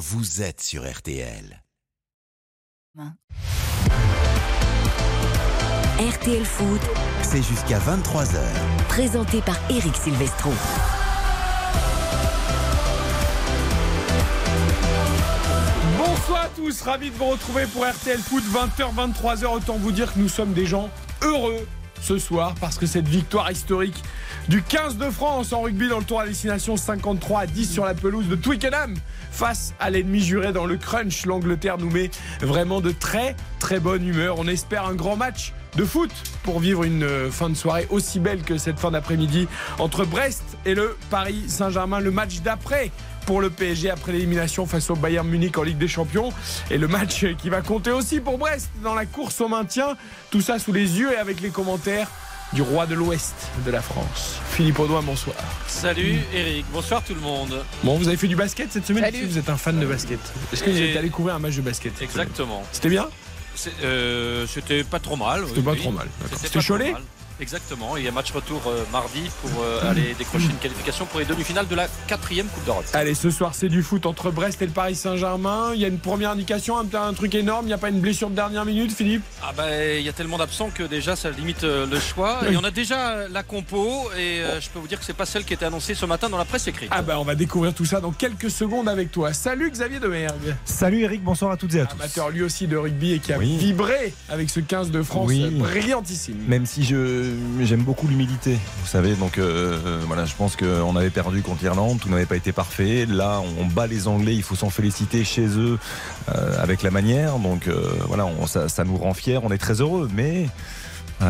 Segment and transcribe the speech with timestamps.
[0.00, 1.62] vous êtes sur RTL.
[5.98, 6.80] RTL Foot,
[7.22, 8.38] C'est jusqu'à 23h.
[8.88, 10.52] présenté par Eric Silvestro.
[15.98, 20.14] Bonsoir à tous, ravi de vous retrouver pour RTL Foot 20h 23h autant vous dire
[20.14, 20.88] que nous sommes des gens
[21.20, 21.66] heureux
[22.00, 24.02] ce soir parce que cette victoire historique
[24.50, 27.84] du 15 de France en rugby dans le tour à destination 53 à 10 sur
[27.84, 28.96] la pelouse de Twickenham
[29.30, 34.04] face à l'ennemi juré dans le crunch l'Angleterre nous met vraiment de très très bonne
[34.04, 36.10] humeur on espère un grand match de foot
[36.42, 39.46] pour vivre une euh, fin de soirée aussi belle que cette fin d'après-midi
[39.78, 42.90] entre Brest et le Paris Saint-Germain le match d'après
[43.26, 46.32] pour le PSG après l'élimination face au Bayern Munich en Ligue des Champions.
[46.70, 49.96] Et le match qui va compter aussi pour Brest dans la course au maintien.
[50.30, 52.08] Tout ça sous les yeux et avec les commentaires
[52.52, 54.38] du roi de l'Ouest de la France.
[54.50, 55.36] Philippe Audouin, bonsoir.
[55.66, 57.64] Salut Eric, bonsoir tout le monde.
[57.84, 59.18] Bon, vous avez fait du basket cette semaine Salut.
[59.18, 60.18] Est-ce que Vous êtes un fan de basket
[60.52, 62.62] Est-ce que vous êtes allé couvrir un match de basket Exactement.
[62.72, 63.08] C'était bien
[63.84, 65.44] euh, C'était pas trop mal.
[65.46, 65.78] C'était oui, pas oui.
[65.78, 66.08] trop mal.
[66.34, 66.94] C'était C'était
[67.40, 67.96] Exactement.
[67.96, 71.26] Il y a match retour euh, mardi pour euh, aller décrocher une qualification pour les
[71.26, 72.84] demi-finales de la quatrième Coupe d'Europe.
[72.92, 75.70] Allez, ce soir, c'est du foot entre Brest et le Paris Saint-Germain.
[75.74, 77.64] Il y a une première indication, un, un truc énorme.
[77.64, 79.22] Il n'y a pas une blessure de dernière minute, Philippe?
[79.42, 82.40] Ah ben il y a tellement d'absents que déjà ça limite euh, le choix.
[82.42, 82.54] Oui.
[82.54, 85.26] Et on a déjà la compo et euh, je peux vous dire que c'est pas
[85.26, 86.88] celle qui était annoncée ce matin dans la presse écrite.
[86.92, 89.32] Ah bah on va découvrir tout ça dans quelques secondes avec toi.
[89.32, 91.94] Salut Xavier Demergue, Salut Eric, bonsoir à toutes et à tous.
[91.94, 93.56] amateur lui aussi de rugby et qui a Oui.
[93.56, 95.48] vibré avec ce 15 de France Oui.
[95.50, 96.38] brillantissime.
[96.46, 97.29] Même si je
[97.60, 101.62] j'aime beaucoup l'humilité, vous savez, donc euh, euh, voilà, je pense qu'on avait perdu contre
[101.62, 103.06] l'Irlande, tout n'avait pas été parfait.
[103.06, 105.78] Là, on bat les Anglais, il faut s'en féliciter chez eux
[106.34, 107.38] euh, avec la manière.
[107.38, 107.68] Donc
[108.06, 110.48] voilà, ça, ça nous rend fiers, on est très heureux, mais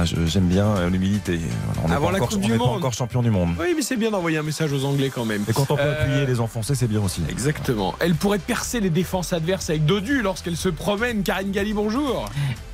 [0.05, 1.41] je- j'aime bien euh, l'humilité.
[1.84, 2.77] On n'est Avant pas, la encore, Coupe on du n'est pas Monde.
[2.77, 3.50] encore champion du monde.
[3.58, 5.44] Oui mais c'est bien d'envoyer un message aux Anglais quand même.
[5.48, 7.22] Et quand on peut Euh, appuyer les enfoncer, c'est bien aussi.
[7.28, 7.94] Exactement.
[7.98, 11.22] Elle pourrait percer les défenses adverses avec Dodu lorsqu'elle se promène.
[11.22, 12.27] Karine Galli, bonjour.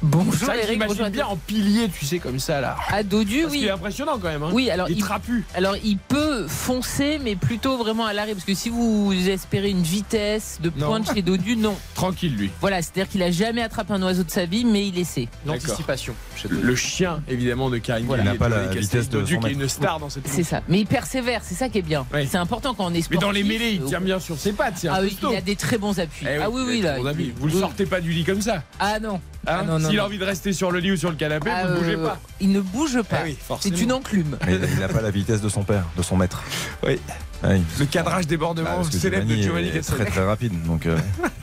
[0.02, 2.76] Bonjour Ça, Eric, j'imagine bonjour bien en pilier, tu sais, comme ça là.
[2.88, 3.66] À Dodu, Parce qu'il oui.
[3.68, 4.42] est impressionnant quand même.
[4.42, 4.50] Hein.
[4.52, 5.44] Oui, alors il il, trapu.
[5.54, 9.82] alors il peut foncer, mais plutôt vraiment à l'arrêt, parce que si vous espérez une
[9.82, 10.86] vitesse de Non.
[10.88, 11.74] pointe chez Dodu, non.
[11.94, 12.50] Tranquille lui.
[12.60, 15.28] Voilà, c'est-à-dire qu'il a jamais attrapé un oiseau de sa vie, mais il essaie.
[15.46, 16.14] L'anticipation.
[16.50, 18.22] Le chien évidemment de Karine Voilà.
[18.24, 20.62] Il n'a pas la vitesse de qui est une star dans cette C'est ça.
[20.68, 22.06] Mais il persévère, c'est ça qui est bien.
[22.12, 22.26] Oui.
[22.30, 24.52] C'est important quand on est Mais dans les mêlées, il Euh, tient bien sur ses
[24.52, 24.74] pattes.
[24.76, 26.26] c'est un Ah oui, il a des très bons appuis.
[26.28, 27.12] Eh ah oui, il a oui, des là.
[27.36, 27.60] Vous le oui.
[27.60, 28.62] sortez pas du lit comme ça.
[28.78, 29.20] Ah non.
[29.46, 31.16] Hein Ah non, non, S'il a envie de rester sur le lit ou sur le
[31.16, 32.18] canapé, Ah, vous ne bougez euh, pas.
[32.40, 33.18] Il ne bouge pas.
[33.24, 34.36] Eh oui, c'est une enclume.
[34.46, 36.42] Mais il n'a pas la vitesse de son père, de son maître.
[36.84, 36.98] Oui.
[37.44, 37.60] Oui.
[37.78, 40.52] Le cadrage débordement Ah, que célèbre de Giovanni est très très rapide.
[40.64, 40.96] Donc euh,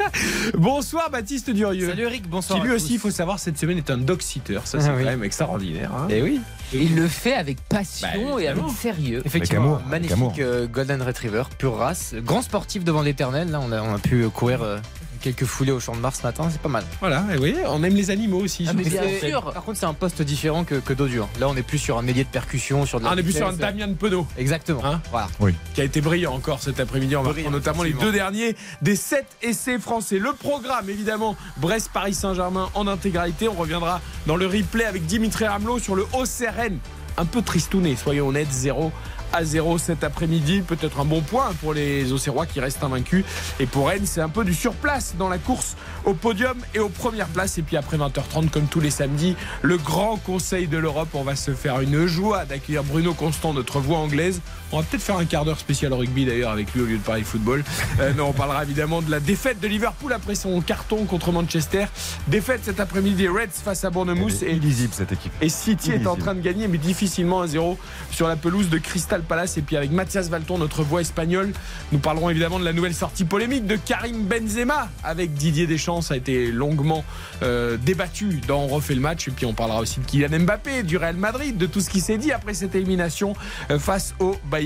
[0.55, 1.87] Bonsoir Baptiste Durieux.
[1.87, 2.59] Salut Eric, bonsoir.
[2.59, 4.59] Qui lui aussi, il faut savoir, cette semaine est un dog-sitter.
[4.65, 5.03] Ça, c'est Ah oui.
[5.03, 5.91] quand même extraordinaire.
[5.95, 6.05] hein.
[6.09, 6.15] tous.
[6.15, 6.41] Et oui,
[6.73, 9.21] Il le fait avec passion Bah, et avec sérieux.
[9.25, 10.33] effectivement, amour, magnifique avec amour.
[10.39, 13.51] euh, Golden Retriever, pure race, grand sportif devant l'éternel.
[13.51, 14.63] Là, on a, on a pu courir
[15.23, 16.83] quelques foulées au champ de Mars ce matin, c'est pas mal.
[16.99, 18.65] Voilà, et oui, on aime les animaux aussi.
[18.69, 19.41] Ah, mais bien c'est- sûr.
[19.53, 21.27] Par contre, c'est un poste différent que, que Dodur.
[21.39, 23.23] Là, on est plus sur un ailier de percussion, sur de la Ah, on est
[23.23, 23.53] plus sur un.
[23.53, 24.27] Damien de Penaud.
[24.37, 24.83] Exactement.
[24.85, 25.27] Hein voilà.
[25.73, 27.15] qui a été brillant encore cet après-midi.
[27.15, 30.19] On va Brillant, reprendre notamment les deux derniers des sept essais français.
[30.19, 33.47] Le programme, évidemment, Brest-Paris-Saint-Germain en intégralité.
[33.47, 36.77] On reviendra dans le replay avec Dimitri Ramelot sur le OCRN.
[37.15, 38.91] Un peu tristouné, soyons honnêtes, 0
[39.33, 40.61] à 0 cet après-midi.
[40.61, 43.25] Peut-être un bon point pour les Auxerrois qui restent invaincus.
[43.59, 46.89] Et pour Rennes, c'est un peu du surplace dans la course au podium et aux
[46.89, 47.57] premières places.
[47.57, 51.09] Et puis après 20h30, comme tous les samedis, le grand conseil de l'Europe.
[51.13, 54.41] On va se faire une joie d'accueillir Bruno Constant, notre voix anglaise.
[54.73, 57.03] On va peut-être faire un quart d'heure spécial rugby d'ailleurs avec lui au lieu de
[57.03, 57.63] parler football.
[57.99, 61.85] Euh, non, on parlera évidemment de la défaite de Liverpool après son carton contre Manchester.
[62.27, 64.41] Défaite cet après-midi des Reds face à Bournemouth.
[64.41, 65.31] Et illisible cette équipe.
[65.41, 67.77] et City est en train de gagner, mais difficilement 1-0
[68.09, 69.59] sur la pelouse de Crystal Palace.
[69.59, 71.53] Et puis avec Mathias Valton, notre voix espagnole,
[71.91, 76.01] nous parlerons évidemment de la nouvelle sortie polémique de Karim Benzema avec Didier Deschamps.
[76.01, 77.05] Ça a été longuement
[77.43, 79.27] euh, débattu dans On refait le match.
[79.27, 82.01] Et puis on parlera aussi de Kylian Mbappé, du Real Madrid, de tout ce qui
[82.01, 83.35] s'est dit après cette élimination
[83.69, 84.62] euh, face au Bayern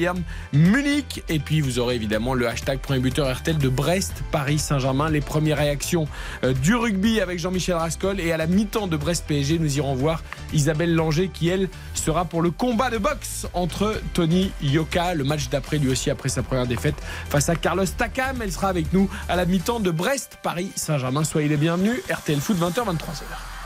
[0.53, 1.24] Munich.
[1.30, 5.09] Et puis vous aurez évidemment le hashtag premier buteur RTL de Brest, Paris, Saint-Germain.
[5.09, 6.07] Les premières réactions
[6.44, 8.19] euh, du rugby avec Jean-Michel Rascol.
[8.19, 10.24] Et à la mi-temps de Brest PSG, nous irons voir
[10.54, 15.13] Isabelle Langer qui, elle, sera pour le combat de boxe entre Tony Yoka.
[15.13, 16.95] Le match d'après, lui aussi, après sa première défaite
[17.30, 18.42] face à Carlos Takam.
[18.42, 21.24] Elle sera avec nous à la mi-temps de Brest, Paris, Saint-Germain.
[21.24, 22.01] Soyez les bienvenus.
[22.10, 23.57] RTL Foot 20h, 23h.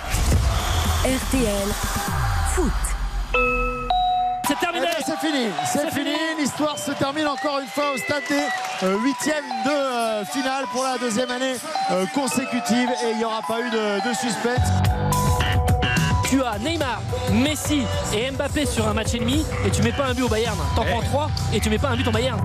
[1.03, 1.67] RTL
[2.53, 3.60] Foot.
[4.51, 4.85] C'est terminé.
[4.89, 6.15] Eh ben, c'est fini, c'est fini.
[6.37, 10.83] L'histoire se termine encore une fois au stade des euh, huitièmes de euh, finale pour
[10.83, 11.55] la deuxième année
[11.91, 14.67] euh, consécutive et il n'y aura pas eu de, de suspense.
[16.29, 17.01] Tu as Neymar,
[17.31, 17.83] Messi
[18.13, 20.57] et Mbappé sur un match et demi et tu mets pas un but au Bayern.
[20.75, 22.41] T'en prends trois et tu mets pas un but au Bayern.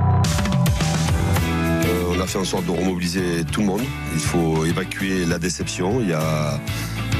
[1.87, 3.82] Euh, on a a fait en sorte de remobiliser tout le monde.
[4.14, 6.00] Il faut évacuer la déception.
[6.00, 6.61] Il y a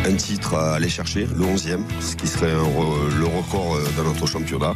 [0.04, 4.26] un titre à aller chercher, le 11e, ce qui serait le record euh, dans notre
[4.26, 4.75] championnat.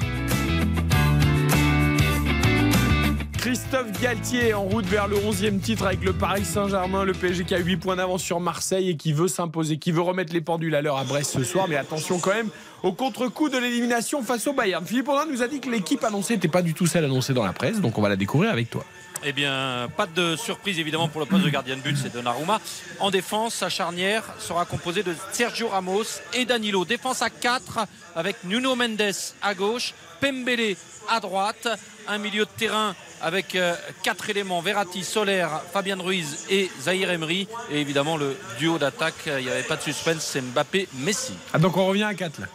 [3.41, 7.55] Christophe Galtier en route vers le 11e titre avec le Paris Saint-Germain, le PSG qui
[7.55, 10.75] a 8 points d'avance sur Marseille et qui veut s'imposer, qui veut remettre les pendules
[10.75, 11.67] à l'heure à Brest ce soir.
[11.67, 12.51] Mais attention quand même
[12.83, 14.85] au contre-coup de l'élimination face au Bayern.
[14.85, 17.45] Philippe Audin nous a dit que l'équipe annoncée n'était pas du tout celle annoncée dans
[17.45, 18.85] la presse, donc on va la découvrir avec toi.
[19.23, 22.59] Eh bien, pas de surprise évidemment pour le poste de gardien de but, c'est Donnarumma.
[23.01, 26.85] En défense, sa charnière sera composée de Sergio Ramos et Danilo.
[26.87, 27.81] Défense à 4
[28.17, 29.13] avec Nuno Mendes
[29.43, 30.75] à gauche, Pembele
[31.09, 31.69] à droite,
[32.09, 37.47] un milieu de terrain avec euh, quatre éléments Verratti, Soler, Fabien Ruiz et Zahir Emery.
[37.71, 41.35] Et évidemment, le duo d'attaque, euh, il n'y avait pas de suspense, c'est Mbappé-Messi.
[41.53, 42.47] Ah, donc on revient à 4 là.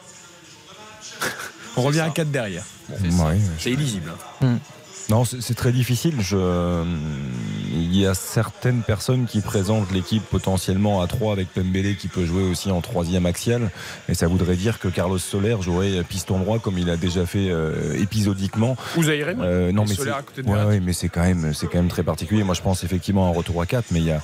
[1.77, 2.63] on revient à 4 derrière.
[3.59, 4.12] C'est illisible.
[4.41, 4.57] hein.
[5.10, 6.16] Non, c'est très difficile.
[6.19, 6.84] Je...
[7.72, 12.25] Il y a certaines personnes qui présentent l'équipe potentiellement à 3 avec Pembele qui peut
[12.25, 13.69] jouer aussi en troisième axial.
[14.10, 17.50] Et ça voudrait dire que Carlos Soler jouerait piston droit comme il a déjà fait
[17.50, 18.75] euh, épisodiquement.
[18.98, 19.48] Ou Zahir Emery.
[19.48, 20.10] Euh, non, mais c'est-
[20.68, 22.44] ouais, mais quand même, c'est quand même très particulier.
[22.44, 24.22] Moi, je pense effectivement à un retour à 4, mais il y a,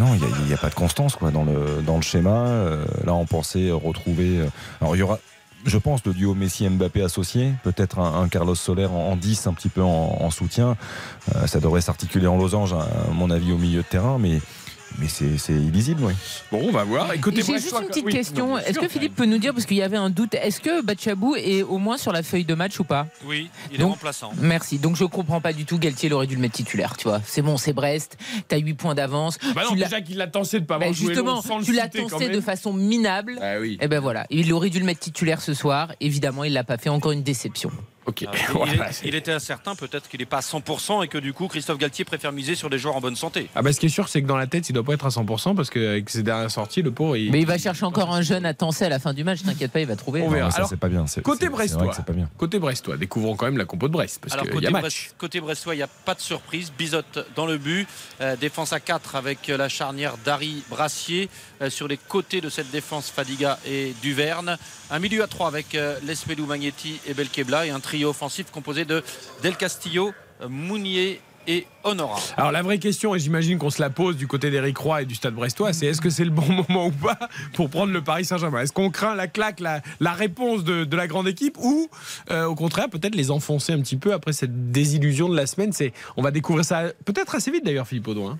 [0.00, 2.02] non, il y a, il y a pas de constance quoi dans le dans le
[2.02, 2.46] schéma.
[2.48, 4.38] Euh, là, on pensait retrouver.
[4.40, 4.46] euh,
[4.80, 5.20] alors, il y aura.
[5.64, 9.52] Je pense le duo Messi-Mbappé associé, peut-être un, un Carlos Soler en, en 10 un
[9.52, 10.76] petit peu en, en soutien.
[11.34, 14.40] Euh, ça devrait s'articuler en losange, à mon avis, au milieu de terrain, mais,
[14.98, 16.12] mais c'est illisible, oui.
[16.50, 17.08] Bon, on va voir.
[17.20, 18.58] Côté J'ai juste une petite oui, question.
[18.58, 21.36] Est-ce que Philippe peut nous dire, parce qu'il y avait un doute, est-ce que Bachabou
[21.36, 23.06] est au moins sur la feuille de match ou pas?
[23.24, 24.32] Oui, il est Donc, remplaçant.
[24.38, 24.78] Merci.
[24.78, 25.78] Donc je comprends pas du tout.
[25.78, 26.96] Galtier aurait dû le mettre titulaire.
[26.96, 28.18] Tu vois, c'est bon, c'est Brest.
[28.48, 29.38] T'as 8 points d'avance.
[29.54, 31.64] Bah non, Tu déjà qu'il l'a tensé de pas Bah, avoir joué justement, sans le
[31.64, 33.38] tu l'as tensé de façon minable.
[33.40, 33.78] Ah oui.
[33.80, 35.92] Et ben voilà, il aurait dû le mettre titulaire ce soir.
[36.00, 36.90] Évidemment, il l'a pas fait.
[36.90, 37.70] Encore une déception.
[38.06, 38.24] Ok.
[38.26, 41.04] Ah, il- Voilà, il, est- c'est- il était incertain, peut-être qu'il n'est pas à 100%
[41.04, 43.48] et que du coup Christophe Galtier préfère miser sur des joueurs en bonne santé.
[43.54, 45.04] Ah bah ce qui est sûr c'est que dans la tête il doit pas être
[45.06, 47.30] à 100% parce qu'avec ses dernières sorties le pauvre il...
[47.30, 49.42] Mais il va chercher encore un jeune à tenser à la fin du match.
[49.42, 50.22] T'inquiète pas, il va trouver.
[50.22, 50.46] On verra.
[50.46, 51.06] Non, ça, Alors, c'est pas bien.
[51.06, 52.28] C'est- Côté c'est- Brestois, que c'est pas bien.
[52.38, 54.70] côté Brestois, découvrons quand même la compo de Brest parce Alors qu'il y côté, a
[54.70, 54.82] match.
[54.82, 56.72] Brest- côté brestois, il n'y a pas de surprise.
[56.76, 57.86] Bizotte dans le but.
[58.20, 61.28] Euh, défense à 4 avec la charnière d'Harry Brassier.
[61.62, 64.56] Euh, sur les côtés de cette défense, Fadiga et Duverne.
[64.90, 67.66] Un milieu à 3 avec euh, Lespelou, Magnetti et Belkebla.
[67.66, 69.02] Et un trio offensif composé de
[69.42, 72.18] Del Castillo, euh, Mounier et Honora.
[72.38, 75.04] Alors la vraie question, et j'imagine qu'on se la pose du côté d'Éric Roy et
[75.04, 77.18] du Stade Brestois, c'est est-ce que c'est le bon moment ou pas
[77.52, 78.62] pour prendre le Paris Saint-Germain?
[78.62, 81.90] Est-ce qu'on craint la claque, la, réponse de, la grande équipe ou
[82.30, 85.72] au contraire peut-être les enfoncer un petit peu après cette désillusion de la semaine?
[85.72, 88.38] C'est On va découvrir ça peut-être assez vite d'ailleurs Philippe Audouin.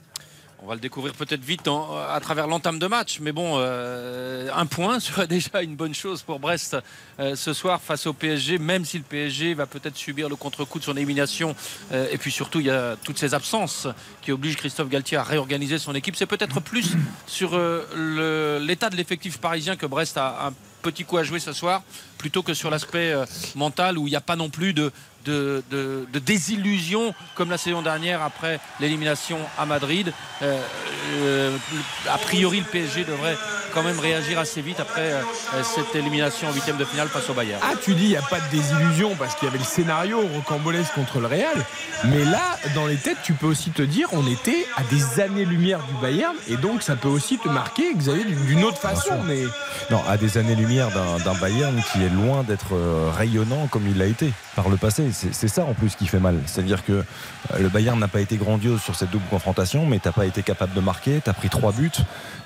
[0.62, 4.66] On va le découvrir peut-être vite à travers l'entame de match, mais bon, euh, un
[4.66, 6.76] point serait déjà une bonne chose pour Brest
[7.18, 10.78] euh, ce soir face au PSG, même si le PSG va peut-être subir le contre-coup
[10.78, 11.56] de son élimination.
[11.92, 13.88] Euh, et puis surtout, il y a toutes ces absences
[14.20, 16.14] qui obligent Christophe Galtier à réorganiser son équipe.
[16.14, 16.94] C'est peut-être plus
[17.26, 17.58] sur
[17.96, 20.52] l'état de l'effectif parisien que Brest a un
[20.82, 21.82] petit coup à jouer ce soir,
[22.18, 23.14] plutôt que sur l'aspect
[23.54, 24.92] mental où il n'y a pas non plus de,
[25.25, 30.12] de, de- de désillusion comme la saison dernière après l'élimination à Madrid.
[30.43, 30.58] Euh,
[31.22, 31.56] euh,
[32.11, 33.37] a priori, le PSG devrait
[33.72, 35.22] quand même réagir assez vite après euh,
[35.62, 37.61] cette élimination en huitième de finale face au Bayern.
[37.62, 40.20] Ah, tu dis, il n'y a pas de désillusion parce qu'il y avait le scénario
[40.34, 41.64] rocambolesque contre le Real.
[42.06, 45.81] Mais là, dans les têtes, tu peux aussi te dire, on était à des années-lumière
[45.84, 46.34] du Bayern.
[46.49, 49.14] Et donc, ça peut aussi te marquer, Xavier, d'une autre façon.
[49.26, 49.42] Mais
[49.90, 52.73] Non, à des années-lumière d'un d'un Bayern qui est loin d'être
[53.16, 55.10] rayonnant comme il l'a été par le passé.
[55.12, 56.38] C'est ça en plus qui fait mal.
[56.47, 57.05] C'est-à-dire que euh,
[57.59, 60.75] le Bayern n'a pas été grandiose sur cette double confrontation, mais t'as pas été capable
[60.75, 61.90] de marquer, t'as pris trois buts,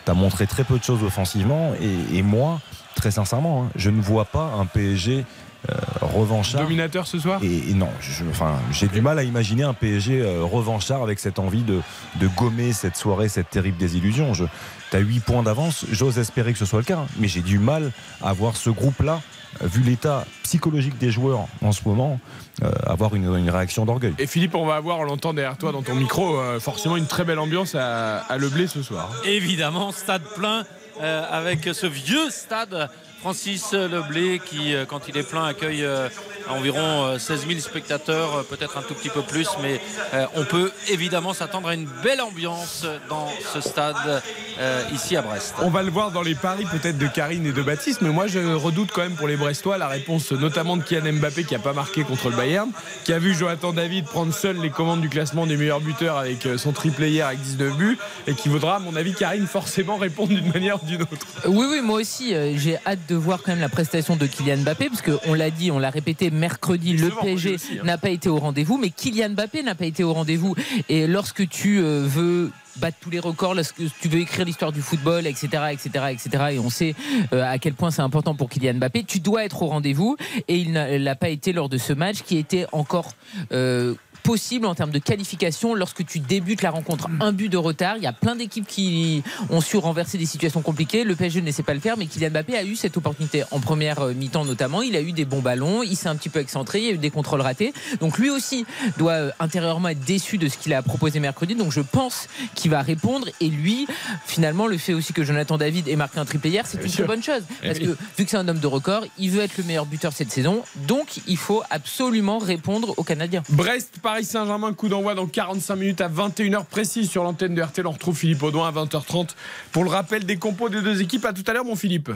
[0.05, 1.73] t'as montré très peu de choses offensivement.
[1.81, 2.61] Et, et moi,
[2.95, 5.25] très sincèrement, hein, je ne vois pas un PSG
[5.71, 6.63] euh, revanchard.
[6.63, 7.41] dominateur ce soir?
[7.43, 7.89] Et, et non,
[8.29, 11.81] enfin, j'ai du mal à imaginer un PSG euh, revanchard avec cette envie de,
[12.21, 14.35] de gommer cette soirée, cette terrible désillusion.
[14.35, 14.45] Je,
[14.91, 17.59] t'as 8 points d'avance, j'ose espérer que ce soit le cas, hein, mais j'ai du
[17.59, 17.93] mal
[18.23, 19.23] à voir ce groupe-là,
[19.63, 22.21] vu l'état psychologique des joueurs en ce moment,
[22.63, 24.15] euh, avoir une, une réaction d'orgueil.
[24.19, 27.07] Et Philippe, on va avoir, on l'entend derrière toi dans ton micro, euh, forcément une
[27.07, 29.11] très belle ambiance à, à Le Blé ce soir.
[29.25, 30.65] Évidemment, stade plein
[31.01, 32.89] euh, avec ce vieux stade.
[33.21, 36.11] Francis Leblé qui, quand il est plein, accueille euh,
[36.49, 39.81] environ euh, 16 000 spectateurs, euh, peut-être un tout petit peu plus, mais
[40.15, 44.23] euh, on peut évidemment s'attendre à une belle ambiance dans ce stade
[44.61, 45.55] euh, ici à Brest.
[45.63, 48.27] On va le voir dans les paris peut-être de Karine et de Baptiste, mais moi
[48.27, 51.59] je redoute quand même pour les Brestois la réponse notamment de Kylian Mbappé qui a
[51.59, 52.71] pas marqué contre le Bayern,
[53.05, 56.47] qui a vu Jonathan David prendre seul les commandes du classement des meilleurs buteurs avec
[56.47, 59.97] euh, son triplé hier avec 19 buts et qui voudra à mon avis Karine forcément
[59.97, 61.27] répondre d'une manière ou d'une autre.
[61.47, 64.59] Oui, oui, moi aussi, euh, j'ai hâte de voir quand même la prestation de Kylian
[64.59, 67.85] Mbappé, parce qu'on l'a dit, on l'a répété, mercredi, le PSG hein.
[67.85, 70.55] n'a pas été au rendez-vous, mais Kylian Mbappé n'a pas été au rendez-vous.
[70.89, 74.83] Et lorsque tu euh, veux battre tous les records, lorsque tu veux écrire l'histoire du
[74.83, 76.95] football, etc., etc., etc., et on sait
[77.33, 80.17] euh, à quel point c'est important pour Kylian Mbappé, tu dois être au rendez-vous.
[80.49, 83.13] Et il n'a l'a pas été lors de ce match qui était encore
[83.53, 87.09] euh, possible en termes de qualification lorsque tu débutes la rencontre.
[87.21, 87.99] Un but de retard.
[87.99, 91.05] Il y a plein d'équipes qui ont su renverser des situations compliquées.
[91.05, 93.61] Le PSG ne sait pas le faire, mais Kylian Mbappé a eu cette opportunité en
[93.61, 94.81] première euh, mi-temps notamment.
[94.81, 96.93] Il a eu des bons ballons, il s'est un petit peu excentré, il y a
[96.93, 97.75] eu des contrôles ratés.
[98.01, 98.65] Donc lui aussi
[98.97, 101.55] doit euh, intérieurement être déçu de ce qu'il a proposé mercredi.
[101.55, 103.29] Donc je pense qu'il va répondre.
[103.43, 103.87] Et lui,
[104.25, 107.05] finalement, le fait aussi que Jonathan David ait marqué un triplé hier, c'est une très
[107.05, 107.43] bonne chose.
[107.63, 107.85] Eh Parce que
[108.17, 110.63] vu que c'est un homme de record, il veut être le meilleur buteur cette saison.
[110.89, 113.43] Donc il faut absolument répondre aux Canadiens.
[113.51, 117.87] Brest, Paris Saint-Germain, coup d'envoi dans 45 minutes à 21h précise sur l'antenne de RTL.
[117.87, 119.31] On retrouve Philippe Audouin à 20h30
[119.73, 121.25] pour le rappel des compos des deux équipes.
[121.25, 122.11] À tout à l'heure, mon Philippe.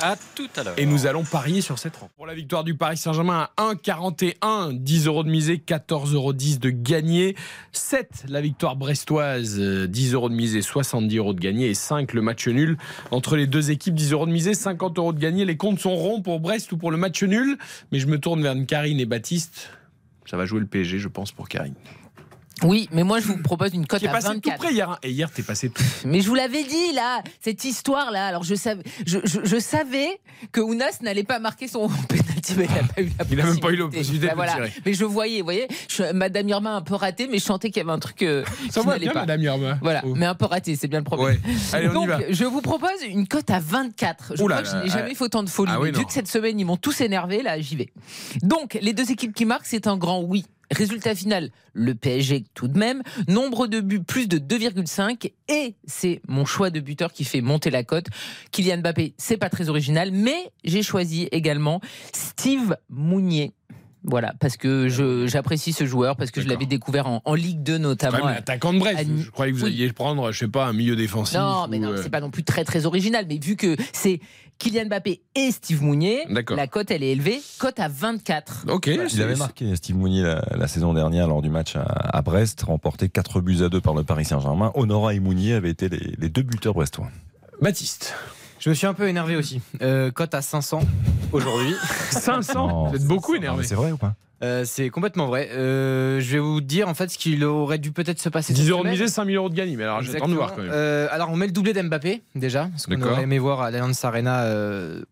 [0.00, 0.74] À tout à l'heure.
[0.76, 2.12] Et nous allons parier sur cette rencontre.
[2.14, 6.70] Pour la victoire du Paris Saint-Germain à 1,41, 10 euros de misée, 14,10 euros de
[6.70, 7.34] gagné.
[7.72, 11.70] 7, la victoire brestoise, euh, 10 euros de misée, 70 euros de gagné.
[11.70, 12.76] Et 5, le match nul.
[13.10, 15.44] Entre les deux équipes, 10 euros de misée, 50 euros de gagné.
[15.44, 17.56] Les comptes sont ronds pour Brest ou pour le match nul.
[17.90, 19.70] Mais je me tourne vers Karine et Baptiste.
[20.28, 21.74] Ça va jouer le PSG, je pense, pour Karine.
[22.64, 24.58] Oui, mais moi je vous propose une cote à passé tout 24.
[24.58, 24.90] près hier.
[24.90, 24.98] hein.
[25.02, 25.82] Et hier, t'es passé tout.
[26.04, 28.26] Mais je vous l'avais dit là, cette histoire là.
[28.26, 30.20] Alors je savais, je, je- je savais
[30.52, 33.44] que Ounas n'allait pas marquer son penalty, mais il n'a pas eu la Il a
[33.44, 34.52] même pas eu de Bah, voilà.
[34.54, 34.72] tirer.
[34.86, 37.70] Mais je voyais, vous voyez, je- Madame Irma a un peu raté, mais je sentais
[37.70, 39.20] qu'il y avait un truc euh, Ça va bien, pas.
[39.20, 39.78] Madame Irma.
[39.82, 40.14] Voilà, Oh.
[40.16, 41.36] mais un peu raté, c'est bien le problème.
[41.44, 41.54] Ouais.
[41.72, 42.18] Allez, on Donc, y va.
[42.30, 44.32] je vous propose une cote à 24.
[44.36, 45.14] Je Ouh là crois que je n'ai jamais ouais.
[45.14, 45.70] fait autant de folie.
[45.74, 47.88] Ah oui, mais vu que cette semaine, ils m'ont tous énervé, là, j'y vais.
[48.42, 50.44] Donc, les deux équipes qui marquent, c'est un grand oui.
[50.70, 53.02] Résultat final, le PSG tout de même.
[53.26, 55.32] Nombre de buts, plus de 2,5.
[55.48, 58.06] Et c'est mon choix de buteur qui fait monter la cote.
[58.52, 61.80] Kylian Mbappé, c'est pas très original, mais j'ai choisi également
[62.12, 63.52] Steve Mounier.
[64.04, 67.62] Voilà, parce que je- j'apprécie ce joueur, parce que je l'avais découvert en, en Ligue
[67.62, 68.26] 2 Quand notamment.
[68.26, 69.00] même, attaquant de Brest.
[69.00, 69.02] à.
[69.02, 69.72] Je croyais que vous Oui.
[69.72, 71.36] alliez prendre, je sais pas, un milieu défensif.
[71.36, 73.26] Non, mais non, euh, c'est pas non plus très très original.
[73.28, 74.20] Mais vu que c'est
[74.58, 76.56] Kylian Mbappé et Steve Mounier, D'accord.
[76.56, 78.66] la cote elle est élevée, cote à 24.
[78.68, 78.86] Ok.
[78.88, 82.22] Il c'est- avait marqué Steve Mounier la, la saison dernière lors du match à, à
[82.22, 84.72] Brest, remporté 4 buts à 2 par le Paris Saint-Germain.
[84.74, 87.08] Honora et Mounier avaient été les, les deux buteurs brestois.
[87.62, 88.14] Baptiste.
[88.58, 89.60] Je me suis un peu énervé aussi.
[89.82, 90.80] Euh, cote à 500
[91.32, 91.74] aujourd'hui.
[92.10, 93.64] 500 Non, Vous êtes beaucoup énervé.
[93.64, 94.14] C'est vrai ou pas?
[94.42, 95.48] Euh, c'est complètement vrai.
[95.52, 98.52] Euh, je vais vous dire en fait ce qu'il aurait dû peut-être se passer.
[98.52, 99.76] 10 cette euros de misée, 5000 euros de gagné.
[99.76, 100.70] Mais alors, j'attends de voir quand même.
[100.72, 104.04] Euh, alors on met le doublé d'Mbappé déjà, parce qu'on aurait aimé voir à l'Allianz
[104.04, 104.46] Arena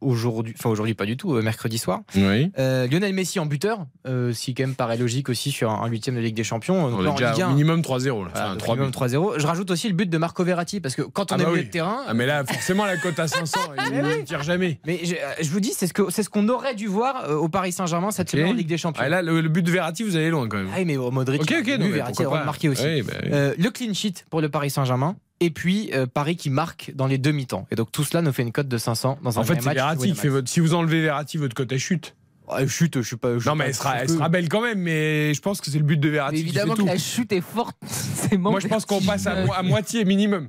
[0.00, 2.00] aujourd'hui, enfin aujourd'hui pas du tout, mercredi soir.
[2.14, 2.50] Oui.
[2.56, 6.20] Lionel Messi en buteur, ce qui quand même paraît logique aussi sur un huitième de
[6.20, 6.90] Ligue des Champions.
[6.90, 8.06] Donc On là, est en déjà Ligue 1, minimum 3-0.
[8.06, 8.12] là.
[8.12, 9.16] voilà, Enfin, donc 3 minimum buts.
[9.16, 9.40] 3-0.
[9.40, 11.50] Je rajoute aussi le but de Marco Verratti parce que quand on Ah est bah
[11.50, 11.66] milieu oui.
[11.66, 13.58] de terrain, Ah, mais là, forcément, la cote à 500,
[13.90, 14.78] il ne tire jamais.
[14.86, 17.48] mais je, je vous dis, c'est ce que c'est ce qu'on aurait dû voir au
[17.48, 19.02] Paris Saint-Germain cette semaine en Ligue des Champions.
[19.04, 20.68] Ah, là, le, le but de Verratti, vous allez loin quand même.
[20.72, 22.84] Ah oui, mais oh, Modric, Ok, ok, il a non, mais Verratti a marqué aussi.
[22.84, 23.28] Oui, bah oui.
[23.32, 25.16] Euh, le clean sheet pour le Paris Saint-Germain.
[25.40, 27.66] Et puis euh, Paris qui marque dans les demi-temps.
[27.70, 29.60] Et donc tout cela nous fait une cote de 500 dans un En fait, vrai
[29.60, 29.74] c'est match.
[29.74, 30.48] Verratti qui fait votre.
[30.48, 32.14] Si vous enlevez Verratti, votre cote elle chute.
[32.48, 33.34] Ah, chute, je suis pas.
[33.34, 34.78] je suis Non, mais pas- elle sera, elle belle quand même.
[34.78, 36.36] Mais je pense que c'est le but de Verratti.
[36.36, 36.86] fait évidemment que tout.
[36.86, 37.76] la chute est forte.
[37.86, 40.48] C'est Moi, je pense qu'on passe à, mo- à moitié minimum.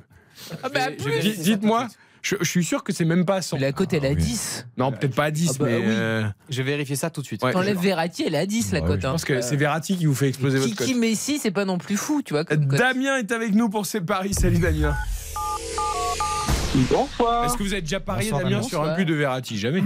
[0.63, 0.87] Ah bah,
[1.41, 1.87] Dites-moi,
[2.21, 3.57] je, je suis sûr que c'est même pas à 100.
[3.59, 4.23] La cote elle est à Ah oui.
[4.23, 4.67] 10.
[4.77, 5.77] Non, peut-être pas à 10, Ah bah mais.
[5.77, 5.83] oui.
[5.87, 7.43] euh, Je vais vérifier ça tout de suite.
[7.43, 7.51] Ouais.
[7.53, 8.95] T'enlèves Verratti, elle est à 10 la Ouais, cote.
[8.97, 9.01] oui.
[9.03, 10.87] Je pense que c'est Verratti qui vous fait exploser votre cote.
[10.87, 12.43] Kiki Messi, c'est pas non plus fou, tu vois.
[12.45, 12.65] comme.
[12.67, 14.33] Damien est avec nous pour ses paris.
[14.33, 14.95] Salut Damien.
[16.91, 17.45] Bonsoir.
[17.45, 18.67] Est-ce que vous avez déjà parié Bonsoir, Damien Damien.
[18.67, 19.57] sur un but de Verratti?
[19.57, 19.81] Jamais.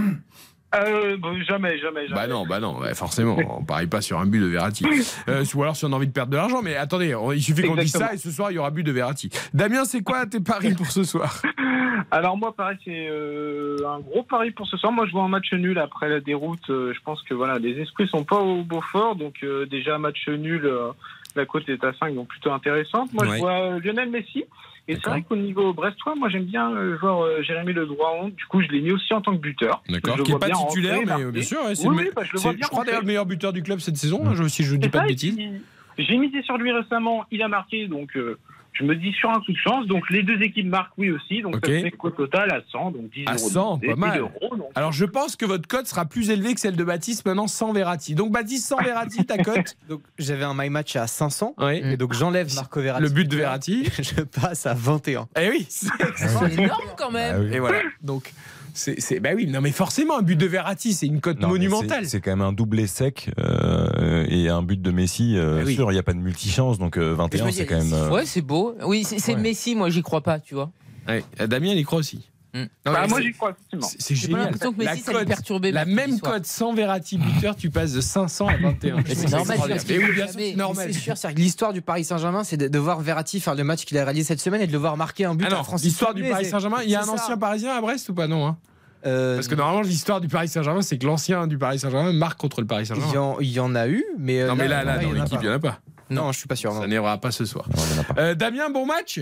[0.74, 2.20] Euh, bon, jamais, jamais, jamais.
[2.20, 4.86] Bah non, bah non, forcément, on parie pas sur un but de Verratti.
[5.28, 7.42] Euh, ou alors si on a envie de perdre de l'argent, mais attendez, on- il
[7.42, 9.30] suffit qu'on dise ça et ce soir il y aura but de Verratti.
[9.52, 11.42] Damien, c'est quoi tes paris pour ce soir?
[12.10, 14.92] Alors moi, pareil, c'est euh, un gros pari pour ce soir.
[14.92, 16.68] Moi, je vois un match nul après la déroute.
[16.70, 19.98] Euh, je pense que voilà, les esprits sont pas au beau fort, donc euh, déjà
[19.98, 20.66] match nul.
[20.66, 20.90] euh,
[21.34, 23.10] la cote est à 5, donc plutôt intéressante.
[23.14, 23.36] Moi, Ouais.
[23.36, 24.44] je vois euh, Lionel Messi.
[24.88, 28.28] Et c'est vrai qu'au niveau brestois, moi j'aime bien euh, voir euh, Jérémy Le Droit.
[28.36, 29.82] Du coup, je l'ai mis aussi en tant que buteur.
[29.88, 32.68] D'accord, le qui est vois pas titulaire, mais euh, bien sûr, c'est le je le
[32.68, 34.90] crois d'ailleurs le meilleur buteur du club cette saison, hein, je- si je dis C'est
[34.90, 35.36] pas de bêtises.
[35.38, 35.60] il-
[35.98, 38.38] J'ai misé sur lui récemment, il a marqué, donc euh,
[38.72, 39.86] je me dis sur un coup de chance.
[39.86, 41.66] Donc les deux équipes marquent oui aussi, donc Ok.
[41.66, 43.48] ça fait quoi total à 100, donc 10 À euros.
[43.50, 44.20] 100, de- pas 10 mal.
[44.20, 44.70] euros, donc.
[44.74, 47.72] Alors je pense que votre cote sera plus élevée que celle de Baptiste maintenant sans
[47.72, 48.14] Verratti.
[48.14, 51.80] Donc Baptiste sans Verratti, ta cote Donc j'avais un my match à 500 Oui.
[51.84, 53.02] et donc j'enlève Marco Verratti.
[53.04, 53.84] Le but de Verratti.
[54.02, 55.28] Je passe à 21.
[55.40, 57.40] Eh oui, c'est- C'est énorme quand Ah même.
[57.44, 57.54] oui.
[57.54, 57.78] et voilà.
[58.02, 58.32] Donc
[58.72, 62.04] c'est c'est- bah oui, non mais forcément un but de Verratti, c'est une cote monumentale.
[62.04, 65.36] c'est- C'est quand même un doublé sec euh, et un but de Messi.
[65.36, 65.74] euh, Ah oui.
[65.74, 67.92] sûr, il n'y a pas de multichance, donc euh, Je 21, veux c'est quand même.
[67.92, 68.74] euh, Ouais, c'est beau.
[68.84, 69.40] Oui, c'est c'est Ouais.
[69.40, 70.70] Messi, moi j'y crois pas, tu vois.
[71.08, 72.28] Ouais, Damien il y croit aussi.
[72.54, 73.86] Non, Bah, mais moi, j'y crois, effectivement.
[73.98, 74.40] C'est pas génial.
[74.40, 77.92] l'impression que La ça lui cote- perturbait La même cote sans Verratti buteur, tu passes
[77.92, 78.96] de 500 à 21.
[78.96, 80.88] Mais c'est normal, c'est normal.
[80.92, 83.64] C'est sûr, c'est que l'histoire du Paris Saint-Germain, c'est de, de voir Verratti faire le
[83.64, 85.56] match qu'il a réalisé cette semaine et de le voir marquer un but Ah à
[85.56, 87.12] non, Francis l'histoire du Paris Saint-Germain, il y a un ça.
[87.12, 88.46] ancien parisien à Brest ou pas Non.
[88.46, 88.58] hein
[89.06, 92.38] Euh, Parce que normalement, l'histoire du Paris Saint-Germain, c'est que l'ancien du Paris Saint-Germain marque
[92.38, 93.18] contre le Paris Saint-Germain.
[93.18, 95.12] en, il y en a eu, mais euh, Non, mais là, là, y dans en
[95.14, 95.38] l'équipe, pas.
[95.40, 95.80] il n'y en a pas.
[96.10, 96.72] Non, je suis pas sûr.
[96.74, 96.82] non.
[96.82, 97.66] Ça n'ira pas ce soir.
[97.98, 98.20] En pas.
[98.20, 99.20] Euh, Damien, bon match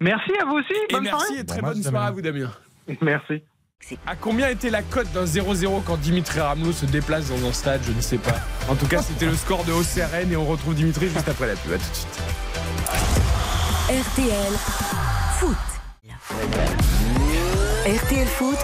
[0.00, 0.72] Merci à vous aussi.
[0.88, 1.40] Et Bonne merci soirée.
[1.40, 2.50] et très Bon bonne match, soirée à vous, Damien.
[3.02, 3.42] Merci.
[4.06, 7.80] À combien était la cote d'un 0-0 quand Dimitri Ramelot se déplace dans un stade
[7.86, 8.34] Je ne sais pas.
[8.68, 11.54] En tout cas, c'était le score de OCRN et on retrouve Dimitri juste après la
[11.56, 11.72] pub.
[11.72, 12.20] À tout de suite.
[13.88, 14.52] RTL
[15.38, 15.56] Foot.
[17.86, 18.58] RTL Foot,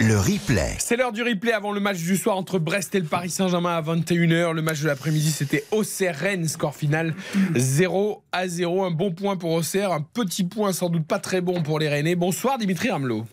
[0.00, 0.74] Le replay.
[0.78, 3.76] C'est l'heure du replay avant le match du soir entre Brest et le Paris Saint-Germain
[3.76, 4.52] à 21h.
[4.52, 7.14] Le match de l'après-midi, c'était Auxerre-Rennes, score final
[7.54, 8.84] 0 à 0.
[8.84, 11.88] Un bon point pour Auxerre, un petit point sans doute pas très bon pour les
[11.88, 12.14] Rennais.
[12.14, 13.24] Bonsoir Dimitri Ramelot.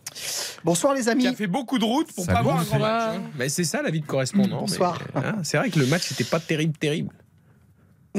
[0.64, 1.24] Bonsoir les amis.
[1.24, 3.16] Qui a fait beaucoup de routes pour Salut, pas avoir un grand match.
[3.16, 3.22] hein.
[3.38, 4.62] Mais c'est ça la vie de correspondant.
[4.62, 5.00] Bonsoir.
[5.16, 7.14] Hein, c'est vrai que le match n'était pas terrible, terrible.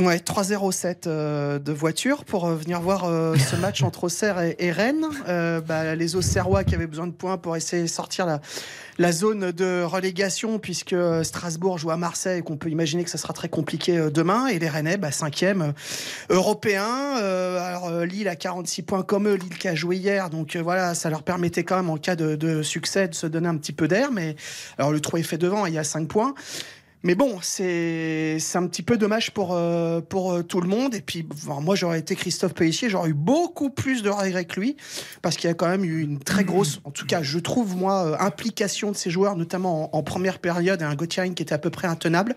[0.01, 4.57] Ouais, 3-0-7 euh, de voiture pour euh, venir voir euh, ce match entre Auxerre et,
[4.59, 5.05] et Rennes.
[5.29, 8.41] Euh, bah, les Auxerrois qui avaient besoin de points pour essayer de sortir la,
[8.97, 13.11] la zone de relégation puisque euh, Strasbourg joue à Marseille et qu'on peut imaginer que
[13.11, 14.47] ça sera très compliqué demain.
[14.47, 15.73] Et les Rennais, bah, cinquième euh,
[16.35, 16.87] européen.
[16.87, 20.31] Alors Lille a 46 points comme eux, Lille qui a joué hier.
[20.31, 23.49] Donc voilà, ça leur permettait quand même en cas de, de succès de se donner
[23.49, 24.13] un petit peu d'air.
[24.13, 24.35] Mais
[24.79, 26.35] alors le trou est fait devant, il y a 5 points.
[27.03, 30.95] Mais bon, c'est un petit peu dommage pour, euh, pour euh, tout le monde.
[30.95, 34.61] Et puis, bon, moi, j'aurais été Christophe Pellissier, j'aurais eu beaucoup plus de regrets que
[34.61, 34.77] lui,
[35.23, 37.75] parce qu'il y a quand même eu une très grosse, en tout cas, je trouve,
[37.75, 41.43] moi, euh, implication de ces joueurs, notamment en, en première période, et un Gauthier qui
[41.43, 42.37] était à peu près intenable.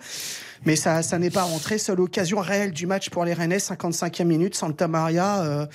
[0.66, 1.78] Mais ça, ça n'est pas rentré.
[1.78, 5.66] Seule occasion réelle du match pour les Rennais, 55e minute, Santa Maria, euh,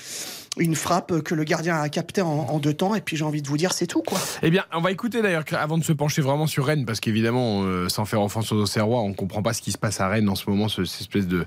[0.59, 2.95] une frappe que le gardien a captée en, en deux temps.
[2.95, 4.18] Et puis, j'ai envie de vous dire, c'est tout, quoi.
[4.42, 7.62] Eh bien, on va écouter d'ailleurs, avant de se pencher vraiment sur Rennes, parce qu'évidemment,
[7.62, 10.28] euh, sans faire offense aux Auxerrois, on comprend pas ce qui se passe à Rennes
[10.28, 11.45] en ce moment, ce- cette espèce de,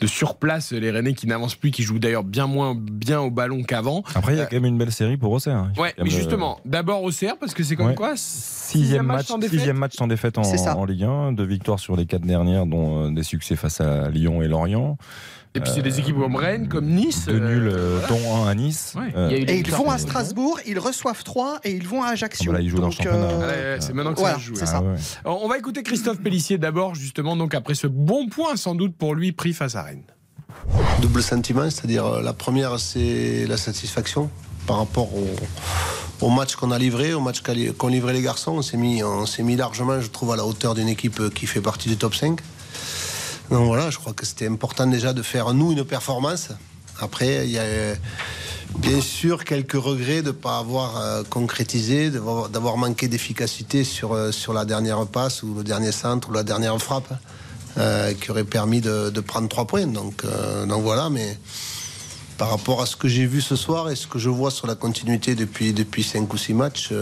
[0.00, 3.62] de surplace, les Rennais qui n'avancent plus, qui jouent d'ailleurs bien moins bien au ballon
[3.62, 4.02] qu'avant.
[4.14, 5.56] Après, il y a quand même une belle série pour Auxerre.
[5.56, 5.72] hein.
[5.78, 7.94] Ouais, mais euh, justement, d'abord Auxerre, parce que c'est comme Ouais.
[7.94, 11.78] quoi Sixième match, sans défaite sixième match sans défaite en, en Ligue 1, deux victoires
[11.78, 14.96] sur les quatre dernières, dont euh, des succès face à Lyon et Lorient,
[15.54, 17.26] Et puis c'est des équipes comme Rennes, comme Nice.
[17.26, 18.22] deux euh, nuls, euh, voilà.
[18.22, 18.94] dont un à Nice.
[18.96, 19.12] Ouais.
[19.16, 22.50] Euh, Et ils vont à Strasbourg, ils reçoivent 3 et ils vont à Ajaccio.
[22.50, 23.16] Ah bah là, ils jouent leur Donc, championnat.
[23.16, 24.56] Euh, ouais, c'est maintenant que Voilà, ça se joue.
[24.56, 24.76] ça.
[24.76, 24.96] ah ouais.
[25.24, 29.14] On va écouter Christophe Pellissier d'abord, justement, donc après ce bon point sans doute pour
[29.14, 30.02] lui pris face à Rennes.
[31.02, 34.30] double sentiment, c'est-à-dire euh, la première c'est la satisfaction
[34.66, 38.52] par rapport au, au match qu'on a livré, au match qu'ont livré les garçons.
[38.52, 41.30] On s'est mis, on s'est mis largement, je trouve, à la hauteur d'une équipe euh,
[41.30, 42.38] qui fait partie du top 5.
[43.50, 46.50] Donc voilà, je crois que c'était important déjà de faire nous une performance.
[47.00, 47.94] Après, il y a
[48.76, 54.32] bien sûr quelques regrets de ne pas avoir euh, concrétisé, d'avoir manqué d'efficacité sur, euh,
[54.32, 57.12] sur la dernière passe ou le dernier centre ou la dernière frappe
[57.78, 59.86] euh, qui aurait permis de, prendre trois points.
[59.86, 60.24] Donc,
[60.66, 61.38] voilà, mais
[62.36, 64.66] par rapport à ce que j'ai vu ce soir et ce que je vois sur
[64.66, 66.92] la continuité depuis, depuis cinq ou six matchs,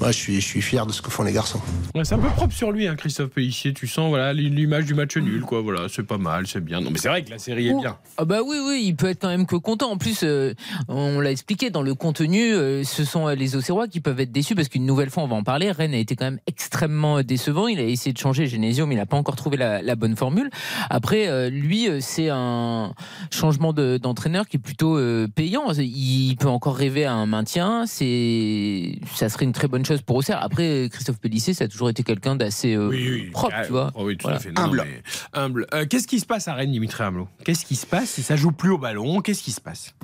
[0.00, 1.60] moi, je, suis, je suis fier de ce que font les garçons.
[1.94, 3.72] Ouais, c'est un peu propre sur lui, hein, Christophe Pellissier.
[3.72, 5.60] Tu sens voilà l'image du match nul, quoi.
[5.62, 6.80] Voilà, c'est pas mal, c'est bien.
[6.80, 7.96] Non, mais c'est vrai que la série est bien.
[8.16, 9.90] Ah bah oui, oui, il peut être quand même que content.
[9.92, 10.54] En plus, euh,
[10.88, 14.32] on l'a expliqué dans le contenu, euh, ce sont euh, les Auxerrois qui peuvent être
[14.32, 15.70] déçus parce qu'une nouvelle fois, on va en parler.
[15.70, 17.68] Rennes a été quand même extrêmement décevant.
[17.68, 20.16] Il a essayé de changer Genesio, mais il n'a pas encore trouvé la, la bonne
[20.16, 20.50] formule.
[20.90, 22.92] Après, euh, lui, c'est un
[23.30, 25.70] changement de- d'entraîneur qui est plutôt euh, payant.
[25.78, 27.84] Il peut encore rêver à un maintien.
[27.86, 30.42] C'est, ça serait une très bonne chose pour Auxerre.
[30.42, 33.30] Après, Christophe Pellissier, ça a toujours été quelqu'un d'assez euh, Oui, oui.
[33.30, 33.92] propre, Ah, tu vois.
[33.94, 34.38] oh oui, tout Voilà.
[34.38, 34.50] à fait.
[34.52, 34.84] Non, Humble.
[34.86, 35.66] mais humble.
[35.74, 37.28] Euh, Qu'est-ce qui se passe à Rennes, Dimitri Hamelot?
[37.44, 38.10] Qu'est-ce qui se passe?
[38.10, 39.94] Si ça joue plus au ballon, qu'est-ce qui se passe?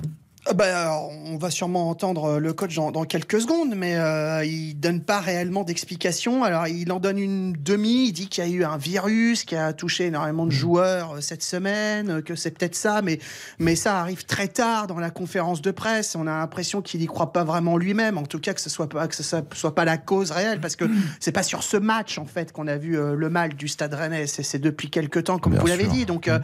[0.55, 4.43] Bah, alors, on va sûrement entendre euh, le coach dans, dans quelques secondes, mais euh,
[4.45, 6.43] il donne pas réellement d'explication.
[6.43, 8.07] Alors, il en donne une demi.
[8.07, 11.21] Il dit qu'il y a eu un virus qui a touché énormément de joueurs euh,
[11.21, 13.19] cette semaine, euh, que c'est peut-être ça, mais,
[13.59, 16.15] mais ça arrive très tard dans la conférence de presse.
[16.15, 18.17] On a l'impression qu'il y croit pas vraiment lui-même.
[18.17, 20.61] En tout cas, que ce soit pas que ce soit, soit pas la cause réelle,
[20.61, 20.85] parce que
[21.19, 23.93] c'est pas sur ce match en fait qu'on a vu euh, le mal du Stade
[23.93, 24.27] Rennais.
[24.27, 26.05] C'est depuis quelques temps, comme Bien vous l'avez dit.
[26.05, 26.39] Donc, euh,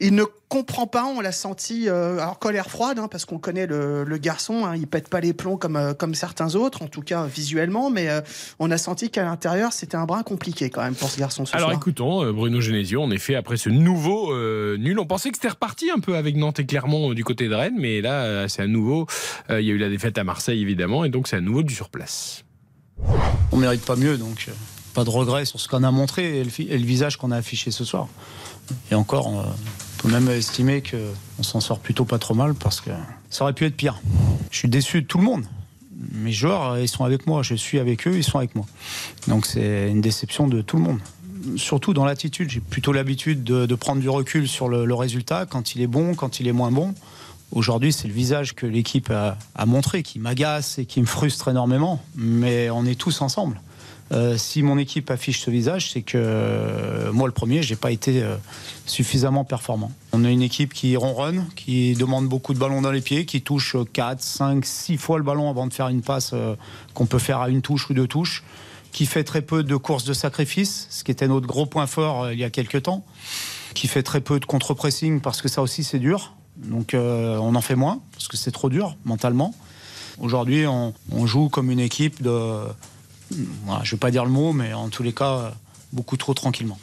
[0.00, 4.04] il ne comprend pas, on l'a senti, alors colère froide, hein, parce qu'on connaît le,
[4.04, 7.02] le garçon, hein, il pète pas les plombs comme, euh, comme certains autres, en tout
[7.02, 8.20] cas visuellement, mais euh,
[8.58, 11.54] on a senti qu'à l'intérieur, c'était un brin compliqué quand même pour ce garçon ce
[11.56, 11.78] Alors soir.
[11.78, 15.48] écoutons euh, Bruno Genesio, en effet, après ce nouveau euh, nul, on pensait que c'était
[15.48, 18.48] reparti un peu avec Nantes et Clermont euh, du côté de Rennes, mais là, euh,
[18.48, 19.06] c'est à nouveau,
[19.50, 21.62] euh, il y a eu la défaite à Marseille évidemment, et donc c'est à nouveau
[21.62, 22.44] du surplace.
[23.52, 24.48] On mérite pas mieux, donc
[24.94, 27.30] pas de regret sur ce qu'on a montré et le, fi- et le visage qu'on
[27.30, 28.08] a affiché ce soir.
[28.90, 29.44] Et encore, euh,
[30.00, 32.90] peut même estimer qu'on s'en sort plutôt pas trop mal parce que
[33.28, 34.00] ça aurait pu être pire.
[34.50, 35.44] Je suis déçu de tout le monde.
[36.12, 37.42] Mes joueurs, ils sont avec moi.
[37.42, 38.66] Je suis avec eux, ils sont avec moi.
[39.28, 40.98] Donc c'est une déception de tout le monde.
[41.56, 42.50] Surtout dans l'attitude.
[42.50, 46.14] J'ai plutôt l'habitude de, prendre du recul sur le, le résultat, quand il est bon,
[46.14, 46.94] quand il est moins bon.
[47.52, 51.48] Aujourd'hui, c'est le visage que l'équipe a, a montré, qui m'agace et qui me frustre
[51.48, 52.02] énormément.
[52.14, 53.60] Mais on est tous ensemble.
[54.12, 57.92] Euh, si mon équipe affiche ce visage, c'est que euh, moi, le premier, j'ai pas
[57.92, 58.36] été euh,
[58.84, 59.92] suffisamment performant.
[60.12, 63.40] On a une équipe qui ronronne, qui demande beaucoup de ballons dans les pieds, qui
[63.40, 66.34] touche 4, 5, 6 fois le ballon avant de faire une passe
[66.94, 68.42] qu'on peut faire à une touche ou deux touches,
[68.90, 72.32] qui fait très peu de courses de sacrifice, ce qui était notre gros point fort
[72.32, 73.04] il y a quelques temps,
[73.74, 76.34] qui fait très peu de contre-pressing parce que ça aussi c'est dur.
[76.56, 79.54] Donc on en fait moins parce que c'est trop dur mentalement.
[80.18, 82.64] Aujourd'hui, on joue comme une équipe de.
[83.30, 85.52] Je ne vais pas dire le mot, mais en tous les cas,
[85.92, 86.78] beaucoup trop tranquillement.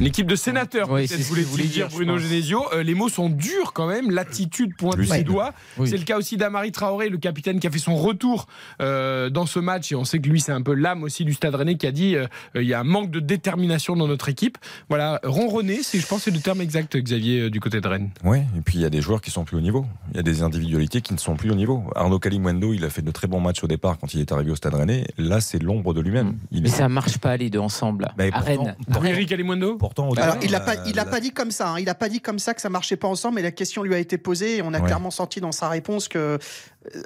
[0.00, 2.18] Une équipe de sénateurs, Oui, peut-être voulait je voulais dire Bruno.
[2.18, 2.64] Genesio.
[2.74, 5.16] Euh, les mots sont durs quand même, l'attitude pointe Lucide.
[5.18, 5.52] du doigt.
[5.78, 5.88] Oui.
[5.88, 8.46] C'est le cas aussi d'Amari Traoré, le capitaine qui a fait son retour
[8.82, 9.92] euh, dans ce match.
[9.92, 11.92] Et on sait que lui, c'est un peu l'âme aussi du Stade Rennais qui a
[11.92, 14.58] dit euh, il y a un manque de détermination dans notre équipe.
[14.90, 18.10] Voilà, ronronner, c'est, je pense, c'est le terme exact, Xavier, euh, du côté de Rennes.
[18.24, 19.86] Oui, et puis il y a des joueurs qui sont plus au niveau.
[20.12, 21.84] Il y a des individualités qui ne sont plus au niveau.
[21.94, 24.50] Arnaud Kalimwendo, il a fait de très bons matchs au départ quand il est arrivé
[24.50, 25.06] au Stade Rennais.
[25.16, 26.36] Là, c'est l'ombre de lui-même.
[26.52, 28.12] Il Mais est- ça marche pas les deux ensemble.
[28.46, 28.76] Rennes.
[29.04, 31.50] Eric Alimundo Pourtant, au Alors, départ, il n'a la- pas, il a pas dit comme
[31.50, 31.70] ça.
[31.70, 31.78] hein.
[31.78, 33.36] Il n'a pas dit comme ça que ça marchait pas ensemble.
[33.36, 34.86] Mais la question lui a été posée et on a Ouais.
[34.86, 36.38] clairement senti dans sa réponse que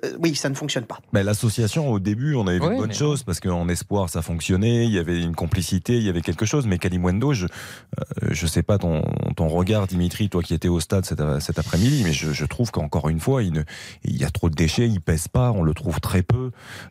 [0.02, 0.98] euh, oui, ça ne fonctionne pas.
[1.14, 4.20] L'association, au début, on avait vu Ouais, de bonnes mais- choses parce qu'en espoir, ça
[4.20, 6.66] fonctionnait, il y avait une complicité, il y avait quelque chose.
[6.66, 9.02] Mais Kalimwendo, je euh, je sais pas ton,
[9.36, 12.70] ton regard, Dimitri, toi qui étais au stade cet, cet après-midi, mais je, je trouve
[12.70, 13.62] qu'encore une fois, il, ne,
[14.04, 16.50] il y a trop de déchets, il pèse pas, on le trouve très peu.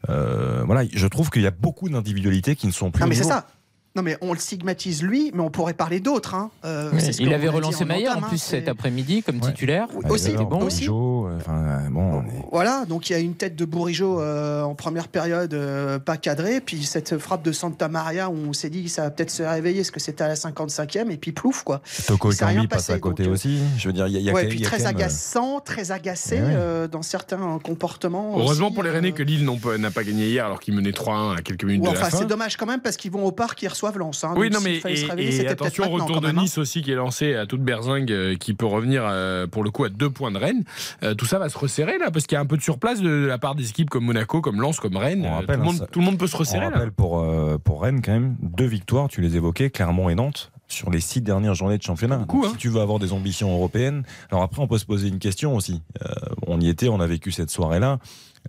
[0.10, 3.16] Euh, voilà, je trouve qu'il y a beaucoup d'individualités qui ne sont plus Non, mais
[3.16, 3.46] c'est ça.
[3.96, 6.36] Non, mais on le stigmatise lui, mais on pourrait parler d'autres.
[6.36, 6.52] hein.
[6.64, 9.48] Euh, Oui, il avait relancé Maillard en hein, plus cet après-midi comme Ouais.
[9.50, 9.88] titulaire.
[10.04, 10.88] Ah, Aussi, alors, bon aussi.
[10.88, 14.22] Euh, enfin, euh, bon, on est- Voilà, donc il y a une tête de Bourigeau
[14.22, 18.54] euh, en première période euh, pas cadrée, puis cette frappe de Santa Maria où on
[18.54, 21.32] s'est dit ça va peut-être se réveiller, parce que c'était à la 55e, et puis
[21.32, 21.82] plouf quoi.
[22.06, 23.60] Toko Ekambi passe à côté donc, aussi.
[23.80, 24.86] Je veux dire, il y a, y a ouais, quand- puis il y a très
[24.86, 26.88] euh, agaçant, très agacé ouais.
[26.92, 28.34] dans certains comportements.
[28.38, 29.50] Heureusement aussi, pour les euh, Rennais que Lille
[29.80, 32.16] n'a pas gagné hier alors qu'ils menaient 3-1 à quelques minutes de la fin.
[32.16, 34.24] c'est dommage quand même parce qu'ils vont au parc, ils reçoivent Lens.
[34.24, 36.34] hein, Oui, donc non, mais et, réveiller, et attention, retour de hein.
[36.34, 39.72] Nice aussi qui est lancé à toute berzingue, euh, qui peut revenir euh, pour le
[39.72, 40.64] coup à deux points de Rennes.
[41.04, 43.02] Euh, tout ça va se resserrer là parce qu'il y a un peu de surplace
[43.02, 45.26] de la part des équipes comme Monaco, comme Lens, comme Rennes.
[45.26, 46.72] On rappelle, tout, le hein, monde, ça- tout le monde peut se On resserrer là.
[46.72, 50.52] rappelle pour, euh, pour Rennes quand même deux victoires, tu les évoquais, Clermont et Nantes,
[50.68, 52.18] sur les six dernières journées de championnat.
[52.18, 52.50] Beaucoup, hein.
[52.52, 55.56] Si tu veux avoir des ambitions européennes, alors après on peut se poser une question
[55.56, 55.82] aussi.
[56.04, 56.14] Euh,
[56.48, 57.98] on y était, on a vécu cette soirée-là.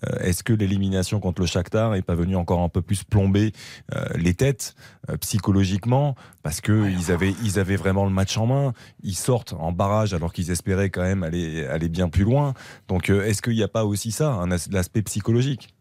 [0.05, 3.53] Euh, Est-ce que l'élimination contre le Shakhtar est pas venue encore un peu plus plomber
[3.94, 4.74] euh, les têtes
[5.09, 6.14] euh, psychologiquement?
[6.42, 8.72] Parce que ils avaient ils avaient vraiment le match en main.
[9.03, 12.55] Ils sortent en barrage alors qu'ils espéraient quand même aller aller bien plus loin.
[12.88, 15.74] Donc est-ce qu'il n'y a pas aussi ça, un as- l'aspect psychologique?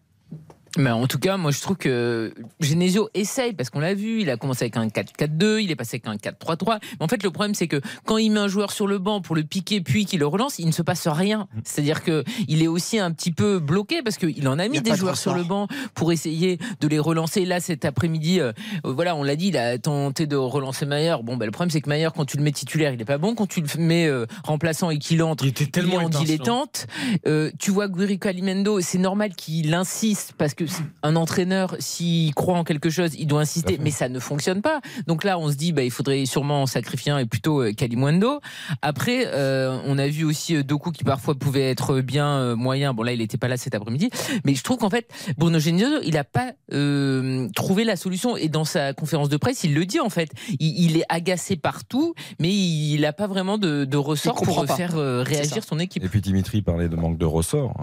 [0.79, 4.29] Mais en tout cas, moi je trouve que Genesio essaye parce qu'on l'a vu, il
[4.29, 6.79] a commencé avec un 4-4-2, il est passé avec un 4-3-3.
[6.81, 9.21] Mais en fait, le problème c'est que quand il met un joueur sur le banc
[9.21, 11.47] pour le piquer puis qu'il le relance, il ne se passe rien.
[11.65, 14.81] C'est-à-dire que il est aussi un petit peu bloqué parce qu'il en a mis a
[14.81, 17.45] des joueurs sur le banc pour essayer de les relancer.
[17.45, 18.53] Là, cet après-midi, euh,
[18.85, 21.23] euh, voilà, on l'a dit, il a tenté de relancer Maillard.
[21.23, 23.17] Bon, bah, le problème c'est que Maillard, quand tu le mets titulaire, il est pas
[23.17, 23.35] bon.
[23.35, 26.09] Quand tu le mets euh, remplaçant et qu'il entre, Il était tellement il est en
[26.09, 26.87] dilettante.
[27.27, 30.68] Euh, tu vois Guirico Alimendo, c'est normal qu'il insiste parce que
[31.03, 34.81] un entraîneur, s'il croit en quelque chose, il doit insister, mais ça ne fonctionne pas.
[35.07, 37.73] Donc là, on se dit, bah, il faudrait sûrement en sacrifier un et plutôt euh,
[37.73, 38.39] Kalimundo.
[38.81, 42.93] Après, euh, on a vu aussi euh, Doku qui parfois pouvait être bien euh, moyen.
[42.93, 44.09] Bon là, il n'était pas là cet après-midi,
[44.45, 48.37] mais je trouve qu'en fait, Bruno Genesio, il n'a pas euh, trouvé la solution.
[48.37, 50.29] Et dans sa conférence de presse, il le dit en fait,
[50.59, 54.65] il, il est agacé partout, mais il n'a pas vraiment de, de ressort Il pour
[54.65, 54.75] pas.
[54.75, 56.03] faire euh, réagir son équipe.
[56.03, 57.73] Et puis Dimitri parlait de manque de ressort.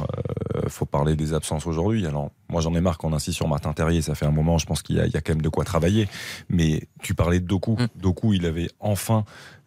[0.57, 2.07] Euh, faut parler des absences aujourd'hui.
[2.07, 4.03] Alors moi j'en ai marre qu'on insiste sur Martin Terrier.
[4.03, 4.59] Ça fait un moment.
[4.59, 6.09] Je pense qu'il y, a- il y a quand même de quoi travailler.
[6.49, 7.73] Mais tu parlais de Doku.
[7.79, 7.87] Mm.
[8.01, 9.25] Doku, il avait enfin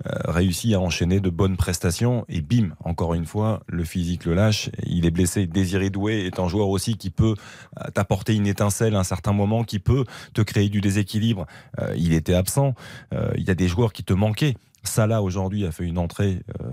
[0.08, 2.26] euh, réussi à enchaîner de bonnes prestations.
[2.30, 4.70] Et bim, encore une fois, le physique le lâche.
[4.86, 5.46] Il est blessé.
[5.46, 7.36] Désiré Doué est un joueur aussi qui peut
[7.80, 11.46] euh, t'apporter une étincelle à un certain moment, qui peut te créer du déséquilibre.
[11.80, 12.76] Euh, il était absent.
[13.14, 14.56] Euh, il y a des joueurs qui te manquaient.
[14.84, 16.66] Salah aujourd'hui a fait une entrée euh,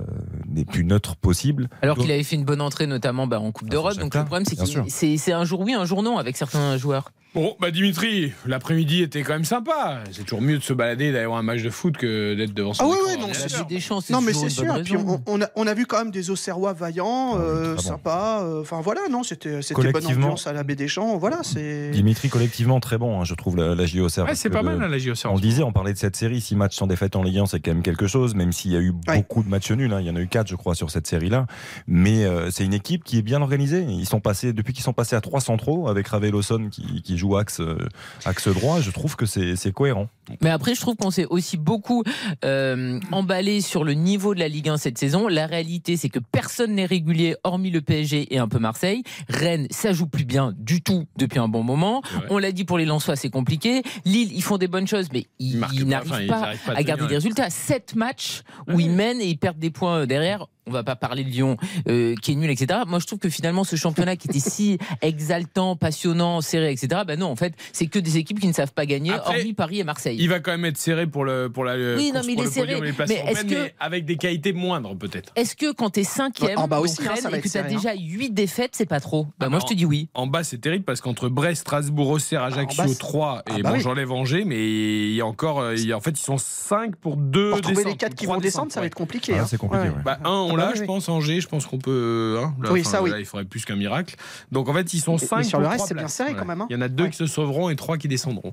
[0.47, 1.69] des plus neutres possibles.
[1.83, 3.99] Alors qu'il avait fait une bonne entrée, notamment bah, en Coupe Ah, d'Europe.
[3.99, 7.13] Donc le problème, c'est que c'est un jour oui, un jour non avec certains joueurs.
[7.37, 10.03] Bon, bah Dimitri, l'après-midi était quand même sympa.
[10.11, 12.73] C'est toujours mieux de se balader, d'aller voir un match de foot que d'être devant
[12.73, 13.67] son Ah oui, écran oui, non, c'est sûr.
[13.67, 14.65] Des chances, Non, mais c'est sûr.
[14.83, 17.83] Puis on, on a, on a vu quand même des Auxerrois vaillants, euh, très bon.
[17.83, 18.43] sympas.
[18.43, 21.19] euh, Enfin voilà, non, c'était c'était bonne ambiance à la baie des Champs.
[21.19, 21.91] Voilà, c'est.
[21.91, 24.25] Dimitri, collectivement, très bon, hein, je trouve, la, la JOCR.
[24.25, 25.27] Ouais, c'est pas mal, hein, la JOCR.
[25.31, 27.45] On le disait, on parlait de cette série, 6 matchs sans défaite en Ligue 1,
[27.47, 29.93] c'est quand même quelque chose, même s'il y a eu beaucoup de matchs nuls.
[29.93, 30.01] hein.
[30.01, 31.45] Il y en a eu 4, je crois, sur cette série-là.
[31.87, 33.85] Mais euh, c'est une équipe qui est bien organisée.
[33.87, 37.19] Ils sont passés, depuis qu'ils sont passés à 3 centraux, avec Ravel Lawson qui, qui
[37.19, 37.77] joue axe, euh,
[38.25, 40.09] axe droit, je trouve que c'est c'est cohérent.
[40.43, 42.03] Mais après, je trouve qu'on s'est aussi beaucoup
[42.45, 45.29] euh, emballé sur le niveau de la Ligue 1 cette saison.
[45.29, 49.03] La réalité, c'est que personne n'est régulier, hormis le PSG et un peu Marseille.
[49.29, 52.03] Rennes, ça joue plus bien du tout depuis un bon moment.
[52.31, 53.83] On l'a dit pour les Lensois, c'est compliqué.
[54.05, 56.85] Lille, ils font des bonnes choses, mais ils, pas, n'arrivent enfin, pas, à à garder
[56.85, 57.15] tenir, des ouais.
[57.15, 57.51] résultats.
[57.51, 60.47] Sept matchs où ils mènent et ils perdent des points euh, derrière.
[60.69, 61.57] On va pas parler de Lyon
[61.89, 62.81] euh, qui est nul, etc.
[62.89, 67.03] Moi, je trouve que finalement, ce championnat qui était si exaltant, passionnant, serré, etc.
[67.07, 69.53] Ben non, en fait, c'est que des équipes qui ne savent pas gagner, Après, hormis
[69.55, 70.17] Paris et Marseille.
[70.19, 72.47] Il va quand même être serré pour, le, pour la Oui, non, mais il est
[72.47, 72.75] serré.
[72.75, 75.33] podium Mais est-ce européennes, que- mais avec des qualités moindres peut-être.
[75.37, 77.63] Est-ce que quand t'es cinquième, En bas donc aussi, hein, ça va et que t'as
[77.63, 80.09] serré, déjà 8 défaites, c'est pas trop Bah, Moi, je te dis oui.
[80.15, 83.59] En bas, c'est terrible parce qu'entre Brest, Strasbourg, Auxerre, Ajaccio, bas, c'est- 3 et Ah
[83.63, 83.81] bah bon, oui.
[83.83, 85.73] j'enlève Angers, mais il y a encore.
[85.75, 88.27] il y a- en fait, ils sont 5 pour 2 Pour trouver les quatre qui
[88.27, 89.39] vont descendre, ça va être compliqué.
[89.39, 89.47] hein.
[89.63, 89.91] Ouais, ouais.
[90.05, 90.87] Bah, un, on Ah je oui.
[90.87, 92.39] pense, Angers, je pense qu'on peut.
[92.43, 93.11] hein, là, Oui, ça, oui.
[93.11, 94.15] là, il faudrait plus qu'un miracle.
[94.53, 96.45] Donc en fait, ils sont Mais- 5 mais sur le reste, c'est bien serré quand
[96.45, 96.67] même, hein.
[96.71, 98.53] Il y en a deux qui se sauveront et trois qui descendront.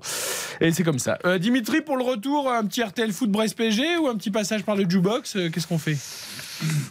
[0.61, 1.17] Et c'est comme ça.
[1.25, 4.63] Euh, Dimitri, pour le retour, un petit RTL Foot Brest PSG ou un petit passage
[4.63, 5.97] par le jukebox euh, Qu'est-ce qu'on fait?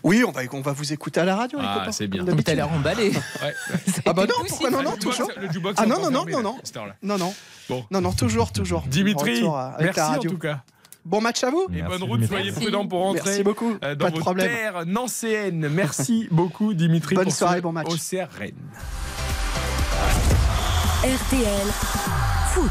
[0.03, 2.23] Oui, on va, on va vous écouter à la radio, Ah, c'est bien.
[2.23, 2.57] Mais t'as d'habitude.
[2.57, 3.11] l'air emballé.
[3.11, 3.55] Ouais.
[4.05, 5.31] Ah bah non, pourquoi non, non, toujours.
[5.41, 6.57] le jukebox Ah non, non, non, non, là, non.
[6.59, 6.97] à.
[7.03, 7.35] Non, non.
[7.69, 7.85] Bon.
[7.91, 8.83] Non, non, toujours, toujours.
[8.89, 10.31] Dimitri, à- merci la radio.
[10.31, 10.63] en tout cas.
[11.05, 11.67] Bon match à vous.
[11.75, 12.61] Et bonne route, soyez Merci.
[12.61, 13.23] prudents pour rentrer.
[13.25, 13.77] Merci beaucoup.
[13.83, 14.49] euh, dans Pas de vos problème.
[14.49, 15.69] terres nancéennes.
[15.69, 17.15] Merci beaucoup, Dimitri.
[17.17, 17.89] Bonne pour soirée, bon match.
[17.89, 18.55] Auxerre Rennes.
[21.03, 21.67] RTL
[22.53, 22.71] Foot.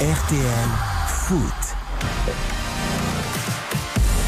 [0.00, 0.68] RTL
[1.08, 1.65] Foot.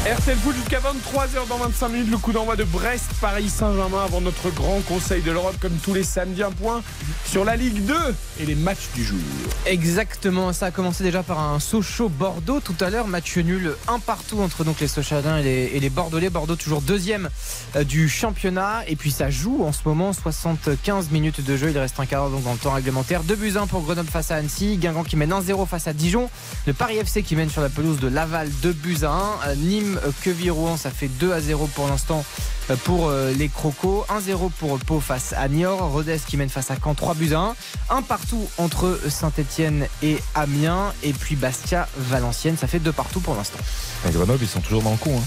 [0.05, 4.21] RTL Foot jusqu'à 23h dans 25 minutes, le coup d'envoi de Brest, Paris Saint-Germain avant
[4.21, 6.81] notre grand conseil de l'Europe comme tous les samedis un point
[7.25, 7.93] sur la Ligue 2
[8.39, 9.19] et les matchs du jour.
[9.65, 14.39] Exactement, ça a commencé déjà par un Sochaux-Bordeaux tout à l'heure, match nul un partout
[14.39, 16.29] entre donc les Sochadins et les, et Bordelais.
[16.29, 17.29] Bordeaux toujours deuxième
[17.75, 21.77] euh, du championnat et puis ça joue en ce moment 75 minutes de jeu, il
[21.77, 23.23] reste un quart d'heure donc dans le temps réglementaire.
[23.23, 26.29] 2 buts 1 pour Grenoble face à Annecy, Guingamp qui mène 1-0 face à Dijon,
[26.65, 29.55] le Paris FC qui mène sur la pelouse de Laval 2 buts à 1, Euh,
[29.55, 32.23] Nîmes, euh, Queville, Rouen ça fait 2 à 0 pour l'instant
[32.69, 36.71] euh, pour euh, les Crocos, 1-0 pour Pau face à Niort, Rodez qui mène face
[36.71, 37.55] à Caen 3 buts à 1,
[37.97, 43.35] un partout entre Saint-Etienne et Amiens et puis Bastia Valenciennes ça fait deux partout pour
[43.35, 43.59] l'instant.
[44.07, 45.11] Et Grenoble, ils sont toujours dans le coup.
[45.15, 45.21] Hein.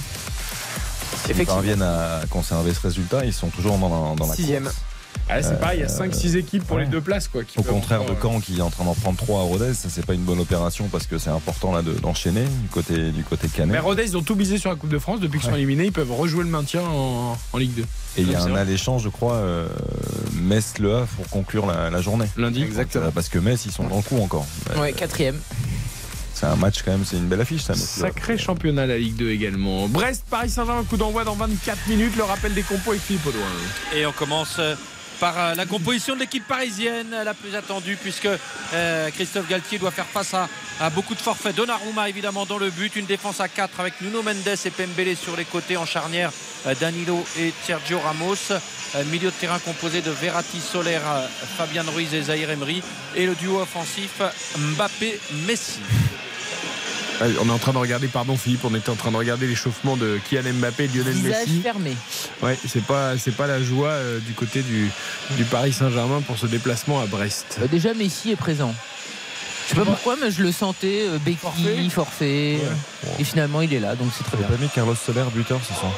[1.23, 1.55] S'ils Effectivement.
[1.55, 4.65] parviennent à conserver ce résultat, ils sont toujours dans, dans la Sixième.
[4.65, 4.77] course.
[5.29, 7.29] Ah, c'est pareil, il y a 5-6 équipes pour les deux places.
[7.29, 9.43] Quoi, qui Au contraire de euh, Caen qui est en train d'en prendre 3 à
[9.45, 12.69] Rodez, ça c'est pas une bonne opération parce que c'est important là de- d'enchaîner du
[12.69, 13.73] côté du côté canet.
[13.73, 15.21] Mais Rodez, ils ont tout misé sur la Coupe de France.
[15.21, 17.83] Depuis qu'ils sont éliminés, ils peuvent rejouer le maintien en, en Ligue 2.
[18.19, 19.69] Et il y a un alléchant, je crois, euh,
[20.35, 22.27] Metz-Le Havre pour conclure la, la journée.
[22.37, 22.63] Lundi.
[22.63, 23.11] Exactement.
[23.13, 24.47] Parce que Metz, ils sont dans le coup encore.
[24.79, 25.39] Ouais, quatrième.
[26.35, 27.75] C'est un match quand même, c'est une belle affiche ça.
[27.75, 29.87] Sacré championnat la Ligue 2 également.
[29.89, 32.17] Brest, Paris Saint-Germain, coup d'envoi dans 24 minutes.
[32.17, 33.41] Le rappel des compos avec Philippe Audouin.
[33.95, 34.75] Et on commence euh,
[35.23, 38.27] par euh, la composition de l'équipe parisienne, la plus attendue, puisque
[38.75, 40.49] euh, Christophe Galtier doit faire face à,
[40.91, 41.55] beaucoup de forfaits.
[41.55, 45.37] Donnarumma évidemment dans le but, une défense à 4 avec Nuno Mendes et Pembele sur
[45.37, 46.33] les côtés en charnière,
[46.67, 48.59] euh, Danilo et Sergio Ramos.
[49.11, 50.99] Milieu de terrain composé de Verratti, Soler,
[51.57, 52.83] Fabian Ruiz et Zahir Emery.
[53.17, 54.21] Et le duo offensif
[54.59, 55.79] Mbappé-Messi.
[57.21, 59.97] On est en train de regarder, pardon Philippe, on était en train de regarder l'échauffement
[59.97, 61.61] de Kylian Mbappé et Lionel Visage Messi.
[61.61, 61.97] fermé.
[62.43, 64.91] Ouais, c'est pas c'est pas la joie euh, du côté du,
[65.37, 67.59] du Paris Saint-Germain pour ce déplacement à Brest.
[67.63, 68.75] Euh, Déjà, Messi est présent.
[69.73, 72.59] Je sais pas pourquoi, mais je le sentais, euh, béquille, forfait.
[72.63, 74.47] euh, Et finalement, il est là, donc c'est très bien.
[74.47, 75.93] pas mis Carlos Soler buteur ce soir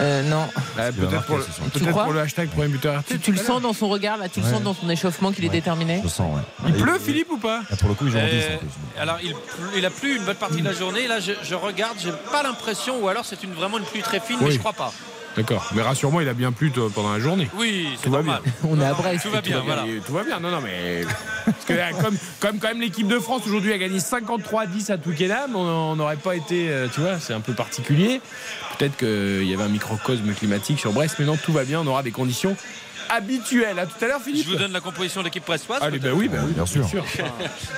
[0.00, 0.46] Euh, non.
[0.56, 0.60] Ah,
[0.94, 3.72] Il va peut-être pour, le- pour le hashtag premier buteur Tu, tu le sens dans
[3.72, 6.42] son regard, là, tu le sens dans son échauffement qu'il est déterminé Je sens, ouais.
[6.68, 8.56] Il Et- pleut Philippe ou pas Ah, Pour le coup, en 10 Euh,
[9.00, 9.34] alors il,
[9.76, 11.08] il a plu une bonne partie de la journée.
[11.08, 14.20] Là je, je regarde, j'ai pas l'impression, ou alors c'est une, vraiment une pluie très
[14.20, 14.92] fine, mais je crois pas.
[15.38, 17.48] D'accord, mais rassure-moi, il a bien plu pendant la journée.
[17.56, 18.42] Oui, c'est Tout va normal.
[18.68, 19.22] On est à Brest.
[19.24, 19.84] Tout va bien, voilà.
[20.04, 21.02] Tout va bien, non, non, mais.
[21.44, 24.66] Parce que là, comme, comme quand même l'équipe de France aujourd'hui a gagné 53 à
[24.66, 26.68] 10 à Twickenham, on n'aurait pas été.
[26.70, 28.20] euh, Tu vois, c'est un peu particulier.
[28.78, 31.86] Peut-être qu'il y avait un microcosme climatique sur Brest, mais non, tout va bien, on
[31.86, 32.56] aura des conditions
[33.08, 33.78] habituel.
[33.78, 34.46] À tout à l'heure, Philippe.
[34.46, 35.82] Je vous donne la composition de l'équipe pressoise.
[35.82, 36.86] Allez, ben oui, ben oui, bien sûr.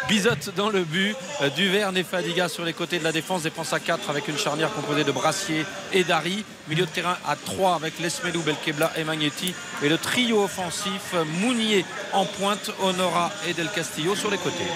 [0.08, 3.72] Bizotte dans le but, euh, Duverne et Fadiga sur les côtés de la défense, défense
[3.72, 6.44] à 4 avec une charnière composée de Brassier et Dari.
[6.68, 9.54] Milieu de terrain à 3 avec Lesmelou, Belkebla et Magnetti.
[9.82, 14.66] Et le trio offensif, Mounier en pointe, Honora et Del Castillo sur les côtés.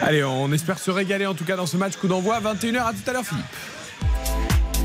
[0.00, 2.40] Allez, on espère se régaler en tout cas dans ce match coup d'envoi.
[2.40, 3.44] 21h à tout à l'heure, Philippe.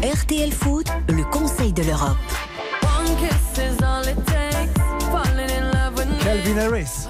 [0.01, 2.17] RTL Foot, le conseil de l'Europe.
[6.23, 7.07] Calvin Harris.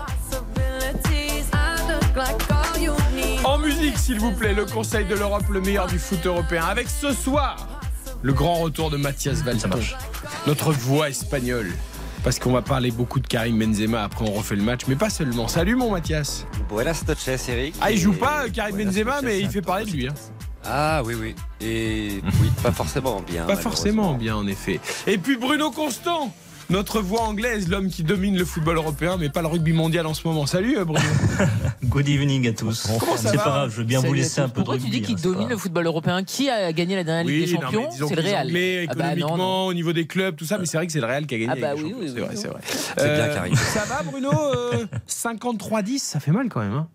[3.43, 6.63] En musique, s'il vous plaît, le Conseil de l'Europe, le meilleur du foot européen.
[6.65, 7.81] Avec ce soir,
[8.21, 9.69] le grand retour de Mathias Valton,
[10.47, 11.71] notre voix espagnole.
[12.23, 15.09] Parce qu'on va parler beaucoup de Karim Benzema, après on refait le match, mais pas
[15.09, 15.47] seulement.
[15.47, 16.45] Salut mon Mathias.
[16.67, 17.75] Buenas noches, Eric.
[17.79, 20.07] Ah, il joue pas Karim Benzema, mais il fait parler de lui.
[20.07, 20.13] Hein.
[20.65, 21.35] Ah oui, oui.
[21.61, 23.45] Et oui, pas forcément bien.
[23.45, 24.81] Pas forcément bien, en effet.
[25.07, 26.33] Et puis Bruno Constant
[26.69, 30.13] notre voix anglaise, l'homme qui domine le football européen, mais pas le rugby mondial en
[30.13, 30.45] ce moment.
[30.45, 31.01] Salut euh, Bruno.
[31.85, 32.87] Good evening à tous.
[33.17, 35.15] C'est pas grave, je veux bien vous laisser un peu de Pourquoi tu dis qu'il
[35.15, 38.07] hein, domine le football européen Qui a gagné la dernière Ligue des non, Champions mais
[38.07, 38.47] C'est le Real.
[38.47, 39.65] Anglais, Ah bah non, économiquement, non.
[39.67, 41.37] au niveau des clubs, tout ça, mais c'est vrai que c'est le Real qui a
[41.39, 41.51] gagné.
[41.51, 42.21] Ah bah des oui, oui, c'est oui.
[42.21, 42.59] vrai, c'est vrai.
[42.63, 43.55] C'est bien, Euh, Karim.
[43.55, 46.73] Ça va Bruno euh, 53-10, ça fait mal quand même.
[46.73, 46.87] Hein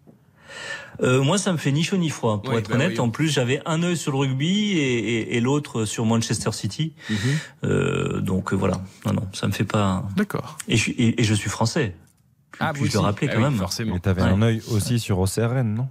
[1.02, 2.92] Euh, moi, ça me fait ni chaud ni froid, pour être bah honnête.
[2.92, 3.00] oui.
[3.00, 6.94] En plus, j'avais un œil sur le rugby et, et- et l'autre sur Manchester City.
[7.10, 7.16] Mhm.
[7.64, 10.04] Euh, donc euh, voilà, non, non, ça me fait pas.
[10.16, 10.56] D'accord.
[10.68, 11.96] Et, je suis- et, et je suis français.
[12.60, 13.56] Ah, Puis vous je le rappeler Ah quand oui, même.
[13.58, 13.96] forcément.
[13.96, 14.28] Et t'avais Ouais.
[14.28, 15.88] un œil aussi sur OCRN, non?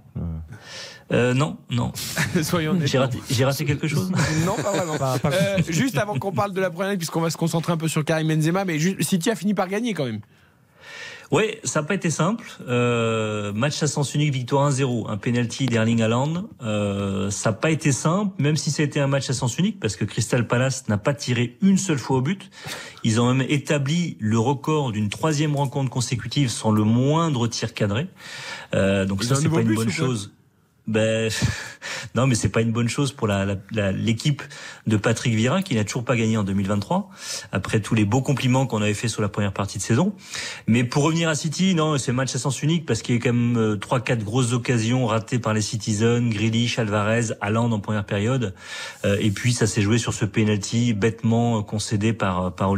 [1.12, 1.92] Euh, non, non.
[2.42, 2.88] Soyons honnêtes.
[2.88, 4.10] J'ai raté, j'ai raté quelque chose?
[4.46, 4.96] Non, pas vraiment.
[5.26, 7.88] Euh, juste avant qu'on parle de la première ligue, puisqu'on va se concentrer un peu
[7.88, 10.20] sur Karim Benzema, mais juste, City a fini par gagner quand même.
[11.30, 12.44] Oui, ça n'a pas été simple.
[12.68, 16.48] Euh, match à sens unique, victoire 1-0, un penalty d'Erling Haaland.
[16.62, 19.58] Euh, ça n'a pas été simple, même si ça a été un match à sens
[19.58, 22.50] unique, parce que Crystal Palace n'a pas tiré une seule fois au but.
[23.02, 28.06] Ils ont même établi le record d'une troisième rencontre consécutive sans le moindre tir cadré.
[28.74, 30.32] Euh, donc Ils ça, c'est pas une bonne chose.
[30.86, 31.30] Ben
[32.14, 33.46] non, mais c'est pas une bonne chose pour la-
[33.92, 34.42] l'équipe
[34.86, 37.08] de Patrick Vieira qui n'a toujours pas gagné en 2023
[37.52, 40.12] après tous les beaux compliments qu'on avait fait sur la première partie de saison.
[40.66, 43.20] Mais pour revenir à City, non, c'est match à sens unique parce qu'il y a
[43.20, 47.80] quand même euh, trois quatre grosses occasions ratées par les Citizens, Grealish, Alvarez, Haaland en
[47.80, 48.54] première période,
[49.04, 52.70] Euh, et puis ça s'est joué sur ce penalty bêtement euh, concédé par par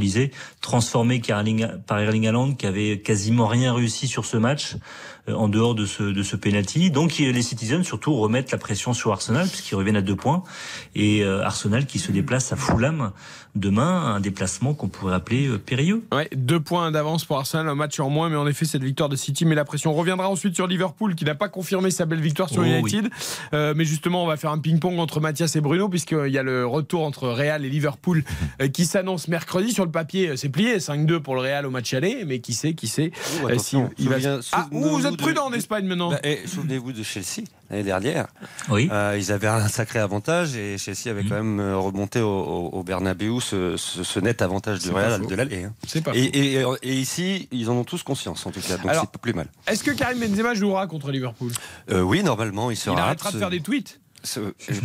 [0.61, 4.77] transformé par Erling, Haaland qui avait quasiment rien réussi sur ce match
[5.29, 6.91] en dehors de ce de ce penalty.
[6.91, 10.43] Donc les Citizens surtout remettent la pression sur Arsenal puisqu'ils reviennent à deux points
[10.95, 13.11] et euh, Arsenal qui se déplace à Fulham
[13.55, 16.05] demain, un déplacement qu'on pourrait appeler euh, périlleux.
[16.13, 19.09] Ouais, deux points d'avance pour Arsenal, un match en moins, mais en effet, cette victoire
[19.09, 19.93] de City met la pression.
[19.93, 23.09] On reviendra ensuite sur Liverpool, qui n'a pas confirmé sa belle victoire sur Oh, United.
[23.55, 26.43] Euh, mais justement, on va faire un ping-pong entre Mathias et Bruno, puisqu'il y a
[26.43, 28.25] le retour entre Real et Liverpool
[28.75, 29.73] qui s'annonce mercredi.
[29.73, 32.75] Sur le papier, c'est plié, 5-2 pour le Real au match aller, mais qui sait,
[32.75, 33.11] qui sait.
[33.43, 34.17] Oh, euh, s'il- il va-
[34.53, 36.11] Ah, vous êtes prudent en Espagne maintenant.
[36.11, 38.27] Bah, eh, Souvenez-vous de Chelsea l'année dernière.
[38.69, 38.89] Oui.
[38.93, 42.69] Euh, ils avaient un sacré avantage et Chelsea avait quand même euh, remonté au, au,
[42.79, 45.65] au Bernabeu ce, ce- ce net avantage du Real de l'aller.
[45.65, 45.75] hein.
[45.87, 48.91] C'est pas Et, et- et ici, ils en ont tous conscience en tout cas, donc
[48.93, 49.47] c'est pas plus mal.
[49.67, 51.53] Est-ce que Karim Benzema jouera contre Liverpool?
[51.91, 52.97] Euh, oui, normalement, il sera.
[52.97, 54.01] Il arrêtera de faire des tweets.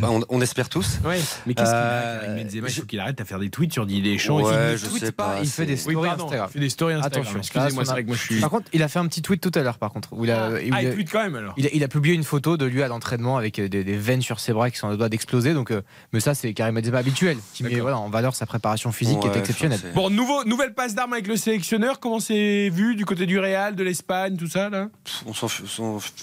[0.03, 0.99] On, on espère tous.
[1.05, 1.19] Ouais.
[1.45, 2.67] Mais qu'est-ce qu'il a, Euh, Benzema?
[2.67, 4.41] Il faut qu'il arrête à faire des tweets sur Deschamps.
[4.41, 6.49] Ouais, il je ne tweete sais pas, il fait des stories Oui, pardon, Instagram.
[6.49, 7.21] il fait des stories Instagram.
[7.21, 8.39] Attention, Excusez-moi, c'est vrai que moi je suis.
[8.39, 10.09] Par contre, il a fait un petit tweet tout à l'heure, par contre.
[10.13, 11.53] Où il, a, où Ah, il a- il tweet quand même alors.
[11.57, 13.97] il a, il a publié une photo de lui à l'entraînement avec euh, des, des
[13.97, 15.53] veines sur ses bras qui sont à deux doigts d'exploser.
[15.53, 15.81] Donc, euh,
[16.13, 19.27] mais ça, c'est Karim Benzema habituel, qui met voilà, en valeur sa préparation physique qui
[19.27, 19.79] est exceptionnelle.
[19.95, 21.99] Bon, nouveau, nouvelle passe d'armes avec le sélectionneur.
[21.99, 24.89] Comment c'est vu du côté du Real, de l'Espagne, tout ça là?
[25.25, 25.47] On s'en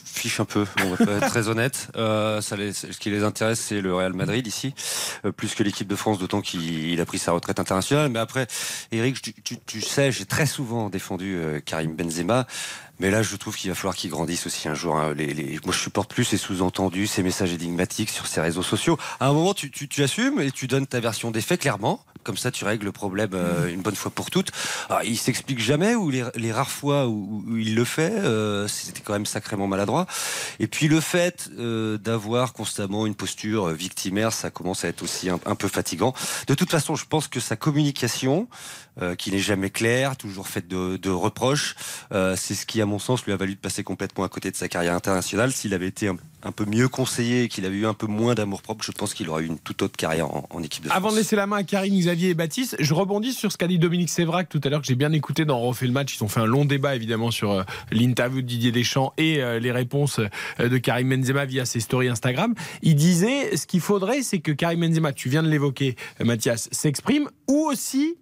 [0.05, 1.89] fiche un peu, on va pas être très honnête.
[1.95, 4.75] Ça les- ce qui les intéresse, c'est le Real Madrid ici,
[5.25, 8.09] euh, plus que l'équipe de France, d'autant qu'il il a pris sa retraite internationale.
[8.11, 8.47] Mais après,
[8.93, 12.47] Eric, tu, tu- tu sais, j'ai très souvent défendu euh, Karim Benzema.
[13.01, 14.97] Mais là, je trouve qu'il va falloir qu'il grandisse aussi un jour.
[14.97, 15.15] hein.
[15.15, 18.99] Les, les- Moi, je supporte plus ces sous-entendus, ces messages énigmatiques sur ses réseaux sociaux.
[19.21, 22.05] À un moment, tu, tu, tu assumes et tu donnes ta version des faits clairement.
[22.25, 24.51] Comme ça, tu règles le problème euh, une bonne fois pour toutes.
[24.91, 28.67] Ah, il s'explique jamais ou les, les rares fois où, où il le fait, euh,
[28.69, 30.07] c'était quand même sacrément maladroit.
[30.59, 35.03] Et puis le fait euh, d'avoir constamment une posture euh, victimaire, ça commence à être
[35.03, 36.13] aussi un peu fatigant.
[36.49, 38.49] De toute façon, je pense que sa communication,
[39.01, 41.77] euh, qui n'est jamais claire, toujours faite de, de reproches,
[42.13, 44.51] euh, c'est ce qui, à mon sens, lui a valu de passer complètement à côté
[44.51, 45.53] de sa carrière internationale.
[45.53, 48.35] S'il avait été un, un peu mieux conseillé et qu'il avait eu un peu moins
[48.35, 50.89] d'amour propre, je pense qu'il aurait eu une toute autre carrière en, en équipe de
[50.89, 50.97] France.
[50.97, 53.69] Avant de laisser la main à Karine, Xavier et Baptiste, je rebondis sur ce qu'a
[53.69, 56.17] dit Dominique Sévrac tout à l'heure, que j'ai bien écouté dans refait le match.
[56.17, 59.73] Ils ont fait un long débat évidemment sur euh, l'interview de Didier Deschamps et les
[59.73, 60.21] réponses
[60.59, 62.55] de Karim Benzema via ses stories Instagram.
[62.83, 67.29] Il disait ce qu'il faudrait, c'est que Karim Benzema, tu viens de l'évoquer, Mathias, s'exprime
[67.49, 68.17] ou aussi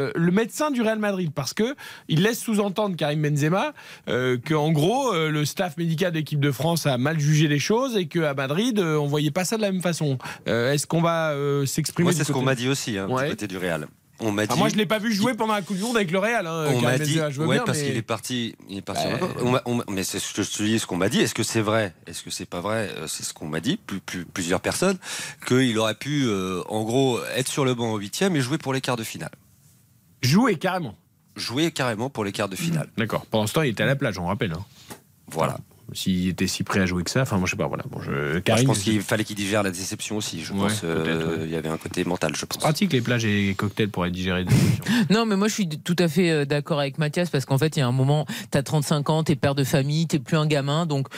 [0.00, 1.74] euh, le médecin du Real Madrid parce que
[2.08, 3.72] il laisse sous-entendre Karim Benzema
[4.08, 7.46] euh, que en gros euh, le staff médical de l'équipe de France a mal jugé
[7.48, 10.18] les choses et qu'à Madrid euh, on voyait pas ça de la même façon.
[10.46, 11.34] Est-ce qu'on va
[11.66, 13.24] s'exprimer Moi, c'est ce qu'on m'a dit aussi hein, Ouais.
[13.24, 13.86] du côté du Real.
[14.20, 14.58] On m'a Ah, dit.
[14.58, 16.46] moi je l'ai pas vu jouer pendant la Coupe du Monde avec le Real.
[16.46, 19.02] Hein, On m'a dit, ouais, bien, parce mais- qu'il est parti, il est parti.
[19.20, 21.20] Bah, on on m'a- mais c'est ce que je te dis, ce qu'on m'a dit.
[21.20, 21.92] Est-ce que c'est vrai?
[22.06, 22.90] Est-ce que c'est pas vrai?
[23.08, 24.98] C'est ce qu'on m'a dit, plus, plus- plusieurs personnes,
[25.48, 28.72] qu'il aurait pu, euh, en gros, être sur le banc au huitième et jouer pour
[28.72, 29.32] les quarts de finale.
[30.24, 30.96] Jouer carrément.
[31.36, 32.88] Jouer carrément pour les quarts de finale.
[32.96, 33.26] D'accord.
[33.26, 34.52] Pendant ce temps, il était à la plage, on rappelle.
[34.52, 34.64] hein.
[35.30, 35.58] Voilà.
[35.92, 37.66] S'il était si prêt à jouer que ça, enfin moi je sais pas.
[37.66, 37.84] Voilà.
[37.90, 38.10] Bon, je...
[38.32, 40.42] Moi, Karim, je pense qu'il fallait qu'il digère la déception aussi.
[40.42, 42.56] Je Ouais, pense euh, peut-être, il y avait un côté mental, je pense.
[42.58, 44.46] pratique les plages et cocktails pour être digéré.
[45.10, 47.76] Non, mais moi je suis tout à fait euh, d'accord avec Mathias parce qu'en fait,
[47.76, 50.18] il y a un moment, tu as 35 ans, tu es père de famille, tu
[50.20, 51.08] plus un gamin, donc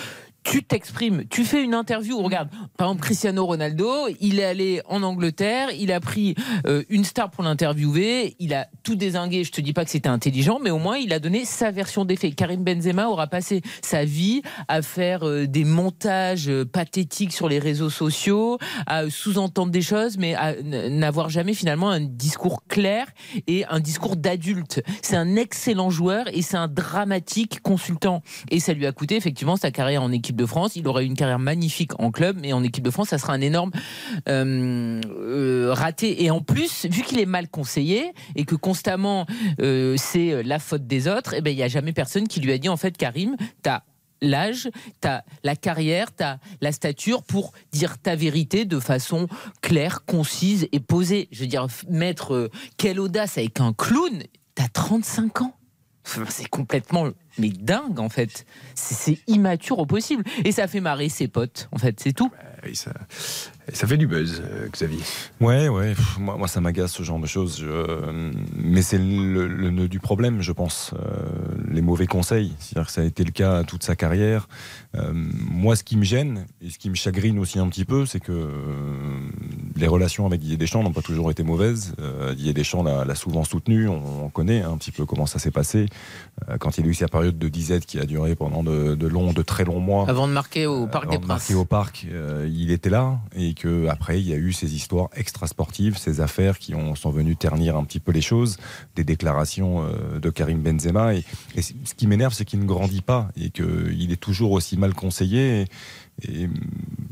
[0.47, 2.23] tu t'exprimes, tu fais une interview.
[2.23, 6.37] Regarde, par exemple, Cristiano Ronaldo, il est allé en Angleterre, il a pris
[6.67, 9.43] euh, une star pour l'interviewer, il a tout désingué.
[9.43, 12.05] Je te dis pas que c'était intelligent, mais au moins il a donné sa version
[12.05, 12.37] des faits.
[12.37, 17.59] Karim Benzema aura passé sa vie à faire euh, des montages euh, pathétiques sur les
[17.59, 23.09] réseaux sociaux, à sous-entendre des choses, mais à n'avoir jamais finalement un discours clair
[23.49, 24.81] et un discours d'adulte.
[25.03, 28.23] C'est un excellent joueur et c'est un dramatique consultant.
[28.53, 30.77] Et ça lui a coûté effectivement sa carrière en équipe de France.
[30.77, 33.33] Il aurait eu une carrière magnifique en club, mais en équipe de France, ça sera
[33.33, 33.71] un énorme
[34.29, 36.25] euh, euh, raté.
[36.25, 39.27] Et en plus, vu qu'il est mal conseillé et que constamment
[39.61, 42.53] euh, c'est la faute des autres, eh ben il y a jamais personne qui lui
[42.53, 43.83] a dit en fait, Karim, t'as
[44.23, 44.71] l'âge,
[45.01, 49.29] t'as la carrière, t'as la stature pour dire ta vérité de façon
[49.61, 51.29] claire, concise et posée.
[51.33, 54.23] Je veux dire, mettre quelle audace avec un clown,
[54.55, 55.56] t'as 35 ans.
[56.29, 58.47] C'est complètement mais dingue en fait.
[58.75, 60.25] C'est immature au possible.
[60.45, 62.31] Et ça fait marrer ses potes, en fait, c'est tout.
[62.73, 62.93] Ça,
[63.73, 65.01] ça fait du buzz, euh, Xavier.
[65.41, 65.95] Ouais, ouais.
[65.95, 67.59] pff, moi, moi, ça m'agace ce genre de choses.
[67.61, 70.93] Je- euh, mais c'est le, le nœud du problème, je pense.
[70.95, 71.17] Euh,
[71.71, 72.53] les mauvais conseils.
[72.59, 74.49] C'est-à-dire que ça a été le cas toute sa carrière.
[74.95, 78.07] Euh, moi, ce qui me gêne et ce qui me chagrine aussi un petit peu,
[78.07, 79.29] c'est que euh,
[79.77, 81.95] les relations avec Didier Deschamps n'ont pas toujours été mauvaises.
[82.01, 83.89] Euh, Didier Deschamps l'a souvent soutenu.
[83.89, 85.87] On, on connaît hein, un petit peu comment ça s'est passé.
[86.49, 89.07] Euh, quand il a eu sa période de disette qui a duré pendant de, de
[89.07, 90.09] longs, de très longs mois.
[90.09, 91.39] Avant de marquer au Parc Avant des de Princes.
[91.43, 94.77] marquer au parc, euh, il était là et que après il y a eu ces
[94.77, 98.59] histoires extrasportives, ces affaires qui ont, sont venues ternir un petit peu les choses,
[98.95, 101.25] des déclarations euh, de Karim Benzema et,
[101.57, 104.95] et ce qui m'énerve c'est qu'il ne grandit pas et qu'il est toujours aussi mal
[104.95, 105.67] conseillé.
[106.23, 106.55] Et, mm,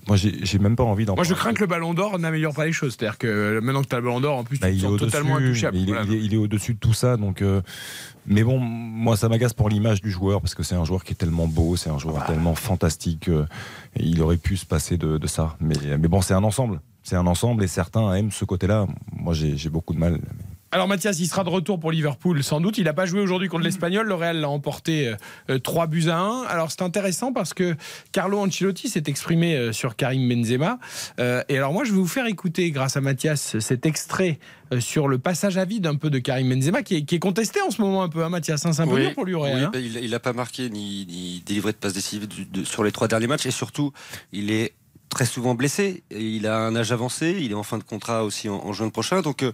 [0.06, 2.66] moi j'ai même pas envie d'en Moi, je crains que le ballon d'or n'améliore pas
[2.66, 2.94] les choses.
[2.98, 4.82] C'est-à-dire que euh, maintenant que tu as le ballon d'or, en plus, Bah, tu te
[4.82, 5.76] sens totalement intouchable.
[5.78, 6.02] Il Voilà.
[6.04, 7.16] il est- il est au-dessus de tout ça.
[7.16, 7.62] Donc, euh,
[8.26, 11.12] mais bon, moi, ça m'agace pour l'image du joueur parce que c'est un joueur qui
[11.12, 12.26] est tellement beau, c'est un joueur Ah.
[12.26, 13.28] tellement fantastique.
[13.28, 13.46] euh,
[13.96, 15.56] et il aurait pu se passer de, de ça.
[15.60, 16.80] Mais, mais bon, c'est un ensemble.
[17.02, 18.86] C'est un ensemble et certains aiment ce côté-là.
[19.12, 20.20] Moi, j'ai j'ai beaucoup de mal.
[20.74, 22.78] Alors Mathias, il sera de retour pour Liverpool sans doute.
[22.78, 24.08] Il n'a pas joué aujourd'hui contre l'Espagnol.
[24.08, 25.14] Le Real l'a emporté euh,
[25.50, 26.42] euh, 3 buts à 1.
[26.48, 27.76] Alors c'est intéressant parce que
[28.10, 30.80] Carlo Ancelotti s'est exprimé euh, sur Karim Benzema.
[31.20, 34.40] Euh, et alors moi je vais vous faire écouter grâce à Mathias cet extrait
[34.80, 37.60] sur le passage à vide un peu de Karim Benzema qui est, qui est contesté
[37.60, 38.66] en ce moment un peu, hein, Mathias.
[38.66, 38.72] hein.
[38.72, 39.02] c'est un peu Oui.
[39.02, 39.54] dur pour lui Real.
[39.56, 39.70] Oui, hein.
[39.72, 42.26] bah, il n'a pas marqué ni, ni délivré de passe décisive
[42.64, 43.92] sur les trois derniers matchs et surtout,
[44.32, 44.72] il est
[45.14, 46.02] très souvent blessé.
[46.10, 48.88] Il a un âge avancé, il est en fin de contrat aussi en, en juin
[48.90, 49.22] prochain.
[49.22, 49.52] Donc, euh,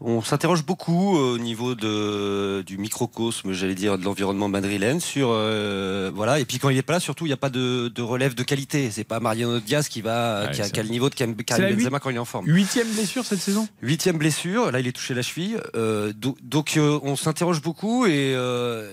[0.00, 5.28] on s'interroge beaucoup euh, au niveau de, du microcosme, j'allais dire, de l'environnement madrilène sur
[5.30, 6.38] euh, voilà.
[6.40, 8.34] Et puis quand il est pas là, surtout, il n'y a pas de, de relève
[8.34, 8.90] de qualité.
[8.90, 11.34] C'est pas Mariano Diaz qui va Ouais, qui, a, qui a le niveau de Karim
[11.34, 12.46] Benzema huit- quand il est en forme.
[12.48, 13.68] Huitième blessure cette saison?
[13.82, 15.58] Huitième blessure, là il est touché la cheville.
[15.74, 18.32] Do- donc on s'interroge beaucoup et,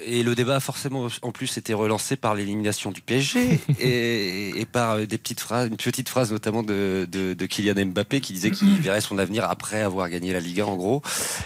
[0.05, 4.65] et le débat a forcément en plus été relancé par l'élimination du PSG et, et
[4.65, 8.51] par des petites phrases, une petite phrase notamment de, de, de Kylian Mbappé qui disait
[8.51, 11.01] qu'il verrait son avenir après avoir gagné la Liga en gros.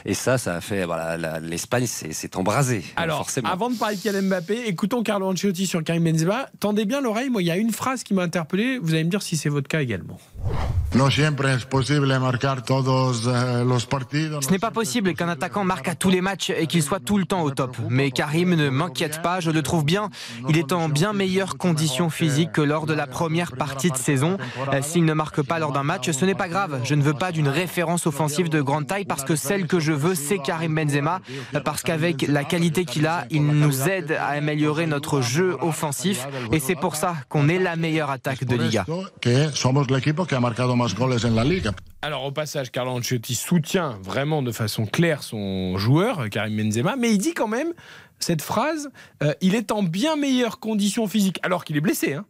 [0.06, 2.84] Et ça, ça a fait voilà, l'Espagne s'est s'est embrasée.
[2.96, 3.50] Alors, forcément.
[3.50, 6.50] avant de parler de Kylian Mbappé, écoutons Carlo Ancelotti sur Karim Benzema.
[6.60, 8.78] Tendez bien l'oreille, moi il y a une phrase qui m'a interpellé.
[8.78, 10.20] Vous allez me dire si c'est votre cas également.
[10.46, 10.50] Eh.
[14.42, 17.18] Ce n'est pas possible qu'un attaquant marque à tous les matchs et qu'il soit tout
[17.18, 17.76] le temps au top.
[17.90, 20.10] Mais Karim ne m'inquiète pas, je le trouve bien.
[20.48, 24.38] Il est en bien meilleure condition physique que lors de la première partie de saison.
[24.72, 26.80] Euh, S'il ne marque pas lors d'un match, ce n'est pas grave.
[26.86, 29.92] Je ne veux pas d'une référence offensive de grande taille parce que celle que je
[29.92, 31.20] veux, c'est Karim Benzema.
[31.56, 36.26] Euh, Parce qu'avec la qualité qu'il a, il nous aide à améliorer notre jeu offensif.
[36.54, 38.86] Et c'est pour ça qu'on est la meilleure attaque de Liga.
[40.36, 41.72] Que ha marcado más goles en la liga.
[42.02, 47.10] Alors au passage, Carlo Ancelotti soutient vraiment de façon claire son joueur, Karim Benzema, mais
[47.14, 47.70] il dit quand même
[48.20, 48.90] cette phrase,
[49.24, 52.26] euh, il est en bien meilleure condition physique, alors qu'il est blessé, hein,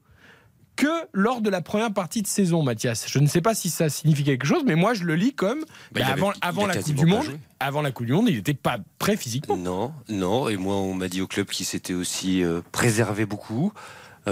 [0.75, 3.05] que lors de la première partie de saison, Mathias.
[3.09, 5.61] Je ne sais pas si ça signifie quelque chose, mais moi je le lis comme
[5.91, 7.23] Bah, bah, avait- avant, la Coupe du Monde.
[7.23, 7.37] joué.
[7.59, 9.57] Avant la Coupe du Monde, il n'était pas prêt physiquement.
[9.57, 10.47] Non, non.
[10.47, 13.73] Et moi, on m'a dit au club qu'il s'était aussi euh, préservé beaucoup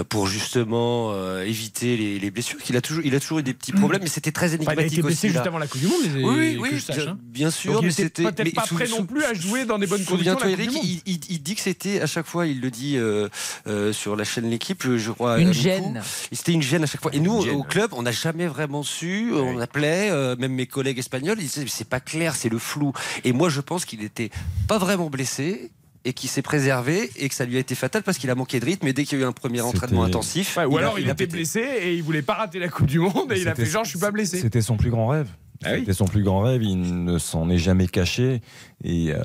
[0.02, 2.58] pour justement euh, éviter les, les blessures.
[2.58, 4.68] Qu'il a toujours, il a toujours eu des petits problèmes, mais c'était très Enfin, il
[4.68, 7.08] a énigmatique été blessé juste avant la Coupe du Monde, les- Oui, oui, sache, bien,
[7.08, 7.18] hein.
[7.22, 7.72] bien sûr.
[7.74, 9.86] Donc, il mais était c'était peut-être mais pas prêt non plus à jouer dans des
[9.86, 10.32] bonnes conditions.
[10.34, 10.84] La Coupe du Monde.
[10.84, 13.28] il, il- il dit que c'était à chaque fois, il le dit euh,
[13.66, 15.38] euh, sur la chaîne L'équipe, je, crois.
[15.38, 16.02] Une gêne.
[16.32, 17.14] C'était une gêne à chaque fois.
[17.14, 19.32] Et nous, au club, on n'a jamais vraiment su.
[19.34, 22.92] On appelait, euh, même mes collègues espagnols, ils disaient c'est pas clair, c'est le flou.
[23.24, 24.30] Et moi, je pense qu'il était
[24.68, 25.70] pas vraiment blessé.
[26.06, 28.60] Et qu'il s'est préservé et que ça lui a été fatal parce qu'il a manqué
[28.60, 28.86] de rythme.
[28.86, 30.98] Et dès qu'il y a eu un premier entraînement intensif, Ouais, ou il a- alors
[30.98, 31.36] il, a était pété.
[31.38, 33.84] blessé et il voulait pas rater la Coupe du Monde et il a fait genre
[33.84, 34.38] je suis pas blessé.
[34.38, 35.28] C'était son plus grand rêve.
[35.64, 35.78] Ah oui.
[35.80, 36.62] C'était son plus grand rêve.
[36.62, 38.42] Il ne s'en est jamais caché.
[38.82, 39.22] Et, euh,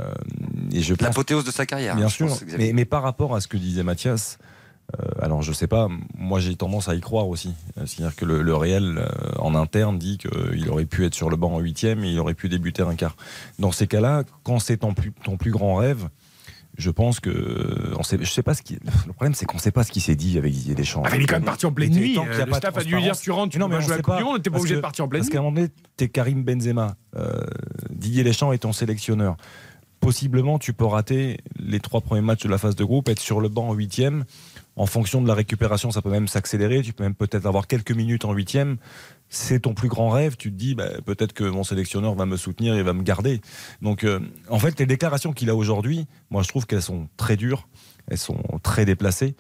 [0.71, 1.07] et je pense.
[1.09, 1.97] L'apothéose de sa carrière.
[1.97, 2.27] Bien sûr.
[2.27, 4.37] pense, mais, mais par rapport à ce que disait Mathias,
[4.97, 7.53] euh, alors je sais pas, moi j'ai tendance à y croire aussi.
[7.77, 9.09] Euh, C'est-à-dire que le, le réel euh,
[9.39, 12.35] en interne dit qu'il aurait pu être sur le banc en huitième et il aurait
[12.35, 13.17] pu débuter un quart.
[13.57, 16.07] Dans ces cas-là, quand c'est ton plus, ton plus grand rêve,
[16.79, 18.79] je pense que on sait, je sais pas ce qui.
[19.05, 21.03] Le problème, c'est qu'on sait pas ce qui s'est dit avec Didier Deschamps.
[21.05, 22.17] Ah, mais il est quand même parti en pleine nuit.
[22.17, 24.01] Euh, Le staff a dû lui dire tu rentres, tu Non, mais jouer à la
[24.01, 25.33] Coupe du Monde, t'es pas parce obligé de partir en pleine Parce nuit.
[25.33, 25.67] qu'à un moment donné,
[25.97, 27.41] t'es Karim Benzema, euh,
[27.91, 29.35] Didier Deschamps est ton sélectionneur.
[29.99, 33.41] Possiblement, tu peux rater les trois premiers matchs de la phase de groupe, être sur
[33.41, 34.23] le banc en huitième.
[34.77, 36.81] En fonction de la récupération, ça peut même s'accélérer.
[36.81, 38.77] Tu peux même peut-être avoir quelques minutes en huitième.
[39.31, 40.37] C'est ton plus grand rêve.
[40.37, 43.41] Tu te dis, bah, peut-être que mon sélectionneur va me soutenir et va me garder.
[43.81, 44.19] Donc, euh,
[44.49, 47.67] en fait, les déclarations qu'il a aujourd'hui, moi, je trouve qu'elles sont très dures.
[48.07, 49.35] Elles sont très déplacées.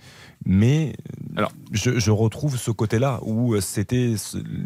[0.45, 0.93] Mais
[1.35, 4.13] alors, je, je retrouve ce côté-là où euh, c'était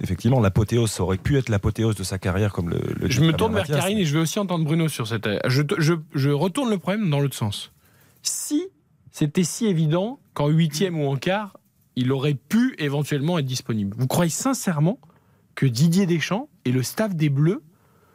[0.02, 0.92] effectivement l'apothéose.
[0.92, 3.54] Ça aurait pu être l'apothéose de sa carrière, comme le, le dit Je me tourne
[3.54, 3.66] vers.
[3.66, 5.30] Karine et je vais aussi entendre Bruno sur cette.
[5.48, 7.72] Je, te- je, je retourne le problème dans l'autre sens.
[8.24, 8.62] Si
[9.12, 11.56] c'était si évident qu'en huitième ou en quart,
[11.96, 14.98] il aurait pu éventuellement être disponible, vous croyez sincèrement
[15.56, 17.62] que Didier Deschamps et le staff des Bleus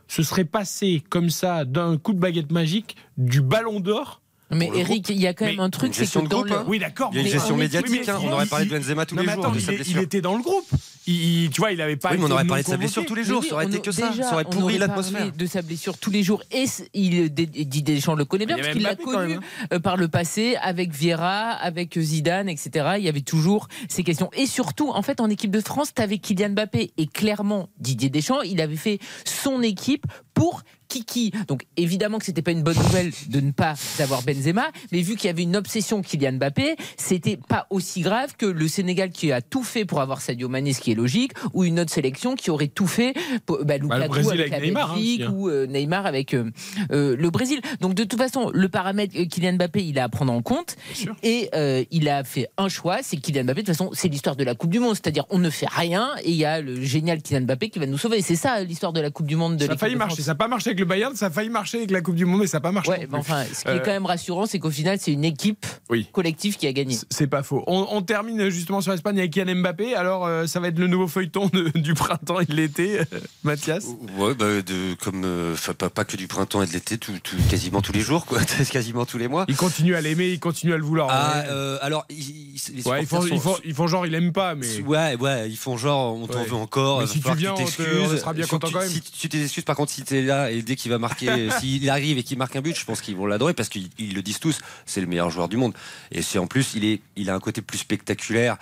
[0.08, 5.08] se seraient passés comme ça d'un coup de baguette magique du ballon d'or Mais Eric,
[5.10, 6.56] il y a quand même un truc, c'est que dans groupe, le.
[6.56, 6.64] hein.
[6.66, 7.10] Oui, d'accord.
[7.12, 8.18] Il y a une mais gestion on est- médiatique, oui, mais hein.
[8.22, 9.96] On aurait parlé de Benzema tous non, les mais jours, attends, il, est- blessure.
[9.98, 10.66] il était dans le groupe.
[11.10, 12.10] Il, tu vois, il avait pas.
[12.10, 13.40] Oui, mais on aurait parlé de sa blessure tous les jours.
[13.42, 14.10] oui, Ça aurait été que ça.
[14.10, 15.18] déjà, Ça aurait on pourri aurait l'atmosphère.
[15.20, 16.42] parlé de sa blessure tous les jours.
[16.52, 19.40] Et il, Didier Deschamps le connaît bien parce qu'il l'a connu même,
[19.72, 22.96] euh, par le passé avec Vieira, avec Zidane, etc.
[22.98, 24.28] Il y avait toujours ces questions.
[24.34, 28.10] Et surtout, en fait, en équipe de France, tu avais Kylian Mbappé et clairement Didier
[28.10, 30.04] Deschamps, il avait fait son équipe
[30.38, 31.32] pour Kiki.
[31.48, 35.16] Donc évidemment que c'était pas une bonne nouvelle de ne pas avoir Benzema, mais vu
[35.16, 39.30] qu'il y avait une obsession Kylian Mbappé, c'était pas aussi grave que le Sénégal qui
[39.32, 42.36] a tout fait pour avoir Sadio Mané, ce qui est logique, ou une autre sélection
[42.36, 43.14] qui aurait tout fait,
[43.44, 45.32] pour, bah, Lukaku Brésil avec, Neymar, hein, Belgique, hein.
[45.34, 46.50] ou euh, Neymar avec euh,
[46.90, 47.60] euh, le Brésil.
[47.80, 50.76] Donc de toute façon, le paramètre euh, Kylian Mbappé, il a à prendre en compte,
[51.22, 53.62] et euh, il a fait un choix, c'est Kylian Mbappé.
[53.62, 56.10] De toute façon, c'est l'histoire de la Coupe du Monde, c'est-à-dire on ne fait rien
[56.22, 58.22] et il y a le génial Kylian Mbappé qui va nous sauver.
[58.22, 60.22] C'est ça l'histoire de la Coupe du Monde de Ça a failli marcher.
[60.28, 62.26] Ça n'a pas marché avec le Bayern, ça a failli marcher avec la Coupe du
[62.26, 62.90] Monde, mais ça n'a pas marché.
[62.90, 65.24] Ouais, mais enfin, ce qui est Euh, quand même rassurant, c'est qu'au final, c'est une
[65.24, 65.64] équipe
[66.12, 66.96] collective qui a gagné.
[67.10, 67.64] C'est pas faux.
[67.66, 69.94] On, on termine justement sur l'Espagne avec Kylian Mbappé.
[69.94, 73.04] Alors, euh, ça va être le nouveau feuilleton de- du printemps et de l'été, euh,
[73.42, 73.86] Mathias?
[74.18, 77.12] Ouais, bah, de, comme, euh, enfin, pas, pas que du printemps et de l'été, tout,
[77.22, 79.44] tout- quasiment tous les jours, quoi, quasiment tous les mois.
[79.48, 81.08] Il continue à l'aimer, il continue à le vouloir.
[81.10, 81.44] Ah, Ouais.
[81.48, 84.80] euh, alors, ils, Ouais, ils, font, sont- font, ils font genre, il aime pas, mais.
[84.82, 87.00] Ouais, ouais, ils font genre, on t'en veut encore.
[87.00, 87.86] Mais si tu viens, on te- t'excuses.
[88.12, 88.88] on sera bien content quand tu- même.
[88.88, 92.18] Si tu t'excuses, par contre, si t'es là et dès qu'il va marquer, s'il arrive
[92.18, 94.38] et qu'il marque un but, je pense qu'ils vont l'adorer parce qu'ils ils le disent
[94.40, 95.72] tous, c'est le meilleur joueur du monde.
[96.12, 98.56] Et c'est en plus, il, est, il a un côté plus spectaculaire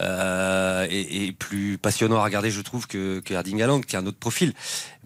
[0.00, 4.00] euh, et, et plus passionnant à regarder, je trouve, que, que Erling Haaland, qui a
[4.00, 4.52] un autre profil.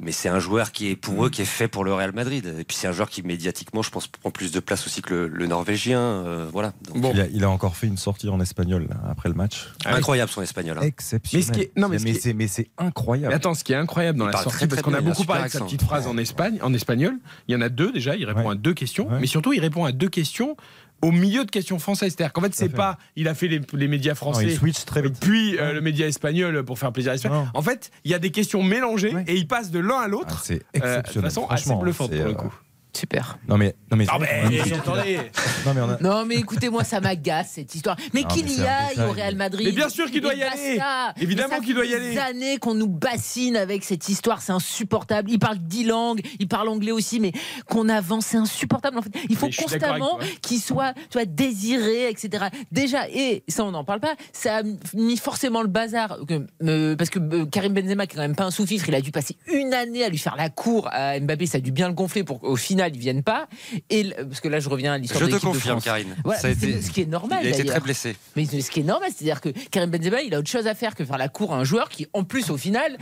[0.01, 2.55] Mais c'est un joueur qui est pour eux, qui est fait pour le Real Madrid.
[2.59, 5.15] Et puis c'est un joueur qui médiatiquement, je pense, prend plus de place aussi que
[5.15, 6.01] le, le Norvégien.
[6.01, 6.73] euh, voilà.
[6.83, 9.69] Donc, Il, a, il a encore fait une sortie en espagnol là, après le match.
[9.85, 10.79] Incroyable son espagnol.
[10.79, 10.83] hein.
[10.83, 11.47] Exceptionnel.
[11.47, 13.29] Mais ce qui est- non, mais ce qui est- c'est incroyable.
[13.29, 15.25] Mais attends, ce qui est incroyable dans Il la sortie, très, parce qu'on a beaucoup
[15.25, 17.15] parlé de sa petite phrase en Espagne, en espagnol.
[17.49, 18.17] Il y en a deux déjà.
[18.17, 20.57] Il répond à deux questions, mais surtout il répond à deux questions
[21.03, 22.15] au milieu de questions françaises.
[22.17, 25.03] C'est-à-dire qu'en fait, c'est pas, il a fait les, les médias français, il switch très
[25.03, 25.17] vite.
[25.21, 27.33] puis euh, le média espagnol pour faire plaisir à l'Espagne.
[27.33, 27.47] Non.
[27.55, 30.09] En fait, il y a des questions mélangées et il passe de l'un à Ah,
[30.09, 31.31] l'autre c'est euh, de exceptionnel.
[31.31, 32.55] façon assez bluffante pour le euh, coup.
[32.93, 33.39] Super.
[33.49, 34.07] Non mais non mais.
[34.09, 34.49] Ah, mais.
[35.67, 35.99] Non mais on a.
[36.01, 37.97] Non, mais écoutez, moi, ça m'agace cette histoire.
[38.15, 39.67] Mais qu'il y aille au Real Madrid.
[39.67, 40.81] Mais bien sûr qu'il doit y aller.
[41.21, 42.11] Évidemment qu'il doit y aller.
[42.11, 45.31] Des années qu'on nous bassine avec cette histoire, c'est insupportable.
[45.31, 47.33] Il parle dix langues, il parle anglais aussi, mais
[47.69, 48.99] qu'on avance, c'est insupportable.
[48.99, 52.47] En fait, il faut constamment qu'il soit, tu vois, désiré, etc.
[52.73, 54.15] Déjà, et ça, on n'en parle pas.
[54.33, 54.63] Ça a
[54.95, 58.37] mis forcément le bazar, que, euh, parce que euh, Karim Benzema, qui est quand même
[58.37, 61.19] pas un sous-fifre, il a dû passer une année à lui faire la cour à
[61.19, 61.47] Mbappé.
[61.47, 63.49] Ça a dû bien le gonfler pour au final finale, ils viennent pas.
[63.91, 65.85] Et parce que là, je reviens à l'histoire Je de te de confirme, France.
[65.85, 66.17] Karine.
[66.25, 67.41] Voilà, Ça été- ce qui est normal.
[67.43, 68.17] Il a été très blessé.
[68.37, 70.95] Mais ce qui est normal, c'est-à-dire que Karim Benzema, il a autre chose à faire
[70.95, 72.97] que faire la cour à un joueur qui, en plus, au final,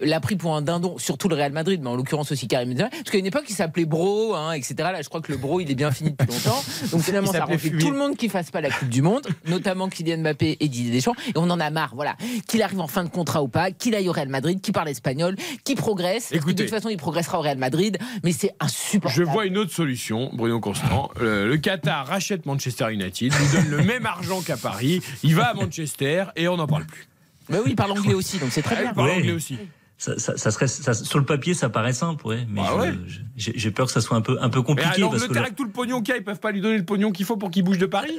[0.00, 2.90] l'a pris pour un dindon, surtout le Real Madrid, mais en l'occurrence aussi Karim Benzema.
[2.90, 4.74] Parce qu'à une époque, il s'appelait Bro, hein, etc.
[4.78, 6.62] Là, je crois que le Bro, il est bien fini depuis longtemps.
[6.90, 9.26] Donc finalement, Il ça remplit tout le monde qui fasse pas la Coupe du Monde,
[9.46, 11.14] notamment Kylian Mbappé et Didier Deschamps.
[11.28, 12.16] Et on en a marre, voilà.
[12.48, 14.88] Qu'il arrive en fin de contrat ou pas, qu'il aille au Real Madrid, qu'il parle
[14.88, 16.28] espagnol, qu'il progresse.
[16.28, 16.54] Que de Écoutez.
[16.64, 19.03] toute façon, il progressera au Real Madrid, mais c'est insupportable.
[19.08, 21.10] Je vois une autre solution, Bruno Constant.
[21.20, 25.00] Euh, le Qatar rachète Manchester United, lui donne le même argent qu'à Paris.
[25.22, 27.06] Il va à Manchester et on n'en parle plus.
[27.48, 28.90] Mais oui, il parle anglais aussi, donc c'est très bien.
[28.90, 29.58] Il parle anglais aussi.
[29.96, 32.94] Ça, ça- ça serait, ça- sur le papier, ça paraît simple, ouais, mais je- ouais.
[33.36, 34.90] j'ai peur que ça soit un peu, un peu Mais compliqué.
[34.96, 36.78] alors, parce que avec tout le pognon qu'il y a, ils peuvent pas lui donner
[36.78, 38.10] le pognon qu'il faut pour qu'il bouge de Paris?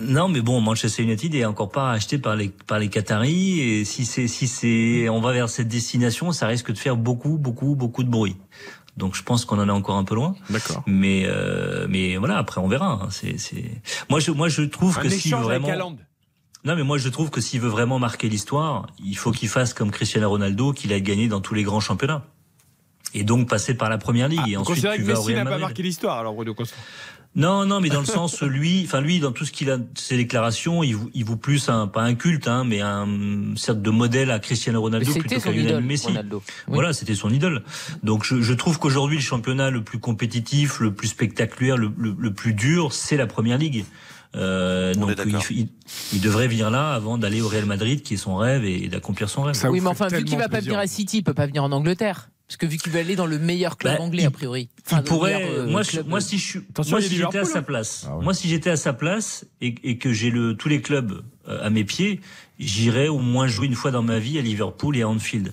[0.00, 3.84] Non, mais bon, Manchester United est encore pas acheté par les par les Qataris et
[3.84, 7.76] si c'est si c'est on va vers cette destination, ça risque de faire beaucoup beaucoup
[7.76, 8.36] beaucoup de bruit.
[9.00, 10.36] Donc je pense qu'on en est encore un peu loin.
[10.50, 10.84] D'accord.
[10.86, 13.00] Mais euh, mais voilà, après on verra.
[13.02, 13.08] hein.
[13.10, 13.64] C'est c'est
[14.08, 15.96] moi je moi je trouve Un que s'il veut échange avec vraiment
[16.62, 19.72] non, mais moi je trouve que s'il veut vraiment marquer l'histoire, il faut qu'il fasse
[19.72, 22.22] comme Cristiano Ronaldo, qu'il a gagné dans tous les grands championnats.
[23.14, 25.32] Et donc passer par la première ligue et Vous ensuite tu que vas au Messi
[25.34, 26.76] Real n'a pas marqué l'histoire, alors Bruno Constant
[27.36, 30.16] Non, non, mais dans le sens lui, enfin lui, dans tout ce qu'il a, ses
[30.16, 33.06] déclarations, il vous, il vous plus un, pas un culte, hein, mais un
[33.54, 36.06] sorte de modèle à Cristiano Ronaldo plutôt c'était qu'à son Lionel idole, Messi.
[36.08, 36.42] Ronaldo.
[36.66, 36.74] Oui.
[36.74, 37.62] Voilà, c'était son idole.
[38.02, 42.16] Donc je, je trouve qu'aujourd'hui le championnat le plus compétitif, le plus spectaculaire, le, le-
[42.18, 43.84] le plus dur, c'est la Première Ligue.
[44.36, 45.10] Euh, donc
[45.50, 45.68] il, il-
[46.12, 49.28] il devrait venir là avant d'aller au Real Madrid, qui est son rêve, et, d'accomplir
[49.28, 49.54] son rêve.
[49.70, 51.70] oui, mais enfin, vu qu'il va pas venir à City, il peut pas venir en
[51.72, 52.28] Angleterre.
[52.50, 54.70] Parce que vu qu'il veut aller dans le meilleur club Bah, anglais, a priori.
[54.76, 55.34] Il Enfin, pourrait.
[55.38, 57.44] meilleur, euh, moi, je- club, moi, euh, si je suis, Attention, moi, si j'étais à
[57.44, 57.62] sa hein.
[57.62, 58.24] place, Ah oui.
[58.24, 61.64] moi, si j'étais à sa place et, et que j'ai le tous les clubs euh,
[61.64, 62.20] à mes pieds,
[62.58, 65.52] j'irais au moins jouer une fois dans ma vie à Liverpool et à Anfield.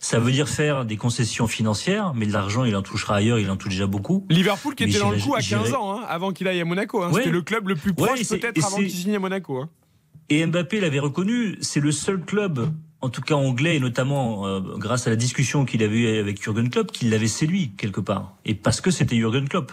[0.00, 3.48] Ça veut dire faire des concessions financières, mais de l'argent, il en touchera ailleurs, il
[3.48, 4.26] en touche déjà beaucoup.
[4.28, 6.60] Liverpool qui Mais était dans le coup à j'irais- 15 ans, hein, avant qu'il aille
[6.60, 7.04] à Monaco.
[7.04, 7.12] hein.
[7.12, 7.20] Ouais.
[7.20, 9.58] C'était le club le plus proche peut-être avant qu'il signe à Monaco.
[9.58, 9.70] hein.
[10.28, 12.72] Et Mbappé l'avait reconnu, c'est le seul club,
[13.02, 16.42] en tout cas anglais, et notamment euh, grâce à la discussion qu'il avait eue avec
[16.42, 18.34] Jurgen Klopp, qui l'avait séduit quelque part.
[18.44, 19.72] Et parce que c'était Jurgen Klopp.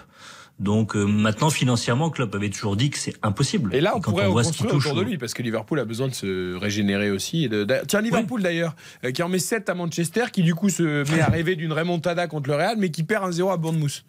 [0.59, 3.73] Donc euh, maintenant, financièrement, Klopp avait toujours dit que c'est impossible.
[3.73, 5.41] Et là, on quand pourrait voit ce qu'il reconstruire touche, autour de lui, parce que
[5.41, 7.45] Liverpool a besoin de se régénérer aussi.
[7.45, 8.75] et de- Tiens, Liverpool d'ailleurs,
[9.05, 11.71] euh, qui en met 7 à Manchester, qui du coup se met à rêver d'une
[11.71, 14.03] remontada contre le Real, mais qui perd 1-0 à Bournemouth.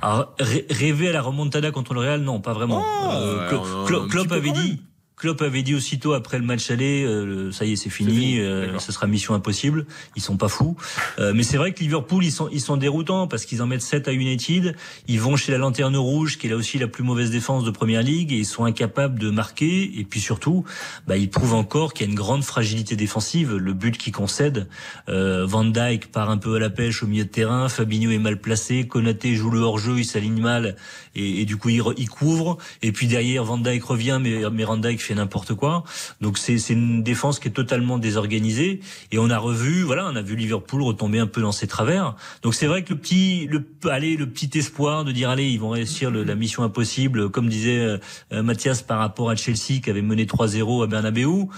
[0.00, 2.82] Alors, rê- rêver à la remontada contre le Real, non, pas vraiment.
[3.12, 4.82] Euh, on- un Klopp avait dit.
[5.22, 8.76] Klopp avait dit aussitôt après le match aller, euh, ça y est, c'est fini, euh,
[8.80, 9.86] ce sera mission impossible.
[10.16, 10.76] Ils sont pas fous.
[11.20, 13.82] Euh, mais c'est vrai que Liverpool, ils sont, ils sont déroutants parce qu'ils en mettent
[13.82, 14.74] 7 à United.
[15.06, 17.70] Ils vont chez la Lanterne Rouge, qui est là aussi la plus mauvaise défense de
[17.70, 19.96] Première Ligue, et ils sont incapables de marquer.
[19.96, 20.64] Et puis surtout,
[21.06, 23.54] bah, ils prouvent encore qu'il y a une grande fragilité défensive.
[23.54, 24.66] Le but qu'ils concèdent,
[25.08, 28.18] euh, Van Dijk part un peu à la pêche au milieu de terrain, Fabinho est
[28.18, 30.74] mal placé, Konaté joue le hors-jeu, il s'aligne mal,
[31.14, 32.58] et, du coup il, il couvre.
[32.82, 35.84] Et puis derrière, Van Dijk revient, mais, mais Van Dijk fait n'importe quoi.
[36.20, 38.80] Donc c'est une défense qui est totalement désorganisée.
[39.10, 42.16] Et on a revu, voilà, on a vu Liverpool retomber un peu dans ses travers.
[42.42, 45.60] Donc c'est vrai que le petit, le, allez, le petit espoir de dire allez, ils
[45.60, 47.98] vont réussir la mission impossible, comme disait
[48.32, 51.48] euh, Mathias par rapport à Chelsea qui avait mené 3-0 à Bernabeu.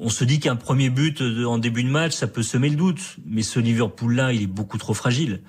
[0.00, 3.16] On se dit qu'un premier but en début de match, ça peut semer le doute.
[3.26, 5.40] Mais ce Liverpool-là, il est beaucoup trop fragile.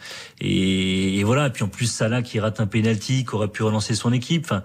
[0.41, 1.47] Et, voilà.
[1.47, 4.45] Et puis en plus, Salah qui rate un penalty, qui aurait pu relancer son équipe.
[4.45, 4.63] Enfin,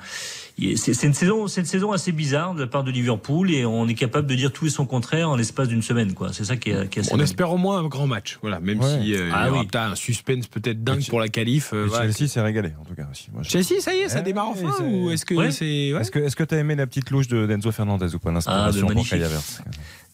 [0.77, 3.89] c'est une saison, c'est une saison assez bizarre de la part de Liverpool et on
[3.89, 6.33] est capable de dire tout et son contraire en l'espace d'une semaine, quoi.
[6.33, 8.61] C'est ça qui est, qui est assez On espère au moins un grand match, voilà,
[8.61, 9.01] même Ouais.
[9.03, 9.67] si euh, Ah il y aura oui.
[9.67, 11.73] peut-être un suspense peut-être dingue pour la qualif.
[11.73, 12.11] euh, voilà.
[12.13, 13.07] Chelsea s'est régalé, en tout cas.
[13.11, 13.29] Aussi.
[13.33, 15.51] Moi, je- Chelsea, ça y est, ça Ouais, démarre enfin c'est- ou est-ce que Ouais.
[15.51, 18.19] c'est ouais Est-ce que est-ce que t'as aimé la petite louche de d'Enzo Fernandez ou
[18.19, 18.31] pas?
[18.31, 19.07] Ah, l'inspiration mais pour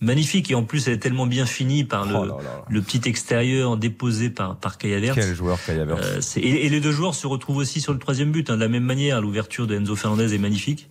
[0.01, 0.51] magnifique.
[0.51, 2.65] Et en plus elle est tellement bien finie par le, Oh là là.
[2.69, 5.19] le petit extérieur déposé par par Kai Havertz.
[5.19, 6.37] Quel joueur Kai Havertz.
[6.37, 8.61] Euh, et, et les deux joueurs se retrouvent aussi sur le troisième but hein, de
[8.61, 9.21] la même manière.
[9.21, 10.89] L'ouverture de Enzo Fernandez est magnifique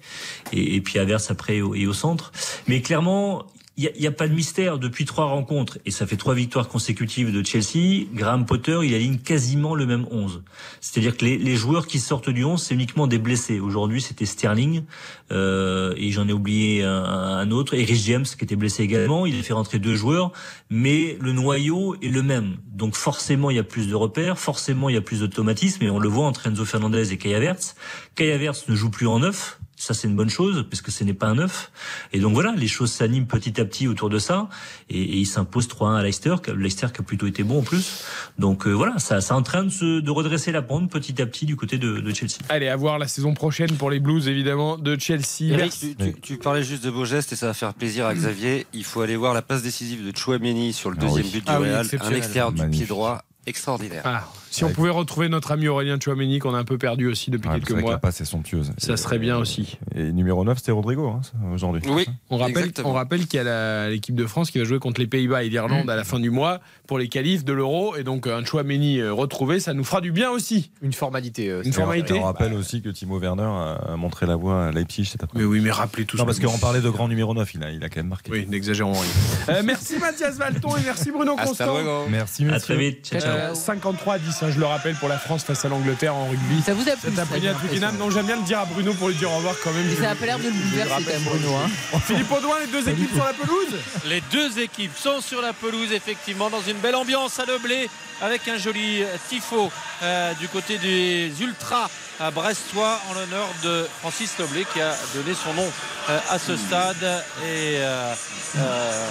[0.54, 2.32] et, et puis Havertz après au, et au centre.
[2.68, 3.46] Mais clairement.
[3.82, 6.68] Il n'y a, a pas de mystère depuis trois rencontres et ça fait trois victoires
[6.68, 8.08] consécutives de Chelsea.
[8.14, 10.44] Graham Potter, il aligne quasiment le même 11.
[10.82, 13.62] C'est-à-dire que les, les joueurs qui sortent du 11, c'est uniquement des blessés.
[13.62, 14.84] Aujourd'hui, c'était Sterling
[15.32, 19.26] euh, et j'en ai oublié un, un autre, Eric James qui était blessé également.
[19.26, 20.34] Il a fait rentrer deux joueurs,
[20.70, 22.58] mais le noyau est le même.
[22.74, 25.90] Donc forcément, il y a plus de repères, forcément, il y a plus d'automatisme et
[25.90, 27.76] on le voit entre Enzo Fernandez et Kai Havertz.
[28.16, 29.58] Kai Havertz ne joue plus en neuf.
[29.82, 31.72] Ça, c'est une bonne chose, parce que ce n'est pas un neuf.
[32.12, 34.50] Et donc voilà, les choses s'animent petit à petit autour de ça.
[34.90, 37.60] Et, et il s'impose 3-1 à Leicester, qui a- Leicester qui a plutôt été bon
[37.60, 38.04] en plus.
[38.38, 41.22] Donc euh, voilà, ça, ça est en train de, se, de redresser la pente petit
[41.22, 42.40] à petit du côté de, de Chelsea.
[42.50, 45.44] Allez, à voir la saison prochaine pour les Blues évidemment de Chelsea.
[45.44, 45.96] Eric, Merci.
[45.98, 48.68] tu, tu- tu parlais juste de beaux gestes et ça va faire plaisir à Xavier.
[48.74, 51.32] Il faut aller voir la passe décisive de Chouameni sur le Ah deuxième oui.
[51.32, 54.02] but du Ah oui, Real, un extérieur du pied droit extraordinaire.
[54.06, 54.28] Ah,
[54.60, 57.48] Si on pouvait retrouver notre ami Aurélien Chouameni qu'on a un peu perdu aussi depuis
[57.50, 57.92] Ouais, quelques que mois.
[57.92, 58.72] la passe est somptueuse.
[58.78, 59.78] Ça serait bien aussi.
[59.96, 61.82] Et numéro 9, c'était Rodrigo hein, ça, aujourd'hui.
[62.30, 65.08] On rappelle, on rappelle qu'il y a l'équipe de France qui va jouer contre les
[65.08, 65.90] Pays-Bas et l'Irlande Mm.
[65.90, 67.96] à la fin du mois pour les qualifs de l'Euro.
[67.96, 70.72] Et donc un Chouameni euh, retrouvé, ça nous fera du bien aussi.
[70.82, 71.54] Une formalité.
[71.64, 72.16] Une formalité.
[72.16, 75.40] Et on rappelle aussi que Timo Werner a montré la voie à Leipzig cet après
[75.40, 76.26] Mais oui, mais rappelez tout Non, ça.
[76.26, 78.32] parce qu'on parlait de grand numéro 9, il a, il a quand même marqué.
[78.32, 79.56] Oui, n'exagérons rien.
[79.56, 81.76] Euh, merci Mathias Valton et merci Bruno Constant.
[82.10, 82.76] Merci, À monsieur.
[82.76, 83.06] très vite.
[83.08, 83.32] Ciao, ciao.
[83.38, 86.28] Euh, 53 à 10, hein, je le rappelle, pour la France face à l'Angleterre en
[86.28, 86.62] rugby.
[86.62, 87.98] Ça vous a plu Twickenham.
[87.98, 89.86] Non, j'aime bien le dire à Bruno pour lui dire au revoir quand même.
[90.00, 91.56] Ça a pas l'air de le bouleverser quand même, Bruno.
[91.56, 92.00] Hein.
[92.06, 93.80] Philippe Audouin, les deux équipes sur la pelouse?
[94.06, 97.90] Les deux équipes sont sur la pelouse, effectivement, dans une belle ambiance à Leblé,
[98.22, 101.90] avec un joli tifo euh, du côté des Ultras
[102.20, 105.68] à Brestois, en l'honneur de Francis Leblé, qui a donné son nom
[106.10, 106.98] euh, à ce stade.
[107.46, 108.14] Et euh,
[108.58, 109.06] euh,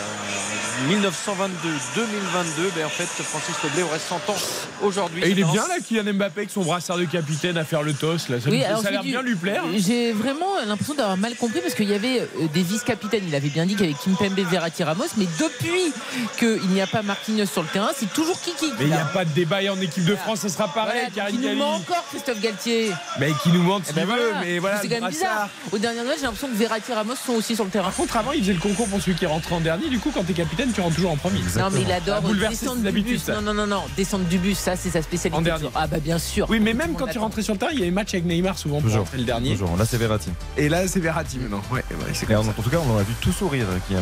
[0.90, 4.36] 1922-2022, ben, en fait, Francis Leblé aurait 100 ans
[4.82, 5.24] aujourd'hui.
[5.24, 7.94] Et il est bien là, Kylian Mbappé, avec son brassard de capitaine à faire le
[7.94, 8.28] toss.
[8.28, 8.40] Là.
[8.40, 9.64] Ça, Oui, a l'air bien lui plaire.
[9.76, 13.24] J'ai vraiment l'impression d'avoir mal compris parce qu'il y avait euh, des vice-capitaines.
[13.26, 15.92] Il avait bien dit qu'avec Kimpembe, Verratti, Ramos, mais depuis
[16.38, 18.70] qu'il n'y a pas Marquinhos sur le terrain, c'est toujours Kiki.
[18.80, 21.30] Il n'y a pas de débat et en équipe de France, ça sera pareil, Voilà,
[21.30, 22.92] qui nous ment encore Christophe Galtier.
[23.18, 24.40] Mais qui nous mente Eh s'il ben veut, voilà.
[24.44, 24.80] mais voilà.
[24.80, 25.49] c'est quand même bizarre.
[25.72, 27.84] Au dernier match, j'ai l'impression que Verratti et Ramos sont aussi sur le terrain.
[27.84, 29.88] Par contre, avant, il faisait le concours pour celui qui est rentré en dernier.
[29.88, 31.40] Du coup, quand t'es capitaine, tu rentres toujours en premier.
[31.59, 33.22] Non mais il adore bouleversé descendre du bus.
[33.22, 33.34] ça.
[33.34, 35.38] Non non non non, descendre du bus, ça c'est sa spécialité.
[35.38, 35.68] En dernier.
[35.74, 36.46] Ah bah bien sûr.
[36.51, 38.59] Oui, mais même quand tu rentrais sur le terrain, il y avait match avec Neymar
[38.59, 39.05] souvent pour Toujours.
[39.05, 39.53] rentrer le dernier.
[39.53, 39.76] Toujours.
[39.76, 40.30] Là, c'est Verratti.
[40.57, 41.62] Et là, c'est Verratti maintenant.
[41.70, 44.01] Ouais, en, tout cas, on en a vu tout sourire, il a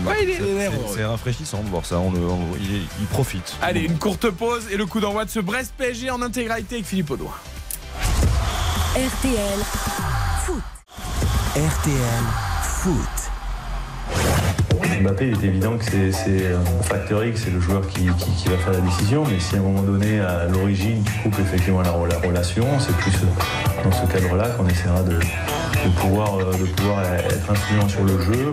[0.95, 1.99] c'est- rafraîchissant de voir ça.
[1.99, 2.13] On
[2.61, 3.55] il, il profite.
[3.63, 6.87] Allez, une courte pause et le coup d'envoi de ce Brest PSG en intégralité avec
[6.87, 7.33] Philippe Audouin.
[8.95, 9.59] RTL
[10.45, 10.63] Foot.
[11.55, 12.25] RTL
[12.63, 12.97] Foot.
[15.03, 18.31] Mbappé, il est évident que c'est- c'est un facteur X, c'est le joueur qui, qui-
[18.31, 21.39] qui va faire la décision, mais si à un moment donné, à l'origine, tu coupes
[21.41, 26.39] effectivement la, la relation, c'est plus euh, dans ce cadre-là qu'on essaiera de, de pouvoir,
[26.39, 28.53] euh, de pouvoir être influent sur le jeu.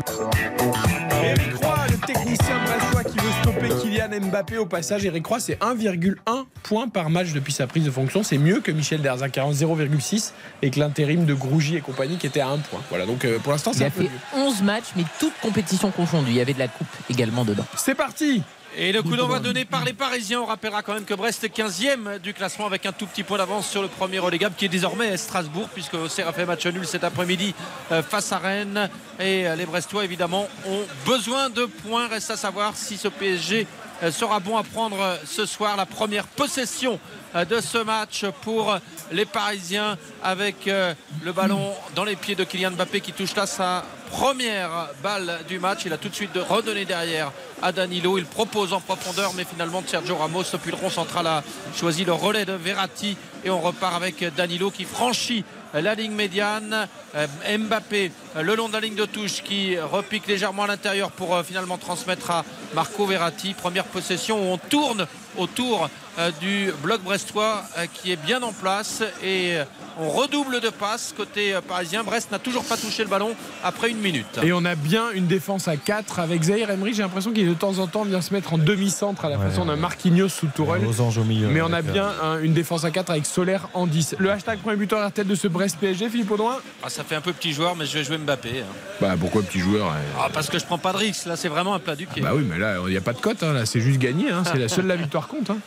[3.68, 5.06] Veut stopper Kylian Mbappé au passage.
[5.06, 6.16] Eric Roy, c'est 1,1
[6.64, 8.24] point par match depuis sa prise de fonction.
[8.24, 12.40] C'est mieux que Michel a 0,6 et que l'intérim de Grougy et compagnie qui était
[12.40, 12.82] à 1 point.
[12.90, 14.44] Voilà, donc euh, pour l'instant, Il c'est a un peu fait mieux.
[14.46, 16.32] 11 matchs, mais toutes compétitions confondues.
[16.32, 17.66] Il y avait de la coupe également dedans.
[17.76, 18.44] C'est parti
[18.76, 21.56] Et le coup d'envoi donné par les Parisiens, on rappellera quand même que Brest est
[21.56, 24.70] 15e du classement avec un tout petit point d'avance sur le premier relégable qui est
[24.70, 27.54] désormais Strasbourg puisque Auxerre a fait match nul cet après-midi
[27.92, 32.08] euh, face à Rennes et euh, les Brestois évidemment ont besoin de points.
[32.08, 33.68] Reste à savoir si ce PSG
[34.02, 37.00] euh, sera bon à prendre ce soir la première possession
[37.36, 38.76] de ce match pour
[39.12, 43.84] les Parisiens avec le ballon dans les pieds de Kylian Mbappé qui touche là sa
[44.14, 45.82] première balle du match.
[45.86, 47.32] Il a tout de suite de redonner derrière
[47.64, 48.20] à Danilo.
[48.20, 51.44] Il propose en profondeur, mais finalement Sergio Ramos, depuis le central, a
[51.76, 53.18] choisi le relais de Verratti.
[53.44, 55.44] Et on repart avec Danilo qui franchit
[55.74, 56.88] la ligne médiane.
[57.16, 58.12] Euh, Mbappé
[58.42, 61.78] le long de la ligne de touche qui repique légèrement à l'intérieur pour euh, finalement
[61.78, 63.54] transmettre à Marco Verratti.
[63.54, 65.06] Première possession où on tourne
[65.38, 69.64] autour euh, du bloc brestois euh, qui est bien en place et euh,
[70.00, 72.04] on redouble de passes côté euh, parisien.
[72.04, 74.40] Brest n'a toujours pas touché le ballon après une minute.
[74.44, 76.94] Et on a bien une défense à 4 avec Zahir Emery.
[76.94, 79.50] J'ai l'impression qu'il de temps en temps vient se mettre en demi-centre à la Ouais.
[79.50, 80.84] façon d'un Marquinhos sous Tourelle.
[81.26, 84.16] Milieu, Mais on a bien un- une défense à 4 avec Solaire en 10.
[84.20, 87.22] Le hashtag premier buteur RTL de ce Brest PSG, Philippe Audouin Ah, ça fait un
[87.22, 88.62] peu petit joueur, mais je vais jouer Mbappé.
[88.62, 88.66] hein.
[89.02, 91.26] Bah pourquoi petit joueur Ah, parce que je prends pas de risque.
[91.26, 92.22] Là, c'est vraiment un plat du pied.
[92.22, 93.44] Bah oui, mais là, il n'y a pas de cote.
[93.44, 93.54] hein.
[93.54, 94.32] Là, c'est juste gagné.
[94.32, 94.44] hein.
[94.46, 95.50] C'est la seule la victoire compte.
[95.50, 95.58] hein.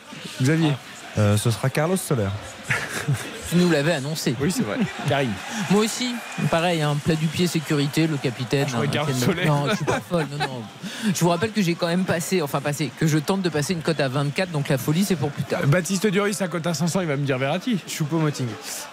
[0.43, 0.73] Xavier
[1.19, 2.29] Euh, ce sera Carlos Soler.
[3.51, 4.35] Tu nous l'avais annoncé.
[4.41, 4.77] Oui, c'est vrai.
[5.09, 5.31] Karine.
[5.71, 6.15] Moi aussi,
[6.51, 8.67] pareil, un plat du pied sécurité, le capitaine.
[8.69, 9.45] je regarde quel- Soler.
[9.47, 10.27] Non, je suis pas folle.
[10.33, 10.63] Non, non.
[11.15, 13.73] Je vous rappelle que j'ai quand même passé, enfin passé, que je tente de passer
[13.75, 15.61] une cote à 24, donc la folie c'est pour plus tard.
[15.67, 17.79] Baptiste Duris à cote à 500, il va me dire Verratti.
[17.89, 18.47] Choupo-Moting.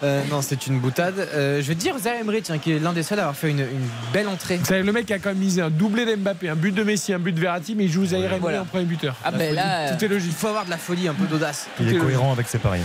[0.04, 1.16] Euh, non, c'est une boutade.
[1.34, 3.36] Euh, je vais te dire Zaire Emery, tiens, qui est l'un des seuls à avoir
[3.36, 4.58] fait une, une belle entrée.
[4.58, 7.14] Vous savez, le mec a quand même misé un doublé d'Mbappé, un but de Messi,
[7.14, 8.62] un but de Verratti, mais il joue Zahir Emery Voilà.
[8.62, 9.16] en premier buteur.
[9.24, 9.56] Ah, ben folie.
[9.56, 10.32] là, Tout est logique.
[10.32, 11.68] Il faut avoir de la folie, un peu d'audace.
[11.80, 12.82] Il est est cohérent avec ses paris.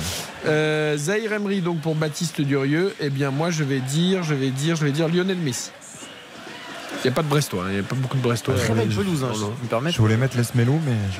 [0.46, 2.94] Euh, Zahir Donc pour Baptiste Durieux.
[3.00, 5.70] Eh bien moi je vais dire, je vais dire, je vais dire Lionel Messi.
[7.04, 7.68] Il n'y a pas de Brestois, hein.
[7.68, 8.54] il n'y a pas beaucoup de Brestois.
[8.54, 11.18] Très belle Euh, pelouse, hein, je me voulais mettre Les Melou, mais je-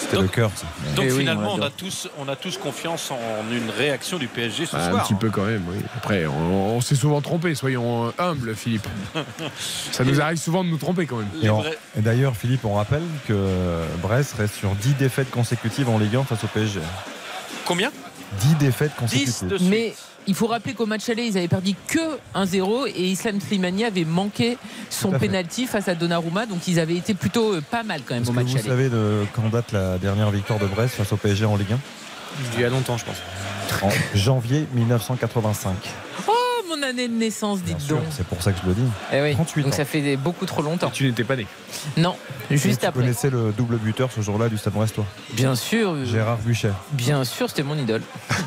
[0.00, 0.50] c'était le cœur.
[0.54, 0.66] ça.
[0.94, 3.16] Donc Eh oui, finalement, on a tous, on a tous confiance en
[3.50, 5.04] une réaction du PSG ce Ah, un soir.
[5.04, 5.78] petit peu quand même, oui.
[5.96, 8.86] Après, on, on s'est souvent trompé, soyons euh, humbles, Philippe.
[9.90, 11.28] Ça nous arrive souvent de nous tromper quand même.
[11.96, 13.34] Et d'ailleurs, Philippe, on rappelle que
[14.00, 16.78] Brest reste sur 10 défaites consécutives en Ligue 1 face au PSG.
[17.64, 17.90] Combien?
[18.40, 19.68] 10 défaites 10 consécutives.
[19.70, 19.94] Mais
[20.26, 21.98] il faut rappeler qu'au match aller, ils avaient perdu que
[22.34, 24.56] 1-0 et Islam Slimani avait manqué
[24.90, 28.22] son penalty face à Donnarumma, donc ils avaient été plutôt euh, pas mal quand même
[28.22, 28.68] Est-ce au que match vous aller.
[28.68, 31.78] savez de quand date la dernière victoire de Brest face au PSG en Ligue 1
[32.54, 33.16] Il y a longtemps, je pense.
[33.82, 35.74] En janvier 1985.
[36.28, 36.32] Oh,
[36.76, 38.00] mon année de naissance, dites donc.
[38.10, 38.82] C'est pour ça que je le dis.
[39.12, 39.32] Eh oui.
[39.34, 39.76] 38 Donc ans.
[39.76, 40.90] ça fait beaucoup trop longtemps.
[40.90, 41.46] Tu n'étais pas né.
[41.96, 42.16] Non,
[42.50, 43.00] juste tu après.
[43.00, 46.04] connaissais le double buteur ce jour-là du Stade Brestois Bien sûr.
[46.04, 46.70] Gérard Buchet.
[46.92, 48.02] Bien sûr, c'était mon idole.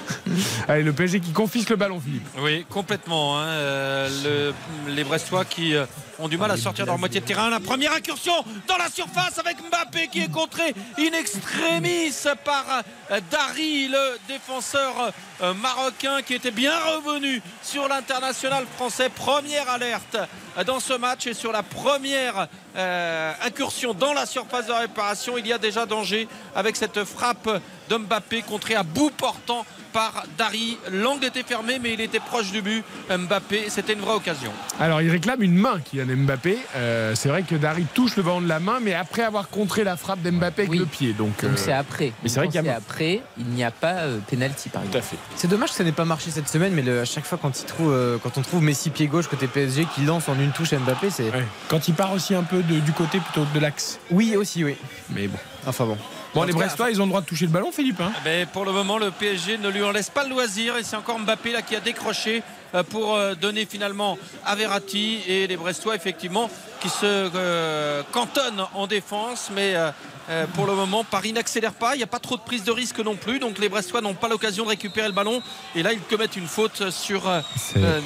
[0.68, 2.28] Allez, le PSG qui confisque le ballon, Philippe.
[2.40, 3.40] Oui, complètement.
[3.40, 3.46] hein.
[3.46, 4.54] Euh,
[4.88, 5.86] le- les Brestois qui euh,
[6.20, 7.50] ont du mal à sortir dans leur moitié de terrain.
[7.50, 8.34] La première incursion
[8.68, 12.12] dans la surface avec Mbappé qui est contré in extremis
[12.44, 15.12] par euh, Dari, le défenseur
[15.42, 19.10] euh, marocain qui était bien revenu sur l'international français.
[19.10, 20.18] Première alerte
[20.64, 22.48] dans ce match et sur la première
[22.78, 27.50] euh, incursion dans la surface de réparation, il y a déjà danger avec cette frappe
[27.90, 30.78] de Mbappé contrée à bout portant par Dari.
[30.92, 32.84] L'angle était fermé, mais il était proche du but.
[33.10, 34.52] Mbappé, c'était une vraie occasion.
[34.78, 36.58] Alors, il réclame une main, Kylian Mbappé.
[36.76, 39.86] Euh, c'est vrai que Dari touche le ballon de la main, mais après avoir contré
[39.86, 41.14] la frappe d'Mbappé avec le pied.
[41.14, 42.12] Donc, euh, c'est après.
[42.24, 42.76] Mais c'est vrai qu'il y a Quand main.
[42.78, 44.98] après, il n'y a pas euh, penalty par exemple.
[44.98, 45.18] Tout à fait.
[45.38, 47.58] C'est dommage que ça n'ait pas marché cette semaine, mais le- à chaque fois quand,
[47.62, 50.45] il trouve, euh, quand on trouve Messi pied gauche côté PSG qui lance en une
[50.52, 51.30] touche Mbappé, c'est.
[51.32, 51.46] Ouais.
[51.68, 54.00] Quand il part aussi un peu de- du côté plutôt de l'axe.
[54.12, 54.76] Oui, aussi, oui.
[55.10, 55.38] Mais bon.
[55.66, 55.98] Enfin bon.
[56.34, 58.02] Bon, En les Brestois, ils ont le droit de toucher le ballon, Philippe.
[58.02, 60.84] hein Mais pour le moment, le PSG ne lui en laisse pas le loisir et
[60.84, 62.44] c'est encore Mbappé là qui a décroché
[62.84, 66.50] pour euh, donner finalement à Verratti et les Brestois effectivement
[66.82, 69.92] qui se euh, cantonnent en défense, mais euh,
[70.30, 71.96] euh, pour le moment, Paris n'accélère pas.
[71.96, 74.16] Il n'y a pas trop de prise de risque non plus, donc les Brestois n'ont
[74.16, 75.42] pas l'occasion de récupérer le ballon.
[75.76, 77.42] Et là, ils commettent une faute sur euh,
[77.78, 78.02] euh,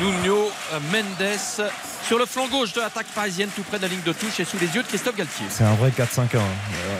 [0.00, 0.50] Nuno
[0.92, 1.38] Mendes
[2.12, 4.44] sur le flanc gauche de l'attaque parisienne, tout près de la ligne de touche et
[4.44, 5.46] sous les yeux de Christophe Galtier.
[5.48, 6.36] C'est un vrai 4-5-1.
[6.36, 6.40] hein.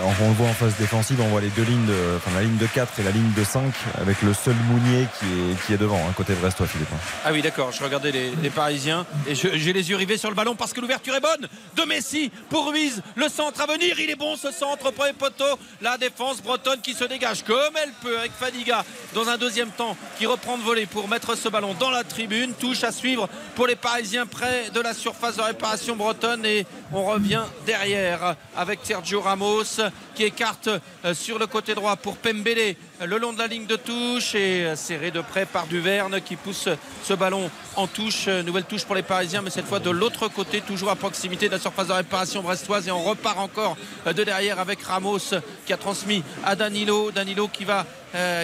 [0.00, 2.40] Euh, on le voit en phase défensive, on voit les deux lignes, de, enfin la
[2.40, 3.62] ligne de 4 et la ligne de 5,
[4.00, 6.88] avec le seul Mounier qui est, qui est devant, hein, côté Brestois, Philippe.
[6.94, 6.98] hein.
[7.26, 7.72] Ah oui, d'accord.
[7.72, 10.80] Je regardais les, les Parisiens et j'ai les yeux rivés sur le ballon parce que
[10.80, 11.46] l'ouverture est bonne
[11.76, 13.02] de Messi pour Ruiz.
[13.14, 15.58] Le centre à venir, il est bon ce centre premier poteau.
[15.82, 18.82] La défense bretonne qui se dégage comme elle peut avec Fadiga
[19.12, 22.54] dans un deuxième temps qui reprend de voler pour mettre ce ballon dans la tribune.
[22.54, 27.04] Touche à suivre pour les Parisiens près de la surface de réparation bretonne et on
[27.04, 29.80] revient derrière avec Sergio Ramos
[30.14, 30.68] qui écarte
[31.04, 32.76] euh, sur le côté droit pour Pembele
[33.06, 36.36] le long de la ligne de touche et euh, serré de près par Duverne qui
[36.36, 36.68] pousse
[37.02, 38.26] ce ballon en touche.
[38.28, 41.46] Euh, Nouvelle touche pour les Parisiens, mais cette fois de l'autre côté, toujours à proximité
[41.48, 42.86] de la surface de réparation brestoise.
[42.86, 43.76] Et on repart encore
[44.06, 45.18] euh, de derrière avec Ramos
[45.66, 47.10] qui a transmis à Danilo.
[47.10, 47.86] Danilo qui va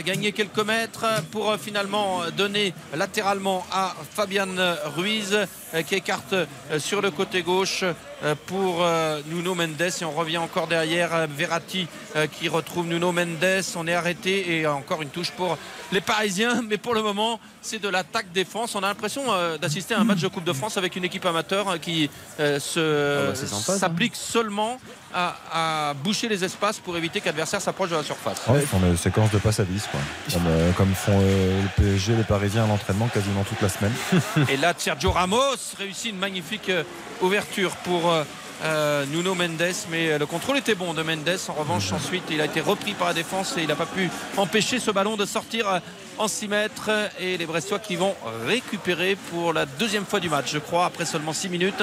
[0.02, 4.48] gagner quelques mètres pour finalement donner latéralement à Fabian
[4.96, 5.36] Ruiz
[5.86, 6.34] qui écarte
[6.78, 7.84] sur le côté gauche
[8.46, 13.12] pour euh, Nuno Mendes et on revient encore derrière euh, Verratti euh, qui retrouve Nuno
[13.12, 13.62] Mendes.
[13.76, 15.56] On est arrêté et encore une touche pour
[15.92, 18.74] les Parisiens mais pour le moment c'est de l'attaque défense.
[18.74, 21.26] On a l'impression euh, d'assister à un match de Coupe de France avec une équipe
[21.26, 22.10] amateur euh, qui
[22.40, 24.80] euh, se Ah bah, sympa, s'applique seulement
[25.14, 28.78] à, à boucher les espaces pour éviter qu'adversaire s'approche de la surface Ouais, ils font
[28.80, 30.00] une séquence de passe à 10, quoi.
[30.32, 33.92] Comme, euh, comme font euh, le PSG, les Parisiens à l'entraînement quasiment toute la semaine.
[34.48, 36.82] Et là, Sergio Ramos réussit une magnifique euh,
[37.22, 38.12] ouverture pour
[38.64, 41.38] euh, Nuno Mendes, mais le contrôle était bon de Mendes.
[41.48, 44.10] En revanche, ensuite, il a été repris par la défense et il n'a pas pu
[44.36, 45.80] empêcher ce ballon de sortir
[46.18, 46.90] en 6 mètres.
[47.20, 48.14] Et les Brestois qui vont
[48.46, 51.82] récupérer pour la deuxième fois du match, je crois, après seulement 6 minutes,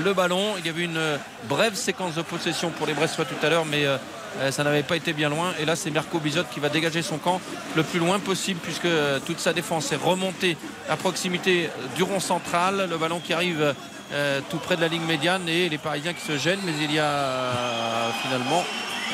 [0.00, 0.54] le ballon.
[0.58, 1.16] Il y avait une euh,
[1.48, 3.96] brève séquence de possession pour les Brestois tout à l'heure, mais euh,
[4.40, 5.52] euh, ça n'avait pas été bien loin.
[5.60, 7.40] Et là, c'est Mirko Bizot qui va dégager son camp
[7.76, 10.56] le plus loin possible, puisque euh, toute sa défense est remontée
[10.88, 12.88] à proximité du rond central.
[12.90, 13.74] Le ballon qui arrive
[14.12, 16.92] euh, tout près de la ligne médiane et les Parisiens qui se gênent, mais il
[16.92, 18.64] y a euh, finalement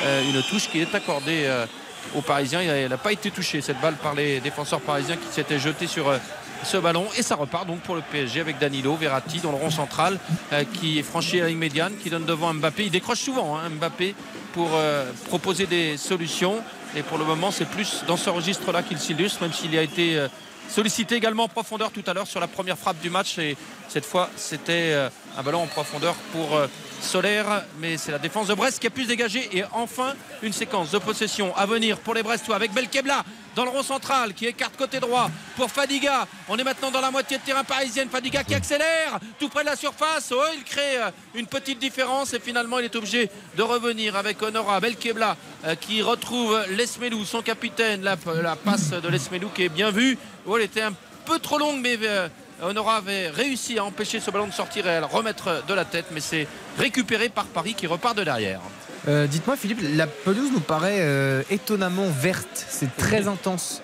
[0.05, 1.66] euh, une touche qui est accordée euh,
[2.14, 2.61] aux Parisiens.
[2.61, 6.09] Elle n'a pas été touchée cette balle par les défenseurs parisiens qui s'étaient jetés sur
[6.09, 6.18] euh,
[6.63, 7.07] ce ballon.
[7.17, 10.19] Et ça repart donc pour le PSG avec Danilo, Verratti dans le rond central
[10.53, 12.85] euh, qui est franchi la ligne médiane, qui donne devant Mbappé.
[12.85, 14.15] Il décroche souvent hein, Mbappé
[14.53, 16.63] pour euh, proposer des solutions.
[16.97, 20.17] Et pour le moment c'est plus dans ce registre-là qu'il s'illustre, même s'il a été
[20.17, 20.29] euh,
[20.69, 23.39] sollicité également en profondeur tout à l'heure sur la première frappe du match.
[23.39, 23.57] Et
[23.89, 24.95] cette fois c'était
[25.37, 26.61] un ballon en profondeur pour
[27.01, 29.49] Solaire mais c'est la défense de Brest qui a pu se dégager.
[29.57, 33.25] Et enfin une séquence de possession à venir pour les Brestois avec Belkebla
[33.59, 36.29] dans le rond central qui écarte côté droit pour Fadiga.
[36.49, 38.09] On est maintenant dans la moitié de terrain parisienne.
[38.09, 40.33] Fadiga qui accélère tout près de la surface.
[40.33, 44.41] Oh, il crée euh, une petite différence et finalement il est obligé de revenir avec
[44.41, 48.05] Honora Belkebla euh, qui retrouve Lesmelou son capitaine.
[48.05, 50.17] La, la passe de Lesmelou qui est bien vue.
[50.47, 50.95] Oh, elle était un
[51.25, 52.29] peu trop longue mais euh,
[52.63, 55.85] Honora avait réussi à empêcher ce ballon de sortir et à le remettre de la
[55.85, 56.47] tête, mais c'est
[56.79, 58.61] récupéré par Paris qui repart de derrière.
[59.09, 62.67] Euh, Dites-moi, Philippe, la pelouse nous paraît euh, étonnamment verte.
[62.69, 63.83] C'est très intense.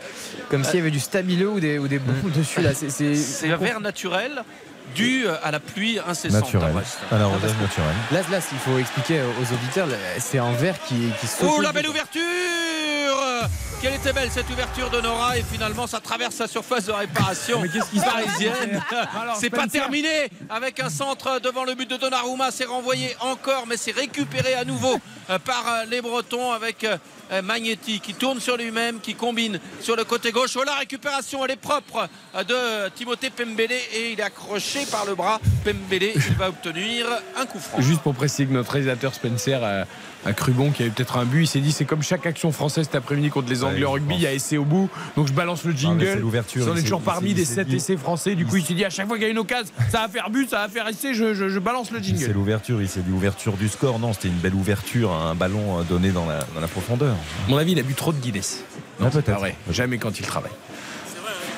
[0.50, 2.60] Comme s'il y avait du stabilo ou des, ou des boules dessus.
[2.60, 2.70] là.
[2.74, 4.42] C'est- vert naturel
[4.94, 6.72] dû à la pluie incessante à Naturel.
[6.72, 6.98] Brest.
[7.10, 7.94] À l'arrosage naturel.
[8.12, 11.50] Là, là, il faut expliquer aux auditeurs, c'est un verre qui, qui saute.
[11.56, 12.20] Oh la belle ouverture
[13.80, 17.60] qu'elle était belle cette ouverture de Nora et finalement ça traverse la surface de réparation
[17.60, 18.82] Mais passe parisienne.
[19.40, 22.50] C'est pas terminé avec un centre devant le but de Donnarumma.
[22.50, 24.98] C'est renvoyé encore, mais c'est récupéré à nouveau
[25.30, 26.96] euh, par euh, les Bretons avec euh,
[27.42, 30.56] Magnetti qui tourne sur lui-même, qui combine sur le côté gauche.
[30.56, 35.04] Oh, la récupération, elle est propre euh, de Timothée Pembele et il est accroché par
[35.06, 35.40] le bras.
[35.64, 37.06] Pembele, il va obtenir
[37.40, 37.80] un coup franc.
[37.80, 39.84] Juste pour préciser que notre réalisateur Spencer a,
[40.28, 41.42] a cru bon qu'il y avait peut-être un but.
[41.42, 43.92] Il s'est dit c'est comme chaque action française cet après-midi contre les Anglais Ouais, en
[43.92, 44.88] rugby, il y a essai au bout.
[45.16, 46.18] Donc je balance le c'est jingle.
[46.20, 46.66] l'ouverture.
[46.70, 48.34] On est toujours parmi des il s'est 7 dit- essais français.
[48.34, 50.08] Du coup, il s'est dit à chaque fois qu'il y a une occasion, ça va
[50.08, 52.32] faire but, ça va faire essai, je, je- je balance le C'est jingle.
[52.32, 53.98] l'ouverture, il s'est dit ouverture du score.
[53.98, 57.14] Non, c'était une belle ouverture, un ballon euh, donné dans la, dans la profondeur.
[57.46, 58.62] À mon avis, il a bu trop de Guinness.
[59.00, 59.34] Non, Ah, c'est peut-être.
[59.34, 59.56] pas vrai.
[59.70, 60.52] Jamais quand il travaille.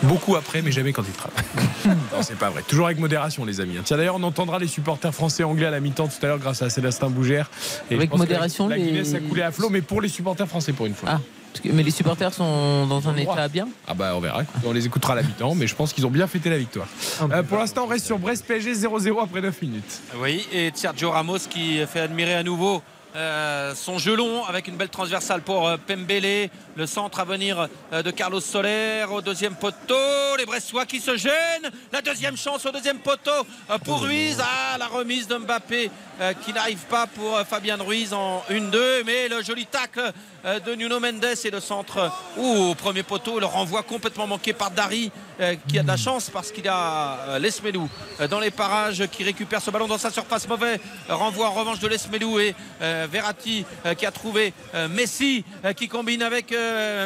[0.03, 1.45] Beaucoup après, mais jamais quand il travaille.
[2.13, 2.63] non, c'est pas vrai.
[2.69, 3.77] Toujours avec modération, les amis.
[3.83, 6.39] Tiens, d'ailleurs, on entendra les supporters français et anglais à la mi-temps tout à l'heure
[6.39, 7.51] grâce à Célestin Bougère.
[7.91, 10.47] Et Avec modération, La, la les- Guinness a coulé à flot, mais pour les supporters
[10.47, 11.09] français pour une fois.
[11.13, 11.21] Ah,
[11.65, 13.33] mais les supporters sont dans un droit.
[13.35, 13.67] état bien.
[13.89, 16.11] Ah bah on verra, on les écoutera à la mi-temps, mais je pense qu'ils ont
[16.11, 16.87] bien fêté la victoire.
[17.33, 20.01] Euh, pour l'instant, on reste sur Brest PSG 0-0 après 9 minutes.
[20.21, 22.83] Oui, et Sergio Ramos qui fait admirer à nouveau
[23.17, 26.51] euh, son gelon avec une belle transversale pour euh, Pembele.
[26.77, 30.37] Le centre à venir euh, de Carlos Soler au deuxième poteau.
[30.37, 31.71] Les Brestois qui se gênent.
[31.93, 33.31] La deuxième chance au deuxième poteau
[33.87, 34.37] pour Ruiz.
[34.39, 39.03] Ah, la remise de Mbappé euh, qui n'arrive pas pour euh, Fabien Ruiz en 1-2.
[39.05, 40.13] Mais le joli tacle
[40.47, 43.39] euh, de Nuno Mendes et le centre au premier poteau.
[43.39, 45.13] Le renvoi complètement manqué par Dari
[45.69, 47.91] qui a de la chance parce qu'il a Lesmelou
[48.31, 50.49] dans les parages qui récupère ce ballon dans sa surface.
[50.49, 53.67] Mauvais renvoi en revanche de Lesmelou et Verratti
[53.99, 54.55] qui a trouvé
[54.89, 55.45] Messi
[55.77, 56.55] qui combine avec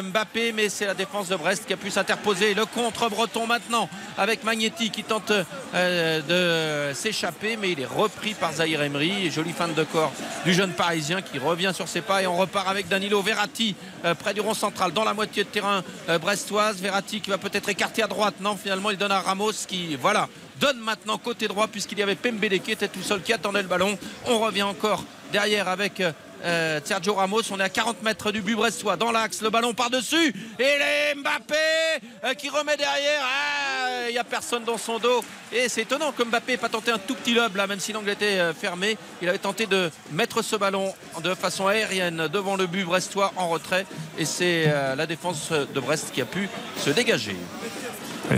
[0.03, 0.53] Mbappé.
[0.53, 2.53] Mais c'est la défense de Brest qui a pu s'interposer.
[2.53, 5.33] Le contre-breton maintenant avec Magnetti qui tente
[5.73, 7.57] de s'échapper.
[7.57, 9.00] Mais il est repris par Zahir Emery.
[9.01, 10.13] Et Jolie fin de corps
[10.45, 13.75] du jeune parisien qui revient sur ses pas et on repart avec Danilo Verratti
[14.05, 16.79] euh, près du rond central dans la moitié de terrain euh, brestoise.
[16.79, 18.35] Verratti qui va peut-être écarter à droite.
[18.41, 20.29] Non, finalement, il donne à Ramos qui, voilà,
[20.59, 23.67] donne maintenant côté droit puisqu'il y avait Pembele qui était tout seul qui attendait le
[23.67, 23.97] ballon.
[24.27, 26.03] On revient encore derrière avec
[26.43, 27.41] euh, Sergio Ramos.
[27.51, 29.41] On est à 40 mètres du but brestois dans l'axe.
[29.41, 30.33] Le ballon par-dessus.
[30.59, 31.55] Et les Mbappé
[32.23, 33.21] euh, qui remet derrière.
[33.23, 35.23] Ah, Il n'y a personne dans son dos.
[35.51, 37.93] Et c'est étonnant que Mbappé n'ait pas tenté un tout petit lob là, même si
[37.93, 38.97] l'angle était euh, fermé.
[39.21, 43.49] Il avait tenté de mettre ce ballon de façon aérienne devant le but brestois en
[43.49, 43.85] retrait.
[44.17, 44.65] Et c'est
[44.95, 47.35] la défense de Brest qui a pu se dégager.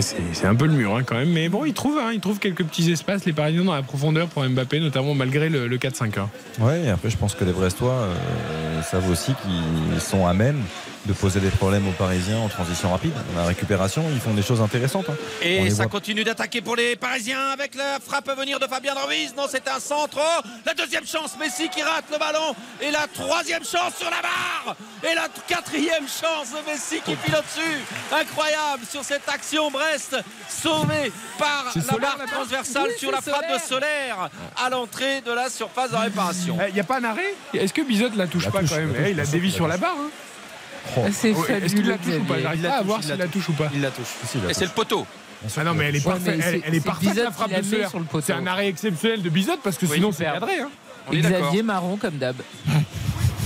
[0.00, 2.38] C'est un peu le mur hein, quand même, mais bon, ils trouvent, hein, ils trouvent
[2.38, 6.18] quelques petits espaces, les Parisiens dans la profondeur pour Mbappé, notamment malgré le, le 4-5.
[6.18, 6.28] hein.
[6.60, 10.60] Ouais, et après, je pense que les Brestois euh, savent aussi qu'ils sont à même
[11.06, 13.12] de poser des problèmes aux Parisiens en transition rapide.
[13.34, 15.06] Dans la récupération, ils font des choses intéressantes.
[15.10, 15.16] hein.
[15.42, 18.94] Et ça voit- continue d'attaquer pour les Parisiens avec la frappe à venir de Fabien
[18.94, 19.34] Ruiz.
[19.36, 20.18] Non, c'est un centre.
[20.18, 22.54] Oh, la deuxième chance, Messi qui rate le ballon.
[22.80, 24.76] Et la troisième chance sur la barre.
[25.02, 27.80] Et la quatrième chance de Messi qui file au-dessus.
[28.12, 29.70] Incroyable sur cette action.
[29.70, 30.16] Brest
[30.48, 34.30] sauvé par la Solaire, barre transversale Oui, sur la frappe de Solaire
[34.64, 36.58] à l'entrée de la surface de réparation.
[36.68, 37.34] Il n'y a pas un arrêt?
[37.52, 39.50] Est-ce que Bizot la touche La pas touche, quand même touche, Eh, Il a dévié
[39.50, 39.96] sur la la barre.
[39.98, 40.10] hein.
[40.96, 41.00] Oh.
[41.12, 43.16] C'est Est-ce qu'il la touche ou pas Il la pas à touche, voir il s'il
[43.16, 43.70] la touche ou pas.
[43.74, 44.06] Il la touche.
[44.48, 45.06] Et c'est le poteau.
[45.56, 47.90] Ah non, mais elle est parfaite, elle, est c'est parfaite la frappe de mis Solaire.
[47.90, 48.24] sur le poteau.
[48.26, 50.60] C'est un arrêt exceptionnel de Bizot parce que Oui, sinon c'est cadré.
[50.60, 50.70] hein.
[51.12, 51.16] Est.
[51.20, 52.36] Xavier Marron comme d'hab.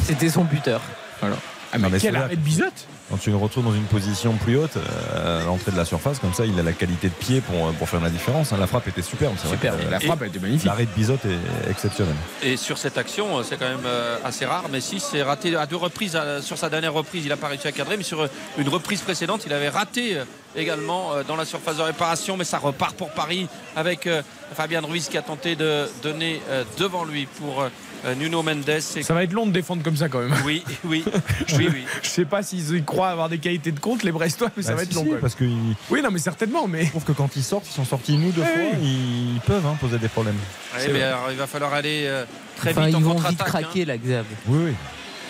[0.05, 0.81] C'était son buteur.
[1.21, 2.65] Ah mais, quel arrêt de Bizot
[3.11, 6.19] Quand tu le retrouves dans une position plus haute, euh, à l'entrée de la surface,
[6.19, 8.53] comme ça, il a la qualité de pied pour, pour faire la différence.
[8.53, 8.59] hein.
[8.61, 9.35] La frappe était superbe.
[9.39, 10.67] c'est vrai Super, que, la euh, frappe elle était magnifique.
[10.67, 12.15] L'arrêt de Bizot est exceptionnel.
[12.43, 14.69] Et sur cette action, c'est quand même euh, assez rare.
[14.71, 16.17] Messi s'est raté à deux reprises.
[16.17, 17.97] euh, Sur sa dernière reprise, il n'a pas réussi à cadrer.
[17.97, 18.29] Mais sur euh,
[18.59, 22.37] une reprise précédente, il avait raté euh, également euh, dans la surface de réparation.
[22.37, 24.21] Mais ça repart pour Paris avec euh,
[24.53, 27.69] Fabien Ruiz qui a tenté de donner euh, devant lui pour euh,
[28.17, 28.81] Nuno Mendes.
[28.81, 30.35] Ça va être long de défendre comme ça quand même.
[30.45, 31.05] Oui, oui,
[31.57, 31.85] oui, oui.
[32.03, 34.77] Je sais pas s'ils croient avoir des qualités de compte, les Brestois, mais ça Bah,
[34.77, 35.45] va si, être long si, parce que
[35.91, 36.85] Oui, non, mais certainement, mais.
[36.85, 39.77] je trouve que quand ils sortent, ils sont sortis ou deux fois, ils peuvent hein,
[39.81, 40.37] poser des problèmes.
[40.77, 42.25] Ouais, mais alors, il va falloir aller euh,
[42.57, 43.49] très Enfin, vite en ils vont vite contre-attaque.
[43.55, 43.61] hein.
[43.63, 44.25] craquer, là, Xav.
[44.47, 44.73] Oui, oui.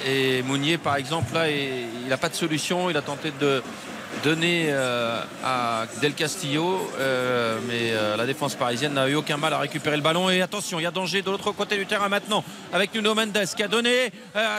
[0.06, 2.88] Et Mounier, par exemple, là, il n'a pas de solution.
[2.90, 3.62] Il a tenté de
[4.22, 9.52] donner euh, à Del Castillo, euh, mais euh, la défense parisienne n'a eu aucun mal
[9.52, 10.28] à récupérer le ballon.
[10.30, 13.38] Et attention, il y a danger de l'autre côté du terrain maintenant avec Nuno Mendes
[13.56, 14.12] qui a donné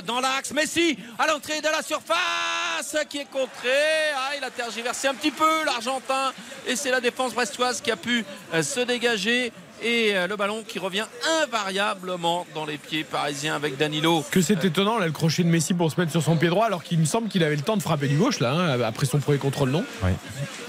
[0.06, 0.54] dans l'axe.
[0.54, 3.70] Messi à l'entrée de la surface qui est contré.
[4.16, 6.34] Ah, il a tergiversé un petit peu l'Argentin
[6.68, 8.26] et c'est la défense brestoise qui a pu
[8.62, 9.52] se dégager.
[9.84, 11.05] Et euh, le ballon qui revient
[11.43, 14.23] invariablement dans les pieds parisiens avec Danilo.
[14.32, 16.65] Que c'est étonnant là le crochet de Messi pour se mettre sur son pied droit
[16.65, 19.05] alors qu'il me semble qu'il avait le temps de frapper du gauche là hein, après
[19.05, 19.84] son premier contrôle non?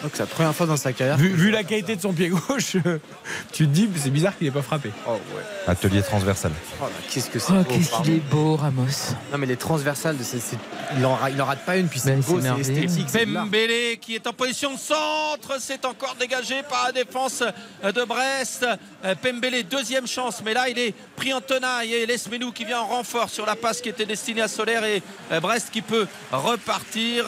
[0.02, 1.16] Donc c'est la première fois dans sa carrière.
[1.18, 2.76] vu, vu la qualité de son pied gauche
[3.52, 5.42] tu te dis c'est bizarre qu'il n'ait pas frappé Oh ouais.
[5.66, 6.52] Atelier transversal.
[6.82, 8.86] Oh, qu'est-ce que c'est Oh, beau, qu'est-ce qu'il est beau, Ramos.
[9.32, 10.56] Non mais les transversales, c'est- c'est-
[10.96, 13.06] il, en, ra- il en rate pas une, puis c'est beau, c'est esthétique.
[13.12, 17.42] Pembele qui est en position de centre, c'est encore dégagé par la défense
[17.84, 18.66] de Brest.
[19.02, 22.80] Euh, Pembele, deuxième chance, mais là il est pris en tenaille et Lesmenou qui vient
[22.80, 26.06] en renfort sur la passe qui était destinée à Solaire et euh, Brest qui peut
[26.30, 27.24] repartir.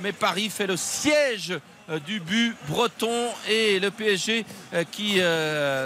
[0.00, 1.58] Mais Paris fait le siège
[1.88, 4.44] euh, du but breton et le PSG
[4.90, 5.20] qui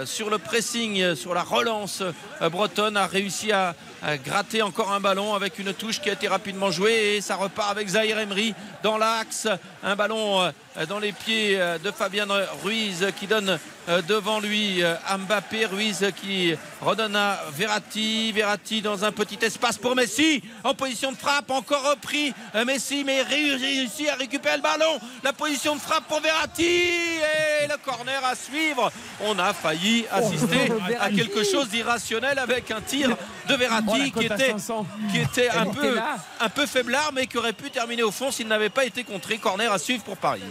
[0.05, 2.03] sur le pressing, sur la relance
[2.51, 3.75] bretonne a réussi à
[4.23, 7.69] gratter encore un ballon avec une touche qui a été rapidement jouée et ça repart
[7.71, 9.47] avec Zahir Emery dans l'axe.
[9.83, 12.25] Un ballon euh, dans les pieds euh, de Fabien
[12.63, 15.65] Ruiz qui donne euh, devant lui à Mbappé.
[15.65, 18.31] Ruiz qui redonne à Verratti.
[18.31, 20.41] Verratti dans un petit espace pour Messi.
[20.63, 22.33] En position de frappe encore repris
[22.65, 24.99] Messi mais réussi à récupérer le ballon.
[25.23, 28.91] La position de frappe pour Verratti et le corner à suivre.
[29.21, 33.15] On a failli assister à quelque chose d'irrationnel avec un tir
[33.47, 34.85] de Verratti Oh, qui était 500.
[35.11, 36.17] qui était un peu là.
[36.39, 39.37] un peu faiblard mais qui aurait pu terminer au fond s'il n'avait pas été contré
[39.37, 40.41] corner à suivre pour Paris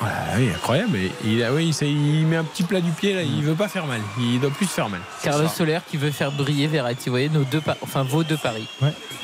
[0.00, 3.22] Ah oui, incroyable il, a- oui, c'est- il met un petit plat du pied là
[3.22, 6.30] il veut pas faire mal il doit plus faire mal Carlos Soler qui veut faire
[6.32, 7.06] briller Verratti.
[7.06, 8.68] Vous voyez, nos deux, enfin vos deux paris.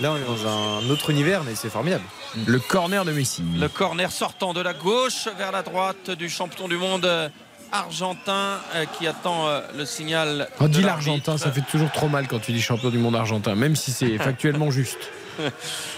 [0.00, 2.02] Là, on est dans un autre univers, mais c'est formidable.
[2.46, 6.66] le corner de Messi Le corner sortant de la gauche vers la droite du champion
[6.66, 7.28] du monde euh,
[7.74, 10.48] argentin euh, qui attend euh, le signal.
[10.60, 13.54] On dit l'Argentin, ça fait toujours trop mal quand tu dis champion du monde argentin,
[13.54, 14.98] même si c'est factuellement juste.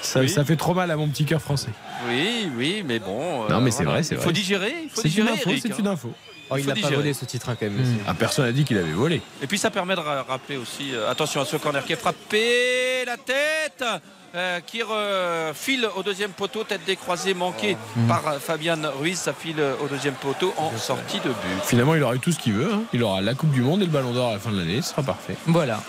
[0.01, 0.29] Ça, Oui.
[0.31, 1.69] ça fait trop mal à mon petit cœur français.
[2.09, 3.45] Oui, oui, mais bon.
[3.45, 3.99] euh, Non, mais c'est voilà.
[3.99, 4.33] vrai, c'est Il faut vrai.
[4.33, 4.75] digérer.
[4.85, 5.31] Il faut C'est une digérer.
[5.33, 5.77] info, c'est hein.
[5.79, 6.13] une info.
[6.49, 6.95] Oh, il n'a pas digérer.
[6.97, 7.85] volé ce titre hein, quand même.
[8.07, 9.21] Ah, personne n'a dit qu'il avait volé.
[9.43, 11.97] Et puis ça permet de ra- rappeler aussi, euh, attention à ce corner qui est
[11.97, 13.85] frappé, la tête
[14.37, 17.77] euh, qui re- file au deuxième poteau, tête décroisée manquée
[18.09, 21.65] par euh, Fabian Ruiz, ça file euh, au deuxième poteau en sortie de but.
[21.65, 22.73] Finalement, il aura eu tout ce qu'il veut.
[22.73, 22.83] hein.
[22.93, 24.83] Il aura la Coupe du Monde et le Ballon d'Or à la fin de l'année.
[24.83, 25.37] Ce sera parfait.
[25.47, 25.81] Voilà.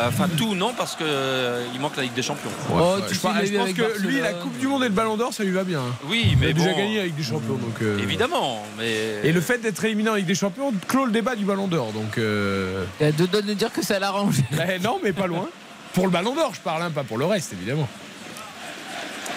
[0.00, 2.50] Enfin tout non parce que euh, il manque la Ligue des Champions.
[2.70, 4.32] Ouais, Oh, tu je pense, il je avec que lui, la.
[4.34, 5.80] Coupe du Monde et le Ballon d'Or, ça lui va bien.
[6.04, 7.54] Oui, Il mais a déjà gagné la Ligue des Champions.
[7.54, 11.12] Donc, euh, Évidemment, mais Et le fait d'être éliminé en Ligue des Champions clôt le
[11.12, 11.92] débat du Ballon d'Or.
[11.92, 14.36] Donc, euh, Il deux donnes de dire que ça l'arrange.
[14.52, 15.48] ben, non, mais pas loin.
[15.96, 17.88] Pour le Ballon d'Or, je parle, hein, pas pour le reste, évidemment.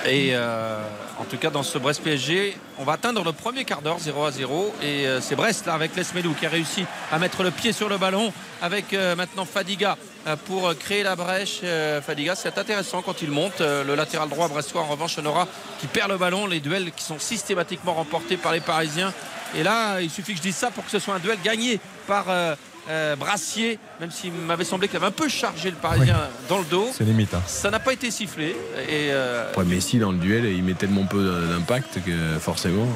[0.05, 0.84] Et euh,
[1.18, 4.26] en tout cas, dans ce Brest PSG, on va atteindre le premier quart d'heure 0
[4.26, 4.76] à 0.
[4.82, 7.88] Et euh, c'est Brest là avec Lesmelou qui a réussi à mettre le pied sur
[7.88, 9.97] le ballon avec euh, maintenant Fadiga
[10.47, 11.62] pour créer la brèche.
[12.05, 13.62] Fadiga, c'est intéressant quand il monte.
[13.62, 15.47] Le latéral droit brestois, en revanche, Honora
[15.80, 16.45] qui perd le ballon.
[16.45, 19.14] Les duels qui sont systématiquement remportés par les Parisiens.
[19.55, 21.80] Et là, il suffit que je dise ça pour que ce soit un duel gagné
[22.05, 22.26] par.
[22.89, 26.17] Euh, Brassier, même s'il m'avait semblé qu'il avait un peu chargé le Parisien
[26.47, 26.89] dans le dos.
[26.93, 27.33] C'est limite.
[27.33, 27.41] hein.
[27.47, 28.55] Ça n'a pas été sifflé.
[28.87, 32.87] Et euh, Après, Messi, dans le duel, il met tellement peu d'impact que forcément.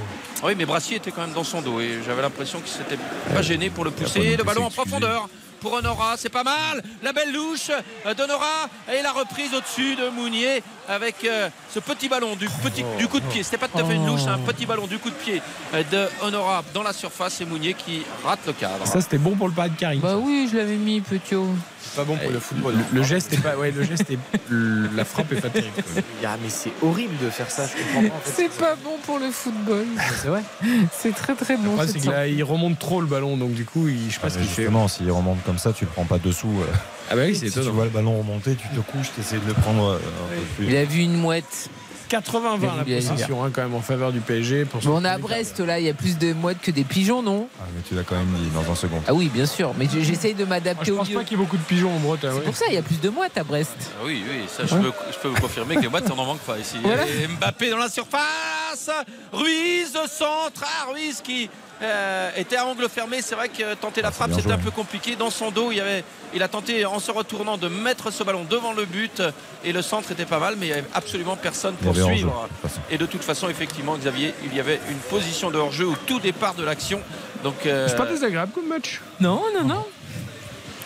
[0.43, 2.97] Oui, mais Brassier était quand même dans son dos et j'avais l'impression qu'il s'était
[3.33, 4.35] pas gêné pour le pousser.
[4.35, 5.29] Le ballon en profondeur
[5.63, 6.83] pour Honora, c'est pas mal.
[7.01, 7.71] La belle louche
[8.05, 12.83] euh, d'Honora et la reprise au-dessus de Mounier avec euh, ce petit ballon du, petit,
[12.99, 13.43] du coup de pied.
[13.43, 15.41] C'était pas tout à fait une louche, un petit ballon du coup de pied
[15.73, 18.85] de Honora dans la surface et Mounier qui rate le cadre.
[18.85, 20.01] Ça, c'était bon pour le pari de Karim.
[20.01, 21.47] Bah oui, je l'avais mis, Petiot.
[21.83, 22.73] C'est pas bon pour le football.
[22.91, 23.55] Le, le geste est pas.
[23.57, 24.17] Ouais, le geste est.
[24.95, 25.73] La frappe est pas terrible.
[26.25, 28.15] Ah, mais c'est horrible de faire ça, je comprends pas.
[28.15, 28.31] En fait.
[28.35, 29.85] C'est pas bon pour le football.
[30.21, 30.41] C'est vrai.
[30.91, 31.73] C'est très très bon.
[31.73, 34.19] Après, c'est que là, il remonte trop le ballon, donc du coup, il, je sais
[34.19, 34.61] pas Ah, ce qu'il fait.
[34.63, 36.47] justement, s'il remonte comme ça, tu le prends pas dessous.
[36.61, 36.65] euh.
[37.11, 39.37] Ah, bah oui, c'est Si tu vois le ballon remonter, tu te couches, tu essaies
[39.37, 40.67] de le prendre euh, un peu plus.
[40.67, 41.69] Il a vu une mouette.
[42.13, 44.65] 80-20 la possession, hein, quand même, en faveur du PSG.
[44.65, 46.71] Pour ce Bon, on est à Brest là, il y a plus de mouettes que
[46.71, 49.01] des pigeons, non Ah, mais tu l'as quand même dit dans un second.
[49.07, 50.47] Ah oui, bien sûr, mais j'essaye de quart.
[50.47, 52.31] Ah, m'adapter je au pense pas qu'il y ait beaucoup de pigeons en Bretagne.
[52.35, 53.75] C'est pour ça, il y a plus de mouettes à Brest.
[53.79, 56.25] Ah Oui, oui, ça je, peux, je peux vous confirmer que les boîtes, on n'en
[56.25, 56.77] manque pas ici.
[56.83, 57.03] Voilà.
[57.39, 58.89] Mbappé dans la surface,
[59.31, 61.49] Ruiz centre, ah, Ruiz qui
[61.83, 63.21] euh, était à angle fermé.
[63.21, 65.15] C'est vrai que tenter la Ah, c'est frappe c'était un peu compliqué.
[65.15, 66.03] Dans son dos, il, y avait,
[66.33, 69.21] il a tenté en se retournant de mettre ce ballon devant le but
[69.63, 72.47] et le centre était pas mal, mais il n'y avait absolument personne pour suivre.
[72.63, 72.69] de.
[72.91, 76.19] Et de toute façon, effectivement, Xavier, il y avait une position de hors-jeu au tout
[76.19, 77.01] départ de l'action.
[77.43, 79.01] Donc, euh, C'est pas désagréable comme match.
[79.19, 79.85] Non, non, non.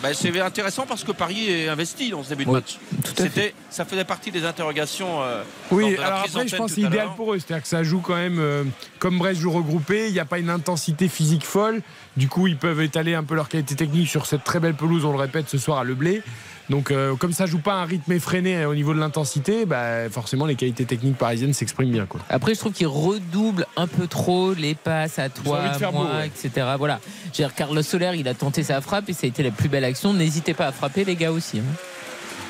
[0.02, 2.78] Bah, c'est intéressant parce que Paris est investi dans ce début de match.
[3.16, 5.22] C'était, ça faisait partie des interrogations.
[5.24, 7.40] euh, Oui, alors après, je pense que c'est idéal pour eux.
[7.40, 8.64] C'est-à-dire que ça joue quand même, euh,
[9.00, 11.82] comme Brest joue regroupé, il n'y a pas une intensité physique folle.
[12.16, 15.04] Du coup, ils peuvent étaler un peu leur qualité technique sur cette très belle pelouse,
[15.06, 16.22] on le répète ce soir à Le Blé.
[16.70, 20.10] Donc, euh, comme ça joue pas un rythme effréné euh, au niveau de l'intensité, bah,
[20.10, 22.06] forcément, les qualités techniques parisiennes s'expriment bien.
[22.06, 22.20] Quoi.
[22.30, 26.28] Après, je trouve qu'il redouble un peu trop les passes à toi, moi, beau, ouais.
[26.28, 26.68] etc.
[26.78, 27.00] Voilà.
[27.34, 29.86] Dire, Carlos Soler, il a tenté sa frappe et ça a été la plus belle
[29.86, 30.14] action.
[30.14, 31.60] N'hésitez pas à frapper, les gars aussi.
[31.60, 31.64] hein.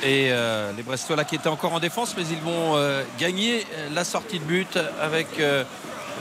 [0.03, 3.65] Et euh, les Brestois là qui étaient encore en défense, mais ils vont euh, gagner
[3.95, 5.63] la sortie de but avec euh,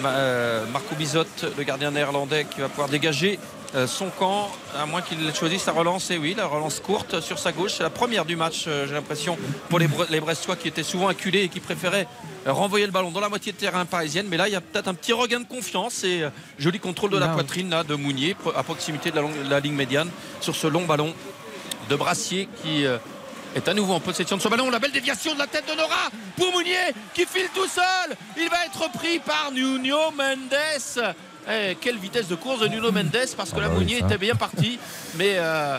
[0.02, 3.55] Ma- Marco Bizotte, le gardien néerlandais, qui va pouvoir dégager euh,
[3.86, 6.10] son camp, à moins qu'il choisisse la relance.
[6.10, 7.72] Et oui, la relance courte sur sa gauche.
[7.76, 9.36] C'est la première du match, euh, j'ai l'impression,
[9.68, 12.06] pour les, Bre- les Brestois qui étaient souvent acculés et qui préféraient
[12.46, 14.26] euh, renvoyer le ballon dans la moitié de terrain parisienne.
[14.28, 17.10] Mais là, il y a peut-être un petit regain de confiance et euh, joli contrôle
[17.10, 20.10] de la poitrine là, de Mounier, à proximité de la, longue- de la ligne médiane,
[20.40, 21.12] sur ce long ballon
[21.90, 22.98] de Brassier qui euh,
[23.54, 24.70] est à nouveau en possession de ce ballon.
[24.70, 28.16] La belle déviation de la tête de Nora pour Mounier qui file tout seul.
[28.36, 31.14] Il va être pris par Nuno Mendes.
[31.50, 34.00] Eh, quelle vitesse de course de Nuno Mendes parce que Ah la bah oui, Mounier
[34.00, 34.06] ça.
[34.06, 34.78] était bien parti.
[35.16, 35.78] Mais euh,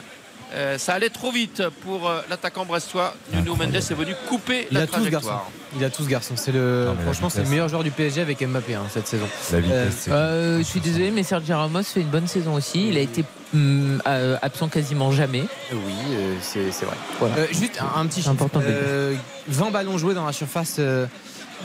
[0.56, 3.14] euh, ça allait trop vite pour euh, l'attaquant brestois.
[3.34, 5.28] Nuno Mendes est venu couper Il la a tous ce garçon.
[5.28, 5.52] trajectoire.
[5.78, 6.34] Il a tous ce garçon.
[6.38, 9.28] C'est le, Non, franchement, c'est le meilleur joueur du PSG avec Mbappé hein, cette saison.
[9.52, 12.88] La vitesse, Euh, Euh, je suis désolé, mais Sergio Ramos fait une bonne saison aussi.
[12.88, 15.44] Il a été hum, euh, absent quasiment jamais.
[15.74, 16.96] Oui, euh, c'est vrai.
[17.20, 17.36] Voilà.
[17.40, 18.32] Euh, juste un, un petit chiffre.
[18.32, 18.80] important de le dire.
[18.84, 19.16] Euh,
[19.50, 20.80] 20 ballons joués dans la surface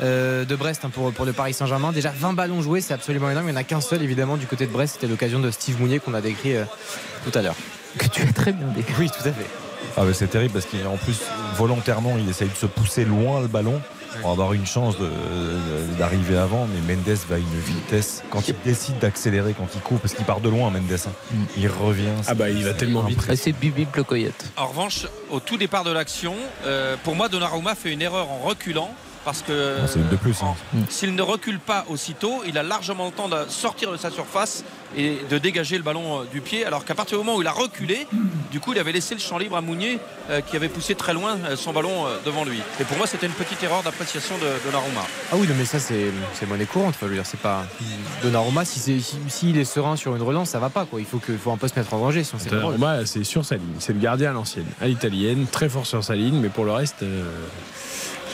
[0.00, 1.92] euh, de Brest hein, pour, pour le Paris Saint-Germain.
[1.92, 3.48] Déjà 20 ballons joués, c'est absolument énorme.
[3.48, 4.94] Il n'y en a qu'un seul évidemment du côté de Brest.
[4.94, 6.64] C'était l'occasion de Steve Mounier qu'on a décrit euh,
[7.24, 7.56] tout à l'heure.
[7.98, 8.94] Que tu as très bien décrit.
[8.98, 9.46] Oui, tout à fait.
[9.96, 11.20] Ah mais c'est terrible parce qu'en plus
[11.56, 13.80] volontairement il essaye de se pousser loin le ballon
[14.20, 14.96] pour avoir une chance
[15.98, 19.98] d'arriver avant mais Mendes va à une vitesse quand il décide d'accélérer quand il court
[19.98, 21.10] parce qu'il part de loin Mendes hein.
[21.32, 21.44] Mm.
[21.58, 23.20] il revient Ah bah, il va tellement vite.
[23.34, 24.44] C'est Bibi le coyote.
[24.56, 28.38] En revanche, au tout départ de l'action, euh, pour moi, Donnarumma fait une erreur en
[28.38, 28.94] reculant.
[29.24, 30.54] Parce que Bon, c'est une de plus, hein.
[30.88, 34.64] s'il ne recule pas aussitôt, il a largement le temps de sortir de sa surface
[34.96, 36.64] et de dégager le ballon euh, du pied.
[36.66, 38.06] Alors qu'à partir du moment où il a reculé,
[38.50, 39.98] du coup, il avait laissé le champ libre à Mounier
[40.30, 42.60] euh, qui avait poussé très loin euh, son ballon euh, devant lui.
[42.80, 45.00] Et pour moi, c'était une petite erreur d'appréciation de Donnarumma.
[45.30, 46.90] Ah oui, non, mais ça c'est c'est monnaie courante.
[46.96, 47.64] Enfin, je veux dire, c'est pas
[48.22, 48.64] Donnarumma.
[48.64, 51.00] Si c'est si, s'il est serein sur une relance, ça va pas quoi.
[51.00, 52.24] Il faut que faut un peu se mettre en danger.
[52.24, 52.74] Sinon c'est pas drôle.
[52.74, 53.76] Donnarumma, c'est sur sa ligne.
[53.78, 56.72] C'est le gardien à l'ancienne, à l'italienne, très fort sur sa ligne, mais pour le
[56.72, 57.22] reste, euh,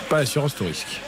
[0.09, 1.01] pas assurance tout risque.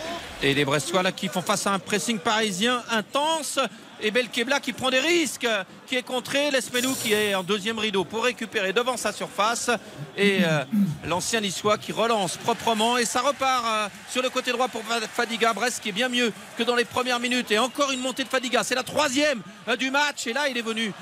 [0.42, 3.58] Et les Brestois là qui font face à un pressing parisien intense.
[4.02, 5.46] Et Belkebla qui prend des risques,
[5.86, 6.50] qui est contré.
[6.50, 9.70] Lesmenou qui est en deuxième rideau pour récupérer devant sa surface.
[10.16, 10.64] Et euh,
[11.06, 12.96] l'ancien niçois qui relance proprement.
[12.96, 14.82] Et ça repart euh, sur le côté droit pour
[15.14, 15.52] Fadiga.
[15.52, 17.50] Brest qui est bien mieux que dans les premières minutes.
[17.50, 18.64] Et encore une montée de Fadiga.
[18.64, 20.26] C'est la troisième euh, du match.
[20.26, 20.92] Et là, il est venu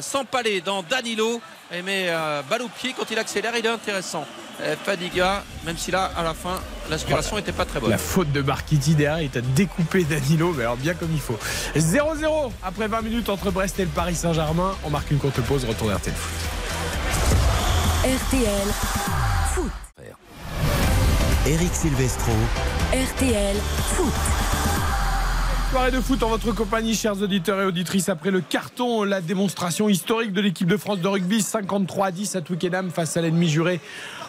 [0.00, 1.42] s'empaler dans Danilo.
[1.72, 4.24] Et mais euh, balle au pied quand il accélère, il est intéressant.
[4.60, 7.90] Euh, Fadiga, même si là, à la fin, l'inspiration n'était pas très bonne.
[7.90, 11.38] La faute de Marquiti derrière, il t'a découpé Danilo, mais alors bien comme il faut.
[11.76, 14.74] 0-0 après 20 minutes entre Brest et le Paris Saint-Germain.
[14.84, 16.48] On marque une courte pause, retour RTL Foot.
[18.04, 18.68] RTL
[19.54, 19.72] Foot.
[21.46, 22.32] Eric Silvestro.
[22.92, 23.56] RTL
[23.94, 24.77] Foot.
[25.70, 28.08] Soirée de foot en votre compagnie, chers auditeurs et auditrices.
[28.08, 32.36] Après le carton, la démonstration historique de l'équipe de France de rugby, 53 à 10
[32.36, 33.78] à Twickenham face à l'ennemi juré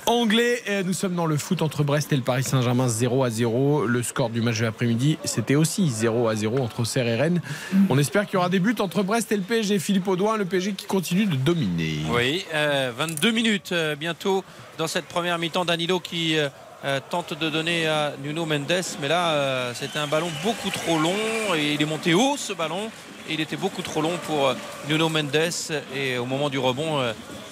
[0.06, 0.62] anglais.
[0.68, 3.86] Et nous sommes dans le foot entre Brest et le Paris Saint-Germain, 0 à 0.
[3.86, 7.42] Le score du match de l'après-midi, c'était aussi 0 à 0 entre Auxerre et Rennes.
[7.90, 9.80] On espère qu'il y aura des buts entre Brest et le PSG.
[9.80, 12.00] Philippe Audouin, le PSG qui continue de dominer.
[12.10, 14.44] Oui, euh, 22 minutes euh, bientôt
[14.78, 15.64] dans cette première mi-temps.
[15.64, 16.50] Danilo qui euh,
[16.86, 20.98] euh, tente de donner à Nuno Mendes, mais là euh, c'était un ballon beaucoup trop
[20.98, 21.16] long
[21.56, 22.90] et il est monté haut ce ballon
[23.30, 24.54] et il était beaucoup trop long pour euh,
[24.88, 25.52] Nuno Mendes
[25.96, 27.02] et au moment du rebond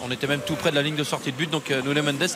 [0.03, 2.27] on était même tout près de la ligne de sortie de but donc Nuno Mendes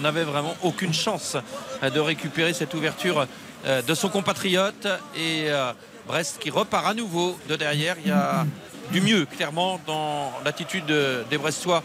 [0.00, 1.36] n'avait vraiment aucune chance
[1.82, 3.26] de récupérer cette ouverture
[3.66, 4.86] de son compatriote
[5.16, 5.46] et
[6.06, 7.96] Brest qui repart à nouveau de derrière.
[8.04, 8.46] Il y a
[8.92, 11.82] du mieux clairement dans l'attitude de- des Brestois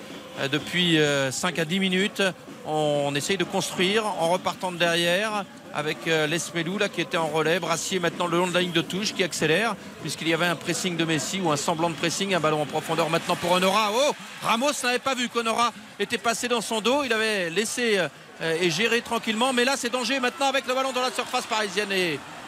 [0.52, 2.22] depuis euh, 5 à 10 minutes.
[2.66, 7.28] On essaye de construire en repartant de derrière avec euh, Lesmelou là qui était en
[7.28, 10.46] relais, Brassier maintenant le long de la ligne de touche qui accélère puisqu'il y avait
[10.46, 13.52] un pressing de Messi ou un semblant de pressing, un ballon en profondeur maintenant pour
[13.52, 13.92] Honora.
[13.94, 14.12] Oh
[14.44, 17.98] Ramos n'avait pas vu qu'Honora était passé dans son dos, il avait laissé
[18.42, 21.46] euh, et géré tranquillement, mais là c'est danger maintenant avec le ballon dans la surface
[21.46, 21.92] parisienne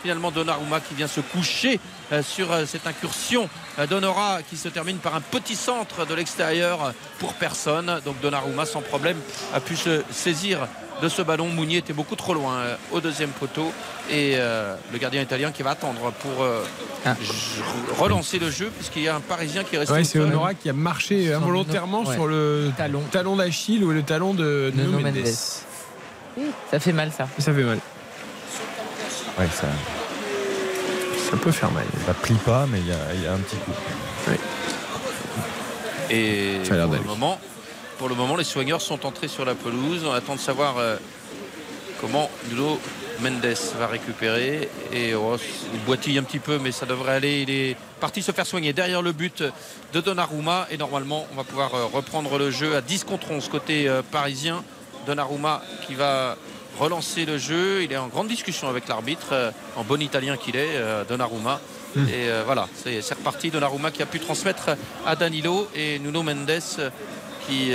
[0.03, 1.79] finalement Donnarumma qui vient se coucher
[2.11, 3.49] euh, sur euh, cette incursion
[3.79, 7.99] euh, d'Honora qui se termine par un petit centre de l'extérieur pour personne.
[8.05, 9.17] Donc Donnarumma sans problème
[9.53, 10.67] a pu se saisir
[11.01, 11.47] de ce ballon.
[11.47, 13.71] Mounier était beaucoup trop loin euh, au deuxième poteau
[14.11, 16.63] et euh, le gardien italien qui va attendre pour euh,
[17.05, 17.15] Ah.
[17.97, 20.19] relancer le jeu puisqu'il y a un Parisien qui est resté Ouais, c'est.
[20.19, 22.13] Honora qui a marché involontairement Ouais.
[22.13, 22.71] sur le
[23.11, 25.15] talon, d'Achille ou le talon de Nuno Nuno Mendes.
[25.15, 26.47] Mendes.
[26.71, 27.27] Ça fait mal ça.
[27.39, 27.79] Ça fait mal.
[29.39, 29.67] Ouais, ça,
[31.31, 31.85] ça peut faire mal.
[32.05, 33.71] Ça plie pas, mais il y a, il y a un petit coup.
[36.09, 37.39] Et Ça a l'air pour le, moment,
[37.97, 40.03] pour le moment, les soigneurs sont entrés sur la pelouse.
[40.05, 40.97] On attend de savoir euh,
[41.99, 42.79] comment Nuno
[43.19, 44.69] Mendes va récupérer.
[44.91, 45.37] Et oh,
[45.73, 47.41] il boitille un petit peu, mais ça devrait aller.
[47.41, 49.43] Il est parti se faire soigner derrière le but
[49.93, 50.67] de Donnarumma.
[50.69, 54.03] Et normalement, on va pouvoir euh, reprendre le jeu à 10 contre 11 côté euh,
[54.03, 54.63] parisien.
[55.07, 56.37] Donnarumma qui va
[56.79, 57.83] relancer le jeu.
[57.83, 61.59] Il est en grande discussion avec l'arbitre, euh, en bon italien qu'il est, euh, Donnarumma.
[61.95, 62.07] Hmm.
[62.07, 63.51] Et euh, voilà, c'est reparti.
[63.51, 64.71] Donnarumma qui a pu transmettre
[65.05, 66.91] à Danilo et Nuno Mendes
[67.47, 67.73] qui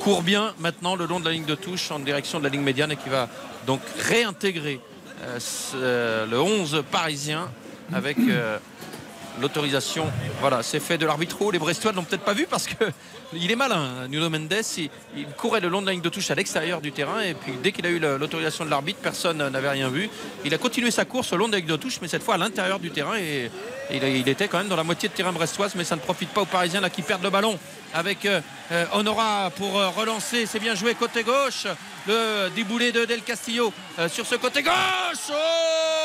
[0.00, 2.62] court bien maintenant le long de la ligne de touche en direction de la ligne
[2.62, 3.28] médiane et qui va
[3.66, 4.80] donc réintégrer
[5.74, 7.50] le 11 parisien
[7.92, 8.16] avec
[9.40, 10.06] l'autorisation.
[10.40, 11.36] Voilà, c'est fait de l'arbitre.
[11.52, 12.84] Les Brestois ne l'ont peut-être pas vu parce que
[13.32, 14.02] il est malin.
[14.02, 14.08] hein.
[14.08, 14.54] Nuno Mendes,
[15.16, 17.52] il, courait le long de la ligne de touche à l'extérieur du terrain et puis
[17.62, 20.08] dès qu'il a eu l'autorisation de l'arbitre, personne n'avait rien vu.
[20.44, 22.34] Il a continué sa course le long de la ligne de touche, mais cette fois
[22.34, 23.50] à l'intérieur du terrain et,
[23.90, 26.42] il, était quand même dans la moitié de terrain brestoise, mais ça ne profite pas
[26.42, 27.56] aux Parisiens qui perdent le ballon
[27.94, 28.40] avec euh,
[28.72, 30.46] euh, Honora pour euh, relancer.
[30.46, 31.66] C'est bien joué côté gauche.
[32.06, 33.72] Le déboulé de Del Castillo
[34.08, 35.30] sur ce côté gauche.
[35.30, 35.95] Oh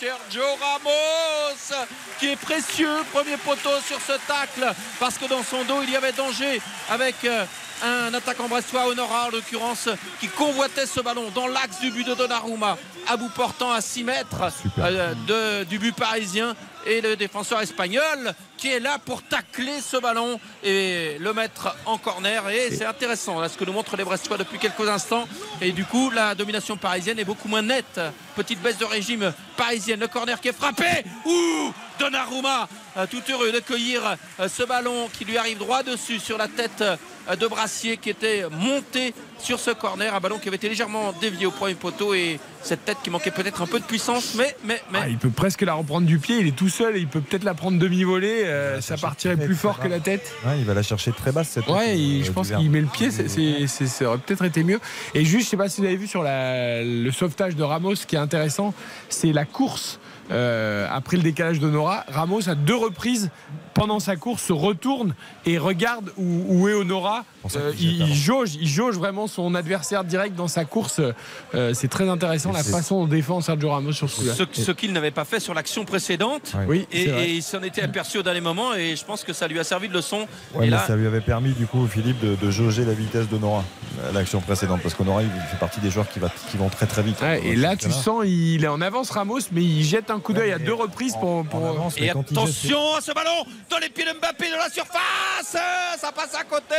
[0.00, 1.86] Sergio Ramos
[2.18, 3.04] qui est précieux.
[3.12, 7.16] Premier poteau sur ce tacle parce que dans son dos il y avait danger avec
[7.26, 7.44] euh,
[7.82, 9.88] un attaquant brestois, Honora en l'occurrence,
[10.20, 12.76] qui convoitait ce ballon dans l'axe du but de Donnarumma
[13.08, 14.42] à bout portant à 6 mètres
[14.78, 16.54] euh, de- du but parisien.
[16.86, 21.98] Et le défenseur espagnol qui est là pour tacler ce ballon et le mettre en
[21.98, 22.48] corner.
[22.48, 25.28] Et c'est intéressant là, ce que nous montrent les Brestois depuis quelques instants.
[25.60, 28.00] Et du coup la domination parisienne est beaucoup moins nette.
[28.34, 30.00] Petite baisse de régime parisienne.
[30.00, 30.86] Le corner qui est frappé.
[31.26, 32.66] Ouh Donnarumma
[32.96, 36.48] euh, tout heureux de cueillir euh, ce ballon qui lui arrive droit dessus sur la
[36.48, 36.82] tête
[37.36, 41.46] de Brassier qui était monté sur ce corner un ballon qui avait été légèrement dévié
[41.46, 44.82] au premier poteau et cette tête qui manquait peut-être un peu de puissance mais mais
[44.92, 47.06] mais Ah, il peut presque la reprendre du pied, il est tout seul et il
[47.08, 50.32] peut peut-être la prendre demi-volée, euh, ça partirait plus fort que la tête.
[50.44, 52.56] Ouais, il va la chercher très basse cette Ouais, tête, il- euh, je pense du
[52.56, 54.80] qu'il met le pied, c'est- c'est- c'est- ça aurait peut-être été mieux.
[55.14, 57.94] Et juste, je sais pas si vous avez vu sur la- le sauvetage de Ramos,
[57.94, 58.74] ce qui est intéressant,
[59.08, 59.99] c'est la course.
[60.30, 63.30] Euh, après le décalage de Nora, Ramos à deux reprises
[63.74, 65.14] pendant sa course se retourne
[65.46, 67.24] et regarde où, où est Honora.
[67.56, 71.00] Euh, il, il jauge, il jauge vraiment son adversaire direct dans sa course.
[71.54, 74.34] Euh, c'est très intéressant la façon dont défend Sergio Ramos sur ce coup-là.
[74.34, 76.52] ce, ce qu'il n'avait pas fait sur l'action précédente.
[76.68, 79.48] Oui, et, et il s'en était aperçu au dernier moment et je pense que ça
[79.48, 80.26] lui a servi de leçon.
[80.54, 83.28] Ouais, et là, ça lui avait permis du coup Philippe de, de jauger la vitesse
[83.28, 83.64] de Nora
[84.08, 86.68] à l'action précédente parce que Nora il fait partie des joueurs qui, va, qui vont
[86.68, 87.20] très très vite.
[87.22, 90.32] Ouais, et là, tu sens, il est en avance Ramos, mais il jette un coup
[90.32, 91.44] d'œil à deux reprises pour.
[91.46, 91.92] pour...
[91.96, 95.56] Et attention à ce ballon dans les pieds de Mbappé de la surface
[95.98, 96.74] Ça passe à côté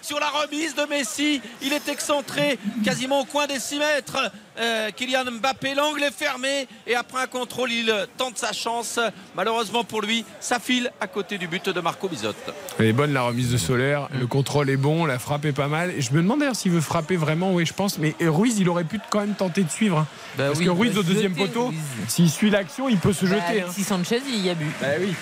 [0.00, 1.40] sur la remise de Messi.
[1.62, 4.30] Il est excentré quasiment au coin des 6 mètres.
[4.60, 8.98] Euh, Kylian Mbappé, l'angle est fermé et après un contrôle, il tente sa chance.
[9.34, 12.36] Malheureusement pour lui, ça file à côté du but de Marco Bizotte.
[12.78, 15.68] Elle est bonne la remise de Solaire, le contrôle est bon, la frappe est pas
[15.68, 15.90] mal.
[15.96, 18.68] Et je me demande d'ailleurs s'il veut frapper vraiment, oui je pense, mais Ruiz il
[18.68, 19.98] aurait pu quand même tenter de suivre.
[19.98, 20.06] hein.
[20.36, 21.72] Bah Parce oui, que Ruiz au deuxième jeter, poteau,
[22.08, 23.60] s'il suit l'action, il peut se Bah, jeter.
[23.60, 23.64] hein.
[23.64, 24.66] Alexis Sanchez, il y a bu.
[24.80, 25.14] Bah oui.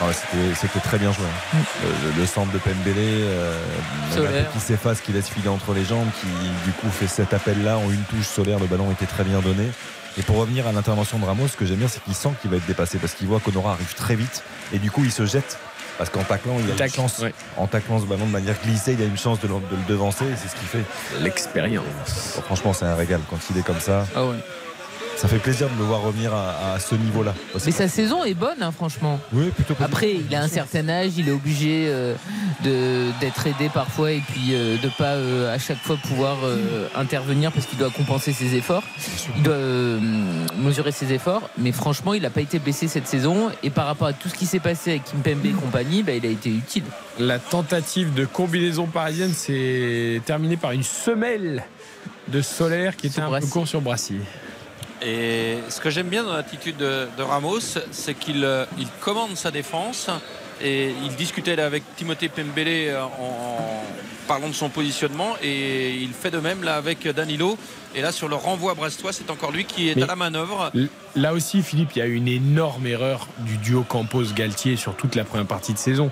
[0.00, 1.24] Ah ouais, c'était- C'était très bien joué.
[1.54, 1.58] hein.
[2.16, 3.54] Le, le centre de Pembele, euh,
[4.52, 6.26] qui s'efface, qui laisse filer entre les jambes, qui
[6.66, 8.58] du coup fait cet appel-là en une touche solaire.
[8.58, 9.68] Le ballon était très bien donné.
[10.18, 12.50] Et pour revenir à l'intervention de Ramos, ce que j'aime bien, c'est qu'il sent qu'il
[12.50, 14.42] va être dépassé parce qu'il voit qu'Honora arrive très vite
[14.72, 15.58] et du coup il se jette.
[15.98, 17.22] Parce qu'en taclant, il a une chance.
[17.56, 19.82] En taclant ce ballon de manière glissée, il a une chance de le, de le
[19.88, 20.84] devancer et c'est ce qu'il fait.
[21.20, 22.40] L'expérience.
[22.44, 24.06] Franchement, c'est un régal quand il est comme ça.
[24.16, 24.36] Ah ouais.
[25.16, 27.32] Ça fait plaisir de le voir revenir à, à ce niveau-là.
[27.64, 29.20] Mais sa saison est bonne, hein, franchement.
[29.32, 29.74] Oui, plutôt.
[29.80, 32.14] Après, il a un certain âge, il est obligé euh,
[33.20, 37.52] d'être aidé parfois et puis euh, de pas euh, à chaque fois pouvoir euh, intervenir
[37.52, 38.82] parce qu'il doit compenser ses efforts.
[39.36, 40.00] Il doit euh,
[40.58, 41.48] mesurer ses efforts.
[41.56, 44.34] Mais franchement, il n'a pas été blessé cette saison et par rapport à tout ce
[44.34, 46.84] qui s'est passé avec Kimpembe et compagnie, bah, il a été utile.
[47.20, 51.62] La tentative de combinaison parisienne s'est terminée par une semelle
[52.28, 54.20] de Solaire qui était un peu court sur Brassier.
[55.04, 57.58] Et ce que j'aime bien dans l'attitude de, de Ramos,
[57.90, 60.08] c'est qu'il euh, il commande sa défense
[60.62, 63.84] et il discutait là avec Timothée Pembele euh, en, en
[64.28, 67.58] parlant de son positionnement et il fait de même là avec Danilo.
[67.94, 70.70] Et là sur le renvoi brestois, c'est encore lui qui est Mais à la manœuvre.
[71.16, 75.24] Là aussi, Philippe, il y a une énorme erreur du duo Campos-Galtier sur toute la
[75.24, 76.10] première partie de saison.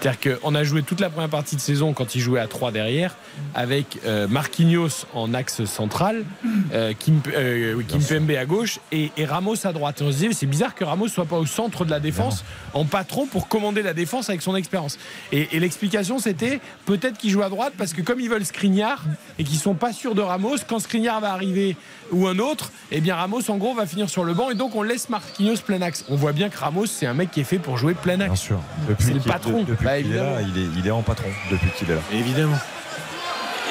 [0.00, 2.72] C'est-à-dire qu'on a joué toute la première partie de saison quand il jouait à 3
[2.72, 3.16] derrière,
[3.54, 6.24] avec euh, Marquinhos en axe central,
[6.72, 10.00] euh, Kim, euh, Kimpembe à gauche et, et Ramos à droite.
[10.00, 12.44] Et on se disait, c'est bizarre que Ramos soit pas au centre de la défense,
[12.74, 14.98] en patron pour commander la défense avec son expérience.
[15.32, 19.02] Et, et l'explication, c'était peut-être qu'il joue à droite parce que comme ils veulent Skriniar
[19.38, 21.76] et qu'ils sont pas sûrs de Ramos, quand Skriniar va arriver
[22.12, 24.74] ou un autre, eh bien Ramos en gros va finir sur le banc et donc
[24.74, 26.04] on laisse Marquinhos plein axe.
[26.08, 28.26] On voit bien que Ramos c'est un mec qui est fait pour jouer plein axe.
[28.28, 28.60] Bien sûr.
[29.00, 29.62] C'est le patron.
[29.62, 31.94] de- depuis Bah, qu'il est là, il est, il est en patron depuis qu'il est
[31.94, 32.00] là.
[32.12, 32.56] Évidemment.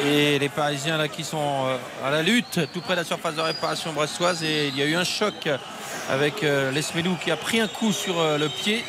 [0.06, 3.34] Et les Parisiens là qui sont euh, à la lutte tout près de la surface
[3.35, 5.49] de réparation brestoise et il y a eu un choc
[6.11, 8.84] avec euh, Lesmelou qui a pris un coup sur euh, le pied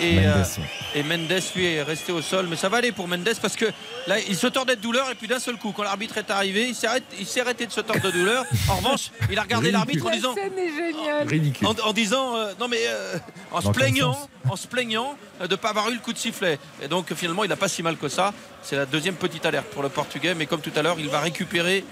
[0.00, 2.46] et Mendes, euh, et Mendes lui est resté au sol.
[2.48, 3.66] Mais ça va aller pour Mendes parce que
[4.06, 6.68] là il se tordait de douleur et puis d'un seul coup quand l'arbitre est arrivé
[6.68, 8.44] il s'est arrêté, il s'est arrêté de se tordre de douleur.
[8.68, 11.28] En revanche il a regardé l'arbitre en disant scène est géniale.
[11.28, 11.66] Ridicule.
[11.66, 13.18] en, en disant euh, non mais euh,
[13.52, 16.58] en se plaignant en se plaignant de ne pas avoir eu le coup de sifflet.
[16.82, 18.32] Et donc finalement il n'a pas si mal que ça.
[18.62, 20.34] C'est la deuxième petite alerte pour le portugais.
[20.34, 21.84] Mais comme tout à l'heure il va récupérer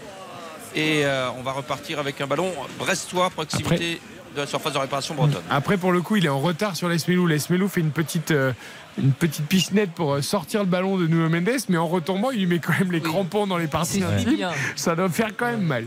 [0.74, 2.52] et euh, on va repartir avec un ballon.
[2.78, 4.00] Brestois proximité
[4.38, 6.88] de la surface de réparation bretonne Après, pour le coup, il est en retard sur
[6.88, 7.26] Lesmelou.
[7.26, 8.52] Lesmelou fait une petite, euh,
[8.96, 12.38] une petite pichenette pour euh, sortir le ballon de Nuno Mendes, mais en retombant, il
[12.40, 14.48] lui met quand même les crampons dans les parties intimes.
[14.76, 15.84] Ça doit faire quand même mal.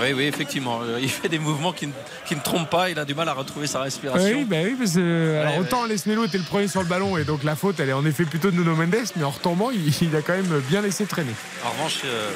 [0.00, 1.92] oui oui effectivement Euh, il fait des mouvements qui ne,
[2.26, 4.74] qui ne trompent pas il a du mal à retrouver sa respiration Oui, bah oui,
[4.76, 7.54] parce que, alors Ouais, autant Lesmelou était le premier sur le ballon et donc la
[7.54, 10.20] faute, elle est en effet plutôt de Nuno Mendes, mais en retombant, il, il a
[10.22, 11.34] quand même bien laissé traîner.
[11.64, 12.30] en revanche euh,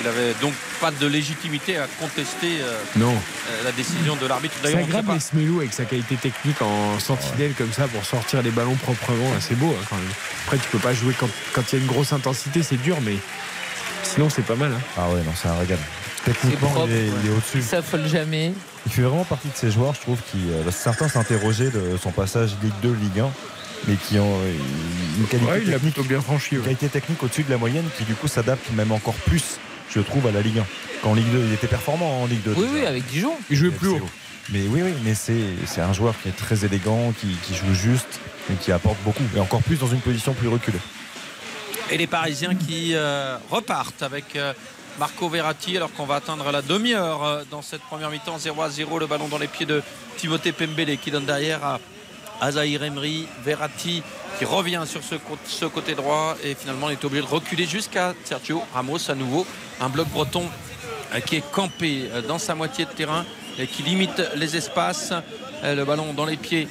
[0.00, 3.12] il avait donc pas de légitimité à contester euh, Non.
[3.12, 7.52] euh, la décision de l'arbitre sait agréable pas Lesmelou avec sa qualité technique en sentinelle
[7.56, 9.30] comme ça pour sortir les ballons proprement.
[9.40, 10.04] C'est beau hein, quand même.
[10.46, 12.96] Après, tu peux pas jouer quand quand il y a une grosse intensité, c'est dur,
[13.02, 13.16] mais
[14.02, 14.72] sinon, c'est pas mal.
[14.72, 14.80] hein.
[14.96, 15.78] Ah ouais, non, c'est un régal.
[16.24, 17.56] C'est Techniquement, propre, il est, au-dessus.
[17.58, 18.52] Il s'affole jamais.
[18.86, 20.38] Il fait vraiment partie de ces joueurs, je trouve, qui.
[20.50, 23.30] euh, certains s'interrogeaient de son passage Ligue 2, Ligue 1,
[23.88, 24.38] mais qui ont
[25.18, 26.54] une qualité, Ouais, technique, bien franchi.
[26.54, 26.64] une ouais.
[26.66, 29.58] qualité technique au-dessus de la moyenne qui, du coup, s'adapte même encore plus,
[29.94, 30.66] je trouve, à la Ligue 1.
[31.02, 32.52] Qu'en Ligue 2, il était performant en Ligue 2.
[32.52, 32.72] Oui, déjà.
[32.72, 33.32] oui, avec Dijon.
[33.50, 34.00] Il jouait plus haut.
[34.50, 37.72] Mais oui, oui, mais c'est c'est un joueur qui est très élégant, qui, qui joue
[37.74, 38.20] juste
[38.50, 39.22] et qui apporte beaucoup.
[39.36, 40.80] Et encore plus dans une position plus reculée.
[41.90, 44.52] Et les Parisiens qui euh, repartent avec euh,
[44.98, 48.70] Marco Verratti alors qu'on va atteindre la demi-heure euh, dans cette première mi-temps 0 à
[48.70, 49.82] 0 le ballon dans les pieds de
[50.16, 51.80] Timothée Pembele qui donne derrière à
[52.42, 54.02] Azaïr Emery Verratti
[54.38, 57.66] qui revient sur ce, cô- ce côté droit et finalement on est obligé de reculer
[57.66, 59.46] jusqu'à Sergio Ramos à nouveau.
[59.80, 60.44] Un bloc breton
[61.14, 63.24] euh, qui est campé euh, dans sa moitié de terrain
[63.58, 65.12] et qui limite les espaces.
[65.62, 66.66] Euh, le ballon dans les pieds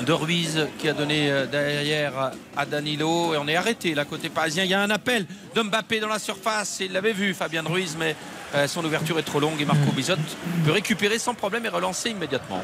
[0.00, 3.32] de Ruiz qui a donné derrière à Danilo.
[3.34, 4.64] Et on est arrêté là côté parisien.
[4.64, 5.24] Il y a un appel
[5.54, 6.78] de Mbappé dans la surface.
[6.80, 8.16] Il l'avait vu Fabien Ruiz mais
[8.56, 10.14] euh, son ouverture est trop longue et Marco Bizot
[10.64, 12.62] peut récupérer sans problème et relancer immédiatement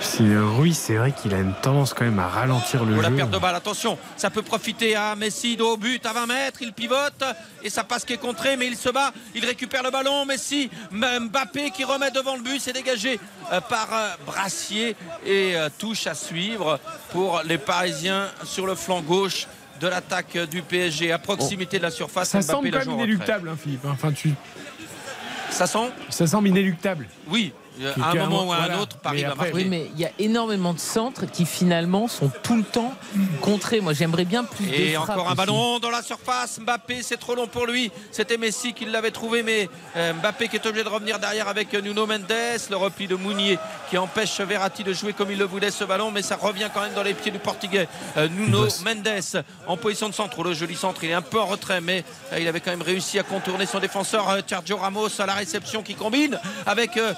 [0.00, 3.16] C'est Ruiz, c'est vrai qu'il a une tendance quand même à ralentir le la jeu.
[3.16, 6.62] perte de balle attention ça peut profiter à Messi de haut but à 20 mètres
[6.62, 7.22] il pivote
[7.62, 10.70] et ça passe qui est contré mais il se bat il récupère le ballon Messi
[10.92, 13.20] Mbappé qui remet devant le but c'est dégagé
[13.52, 16.78] euh, par euh, Brassier et touche à suivre
[17.10, 19.46] pour les Parisiens sur le flanc gauche
[19.80, 22.94] de l'attaque du PSG à proximité de la surface Ça Mbappé semble la quand même
[23.00, 23.84] inéluctable, hein, Philippe.
[23.86, 24.34] Enfin, tu...
[25.50, 27.06] ça sent Ça semble inéluctable.
[27.28, 27.52] oui
[28.00, 30.10] à un moment ou à un autre Paris va marquer Oui, mais il y a
[30.18, 32.94] énormément de centres qui finalement sont tout le temps
[33.40, 33.80] contrés.
[33.80, 35.36] Moi, j'aimerais bien plus Et encore un aussi.
[35.36, 36.60] ballon dans la surface.
[36.60, 37.90] Mbappé, c'est trop long pour lui.
[38.10, 41.72] C'était Messi qui l'avait trouvé, mais euh, Mbappé qui est obligé de revenir derrière avec
[41.74, 42.26] euh, Nuno Mendes.
[42.70, 43.58] Le repli de Mounier
[43.88, 46.80] qui empêche Verratti de jouer comme il le voulait ce ballon, mais ça revient quand
[46.82, 47.88] même dans les pieds du Portugais.
[48.16, 50.42] Euh, Nuno Mendes en position de centre.
[50.42, 52.82] Le joli centre, il est un peu en retrait, mais euh, il avait quand même
[52.82, 57.12] réussi à contourner son défenseur euh, Sergio Ramos à la réception qui combine avec euh,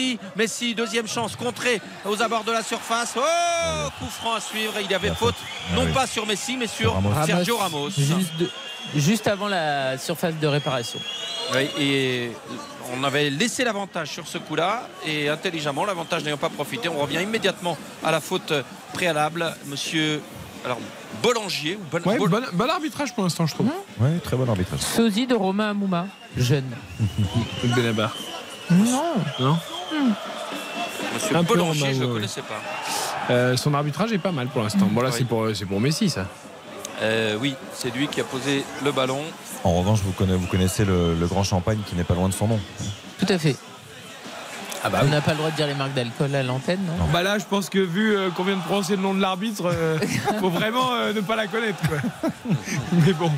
[0.00, 0.18] Messi.
[0.36, 3.14] Messi, deuxième chance, contrée aux abords de la surface.
[3.16, 4.72] Oh, coup franc à suivre.
[4.82, 5.34] Il y avait faute,
[5.74, 6.96] non pas sur Messi, mais sur
[7.26, 7.90] Sergio Ramos.
[7.90, 8.50] Juste, de-
[8.96, 10.98] juste avant la surface de réparation.
[11.54, 12.30] Oui, et
[12.94, 17.20] on avait laissé l'avantage sur ce coup-là et intelligemment, l'avantage n'ayant pas profité, on revient
[17.22, 18.52] immédiatement à la faute
[18.92, 19.54] préalable.
[19.66, 20.22] Monsieur
[20.64, 20.78] alors,
[21.22, 21.76] Bollangier.
[21.92, 23.68] ou Ouais, Bol- bon, bon arbitrage pour l'instant, je trouve.
[23.98, 24.80] Oui, très bon arbitrage.
[24.80, 26.06] Sosie de Romain Amouma,
[26.36, 26.70] jeune.
[27.64, 28.14] Benabar.
[28.70, 29.14] Non.
[29.40, 29.58] Non
[31.14, 32.60] Monsieur un peu Bollangier, Romain, je ne ouais, connaissais pas.
[33.32, 34.88] Euh, son arbitrage est pas mal pour l'instant.
[34.90, 35.14] Bon, là, Oui.
[35.18, 36.26] c'est pour, c'est pour Messi, ça.
[37.02, 39.22] Euh, oui, c'est lui qui a posé le ballon.
[39.64, 42.34] En revanche, vous connaissez, vous connaissez le, le Grand Champagne qui n'est pas loin de
[42.34, 42.60] son nom.
[43.18, 43.56] Tout à fait.
[44.84, 47.38] On n'a pas le droit de dire les marques d'alcool à l'antenne, non Bah là,
[47.38, 49.98] je pense que vu euh, qu'on vient de prononcer le nom de l'arbitre, euh,
[50.40, 51.78] faut vraiment euh, ne pas la connaître.
[51.86, 51.98] quoi.
[52.92, 53.30] Mais bon,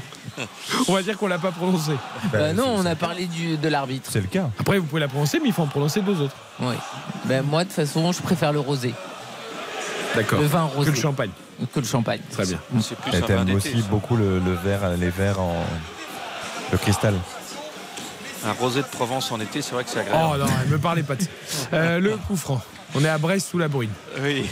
[0.89, 1.93] on va dire qu'on l'a pas prononcé.
[2.33, 4.09] Bah non, on a parlé du, de l'arbitre.
[4.13, 4.51] C'est le cas.
[4.61, 6.37] Après, vous pouvez la prononcer, mais il faut en prononcer deux autres.
[6.61, 6.75] Oui.
[7.25, 8.95] Ben moi, de toute façon, je préfère le rosé.
[10.15, 10.41] D'accord.
[10.41, 10.91] Le vin rosé.
[10.91, 11.31] Que le champagne.
[11.75, 12.21] Que le champagne.
[12.31, 12.59] Très bien.
[12.81, 13.89] C'est plus Et t'aimes aussi ça.
[13.89, 15.57] beaucoup le, le verre, les verres en.
[16.71, 17.15] Le cristal.
[18.45, 20.39] Un rosé de Provence en été, c'est vrai que c'est Oh agréable.
[20.41, 21.29] non, ne me parlez pas de ça.
[21.73, 22.61] Euh, le coup franc.
[22.95, 23.91] On est à Brest sous la brune.
[24.21, 24.45] Oui.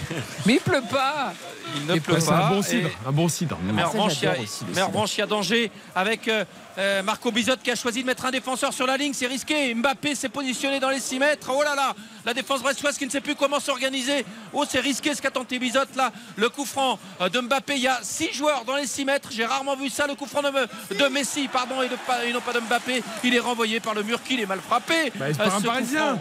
[0.47, 1.35] Mais il pleut pas
[1.77, 2.49] Il ne pleut c'est un pas.
[2.49, 2.91] bon et- cidre.
[3.07, 3.59] Un bon cidre.
[3.63, 6.45] Mais en ça, revanche, il y a- danger avec euh,
[6.79, 9.13] euh, Marco Bizot qui a choisi de mettre un défenseur sur la ligne.
[9.13, 9.75] C'est risqué.
[9.75, 11.51] Mbappé s'est positionné dans les 6 mètres.
[11.55, 11.95] Oh là là
[12.25, 14.25] La défense brestoise qui ne sait plus comment s'organiser.
[14.55, 16.11] Oh, c'est risqué ce qu'a tenté Bizot là.
[16.37, 17.75] Le coup franc euh, de Mbappé.
[17.77, 19.29] Il y a 6 joueurs dans les 6 mètres.
[19.33, 20.07] J'ai rarement vu ça.
[20.07, 22.61] Le coup franc de, Me- de Messi, pardon, et, de, pas- et non pas de
[22.61, 23.03] Mbappé.
[23.23, 25.13] Il est renvoyé par le mur qu'il est mal frappé.
[25.17, 26.19] Bah, c'est par un Parisien.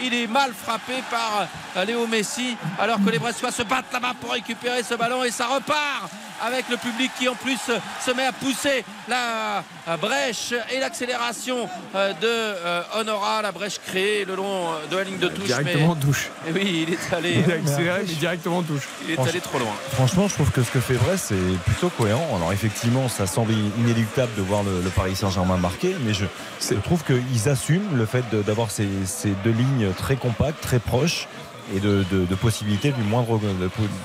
[0.00, 1.46] Il est mal frappé par
[1.76, 5.30] euh, Léo Messi alors que les Brestois se battent là-bas pour récupérer ce ballon et
[5.30, 6.10] ça repart
[6.44, 9.64] avec le public qui en plus euh, se met à pousser la
[10.00, 15.18] brèche et l'accélération euh, de euh, Honora, la brèche créée le long de la ligne
[15.18, 15.46] de touche.
[15.46, 16.30] Directement en mais, touche.
[16.46, 18.88] Eh oui, il est allé, Il a accéléré, mais directement en touche.
[19.06, 19.72] il est allé trop loin.
[19.92, 22.36] Franchement, je trouve que ce que fait Brest, c'est plutôt cohérent.
[22.36, 26.26] Alors, effectivement, ça semble inéluctable de voir le, le Paris Saint-Germain marquer, mais je,
[26.60, 31.26] je trouve qu'ils assument le fait d'avoir ces, ces deux lignes très compactes, très proches
[31.74, 33.40] et de, de- de possibilités du moindre.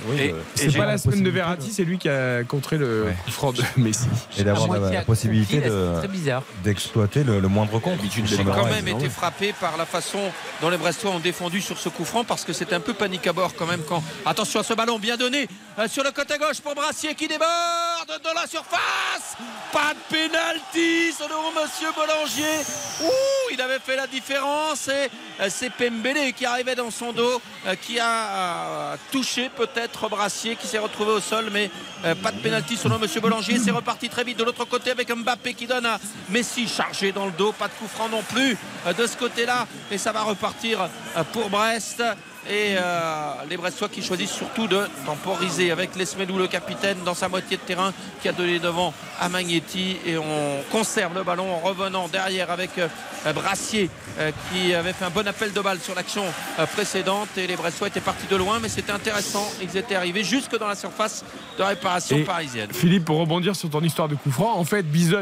[0.07, 3.15] oui, C'est pas la semaine de Verratti, c'est lui qui a contré le Ouais.
[3.25, 4.05] coup franc de Messi.
[4.37, 6.33] Et d'avoir la, possibilité de- c'est
[6.63, 7.99] d'exploiter le, le moindre compte.
[8.25, 10.19] J'ai quand même été frappé par la façon
[10.61, 13.25] dont les Brestois ont défendu sur ce coup franc parce que c'était un peu panique
[13.27, 15.47] à bord quand même quand attention à ce ballon bien donné
[15.79, 17.47] euh, sur le côté gauche pour Brassier qui déborde
[18.09, 19.37] de la surface
[19.71, 22.43] pas de pénalty selon monsieur Bollangier
[23.03, 25.09] Ouh il avait fait la différence et
[25.41, 27.41] euh, c'est Pembele qui arrivait dans son dos
[27.81, 31.71] qui a euh, touché peut-être Brassier qui s'est retrouvé au sol mais
[32.05, 35.09] euh, pas de pénalty selon monsieur Bollangier c'est reparti très vite de l'autre côté avec
[35.09, 35.99] Mbappé qui donne à
[36.29, 37.51] Messi chargé dans le dos.
[37.51, 38.57] Pas de coup franc non plus
[38.87, 39.67] euh, de ce côté-là.
[39.91, 40.81] Et ça va repartir
[41.17, 42.03] euh, pour Brest
[42.49, 47.29] et euh, les Brestois qui choisissent surtout de temporiser avec Lesmelou le capitaine dans sa
[47.29, 51.59] moitié de terrain qui a donné devant à Magnetti et on conserve le ballon en
[51.59, 52.87] revenant derrière avec euh,
[53.33, 53.89] Brassier
[54.19, 56.23] euh, qui avait fait un bon appel de balle sur l'action
[56.73, 60.57] précédente et les Brestois étaient partis de loin mais c'était intéressant ils étaient arrivés jusque
[60.57, 61.23] dans la surface
[61.57, 64.83] de réparation Et parisienne Philippe, pour rebondir sur ton histoire de coup franc, en fait,
[64.83, 65.17] Bizot,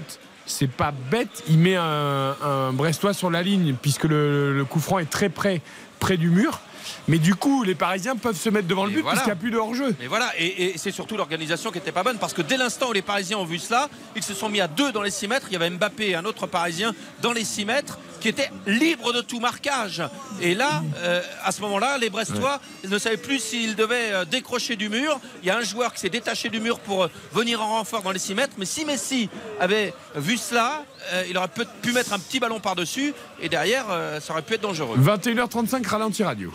[0.46, 1.44] c'est pas bête.
[1.48, 5.30] Il met un, un Brestois sur la ligne puisque le, le coup franc est très
[5.30, 5.62] près,
[6.00, 6.60] près du mur.
[7.08, 9.22] Mais du coup, les Parisiens peuvent se mettre devant le but voilà.
[9.22, 9.96] puisqu'il n'y a plus de hors-jeu.
[10.00, 12.90] Mais voilà, et, et c'est surtout l'organisation qui n'était pas bonne parce que dès l'instant
[12.90, 15.28] où les Parisiens ont vu cela, ils se sont mis à deux dans les 6
[15.28, 15.48] mètres.
[15.50, 19.12] Il y avait Mbappé et un autre Parisien dans les 6 mètres qui étaient libres
[19.14, 20.04] de tout marquage.
[20.42, 24.76] Et là, euh, à ce moment-là, les Brestois ne savaient plus s'ils devaient euh, décrocher
[24.76, 25.20] du mur.
[25.42, 28.04] Il y a un joueur qui s'est détaché du mur pour euh, venir en renfort
[28.04, 28.54] dans les 6 mètres.
[28.58, 31.48] Mais si Messi avait vu cela, euh, il aurait
[31.82, 34.98] pu mettre un petit ballon par-dessus et derrière, euh, ça aurait pu être dangereux.
[35.00, 36.52] 21h35, ralenti radio.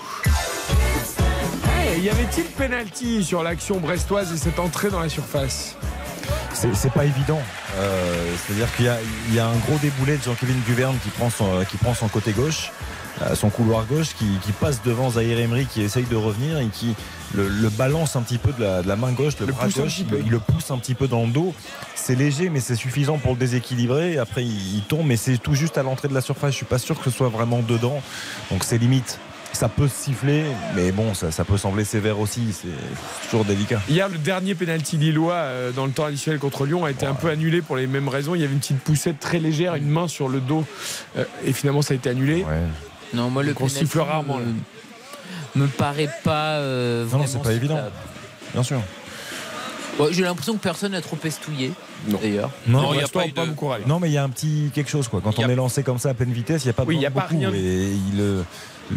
[1.76, 5.76] Hey, y avait-il penalty sur l'action brestoise et cette entrée dans la surface?
[6.52, 7.40] C'est pas évident.
[7.76, 8.98] Euh, C'est-à-dire qu'il y, a-
[9.28, 12.08] il y a un gros déboulet de Jean-Kévin Duverne qui prend son, qui prend son
[12.08, 12.70] côté gauche,
[13.34, 16.94] son couloir gauche, qui, qui passe devant Zahir Emery qui essaye de revenir et qui
[17.34, 19.64] le, le balance un petit peu de la, de la main gauche, le, Le bras
[19.64, 21.54] pousse un gauche, petit il, le pousse un petit peu dans le dos.
[21.94, 24.18] C'est léger, mais c'est suffisant pour le déséquilibrer.
[24.18, 26.52] Après, il, il tombe, mais c'est tout juste à l'entrée de la surface.
[26.52, 28.00] Je suis pas sûr que ce soit vraiment dedans.
[28.50, 29.18] Donc c'est limite.
[29.52, 30.44] Ça peut se siffler,
[30.74, 32.52] mais bon, ça, ça peut sembler sévère aussi.
[32.52, 33.80] C'est toujours délicat.
[33.88, 37.14] Hier, le dernier penalty lillois euh, dans le temps additionnel contre Lyon a été un
[37.14, 38.34] peu annulé pour les mêmes raisons.
[38.34, 40.66] Il y avait une petite poussette très légère, une main sur le dos,
[41.16, 42.44] euh, et finalement ça a été annulé.
[43.14, 44.40] Non, moi le Donc on penalty siffle rarement.
[45.56, 47.80] Me, paraît pas euh, Non, non, c'est pas évident.
[48.52, 48.80] Bien sûr.
[49.98, 51.72] Bon, J'ai l'impression que personne n'a trop estouillé.
[52.06, 52.50] D'ailleurs.
[52.66, 53.84] Non, il y a pas pas de- beaucoup râlé.
[53.86, 55.20] Non, mais il y a un petit quelque chose quoi.
[55.24, 56.96] Quand a- on est lancé comme ça à pleine vitesse, il n'y a pas Oui,
[56.96, 57.50] il y a besoin pas de beaucoup.
[57.52, 57.60] rien.
[57.62, 58.42] Et il, euh,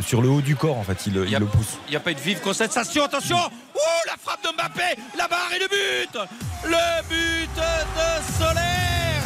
[0.06, 1.78] sur le haut du corps, en fait, il, il y a- le pousse.
[1.88, 3.06] Il n'y a pas eu de vive constatation.
[3.06, 6.20] Attention Ouh, la frappe de Mbappé La barre et le but
[6.66, 9.19] Le but de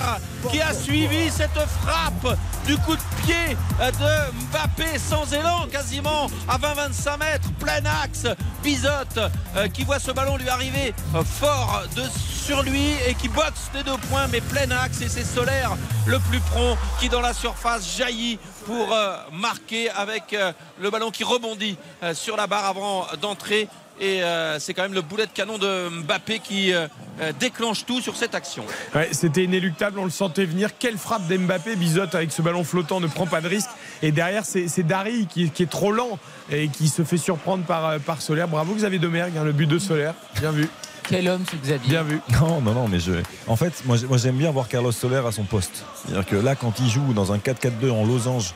[0.51, 6.57] Qui a suivi cette frappe du coup de pied de Mbappé sans élan, quasiment à
[6.57, 8.27] 20-25 mètres, plein axe.
[8.63, 9.19] Bizotte
[9.55, 10.93] euh, qui voit ce ballon lui arriver
[11.25, 12.03] fort de
[12.45, 15.01] sur lui et qui boxe des deux points, mais plein axe.
[15.01, 20.33] Et c'est Solaire le plus prompt qui, dans la surface, jaillit pour euh, marquer avec
[20.33, 20.51] euh,
[20.81, 21.77] le ballon qui rebondit
[22.13, 23.69] sur la barre avant d'entrer
[24.03, 26.87] Et euh, c'est quand même le boulet de canon de Mbappé qui euh,
[27.21, 28.65] euh, déclenche tout sur cette action.
[28.93, 30.71] Ouais, C'était inéluctable, on le sentait venir.
[30.77, 33.69] Quelle frappe d'Mbappé, Bizotte avec ce ballon flottant ne prend pas de risque.
[34.01, 36.19] Et derrière, c'est Dari qui, qui est trop lent
[36.51, 38.49] et qui se fait surprendre par, par Solaire.
[38.49, 40.15] Bravo Xavier Domergue, hein, le but de Solaire.
[40.37, 40.67] Bien vu.
[41.07, 41.89] Quel homme ce Xavier.
[41.89, 42.19] Bien vu.
[42.41, 43.13] Non, non, non, mais je.
[43.47, 45.85] En fait, moi, j'aime bien voir Carlos Soler à son poste.
[45.95, 48.53] C'est-à-dire que là, quand il joue dans un 4-4-2 en losange,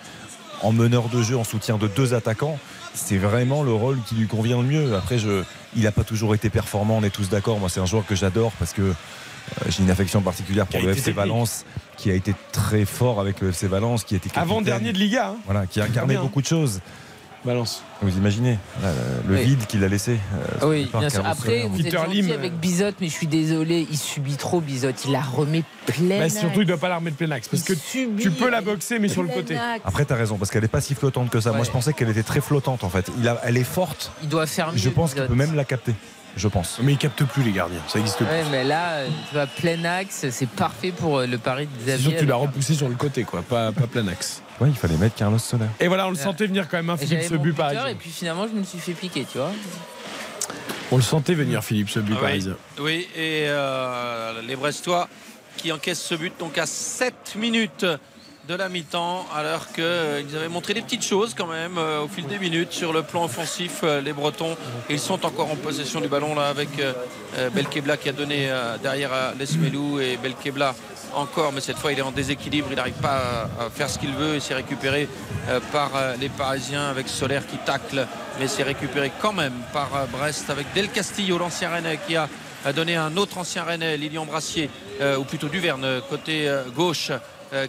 [0.62, 2.60] en meneur de jeu, en soutien de deux attaquants,
[2.98, 4.96] c'est vraiment le rôle qui lui convient le mieux.
[4.96, 5.44] Après, je,
[5.76, 7.60] il n'a pas toujours été performant, on est tous d'accord.
[7.60, 8.94] Moi, c'est un joueur que j'adore parce que euh,
[9.70, 11.12] j'ai une affection particulière pour le FC.
[11.12, 11.66] Valence,
[11.96, 14.30] qui a été très fort avec le FC Valence, qui était.
[14.38, 15.30] Avant dernier de Liga.
[15.30, 15.38] hein.
[15.46, 16.82] Voilà, qui a incarné beaucoup de choses.
[17.46, 17.82] Balance.
[18.02, 18.90] Vous imaginez là,
[19.28, 19.44] le Oui.
[19.44, 20.20] vide qu'il a laissé.
[20.62, 21.26] euh, Oui, bien sûr.
[21.26, 25.06] Après, vous êtes gentil avec Bizotte, mais je suis désolé, il subit trop Bizotte.
[25.06, 26.20] Il la remet pleine.
[26.20, 27.48] Bah, surtout, il ne doit pas la remettre plein axe.
[27.48, 29.58] Parce que tu peux la boxer, mais sur le côté.
[29.86, 31.52] Après, tu as raison, parce qu'elle n'est pas si flottante que ça.
[31.54, 33.10] Moi, je pensais qu'elle était très flottante, en fait.
[33.20, 34.12] Il a, elle est forte.
[34.24, 34.78] Il doit faire mieux.
[34.78, 35.94] Je pense qu'il peut même la capter.
[36.36, 36.80] Je pense.
[36.84, 37.80] Mais il capte plus les gardiens.
[37.88, 38.26] Ça existe plus.
[38.28, 41.86] Ouais, mais là, tu vois, plein axe, c'est parfait pour euh, le pari de C'est
[41.94, 42.04] Xavier.
[42.04, 43.42] sûr que tu l'as repoussé sur le côté, quoi.
[43.42, 44.44] Pas, pas plein axe.
[44.60, 45.66] Ouais, il fallait mettre Carlos Soler.
[45.80, 46.24] Et voilà, on le Ouais.
[46.24, 47.56] sentait venir quand même, hein, Philippe, ce but.
[47.90, 49.52] Et puis finalement, je me suis fait piquer, tu vois.
[50.92, 52.28] On le sentait venir, Philippe, ce but Ah.
[52.80, 55.08] Oui, et euh, les Brestois
[55.58, 57.86] qui encaissent ce but donc à 7 minutes
[58.48, 62.26] de la mi-temps, alors qu'ils avaient montré des petites choses quand même euh, au fil
[62.28, 63.82] des minutes sur le plan offensif.
[63.84, 64.56] euh, les Bretons,
[64.90, 66.94] ils sont encore en possession du ballon là avec euh,
[67.38, 70.74] euh, Belkebla qui a donné euh, derrière à Lesmelou et Belkebla
[71.14, 74.14] encore, mais cette fois il est en déséquilibre, il n'arrive pas à, faire ce qu'il
[74.14, 74.36] veut.
[74.36, 75.10] Et c'est récupéré
[75.50, 78.08] euh, par euh, les Parisiens avec Solaire qui tacle,
[78.40, 82.28] mais c'est récupéré quand même par euh, Brest avec Del Castillo, l'ancien Rennais qui a
[82.74, 84.70] donné un autre ancien Rennais, Lilian Brassier,
[85.02, 87.18] euh, ou plutôt Duverne, côté euh, gauche, euh,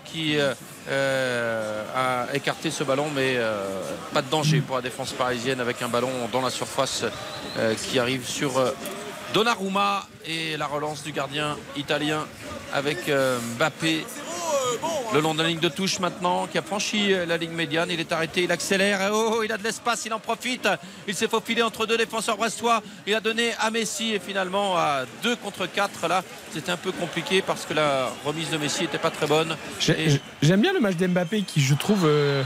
[0.05, 0.55] qui euh,
[0.89, 3.65] euh, a écarté ce ballon, mais euh,
[4.13, 7.05] pas de danger pour la défense parisienne avec un ballon dans la surface
[7.59, 8.73] euh, qui arrive sur euh,
[9.35, 12.27] Donnarumma et la relance du gardien italien
[12.73, 14.05] avec euh, Mbappé
[15.15, 17.89] le long de la ligne de touche maintenant, qui a franchi euh, la ligne médiane.
[17.91, 19.11] Il est arrêté, il accélère.
[19.13, 20.69] Oh, il a de l'espace, il en profite.
[21.07, 22.83] Il s'est faufilé entre deux défenseurs brestois.
[23.07, 26.09] Il a donné à Messi et finalement à 2 contre 4.
[26.09, 26.23] Là,
[26.53, 29.57] c'était un peu compliqué parce que la remise de Messi n'était pas très bonne.
[29.89, 32.43] Et- J'aime bien le match d'Mbappé qui, je trouve, euh,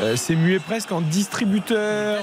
[0.00, 2.22] euh, s'est mué presque en distributeur.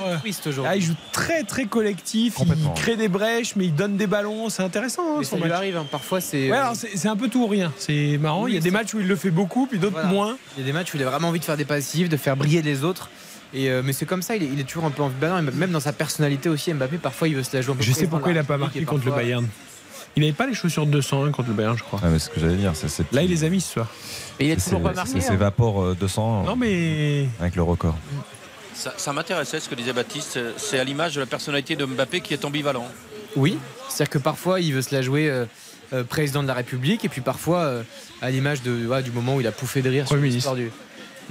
[0.65, 2.35] Ah, il joue très très collectif.
[2.39, 4.49] Il crée des brèches, mais il donne des ballons.
[4.49, 5.19] C'est intéressant.
[5.19, 5.85] hein, son ça lui arrive, hein.
[5.89, 6.49] parfois c'est.
[6.51, 7.71] Ouais, alors c'est c'est un peu tout ou rien.
[7.77, 8.43] C'est marrant.
[8.43, 10.07] Oui, il y a des c'est- matchs où il le fait beaucoup, puis d'autres Voilà.
[10.09, 10.37] moins.
[10.57, 12.17] Il y a des matchs où il a vraiment envie de faire des passifs, de
[12.17, 13.09] faire briller les autres.
[13.53, 15.03] Et euh, mais c'est comme ça, il est, il est toujours un peu.
[15.03, 17.83] Et même dans sa personnalité aussi, Mbappé, parfois il veut se la jouer un peu
[17.83, 19.45] Je sais pourquoi il n'a pas marqué contre le Bayern.
[20.15, 21.99] Il n'avait pas les chaussures de 201 contre le Bayern, je crois.
[22.01, 22.73] Ouais, mais ce que j'allais dire.
[22.75, 23.87] c'est- Là, il les a mis ce soir.
[24.39, 25.21] Et il a toujours pas marqué.
[25.21, 25.35] C'est hein.
[25.37, 27.95] Vapor euh, 200 Non, mais avec le record.
[28.73, 30.39] Ça, ça m'intéressait ce que disait Baptiste.
[30.57, 32.87] C'est à l'image de la personnalité de Mbappé qui est ambivalent.
[33.35, 33.57] Oui,
[33.89, 35.45] c'est-à-dire que parfois il veut se la jouer euh,
[35.93, 37.83] euh, président de la République et puis parfois euh,
[38.21, 40.71] à l'image de ouais, du moment où il a pouffé de rire sur l'histoire du.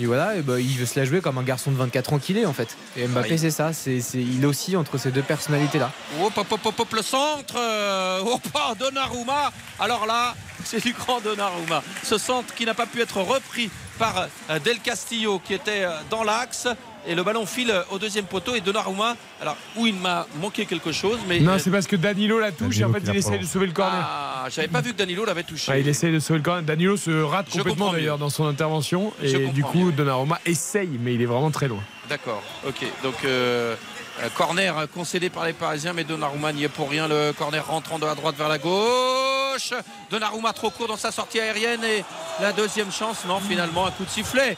[0.00, 2.38] voilà, et ben, il veut se la jouer comme un garçon de 24 ans qu'il
[2.38, 2.76] est en fait.
[2.96, 3.38] Et Mbappé Oui.
[3.38, 5.90] c'est ça, c'est, c'est- il oscille entre ces deux personnalités là.
[6.22, 7.54] Hop, hop, hop, hop, hop, le centre.
[7.56, 9.52] euh, hop, ah, Donnarumma.
[9.78, 10.34] Alors là,
[10.64, 11.82] c'est du grand Donnarumma.
[12.02, 15.90] Ce centre qui n'a pas pu être repris par euh, Del Castillo qui était euh,
[16.10, 16.66] dans l'axe.
[17.06, 18.55] Et le ballon file au deuxième poteau.
[18.55, 21.40] Et Donnarumma, alors où il m'a manqué quelque chose, mais.
[21.40, 23.72] non, c'est parce que Danilo la touche et en fait il essaye de sauver le
[23.72, 24.02] corner.
[24.02, 25.72] ah, j'avais pas vu que Danilo l'avait touché.
[25.72, 26.62] Ouais, il essaye de sauver le corner.
[26.62, 29.12] Danilo se rate Je complètement d'ailleurs dans son intervention.
[29.22, 29.93] Je Et du coup, mieux.
[29.93, 31.82] Donnarumma essaye, mais il est vraiment très loin.
[32.09, 32.85] D'accord, ok.
[33.02, 33.74] Donc, euh,
[34.20, 37.09] euh, corner concédé par les Parisiens, mais Donnarumma n'y est pour rien.
[37.09, 39.72] Le corner rentrant de la droite vers la gauche.
[40.10, 41.82] Donnarumma trop court dans sa sortie aérienne.
[41.85, 42.05] Et
[42.40, 44.56] la deuxième chance, non, finalement, un coup de sifflet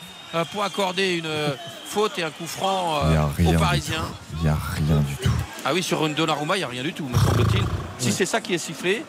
[0.53, 1.51] pour accorder une euh,
[1.87, 3.01] faute et un coup franc
[3.39, 4.05] Il euh, aux Parisiens.
[4.39, 5.31] Il n'y a rien du tout.
[5.65, 7.63] Ah oui, sur une Donnarumma, il n'y a rien du tout, me semble-t-il.
[7.99, 9.05] Si c'est ça qui est sifflé.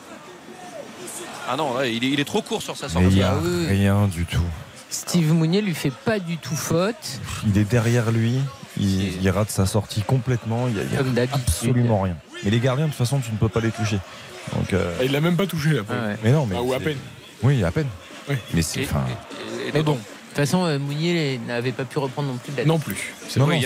[1.49, 3.07] Ah non, ouais, il, est, il est trop court sur sa il sortie.
[3.15, 4.41] n'y a Ah rien du tout.
[4.89, 7.19] Steve Mounier lui fait pas du tout faute.
[7.47, 8.35] Il est derrière lui.
[8.79, 10.67] Il, il rate sa sortie complètement.
[10.67, 12.15] Il n'y a, il absolument rien.
[12.43, 13.99] Mais les gardiens, de toute façon, tu ne peux pas les toucher.
[14.55, 15.81] Donc, euh, Et il l'a même pas touché là.
[15.89, 16.17] Ah ouais.
[16.23, 16.97] mais non, mais Ah, ou à peine.
[17.41, 17.87] Oui, à peine.
[18.29, 18.35] Oui.
[18.53, 18.81] Mais c'est.
[18.81, 19.99] Et- enfin, et- et Mais d'autant- bon,
[20.35, 23.13] toute façon, euh, Mounier n'avait pas pu reprendre non plus de la Non plus.
[23.27, 23.57] c'est vrai.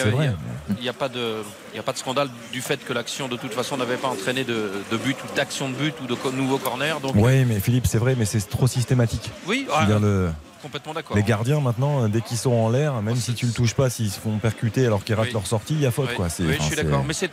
[0.77, 3.27] Il n'y a, pas de- il y a pas de scandale du fait que l'action
[3.27, 6.35] de toute façon n'avait pas entraîné de, de but ou d'action de but ou de
[6.35, 6.99] nouveau corner.
[6.99, 9.31] Donc Oui, mais Philippe, c'est vrai, mais c'est trop systématique.
[9.48, 10.31] oui, ah, le-
[10.68, 11.15] complètement d'accord.
[11.15, 13.73] les gardiens, maintenant, euh, dès qu'ils sont en l'air, même Oh, si tu le touches
[13.73, 15.34] pas, s'ils se font percuter alors qu'ils ratent Oui.
[15.34, 16.10] leur sortie, il y a faute.
[16.10, 16.27] Oui, Quoi.
[16.39, 17.03] Oui, je suis d'accord.
[17.07, 17.31] Mais c'est,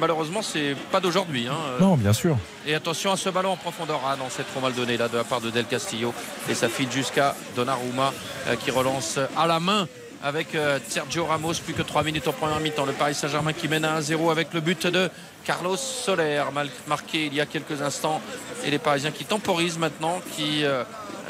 [0.00, 1.46] malheureusement, c'est pas d'aujourd'hui.
[1.48, 1.56] hein.
[1.80, 2.36] Non, bien sûr.
[2.66, 4.00] Et attention à ce ballon en profondeur.
[4.06, 6.12] Ah non, c'est trop mal donné là de la part de Del Castillo.
[6.50, 8.12] Et ça file jusqu'à Donnarumma
[8.48, 9.86] euh, qui relance à la main
[10.22, 11.54] avec euh, Sergio Ramos.
[11.64, 12.84] Plus que 3 minutes en première mi-temps.
[12.86, 15.10] Le Paris Saint-Germain qui mène à 1-0 avec le but de
[15.44, 18.20] Carlos Soler, mal- marqué il y a quelques instants.
[18.64, 20.64] Et les Parisiens qui temporisent maintenant, qui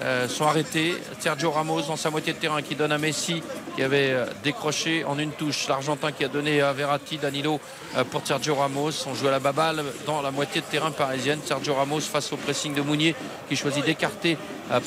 [0.03, 0.95] euh, sont arrêtés.
[1.19, 3.43] Sergio Ramos dans sa moitié de terrain qui donne à Messi
[3.75, 5.66] qui avait euh, décroché en une touche.
[5.69, 7.61] L'Argentin qui a donné à Verratti, Danilo
[7.97, 8.93] euh, pour Sergio Ramos.
[9.07, 11.41] On joue à la baballe dans la moitié de terrain parisienne.
[11.45, 13.16] Sergio Ramos face au pressing de Mounier
[13.49, 14.37] qui choisit d'écarter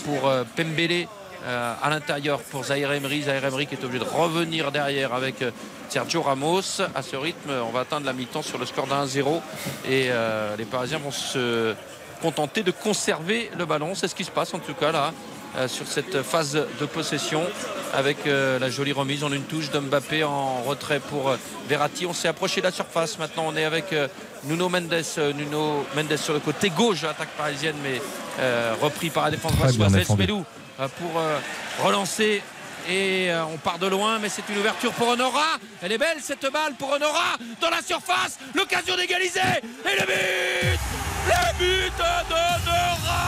[0.06, 1.08] pour Pembele.
[1.46, 3.24] à l'intérieur pour Zaire Emery.
[3.24, 5.44] Zaire Emery qui est obligé de revenir derrière avec
[5.90, 6.82] Sergio Ramos.
[6.96, 9.42] À ce rythme, on va atteindre la mi-temps sur le score d'un 1-0
[9.90, 10.10] et
[10.58, 11.74] les Parisiens vont se
[12.22, 13.96] contenter de conserver le ballon.
[13.96, 15.14] C'est ce qui se passe en tout cas là
[15.58, 17.44] euh, sur cette phase de possession
[17.94, 21.38] avec euh, la jolie remise en une touche d'Mbappé en retrait pour euh,
[21.68, 22.06] Verratti.
[22.06, 23.20] On s'est approché de la surface.
[23.20, 23.94] Maintenant, on est avec
[24.46, 25.04] Nuno Mendes.
[25.36, 28.02] Nuno Mendes sur le côté gauche de l'attaque parisienne, mais
[28.82, 30.02] repris par la défense Très.
[30.02, 30.46] Esmelou,
[30.80, 31.22] euh, pour
[31.86, 32.42] relancer.
[32.90, 35.58] Et euh, on part de loin, mais c'est une ouverture pour Honora.
[35.82, 38.40] Elle est belle cette balle pour Honora dans la surface.
[38.56, 39.40] L'occasion d'égaliser.
[39.86, 40.80] Et le but
[41.28, 43.22] Le but d'Honora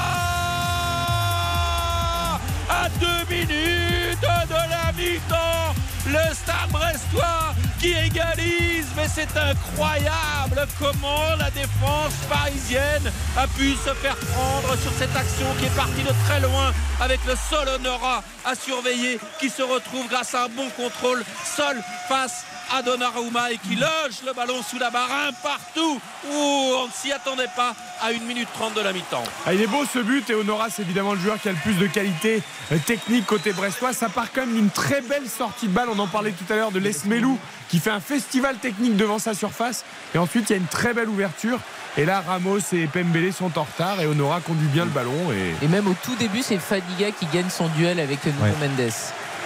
[2.70, 5.74] À deux minutes de la mi-temps.
[6.06, 13.94] Le Stade Brestois qui égalise, mais c'est incroyable comment la défense parisienne a pu se
[13.96, 18.24] faire prendre sur cette action qui est partie de très loin avec le sol Honora
[18.46, 23.58] à surveiller qui se retrouve grâce à un bon contrôle seul face à Donnarumma et
[23.58, 27.76] qui loge le ballon sous la barre un partout où on ne s'y attendait pas
[28.02, 29.24] à 1 minute 30 de la mi-temps.
[29.45, 31.58] Ah, il est beau ce but et Honora c'est évidemment le joueur qui a le
[31.60, 32.41] plus de qualité
[32.72, 33.94] euh, technique côté brestois.
[33.94, 35.90] Ça part quand même d'une très belle sortie de balle.
[35.94, 37.38] On en parlait tout à l'heure de Lesmelou
[37.70, 39.86] qui fait un festival technique devant sa surface.
[40.16, 41.60] Et ensuite il y a une très belle ouverture.
[41.98, 45.32] Et là Ramos et Pembele sont en retard et Honora conduit bien le ballon.
[45.32, 45.66] Et...
[45.66, 48.52] Et même au tout début, c'est Fadiga qui gagne son duel avec Nuno Ouais.
[48.60, 48.91] Mendes.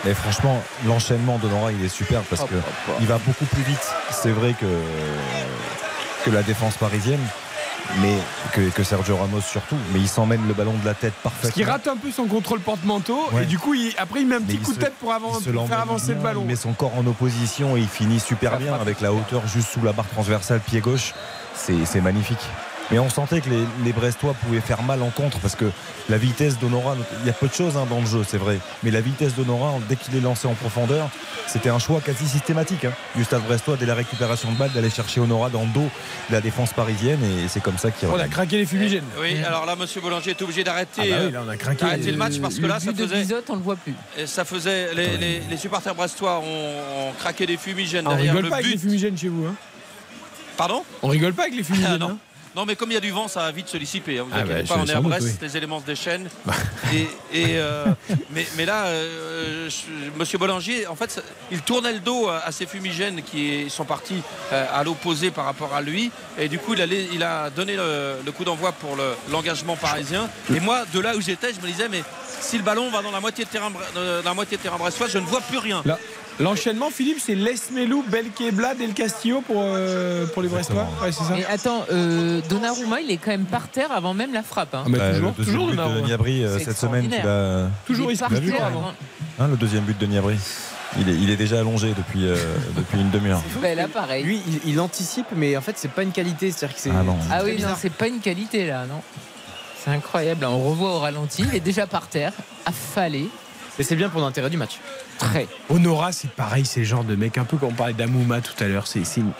[0.05, 2.95] Et franchement, l'enchaînement d'Honora, il est super parce Hop, que hop, hop.
[3.01, 3.87] il va beaucoup plus vite.
[4.11, 4.65] C'est vrai que,
[6.23, 7.19] que la défense parisienne,
[8.01, 8.13] mais
[8.53, 11.53] que, que Sergio Ramos surtout, mais il s'emmène le ballon de la tête Parce parfaitement.
[11.53, 13.43] qu'il rate un peu son contrôle porte-manteau Ouais.
[13.43, 15.79] et du coup il- après il met un petit Mais coup de tête pour, faire
[15.79, 16.41] avancer le ballon.
[16.41, 19.69] Il met son corps en opposition et il finit super bien avec la hauteur juste
[19.69, 21.13] sous la barre transversale pied gauche.
[21.55, 22.45] C'est c'est magnifique.
[22.91, 25.65] Mais on sentait que les, les Brestois pouvaient faire mal en contre parce que
[26.09, 28.59] la vitesse d'Honora, il y a peu de choses hein, dans le jeu, c'est vrai.
[28.83, 31.09] Mais la vitesse d'Honora, dès qu'il est lancé en profondeur,
[31.47, 34.89] c'était un choix quasi systématique hein, du stade brestois dès la récupération de balle d'aller
[34.89, 35.89] chercher Honora dans le dos
[36.29, 39.03] de la défense parisienne et c'est comme ça qu'il On a craqué les fumigènes.
[39.19, 41.83] Oui, alors là, Monsieur Boulanger est obligé d'arrêter Ah bah oui, là, on a craqué.
[41.85, 43.95] d'arrêter le match parce que le là, ça de faisait, Bizot, on le voit plus.
[44.17, 46.43] et ça faisait les, les- les supporters brestois ont,
[47.09, 49.45] ont craqué des fumigènes Ah, on derrière rigole le pas avec les fumigènes chez vous.
[49.45, 49.55] Hein.
[50.55, 50.83] Pardon?
[51.03, 51.87] On rigole pas avec les fumigènes.
[51.93, 52.09] Ah, non.
[52.11, 52.17] hein.
[52.57, 54.17] Non, mais comme il y a du vent, ça va vite se dissiper.
[54.17, 55.33] hein, vous Ah bah, pas, on est à doute, Brest, oui.
[55.43, 56.27] les éléments se déchaînent.
[56.91, 57.01] et,
[57.31, 57.85] et, euh,
[58.31, 61.21] mais, mais là, euh, je- Monsieur Bollinger, en fait, ça-
[61.51, 65.45] il tournait le dos à, à ces fumigènes qui sont partis euh, à l'opposé par
[65.45, 66.09] rapport à lui.
[66.39, 69.75] Et du coup, il a, il a donné le, le coup d'envoi pour le- l'engagement
[69.75, 70.27] parisien.
[70.51, 72.01] Et moi, de là où j'étais, je me disais, mais
[72.41, 75.07] si le ballon va dans la moitié de terrain, euh, la moitié de terrain brestois,
[75.07, 75.83] je ne vois plus rien.
[75.85, 75.99] Là,
[76.39, 80.87] L'enchaînement, Philippe, c'est Lesmelou, Belkebla, Del Castillo pour, euh, pour les Brestois.
[81.01, 81.33] Ouais, c'est ça.
[81.35, 84.75] Mais attends, euh, Donnarumma, il est quand même par terre avant même la frappe.
[84.75, 84.83] hein.
[84.85, 86.07] Ah, mais toujours, le deuxième toujours but de Donnarumma.
[86.07, 87.71] Niabri euh, C'est cette semaine qu'il a extraordinaire.
[87.87, 88.93] Toujours, il se par l'a vu terre avant.
[89.39, 90.37] Hein, le deuxième but de Niabri.
[90.99, 92.35] Il est, il est déjà allongé depuis, euh,
[92.77, 93.41] depuis une demi-heure.
[93.61, 94.23] Ben là, pareil.
[94.23, 96.51] Lui, il, il anticipe, mais en fait, c'est pas une qualité.
[96.51, 96.91] C'est-à-dire que c'est.
[96.91, 97.17] Ah non.
[97.31, 99.01] Ah oui, non, c'est pas une qualité là, non.
[99.83, 100.41] C'est incroyable.
[100.41, 102.33] là, On revoit au ralenti, il est déjà par terre,
[102.65, 103.27] affalé.
[103.77, 104.79] Mais c'est bien pour l'intérêt du match.
[105.19, 105.47] Très.
[105.69, 108.61] Honora, c'est pareil, c'est le genre de mec, un peu comme on parlait d'Amouma tout
[108.63, 108.87] à l'heure.
[108.87, 109.31] C'est c'est une-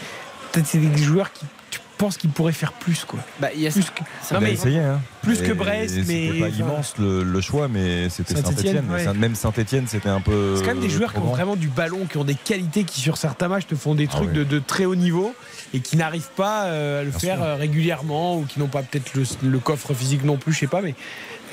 [0.51, 3.19] peut-être c'est des joueurs qui tu penses qu'ils pourraient faire plus, quoi.
[3.41, 5.01] Bah, il y a Plus que, Il non, a mais essayé, hein.
[5.23, 8.85] plus que Brest, et mais- C'était pas enfin- immense le, le choix, mais c'était Saint-Étienne,
[8.87, 8.91] Saint-Etienne.
[8.91, 9.13] ouais.
[9.19, 10.55] Même Saint-Etienne, c'était un peu.
[10.57, 13.01] c'est quand même des joueurs qui ont vraiment du ballon, qui ont des qualités, qui
[13.01, 14.33] sur certains matchs te font des trucs ouais.
[14.33, 15.33] de, de très haut niveau
[15.73, 17.43] et qui n'arrivent pas euh, à le Bien faire sûr.
[17.45, 20.67] euh, régulièrement ou qui n'ont pas peut-être le, le coffre physique non plus, je sais
[20.67, 20.93] pas, mais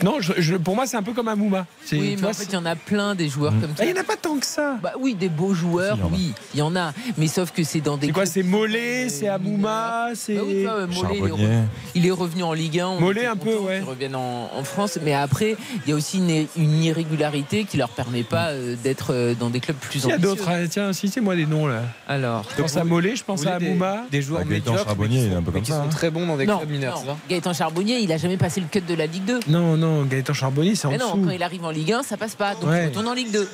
[0.03, 1.67] non, je- je- pour moi c'est un peu comme Amouma.
[1.85, 3.61] C'est- Oui, mais vois, en fait, c'est- il y en a plein des joueurs Mm.
[3.61, 3.85] comme Ah, ça.
[3.85, 4.77] il n'y en a pas tant que ça.
[4.83, 6.93] Bah oui, des beaux joueurs, Si, oui, il y en a.
[7.19, 8.07] Mais sauf que c'est dans des.
[8.09, 10.35] C'est quoi C'est Mollet, c'est Amouma, c'est.
[10.35, 11.47] Bah oui, tu vois, Mollet, il est Charbonnier.
[11.47, 11.63] re-
[11.95, 12.89] il est revenu en Ligue 1.
[12.89, 13.79] on Mollet un peu, ouais.
[13.81, 14.99] qu'ils reviennent en, en France.
[15.03, 19.13] Mais après, il y a aussi une, une irrégularité qui leur permet pas euh, d'être
[19.13, 20.29] euh, dans des clubs plus Il y a ambitieux.
[20.37, 20.49] d'autres.
[20.49, 20.67] hein.
[20.69, 21.83] Tiens, citez-moi des noms là.
[22.09, 22.45] Alors.
[22.57, 24.05] Je pense à Mollet, je pense à des- Amouma.
[24.11, 26.37] Des joueurs Ah, Gaëtan médiocres, Charbonnier, mais qui il est un sont- très bons dans
[26.37, 29.25] des clubs mineurs, c'est Gaëtan Charbonnier, il a jamais passé le cut de la Ligue
[29.25, 29.41] 2.
[29.49, 31.25] Non, non, Gaëtan Charbonnier, c'est en Mais non, dessous.
[31.27, 32.55] quand il arrive en Ligue 1, ça passe pas.
[32.55, 32.85] Donc Ouais.
[32.85, 33.49] il retourne en Ligue 2.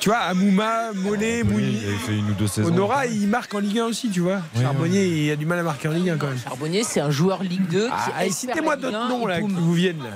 [0.00, 1.78] Tu vois, Amouma, Mollet, Oui, Mouni.
[1.82, 2.68] il avait fait une ou deux saisons.
[2.68, 4.40] Honora, il marque en Ligue 1 aussi, tu vois.
[4.54, 6.38] Oui, Charbonnier, il a du mal à marquer en Ligue 1 quand même.
[6.38, 7.88] Charbonnier, c'est un joueur Ligue 2.
[7.90, 9.56] Ah, espère citez-moi la Ligue d'autres 1, noms et là qui boum.
[9.58, 10.10] vous viennent là.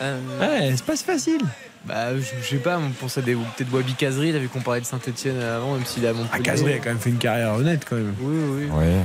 [0.00, 1.40] Euh, Ouais, c'est pas si facile.
[1.84, 4.80] Bah, je je sais pas, on pense à des peut-être Wabi Kazri, vu qu'on parlait
[4.80, 6.30] de Saint-Etienne avant, même s'il est à Montpellier.
[6.32, 8.14] Ah, Cazerie a quand même fait une carrière honnête quand même.
[8.20, 8.64] Oui, oui.
[8.70, 9.04] Ouais.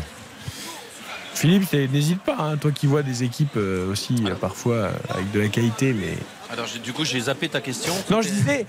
[1.33, 5.31] Philippe, n'hésite pas, hein, toi qui vois des équipes euh, aussi euh, parfois euh, avec
[5.31, 6.17] de la qualité, mais.
[6.51, 7.93] Alors du coup j'ai zappé ta question.
[8.11, 8.67] Non, je disais,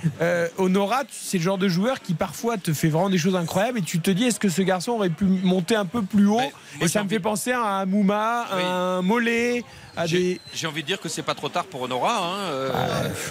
[0.57, 3.83] Honora, c'est le genre de joueur qui parfois te fait vraiment des choses incroyables et
[3.83, 6.41] tu te dis, est-ce que ce garçon aurait pu monter un peu plus haut
[6.81, 9.65] Et ça me fait penser à un Mouma, à un Mollet,
[9.97, 10.41] à J'ai des.
[10.55, 12.19] j'ai envie de dire que c'est pas trop tard pour Honora.
[12.19, 12.71] hein, euh,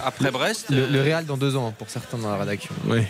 [0.05, 0.69] après Brest.
[0.69, 2.71] Le, le Real dans deux ans, pour certains dans la rédaction.
[2.87, 3.01] Oui,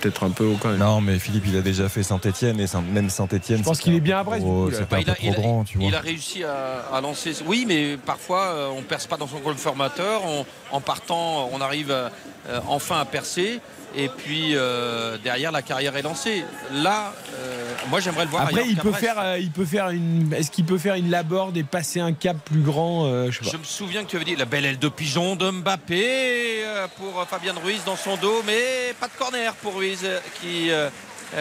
[0.00, 0.78] peut-être un peu haut quand même.
[0.78, 3.58] Non, mais Philippe, il a déjà fait Saint-Etienne et même Saint-Etienne.
[3.58, 4.44] Je pense qu'il est bien à Brest.
[4.72, 5.86] C'est pas un il peu a, trop a- grand, tu vois.
[5.88, 7.32] il a réussi à, à lancer.
[7.46, 10.22] Oui, mais parfois euh, on perce pas dans son club formateur.
[10.24, 12.08] On- en partant, on arrive euh,
[12.68, 13.60] enfin à percer.
[13.96, 16.44] Et puis euh, derrière, la carrière est lancée.
[16.72, 18.42] Là, euh, moi j'aimerais le voir.
[18.42, 20.32] Après, il peut faire, euh, il peut faire une.
[20.32, 23.56] Est-ce qu'il peut faire une laborde et passer un cap plus grand Je sais Je
[23.56, 26.64] me souviens que tu avais dit la belle aile de pigeon de Mbappé
[26.96, 30.06] pour Fabien Ruiz dans son dos, mais pas de corner pour Ruiz
[30.40, 30.70] qui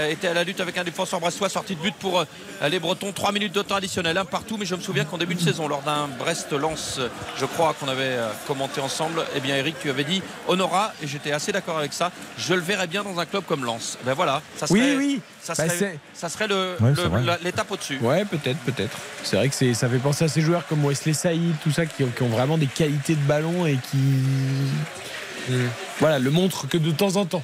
[0.09, 2.25] était à la lutte avec un défenseur brestois sorti de but pour euh,
[2.69, 3.11] les Bretons.
[3.11, 4.57] 3 minutes de temps additionnel, un partout.
[4.59, 7.07] Mais je me souviens qu'en début de saison, lors d'un Brest-Lens, euh,
[7.37, 11.07] je crois qu'on avait euh, commenté ensemble, eh bien Eric, tu avais dit Honora, et
[11.07, 12.11] j'étais assez d'accord avec ça.
[12.37, 13.97] Je le verrais bien dans un club comme Lens.
[14.05, 15.21] Ben voilà, ça Oui, serait, oui.
[15.41, 17.97] Ça Bah, serait, ça serait le- Ouais, l'étape au-dessus.
[18.01, 18.97] Ouais, peut-être, peut-être.
[19.23, 21.85] C'est vrai que c'est, ça fait penser à ces joueurs comme Wesley Saïd, tout ça,
[21.85, 23.97] qui, ont- qui ont vraiment des qualités de ballon et qui.
[25.99, 27.43] Voilà, le montrent que de temps en temps.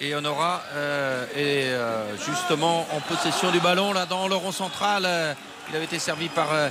[0.00, 5.04] Et Honora euh, est euh, justement en possession du ballon là dans le rond central.
[5.06, 5.32] Euh,
[5.70, 6.68] il avait été servi par euh,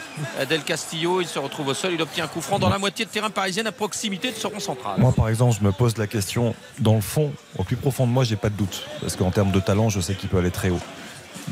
[0.47, 1.19] Del Castillo.
[1.21, 1.91] Il se retrouve au sol.
[1.93, 4.47] Il obtient un coup franc dans la moitié de terrain parisienne à proximité de ce
[4.47, 4.93] rond central.
[4.99, 8.11] Moi, par exemple, je me pose la question, dans le fond, au plus profond de
[8.11, 8.83] moi, j'ai pas de doute.
[9.01, 10.79] Parce qu'en termes de talent, je sais qu'il peut aller très haut.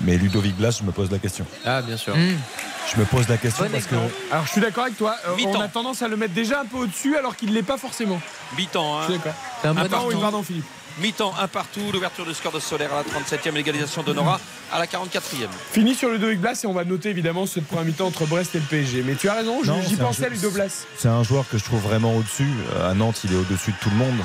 [0.02, 1.46] Mais Ludovic Blas, je me pose la question.
[1.66, 2.16] Ah, bien sûr.
[2.16, 3.96] Je me pose la question parce que.
[4.32, 5.16] Alors, je suis d'accord avec toi.
[5.28, 5.62] Euh, on ans.
[5.62, 8.20] a tendance à le mettre déjà un peu au-dessus alors qu'il ne l'est pas forcément.
[8.58, 8.98] Mi-temps.
[9.00, 9.02] Hein.
[9.08, 9.34] Je suis d'accord.
[9.64, 9.90] Un Un partout.
[9.90, 10.08] partout.
[10.10, 10.66] Oui, pardon, Philippe.
[11.00, 11.82] Mi-temps, un partout.
[11.92, 13.54] L'ouverture du score de Solaire à la 37e.
[13.54, 14.40] L'égalisation d'Honora
[14.72, 15.48] à la 44e.
[15.72, 18.60] Fini sur Ludovic Blas et on va noter évidemment ce premier mi-temps entre Brest et
[18.60, 19.04] le PSG.
[19.04, 20.86] Mais tu as raison, j'y pensais Ludo Blas.
[20.98, 22.48] C'est un joueur que je trouve vraiment au-dessus.
[22.76, 24.18] Euh, À Nantes, il est au-dessus de tout le monde.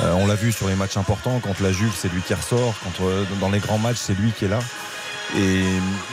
[0.00, 1.38] Euh, on l'a vu sur les matchs importants.
[1.40, 2.74] Contre la Juve, c'est lui qui ressort.
[2.82, 4.60] Contre, dans les grands matchs, c'est lui qui est là.
[5.36, 5.64] Et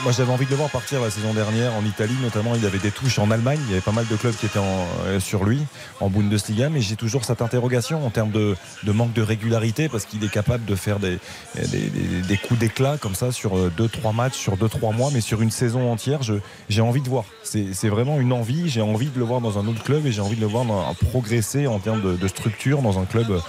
[0.04, 2.56] moi, j'avais envie de le voir partir la saison dernière en Italie, notamment.
[2.56, 3.60] Il avait des touches en Allemagne.
[3.66, 5.62] Il y avait pas mal de clubs qui étaient en- euh, sur lui
[6.02, 6.70] en Bundesliga.
[6.70, 10.32] Mais j'ai toujours cette interrogation en termes de, de manque de régularité parce qu'il est
[10.32, 11.20] capable de faire des,
[11.56, 11.90] des,
[12.28, 15.92] des- coups d'éclat comme ça sur 2-3 matchs, sur 2-3 mois, mais sur une saison
[15.92, 16.20] entière.
[16.68, 17.26] J'ai envie de voir.
[17.44, 18.68] C'est vraiment une envie.
[18.68, 20.66] J'ai envie de le voir dans un autre club et j'ai envie de le voir
[21.12, 23.40] progresser en termes de, de structure dans un club euh,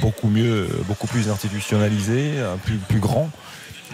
[0.00, 3.30] beaucoup mieux, beaucoup plus institutionnalisé, euh, plus, plus grand.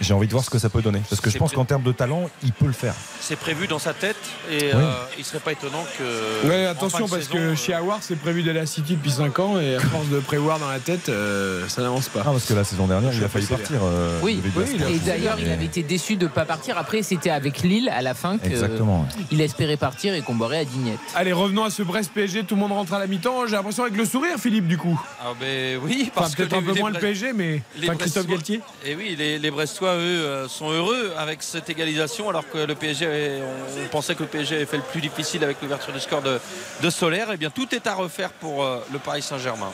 [0.01, 1.01] J'ai envie de voir ce que ça peut donner.
[1.09, 2.93] Parce que je pense qu'en termes de talent, il peut le faire.
[3.19, 4.15] C'est prévu dans sa tête.
[4.49, 4.69] Et Oui.
[4.73, 6.47] euh, il serait pas étonnant que.
[6.47, 8.65] Ouais, en attention fin de parce saison, que euh, chez Awar, c'est prévu d'aller à
[8.65, 12.07] City depuis 5 ans et à force de prévoir dans la tête, euh, ça n'avance
[12.09, 12.21] pas.
[12.25, 13.77] Ah, parce que la saison dernière, il a failli partir.
[13.83, 14.65] euh, Oui, Blas.
[14.89, 16.77] et d'ailleurs, il avait été déçu de ne pas partir.
[16.77, 20.65] Après, c'était avec Lille à la fin que Exactement, il espérait partir et Comboré à
[20.65, 20.99] Dignette.
[21.15, 22.43] Allez, revenons à ce Brest PSG.
[22.43, 23.45] Tout le monde rentre à la mi-temps.
[23.47, 24.99] J'ai l'impression avec le sourire, Philippe, du coup.
[25.21, 28.25] Ah ben oui, Enfin, parce que peut-être un peu moins le PSG, mais enfin, Christophe
[28.27, 28.61] Brestois- Galtier.
[28.85, 29.49] Et oui, les, les
[29.95, 33.41] Eux, euh, sont heureux avec cette égalisation, alors que le PSG, avait-
[33.83, 36.39] on, pensait que le PSG avait fait le plus difficile avec l'ouverture du score de,
[36.81, 37.31] de Solaire.
[37.31, 39.71] Et bien, tout est à refaire pour euh, le Paris Saint-Germain.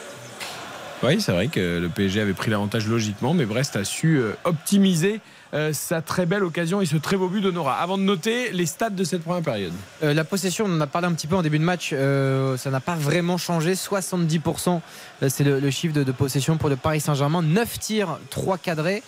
[1.04, 4.34] Oui, c'est vrai que le PSG avait pris l'avantage logiquement, mais Brest a su euh,
[4.44, 5.20] optimiser
[5.54, 7.76] euh, sa très belle occasion et ce très beau but d'Honora.
[7.76, 9.74] Avant de noter les stats de cette première période.
[10.04, 12.58] Euh, la possession, on en a parlé un petit peu en début de match, euh,
[12.58, 13.76] ça n'a pas vraiment changé.
[13.76, 14.82] 70%,
[15.22, 17.42] euh, c'est le, chiffre de, possession pour le Paris Saint-Germain.
[17.42, 19.04] 9 tirs, 3 cadrés.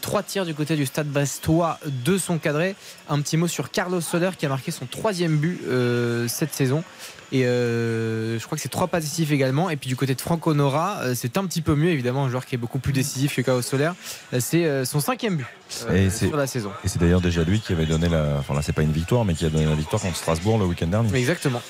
[0.00, 2.74] 3 tirs du côté du stade brestois, 2 sont cadrés.
[3.10, 5.60] Un petit mot sur Carlos Soler qui a marqué son troisième but
[6.26, 6.82] cette saison.
[7.34, 9.68] Et euh, je crois que c'est 3 passes décisives également.
[9.68, 12.30] Et puis du côté de Franco Nora, euh, c'est un petit peu mieux, évidemment, un
[12.30, 13.90] joueur qui est beaucoup plus décisif que Carlos Soler.
[14.32, 15.46] Euh, c'est euh, son cinquième but
[15.90, 16.70] euh, Et c'est- sur la saison.
[16.84, 18.36] Et c'est d'ailleurs déjà lui qui avait donné la.
[18.38, 20.64] Enfin là, c'est pas une victoire, mais qui a donné la victoire contre Strasbourg le
[20.66, 21.08] week-end dernier.
[21.16, 21.60] Exactement.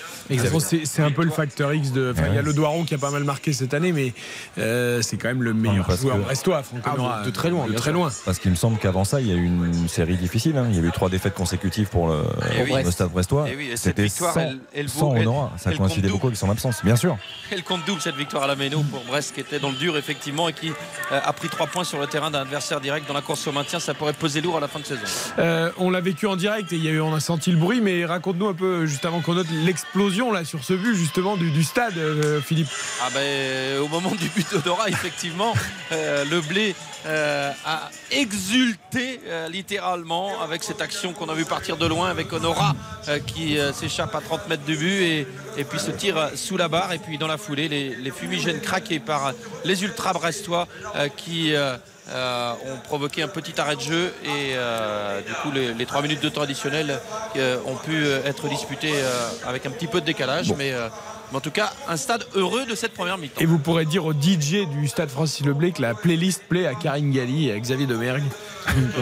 [0.84, 2.12] C'est un peu le facteur X de.
[2.14, 4.12] Enfin, il y a le Doiron qui a pas mal marqué cette année, mais
[4.58, 7.48] euh, c'est quand même le meilleur parce joueur que- brestois, Franco Ah, Nora, de très
[7.48, 8.10] loin, De très loin.
[8.26, 10.56] Parce qu'il me semble qu'avant ça, il y a eu une série difficile.
[10.58, 10.66] hein.
[10.70, 12.22] Il y a eu trois défaites consécutives pour le,
[12.58, 12.82] Eh oui.
[12.84, 13.46] le Stade Brestois.
[13.50, 15.52] Eh oui, et cette C'était victoire, sans, elle- elle sans vaut- elle- Honora.
[15.56, 17.16] Ça elle coïncidait compte beaucoup avec son absence, bien sûr.
[17.51, 19.97] Elle compte double cette victoire à la Méno pour Brest qui était dans le dur
[19.97, 23.14] effectivement et qui euh, a pris trois points sur le terrain d'un adversaire direct dans
[23.14, 23.78] la course au maintien.
[23.78, 25.02] Ça pourrait peser lourd à la fin de saison.
[25.39, 27.56] Euh, on l'a vécu en direct et il y a eu, on a senti le
[27.56, 31.36] bruit, mais raconte-nous un peu, juste avant qu'on note l'explosion là sur ce but justement
[31.36, 32.68] du, du stade, euh, Philippe.
[33.02, 35.55] Ah ben, au moment du but d'Odora, effectivement,
[35.93, 36.74] euh, le blé
[37.06, 42.32] euh, a exulté euh, littéralement avec cette action qu'on a vu partir de loin avec
[42.32, 42.74] Honora
[43.09, 45.26] euh, qui euh, s'échappe à 30 mètres du but et,
[45.56, 46.93] et puis se tire sous la barre.
[46.93, 49.32] Et puis dans la foulée les, les fumigènes craqués par
[49.64, 50.66] les ultras brestois
[50.97, 51.76] euh, qui euh,
[52.10, 54.14] euh, ont provoqué un petit arrêt de jeu.
[54.24, 57.01] Et euh, du coup les, les trois minutes de temps additionnel
[57.36, 60.52] euh, ont pu être disputées euh, avec un petit peu de décalage.
[60.56, 60.89] Mais, euh,
[61.35, 63.40] mais en tout cas un stade heureux de cette première mi-temps.
[63.40, 66.74] Et vous pourrez dire au DJ du stade Francis Leblé que la playlist plaît à
[66.77, 68.23] Karine Galli et à Xavier avez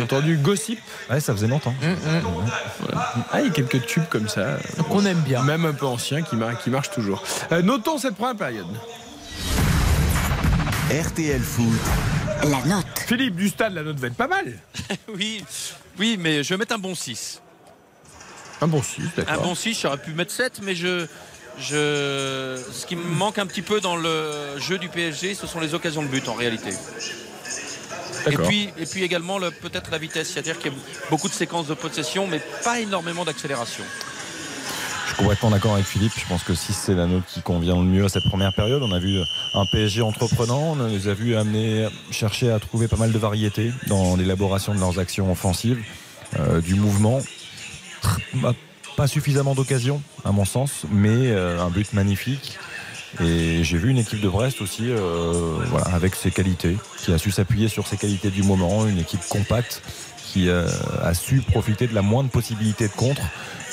[0.03, 0.79] entendu Gossip
[1.11, 1.75] Ouais, ça faisait longtemps.
[2.81, 3.13] Voilà.
[3.31, 4.57] Ah, il y a quelques tubes comme ça.
[4.89, 5.43] Qu'on aime bien.
[5.43, 7.23] Même un peu anciens qui, mar- qui marchent toujours.
[7.53, 8.67] Euh, notons cette première période.
[10.91, 11.67] RTL Foot.
[12.45, 12.87] La note.
[13.07, 14.59] Philippe du stade, la note va être pas mal.
[15.15, 15.45] oui,
[15.99, 17.41] oui, mais je vais mettre un bon 6.
[18.63, 19.43] Un bon 6, Un d'accord.
[19.45, 21.07] bon 6, j'aurais pu mettre 7, mais je,
[21.59, 25.61] je, ce qui me manque un petit peu dans le jeu du PSG, ce sont
[25.61, 26.71] les occasions de but en réalité.
[28.31, 30.79] Et puis, et puis également le- peut-être la vitesse, c'est-à-dire qu'il y a
[31.11, 33.83] beaucoup de séquences de possession, mais pas énormément d'accélération.
[35.05, 36.13] Je suis complètement d'accord avec Philippe.
[36.17, 38.81] Je pense que 6 c'est la note qui convient le mieux à cette première période.
[38.83, 39.19] On a vu
[39.55, 40.77] un PSG entreprenant.
[40.79, 44.81] On les a vus amener, chercher à trouver pas mal de variété dans l'élaboration de
[44.81, 45.83] leurs actions offensives,
[46.39, 47.21] euh, du mouvement.
[48.97, 52.59] Pas suffisamment d'occasions, à mon sens, mais euh, un but magnifique.
[53.21, 57.31] Et j'ai vu une équipe de Brest aussi, euh, avec ses qualités, qui a su
[57.31, 59.83] s'appuyer sur ses qualités du moment, une équipe compacte
[60.25, 60.67] qui euh,
[61.03, 63.23] a su profiter de la moindre possibilité de contre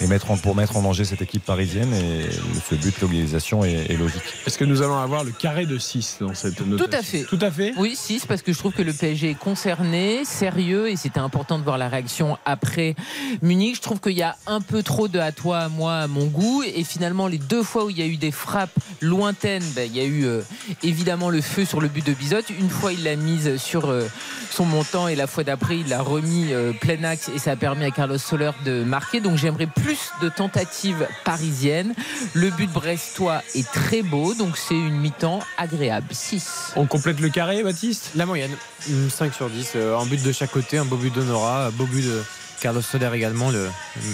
[0.01, 1.93] et mettre en- pour mettre en danger cette équipe parisienne.
[1.93, 2.25] Et
[2.69, 4.21] ce but, l'organisation est, est logique.
[4.47, 7.23] Est-ce que nous allons avoir le carré de 6 dans cette note Tout à fait.
[7.23, 10.89] Tout à fait Oui, 6, parce que je trouve que le PSG est concerné, sérieux,
[10.89, 12.95] et c'était important de voir la réaction après
[13.41, 13.75] Munich.
[13.77, 16.25] Je trouve qu'il y a un peu trop de à toi, à moi, à mon
[16.27, 16.63] goût.
[16.63, 19.95] Et finalement, les deux fois où il y a eu des frappes lointaines, ben, il
[19.97, 20.41] y a eu euh,
[20.83, 22.37] évidemment le feu sur le but de Bizot.
[22.59, 24.07] Une fois, il l'a mise sur euh,
[24.51, 27.55] son montant, et la fois d'après, il l'a remis euh, plein axe, et ça a
[27.55, 29.19] permis à Carlos Soler de marquer.
[29.19, 29.88] Donc j'aimerais plus
[30.21, 31.93] de tentatives parisiennes.
[32.33, 36.07] Le but brestois est très beau, donc c'est une mi-temps agréable.
[36.11, 36.73] 6.
[36.75, 38.11] On complète le carré, Baptiste?
[38.15, 38.51] La moyenne,
[38.89, 39.71] hum, 5 sur 10.
[39.75, 42.21] euh, un but de chaque côté, un beau but d'Honora, un beau but de
[42.61, 43.69] Carlos Soler également, le,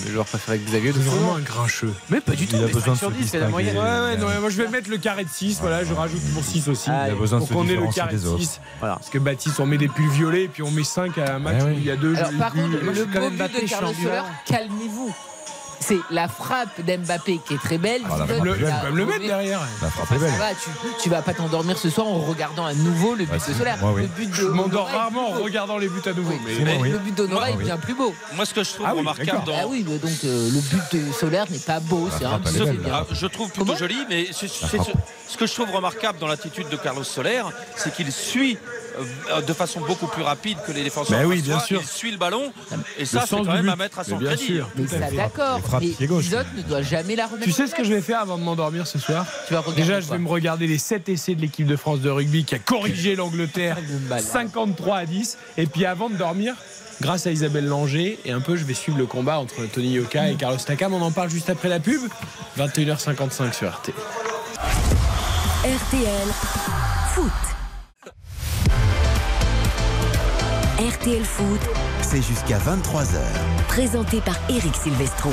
[0.05, 0.91] le joueur préféré de Xavier.
[0.93, 1.91] C'est vraiment un grincheux.
[2.11, 2.55] Mais pas du tout.
[2.57, 3.75] Il a besoin 5 de sur se 10, c'est la moyenne.
[3.75, 6.21] Ouais, ouais, non, ouais, moi je vais mettre le carré de 6, voilà, je rajoute
[6.33, 6.89] mon 6 aussi.
[6.89, 8.39] Il a besoin de pour se qu'on ait le carré de des autres.
[8.43, 8.59] 6.
[8.79, 8.95] Voilà.
[8.97, 11.39] Parce que Baptiste, on met des pulls violets et puis on met 5 à un
[11.39, 11.71] match Eh oui.
[11.71, 15.15] où il y a deux Alors, par contre, le beau but de Carlos Soler, calmez-vous.
[15.87, 18.01] C'est la frappe d'Mbappé qui est très belle.
[18.09, 19.59] Ah, la Le- l'a le mettre derrière.
[19.83, 20.39] La frappe est Ça belle.
[20.39, 20.69] va, tu,
[21.03, 23.81] tu vas pas t'endormir ce soir en regardant à nouveau le but Bah, de.
[23.81, 24.01] Moi, oui.
[24.01, 26.31] Le but de Je m'endors rarement en regardant les buts à nouveau.
[26.31, 28.15] Oui, mais- mais le but d'Honora Ah, est bien plus beau.
[28.33, 30.59] Moi, ce que je trouve Ah oui, remarquable dans, Ah oui, mais donc euh, le
[30.61, 32.41] but de Solaire n'est pas beau, c'est un.
[32.91, 33.77] Ah, je trouve plutôt Comment?
[33.77, 37.43] joli, mais ce que je trouve remarquable dans l'attitude de Carlos Soler,
[37.75, 38.57] c'est qu'il suit
[39.45, 41.19] de façon beaucoup plus rapide que les défenseurs.
[41.19, 41.81] Mais oui, bien sûr.
[41.81, 42.51] Il suit le ballon,
[42.97, 43.69] et ça, c'est quand même but.
[43.69, 44.59] à mettre à son bien crédit.
[45.15, 45.59] d'accord.
[45.79, 47.45] Bizot ne doit jamais la remettre.
[47.45, 49.81] Tu sais ce que je vais faire avant de m'endormir ce soir Tu vas regarder
[49.81, 52.55] Déjà, je vais me regarder les 7 essais de l'équipe de France de rugby qui
[52.55, 54.23] a corrigé l'Angleterre Le malade.
[54.23, 55.37] 53 à 10.
[55.57, 56.55] Et puis avant de dormir,
[57.01, 60.29] grâce à Isabelle Langer, et un peu, je vais suivre le combat entre Tony Yoka
[60.29, 60.93] et Carlos Takam.
[60.93, 62.01] On en parle juste après la pub.
[62.57, 63.91] 21h55 sur RT.
[65.65, 66.27] RTL
[67.13, 67.54] Foot.
[70.77, 71.61] RTL Foot,
[72.01, 73.21] C'est jusqu'à 23h.
[73.69, 75.31] présenté par Eric Silvestro.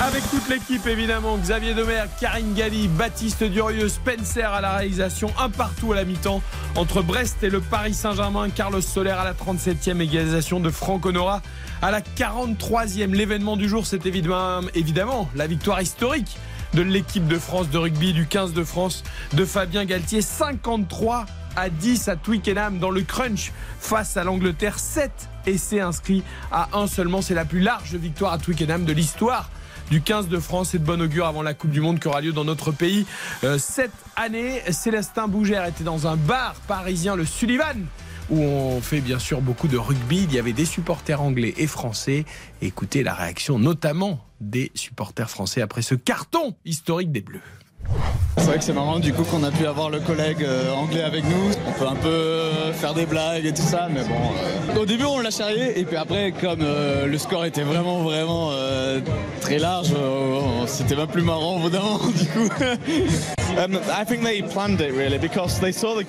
[0.00, 5.48] Avec toute l'équipe évidemment, Xavier Demer, Karine Galli, Baptiste Durieux, Spencer à la réalisation, un
[5.50, 6.42] partout à la mi-temps
[6.74, 11.40] entre Brest et le Paris Saint-Germain, Carlos Soler à la 37e égalisation de Franck Honora
[11.82, 13.12] à la 43e.
[13.12, 16.36] L'événement du jour, c'est évidemment, évidemment la victoire historique
[16.74, 21.26] de l'équipe de France de rugby du 15 de France de Fabien Galtier, 53
[21.56, 24.78] à 10 à Twickenham dans le crunch face à l'Angleterre.
[24.78, 25.10] 7
[25.46, 26.22] essais inscrits
[26.52, 27.22] à un seulement.
[27.22, 29.50] C'est la plus large victoire à Twickenham de l'histoire
[29.90, 32.20] du 15 de France et de bon augure avant la Coupe du Monde qui aura
[32.20, 33.06] lieu dans notre pays.
[33.44, 37.86] Euh, cette année, Célestin Bougère était dans un bar parisien, le Sullivan,
[38.30, 40.24] où on fait bien sûr beaucoup de rugby.
[40.24, 42.24] Il y avait des supporters anglais et français.
[42.62, 47.42] Écoutez la réaction notamment des supporters français après ce carton historique des Bleus.
[48.36, 51.02] C'est vrai que c'est marrant du coup qu'on a pu avoir le collègue euh, anglais
[51.02, 51.50] avec nous.
[51.66, 54.14] On peut un peu euh, faire des blagues et tout ça, mais bon.
[54.76, 57.98] euh, Au début on l'a charrié et puis après comme euh, le score était vraiment
[58.04, 59.00] vraiment euh,
[59.40, 62.48] très large, euh, c'était même plus marrant au bout d'un moment du coup.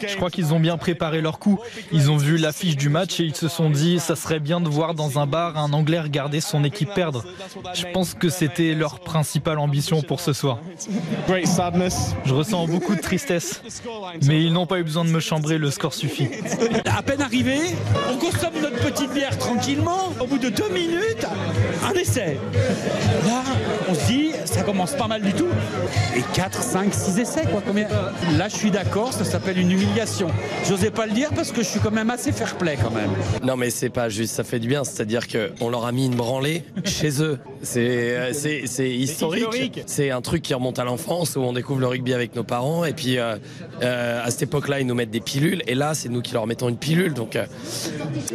[0.08, 1.58] Je crois qu'ils ont bien préparé leur coup.
[1.92, 4.70] Ils ont vu l'affiche du match et ils se sont dit ça serait bien de
[4.70, 7.24] voir dans un bar un Anglais regarder son équipe perdre.
[7.74, 10.60] Je pense que c'était leur principale ambition pour ce soir.
[12.26, 13.62] Je ressens beaucoup de tristesse,
[14.26, 16.28] mais ils n'ont pas eu besoin de me chambrer, le score suffit.
[16.86, 17.58] À peine arrivé,
[18.12, 20.14] on consomme notre petite bière tranquillement.
[20.20, 21.26] Au bout de deux minutes,
[21.84, 22.38] un essai.
[23.28, 23.44] Là,
[23.88, 25.48] on se dit, ça commence pas mal du tout.
[26.16, 27.62] Et 4, 5, 6 essais, quoi.
[27.66, 27.88] Combien
[28.38, 30.30] Là, je suis d'accord, ça s'appelle une humiliation.
[30.68, 33.12] J'osais pas le dire parce que je suis quand même assez fair play, quand même.
[33.44, 36.16] Non mais c'est pas juste, ça fait du bien, c'est-à-dire qu'on leur a mis une
[36.16, 37.40] branlée chez eux.
[37.62, 39.42] C'est euh, historique.
[39.44, 39.84] historique.
[39.86, 42.86] C'est un truc qui remonte à l'enfance où on découvre le rugby avec nos parents
[42.86, 43.36] et puis euh,
[43.82, 46.48] euh, à cette époque-là ils nous mettent des pilules et là c'est nous qui leur
[46.48, 47.46] mettons une pilule donc euh,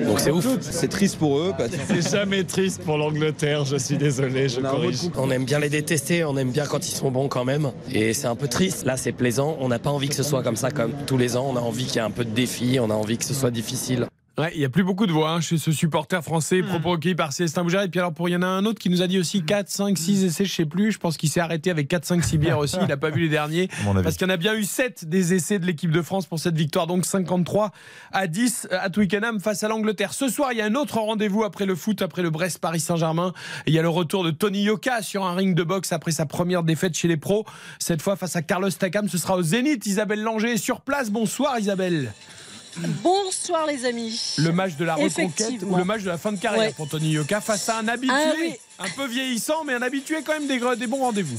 [0.05, 0.46] donc c'est ouf.
[0.60, 1.52] C'est triste pour eux.
[1.88, 5.10] C'est jamais triste pour l'Angleterre, je suis désolé, je corrige.
[5.16, 8.12] On aime bien les détester, on aime bien quand ils sont bons quand même et
[8.12, 8.84] c'est un peu triste.
[8.84, 11.36] Là c'est plaisant, on n'a pas envie que ce soit comme ça comme tous les
[11.36, 13.24] ans, on a envie qu'il y ait un peu de défi, on a envie que
[13.24, 14.06] ce soit difficile.
[14.36, 17.15] Ouais, il n'y a plus beaucoup de voix hein, chez ce supporter français propos recueillis
[17.15, 17.82] par Célestin Bougère.
[17.82, 19.44] Et puis alors, pour il y en a un autre qui nous a dit aussi
[19.44, 20.90] 4, 5, 6 essais, je sais plus.
[20.90, 22.77] Je pense qu'il s'est arrêté avec 4, 5, 6 bières aussi.
[22.81, 23.69] Il n'a pas vu les derniers.
[23.85, 24.02] mon avis.
[24.02, 26.40] Parce qu'il y en a bien eu 7 des essais de l'équipe de France pour
[26.40, 26.89] cette victoire.
[26.89, 27.70] Donc 53
[28.11, 30.12] à 10 à Twickenham face à l'Angleterre.
[30.12, 33.32] Ce soir, il y a un autre rendez-vous après le foot, après le Brest-Paris Saint-Germain.
[33.66, 36.11] Et Il y a le retour de Tony Yoka sur un ring de boxe après
[36.11, 37.44] sa première défaite chez les pros.
[37.78, 39.09] Cette fois face à Carlos Takam.
[39.09, 39.86] Ce sera au Zénith.
[39.86, 41.11] Isabelle Langer est sur place.
[41.11, 42.12] Bonsoir Isabelle.
[43.02, 44.34] Bonsoir les amis.
[44.38, 46.72] Le match de la reconquête ou le match de la fin de carrière Ouais.
[46.72, 48.55] pour Tony Yoka face à un habitué, Ah oui.
[48.78, 51.38] un peu vieillissant, mais un habitué quand même des, des bons rendez-vous.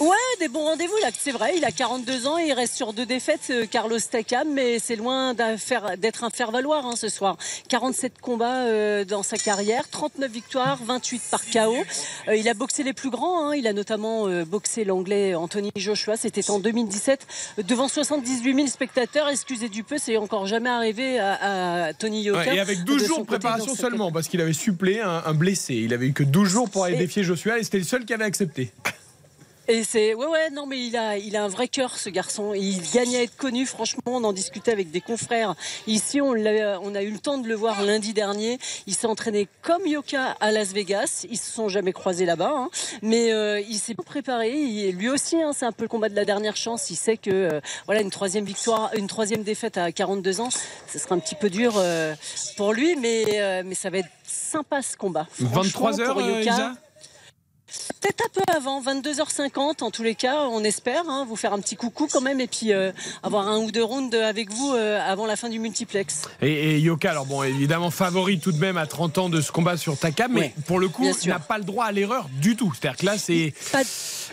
[0.00, 1.08] Ouais, des bons rendez-vous là.
[1.18, 4.48] C'est vrai, il a 42 ans et il reste sur deux défaites, euh, Carlos Takam,
[4.52, 7.36] mais c'est loin d'être un faire-valoir hein, ce soir.
[7.68, 11.76] 47 combats euh, dans sa carrière, 39 victoires, 28 par KO.
[12.28, 13.48] Euh, il a boxé les plus grands.
[13.50, 13.54] hein.
[13.56, 16.16] Il a notamment euh, boxé l'anglais Anthony Joshua.
[16.16, 17.26] C'était en 2017
[17.58, 19.28] euh, devant 78 000 spectateurs.
[19.28, 22.40] Excusez du peu, c'est encore jamais arrivé à, à Tony Yoka.
[22.50, 25.34] Ouais, et avec 12 De jours de préparation seulement, parce qu'il avait supplé un, un
[25.34, 25.74] blessé.
[25.74, 28.12] Il avait eu que 12 jours pour aller défier Joshua et c'était le seul qui
[28.14, 28.72] avait accepté.
[29.66, 32.52] Et c'est ouais ouais non mais il a il a un vrai cœur ce garçon.
[32.54, 33.64] Il gagne à être connu.
[33.64, 35.54] Franchement, on en discutait avec des confrères
[35.86, 36.20] ici.
[36.20, 38.58] On l'a on a eu le temps de le voir lundi dernier.
[38.86, 41.24] Il s'est entraîné comme Yoka à Las Vegas.
[41.30, 42.68] Ils se sont jamais croisés là-bas, hein.
[43.00, 44.52] mais euh, il s'est préparé.
[44.52, 46.90] Il- lui aussi, hein, c'est un peu le combat de la dernière chance.
[46.90, 50.50] Il sait que euh, voilà une troisième victoire, une troisième défaite à 42 ans,
[50.92, 52.14] ce sera un petit peu dur euh,
[52.58, 55.26] pour lui, mais euh, mais ça va être sympa ce combat.
[55.40, 56.72] 23 Franchement, heures, euh, Yoka, Isa?
[58.00, 61.60] Peut-être un peu avant, 22h50 en tous les cas, on espère hein, vous faire un
[61.60, 62.92] petit coucou quand même et puis euh,
[63.22, 66.22] avoir un ou deux rounds avec vous euh, avant la fin du multiplex.
[66.42, 69.50] Et, et Yoka, alors bon, évidemment favori tout de même à 30 ans de ce
[69.52, 72.28] combat sur Takam, mais Ouais, pour le coup, il n'a pas le droit à l'erreur
[72.40, 72.72] du tout.
[72.78, 73.54] C'est-à-dire que là, c'est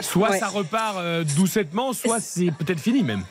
[0.01, 0.39] soit Ouais.
[0.39, 3.23] ça repart euh, doucettement, soit c'est peut-être fini même.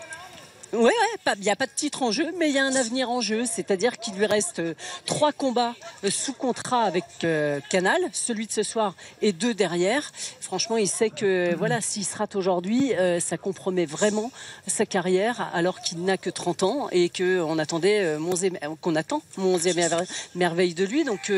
[1.25, 3.11] Pas- il n'y a pas de titre en jeu, mais il y a un avenir
[3.11, 3.45] en jeu.
[3.45, 4.75] C'est-à-dire qu'il lui reste euh,
[5.07, 5.75] trois combats
[6.05, 10.11] euh, sous contrat avec euh, Canal, celui de ce soir et deux derrière.
[10.41, 14.31] Franchement, il sait que voilà, s'il se rate aujourd'hui, ça compromet vraiment
[14.67, 17.81] sa carrière, alors qu'il n'a que 30 ans et qu'on attend
[19.37, 21.05] mon 11e merve- merveille de lui.
[21.05, 21.31] Donc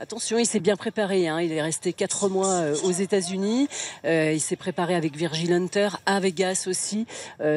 [0.00, 1.28] attention, il s'est bien préparé.
[1.28, 1.40] hein.
[1.40, 3.68] Il est resté quatre mois aux États-Unis.
[4.04, 7.06] Il s'est préparé avec Virgil Hunter à Vegas aussi.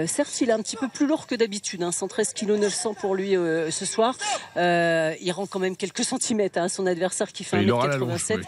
[0.08, 3.16] Certes, il est un petit peu plus lourd que d'habitude, hein, 113 kg 900 pour
[3.16, 4.16] lui euh, ce soir.
[4.58, 7.98] Euh, il rend quand même quelques centimètres à son adversaire qui fait Il aura la
[7.98, 8.38] longe, 1m87.
[8.38, 8.44] oui.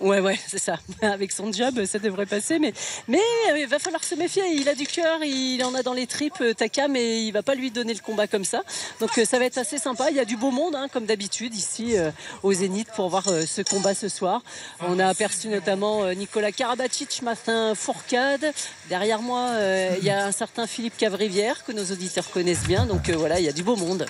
[0.00, 0.76] Ouais, ouais, c'est ça.
[1.02, 2.58] Avec son job, ça devrait passer.
[2.58, 2.72] Mais,
[3.08, 3.20] mais
[3.52, 4.42] euh, il va falloir se méfier.
[4.54, 7.42] Il a du cœur, il en a dans les tripes, euh, Takam, et il va
[7.42, 8.62] pas lui donner le combat comme ça.
[9.00, 10.06] Donc euh, ça va être assez sympa.
[10.10, 12.10] Il y a du beau monde, hein, comme d'habitude, ici euh,
[12.42, 14.42] au Zénith pour voir euh, ce combat ce soir.
[14.80, 18.52] On a aperçu notamment euh, Nicolas Karabatic, Martin Fourcade.
[18.88, 22.84] Derrière moi, euh, il y a un certain Philippe Cavrivière que nos auditeurs connaissent bien.
[22.86, 24.06] Donc euh, voilà, il y a du beau monde.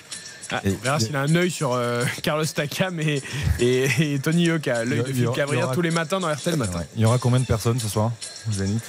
[0.51, 3.19] Ah, on verra s'il a un œil sur euh, Carlos Takam et,
[3.59, 4.85] et- et Tony Yoka.
[4.85, 5.25] L'œil de Philippe
[5.73, 6.81] tous les matins dans RTL Matin.
[6.95, 8.11] Il y aura combien de personnes ce soir
[8.51, 8.81] Zénith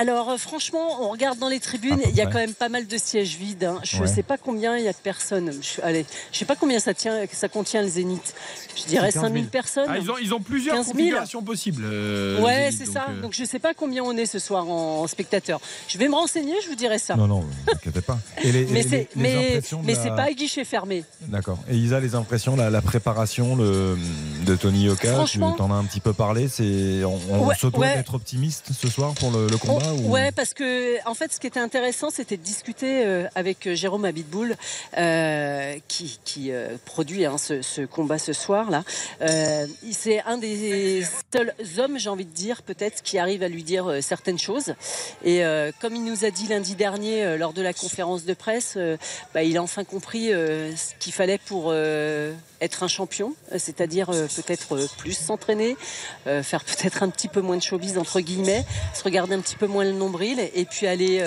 [0.00, 2.86] alors euh, franchement, on regarde dans les tribunes, il y a quand même pas mal
[2.86, 3.64] de sièges vides.
[3.64, 3.78] hein.
[3.82, 4.06] Je ne Ouais.
[4.08, 5.52] sais pas combien il y a de personnes.
[5.60, 8.34] Je, allez, je sais pas combien ça tient, ça contient le Zénith.
[8.76, 9.24] Je dirais 15 000.
[9.26, 9.86] 5000 personnes.
[9.88, 10.96] Ah, ils, ont, ils ont plusieurs 15 000.
[10.96, 11.82] configurations possibles.
[11.84, 13.06] euh, ouais, c'est ça.
[13.10, 15.60] euh, Donc je sais pas combien on est ce soir en, en spectateurs.
[15.88, 17.16] Je vais me renseigner, je vous dirai ça.
[17.16, 17.44] Non, non,
[17.84, 18.18] ne pas.
[18.42, 21.04] Et les, mais c'est mais, mais la- pas à guichet fermé.
[21.22, 21.58] D'accord.
[21.70, 23.98] Et Isa, les impressions, la, la préparation le-
[24.46, 26.48] de Tony Yoka, tu t'en as un petit peu parlé.
[26.48, 27.96] C'est, on, on Ouais, se doit ouais.
[27.96, 30.10] d'être optimiste ce soir pour le, le combat ou...
[30.10, 33.74] Ouais, parce que en fait, ce qui était intéressant, c'était de discuter euh, avec euh,
[33.74, 34.56] Jérôme Abitboul,
[34.96, 36.18] euh, qui,
[36.84, 38.84] produit hein, ce, combat ce soir là.
[39.92, 43.98] C'est un des seuls hommes, j'ai envie de dire, peut-être, qui arrive à lui dire
[44.00, 44.74] certaines choses.
[45.24, 45.42] Et
[45.80, 48.78] comme il nous a dit lundi dernier lors de la conférence de presse,
[49.34, 51.72] bah, il a enfin compris ce qu'il fallait pour
[52.60, 55.76] être un champion, euh, c'est-à-dire euh, peut-être euh, plus s'entraîner,
[56.24, 58.64] faire peut-être un petit peu moins de showbiz entre guillemets,
[58.94, 61.22] se regarder un petit peu moins le nombril et puis aller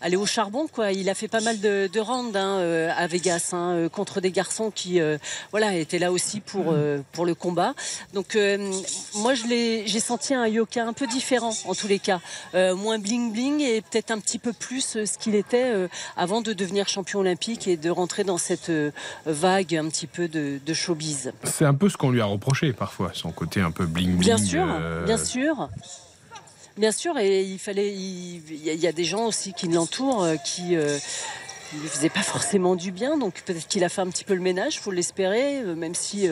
[0.00, 0.92] aller au charbon quoi.
[0.92, 4.20] Il a fait pas mal de, de rounds hein, euh, à Vegas hein, euh, contre
[4.20, 5.18] des garçons qui euh,
[5.50, 7.74] voilà étaient là aussi pour euh, pour le combat.
[8.14, 8.72] Donc euh,
[9.16, 12.20] moi je l'ai j'ai senti un Yoka un peu différent en tous les cas,
[12.54, 15.72] moins bling bling et peut-être un petit peu plus ce qu'il était
[16.16, 18.72] avant de devenir champion olympique et de rentrer dans cette
[19.26, 21.32] vague un petit peu de, de showbiz.
[21.44, 24.20] C'est un peu ce qu'on lui a reproché parfois, son côté un peu bling bling.
[24.20, 24.66] Bien sûr,
[25.06, 25.68] bien sûr.
[26.76, 27.92] Bien sûr, et il fallait.
[27.92, 30.98] Il il y, a- il des gens aussi qui l'entourent, euh, qui euh,
[31.74, 33.18] ne lui faisaient pas forcément du bien.
[33.18, 36.28] Donc peut-être qu'il a fait un petit peu le ménage, faut l'espérer, euh, même si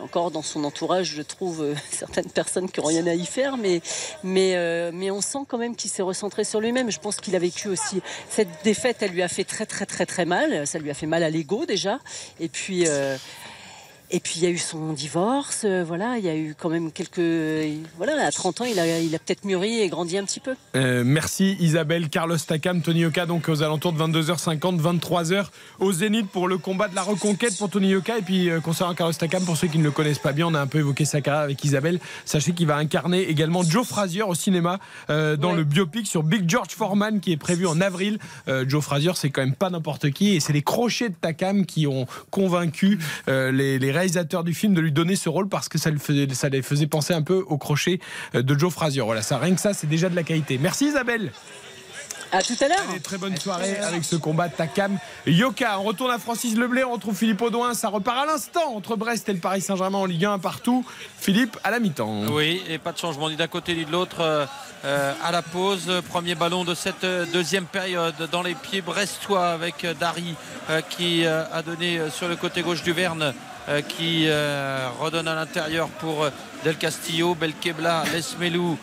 [0.00, 3.80] encore dans son entourage, je trouve certaines personnes qui n'ont rien à y faire, mais
[4.22, 6.90] mais mais on sent quand même qu'il s'est recentré sur lui-même.
[6.90, 8.98] Je pense qu'il a vécu aussi cette défaite.
[9.00, 10.66] Elle lui a fait très très très très mal.
[10.66, 11.98] Ça lui a fait mal à l'ego déjà.
[12.38, 12.86] Et puis.
[14.10, 16.54] Euh, et puis il y a eu son divorce, euh, voilà, il y a eu
[16.58, 17.20] quand même quelques.
[17.96, 20.54] Voilà, à 30 ans, il a, il a peut-être mûri et grandi un petit peu.
[20.76, 25.46] Euh, merci Isabelle, Carlos Takam, Tony Yoka, donc aux alentours de 22h50, 23h
[25.78, 28.18] au Zénith pour le combat de la reconquête pour Tony Yoka.
[28.18, 30.54] Et puis euh, concernant Carlos Takam, pour ceux qui ne le connaissent pas bien, on
[30.54, 32.00] a un peu évoqué sa carrière avec Isabelle.
[32.24, 34.78] Sachez qu'il va incarner également Joe Frazier au cinéma
[35.08, 38.18] euh, dans le biopic sur Big George Foreman qui est prévu en avril.
[38.48, 41.66] Euh, Joe Frazier, c'est quand même pas n'importe qui et c'est les crochets de Takam
[41.66, 45.68] qui ont convaincu euh, les, les réalisateurs du film de lui donner ce rôle parce
[45.68, 48.00] que ça, le faisait, ça les faisait penser un peu au crochet
[48.34, 49.02] euh, de Joe Frazier.
[49.02, 50.58] Voilà, ça, rien que ça, c'est déjà de la qualité.
[50.58, 51.32] Merci Isabelle.
[52.32, 53.02] À tout à l'heure.
[53.02, 55.80] Très bonne soirée avec ce combat Takam Yoka.
[55.80, 57.74] On retourne à Francis Leblé, on retrouve Philippe Audouin.
[57.74, 60.84] Ça repart à l'instant entre Brest et le Paris Saint-Germain en Ligue 1 partout.
[61.18, 62.28] Philippe à la mi-temps.
[62.30, 64.48] Oui, et pas de changement ni d'un côté ni de l'autre
[64.84, 65.90] euh, à la pause.
[66.08, 70.36] Premier ballon de cette euh, deuxième période dans les pieds brestois avec euh, Dari
[70.70, 73.34] euh, qui euh, a donné sur le côté gauche du Verne.
[73.68, 76.30] Euh, qui euh, redonne à l'intérieur pour euh,
[76.64, 78.78] Del Castillo, Belkebla, Lesmelou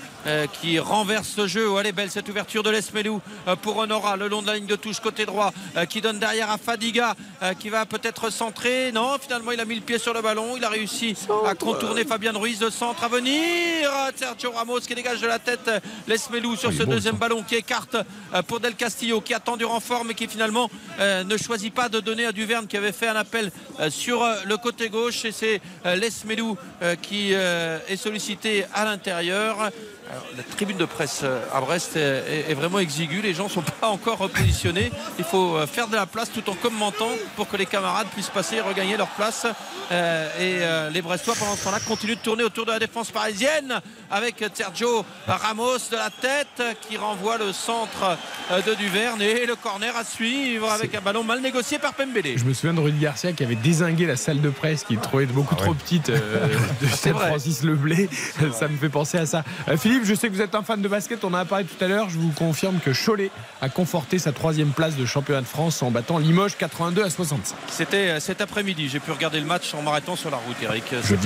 [0.53, 1.69] qui renverse le jeu.
[1.69, 4.55] Oh, elle est belle cette ouverture de Lesmelou euh, pour Honora le long de la
[4.55, 8.29] ligne de touche côté droit euh, qui donne derrière à Fadiga euh, qui va peut-être
[8.29, 8.91] centrer.
[8.91, 10.55] Non, finalement il a mis le pied sur le ballon.
[10.57, 13.89] Il a réussi à contourner Fabien Ruiz de centre à venir.
[13.89, 17.55] Euh, Sergio Ramos qui dégage de la tête euh, Lesmelou sur ce deuxième ballon qui
[17.55, 17.95] écarte
[18.33, 21.89] euh, pour Del Castillo qui attend du renfort mais qui finalement euh, ne choisit pas
[21.89, 25.25] de donner à Duverne qui avait fait un appel euh, sur euh, le côté gauche
[25.25, 29.71] et c'est euh, Lesmelou euh, qui euh, est sollicité à l'intérieur.
[30.09, 33.21] Alors, la tribune de presse euh, à Brest est, est- est vraiment exiguë.
[33.21, 34.91] Les gens ne sont pas encore repositionnés.
[35.19, 38.29] Il faut euh, faire de la place tout en commentant pour que les camarades puissent
[38.29, 39.45] passer et regagner leur place.
[39.91, 43.11] Euh, et euh, les Brestois, pendant ce temps-là, continuent de tourner autour de la défense
[43.11, 48.17] parisienne avec Sergio Ramos de la tête qui renvoie le centre
[48.65, 52.37] de Duverne et le corner à suivre avec un ballon mal négocié par Pembele.
[52.37, 55.25] Je me souviens de Rudy Garcia qui avait désingué la salle de presse qu'il trouvait
[55.25, 56.47] beaucoup trop petite euh,
[56.81, 56.87] de.
[56.87, 58.09] Francis Leblé.
[58.53, 59.43] Ça me fait penser à ça.
[59.67, 61.23] Euh, Philippe, je sais que vous êtes un fan de basket.
[61.23, 62.07] On en a parlé tout à l'heure.
[62.09, 65.89] Je vous confirme que Cholet a conforté sa troisième place de championnat de France en
[65.89, 67.55] battant Limoges 82 à 65.
[67.67, 68.89] C'était euh, cet après-midi.
[68.89, 70.83] J'ai pu regarder le match en m'arrêtant sur la route, Eric.
[71.01, 71.17] C'est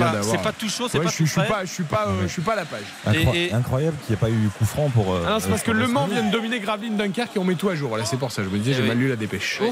[0.42, 1.48] pas, tout chaud, c'est Ouais, pas je, tout suis- je suis frais.
[1.48, 2.80] pas, je suis pas, euh, je suis pas à la page.
[3.06, 5.12] Incro- Et- et- Incroyable qu'il n'y ait pas eu coup franc pour.
[5.12, 7.44] euh, Ah non, c'est parce que Le Mans vient de dominer Gravelines Dunkerque et on
[7.44, 7.90] met tout à jour.
[7.90, 8.42] Voilà, c'est pour ça.
[8.42, 8.88] Je me disais, Eh j'ai oui.
[8.88, 9.58] mal lu la dépêche.
[9.60, 9.70] Oui,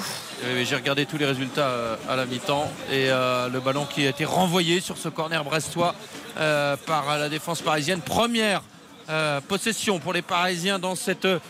[0.56, 4.10] oui, J'ai regardé tous les résultats à la mi-temps et euh, le ballon qui a
[4.10, 5.94] été renvoyé sur ce corner brestois
[6.38, 8.00] euh, par la défense parisienne.
[8.00, 8.60] Première
[9.10, 11.40] euh, possession pour les Parisiens dans cette euh,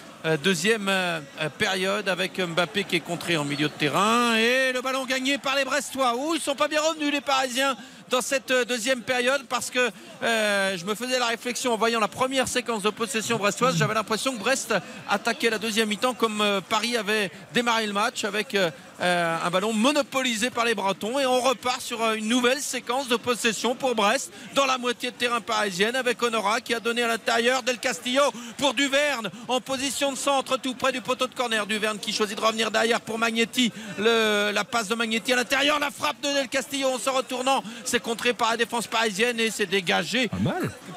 [0.42, 1.20] deuxième euh,
[1.58, 5.56] période avec Mbappé qui est contré en milieu de terrain et le ballon gagné par
[5.56, 6.16] les Brestois.
[6.16, 7.76] Ouh, ils sont pas bien revenus les Parisiens
[8.08, 9.90] dans cette deuxième période parce que
[10.22, 13.76] je me faisais la réflexion en voyant la première séquence de possession brestoise.
[13.76, 14.74] J'avais l'impression que Brest
[15.08, 18.56] attaquait la deuxième mi-temps comme Paris avait démarré le match avec
[19.00, 23.08] euh, un ballon monopolisé par les Bretons et on repart sur euh, une nouvelle séquence
[23.08, 27.02] de possession pour Brest dans la moitié de terrain parisienne avec Honora qui a donné
[27.02, 28.22] à l'intérieur Del Castillo
[28.58, 31.66] pour Duverne en position de centre tout près du poteau de corner.
[31.66, 33.72] Duverne qui choisit de revenir derrière pour Magnetti.
[33.98, 37.62] Le- la passe de Magnetti à l'intérieur, la frappe de Del Castillo en se retournant.
[37.84, 40.28] C'est contré par la défense parisienne et c'est dégagé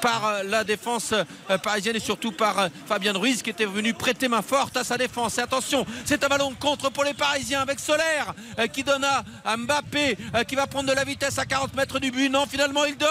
[0.02, 1.14] par euh, la défense
[1.64, 5.38] parisienne et surtout par Fabien Ruiz qui était venu prêter main forte à sa défense.
[5.38, 9.24] Et attention, c'est un ballon contre pour les Parisiens avec Solaire euh, qui donne à,
[9.46, 12.30] à Mbappé euh, qui va prendre de la vitesse à 40 mètres du but.
[12.30, 13.10] Non, finalement, il donne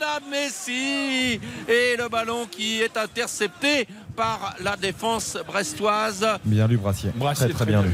[0.00, 3.86] Lionel Messi Et le ballon qui est intercepté
[4.16, 6.26] par la défense brestoise.
[6.44, 7.10] Bien lu, Brassier.
[7.14, 7.90] Brassier, très, très bien lu.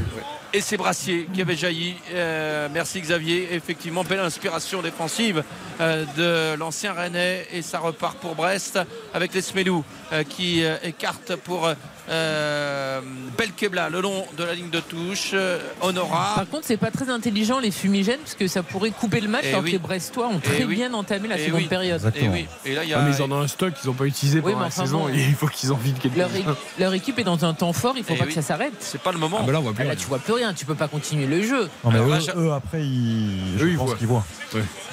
[0.53, 1.95] Et c'est Brassier qui avait jailli.
[2.13, 3.53] Euh, merci Xavier.
[3.53, 5.43] Effectivement, belle inspiration défensive
[5.79, 7.47] euh, de l'ancien Rennais.
[7.53, 8.77] Et ça repart pour Brest
[9.13, 11.71] avec les Smelou euh, qui euh, écarte pour
[12.11, 12.99] euh,
[13.37, 15.31] Belkebla le long de la ligne de touche.
[15.33, 16.33] Euh, Honora.
[16.35, 19.43] Par contre, c'est pas très intelligent les fumigènes parce que ça pourrait couper le match
[19.45, 19.67] Eh alors oui.
[19.67, 20.75] que les Brestois ont Eh très oui.
[20.75, 21.67] bien entamé la Eh seconde oui.
[21.67, 22.11] période.
[22.15, 22.47] Et oui.
[22.65, 22.99] Et là, il y a.
[22.99, 24.83] Ah, mais ils en ont un stock qu'ils n'ont pas utilisé Oui, pendant la enfin
[24.83, 24.99] saison.
[25.07, 25.09] bon.
[25.09, 26.55] et il faut qu'ils en vident quelque Leur, chose.
[26.79, 28.27] leur équipe est dans un temps fort, il faut pas oui.
[28.29, 28.73] que ça s'arrête.
[28.79, 29.37] C'est pas le moment.
[29.41, 30.87] Ah, bah là, on voit plus Ah, là, tu vois plus rien, tu peux pas
[30.87, 31.69] continuer le jeu.
[31.83, 33.97] Non, mais Alors là, eux, je- eux, après, ils, je Eux, ils pense voient.
[33.97, 34.25] qu'ils voient.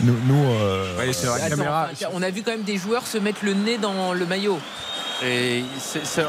[0.00, 1.88] Nous, nous, euh, Ouais, c'est vrai, la Attends, caméra.
[1.92, 4.58] enfin, on a vu quand même des joueurs se mettre le nez dans le maillot.
[5.24, 5.64] Et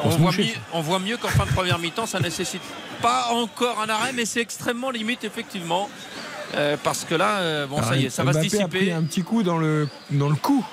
[0.03, 2.61] on, voit mieux, on voit mieux qu'en fin de première mi-temps, ça nécessite
[3.01, 5.89] pas encore un arrêt, mais c'est extrêmement limite, effectivement.
[6.55, 8.79] Euh, parce que là, euh, bon, ça y est, ça va se Mbappé a pris
[8.79, 8.93] dissiper.
[8.93, 10.65] un petit coup dans le, dans le cou.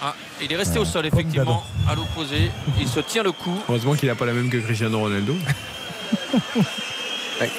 [0.00, 2.50] Ah, il est resté au sol, effectivement, à l'opposé.
[2.80, 3.58] Il se tient le coup.
[3.68, 5.34] Heureusement qu'il n'a pas la même que Cristiano Ronaldo.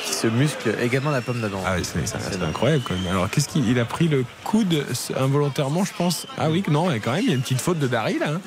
[0.06, 1.62] Qui se muscle également la pomme d'Adam.
[1.66, 3.08] Ah oui, c'est c'est incroyable quand même.
[3.08, 4.86] Alors qu'est-ce qu'il il a pris le coude
[5.20, 6.28] involontairement, je pense?
[6.38, 8.42] Ah oui, non, quand même, il y a une petite faute de Dari là, hein,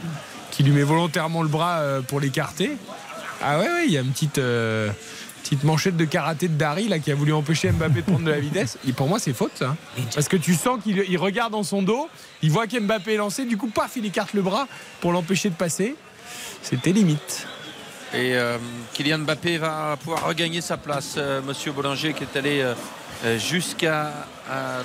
[0.58, 2.72] qui lui met volontairement le bras euh, pour l'écarter.
[3.40, 4.90] Ah ouais, ouais, il y a une petite, euh,
[5.44, 8.30] petite manchette de karaté de Dari là qui a voulu empêcher Mbappé de prendre de
[8.32, 8.76] la vitesse.
[8.84, 9.68] Et pour moi, c'est faute ça.
[9.68, 10.02] hein.
[10.12, 12.08] Parce que tu sens qu'il il regarde dans son dos,
[12.42, 14.66] il voit qu'Mbappé est lancé, du coup, paf, il écarte le bras
[15.00, 15.94] pour l'empêcher de passer.
[16.60, 17.46] C'était limite.
[18.12, 18.58] Et euh,
[18.94, 21.14] Kylian Mbappé va pouvoir regagner sa place.
[21.18, 22.66] Euh, Monsieur Bollinger qui est allé
[23.38, 24.10] jusqu'à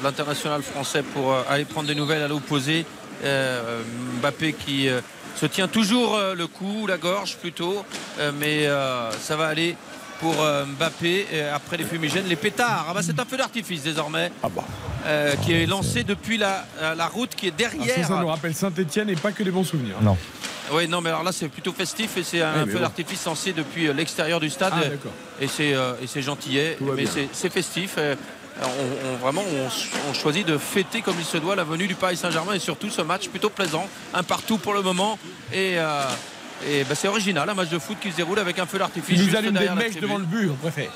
[0.04, 2.86] l'international français pour euh, aller prendre des nouvelles à l'opposé.
[3.24, 3.82] Euh,
[4.22, 5.02] Mbappé qui euh,
[5.36, 7.86] se tient toujours euh, le cou, la gorge plutôt.
[8.20, 9.76] Euh, mais euh, ça va aller
[10.20, 12.86] pour euh, Mbappé après les fumigènes, les pétards.
[12.90, 14.32] Ah bah, c'est un feu d'artifice désormais
[15.06, 16.66] euh, qui est lancé depuis la,
[16.96, 18.08] la route qui est ça, derrière.
[18.08, 19.96] ça nous rappelle Saint-Etienne et pas que des bons souvenirs.
[20.02, 20.18] Non.
[20.72, 22.84] Oui, non, mais alors là, c'est plutôt festif et c'est un Oui, mais feu bon.
[22.84, 24.72] d'artifice lancé depuis l'extérieur du stade.
[24.78, 25.12] Ah, d'accord.
[25.42, 27.04] et c'est euh, et c'est gentillet, mais
[27.34, 27.98] c'est festif.
[28.64, 31.96] On, on- vraiment, on, on choisit de fêter comme il se doit la venue du
[31.96, 35.18] Paris Saint-Germain et surtout ce match plutôt plaisant, un partout pour le moment.
[35.52, 36.04] Et, euh,
[36.70, 39.10] et bah, c'est original, un match de foot qui se déroule avec un feu d'artifice.
[39.16, 40.92] Il nous juste allume des mèches devant le but, on préfère.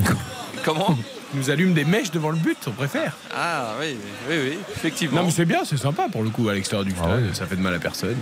[0.64, 0.96] Comment?
[1.34, 3.12] Il nous allume des mèches devant le but, on préfère.
[3.36, 3.96] Ah oui,
[4.28, 5.20] oui, oui, effectivement.
[5.20, 7.34] Non mais c'est bien, c'est sympa pour le coup à l'extérieur du stade, ouais.
[7.34, 8.16] ça fait de mal à personne.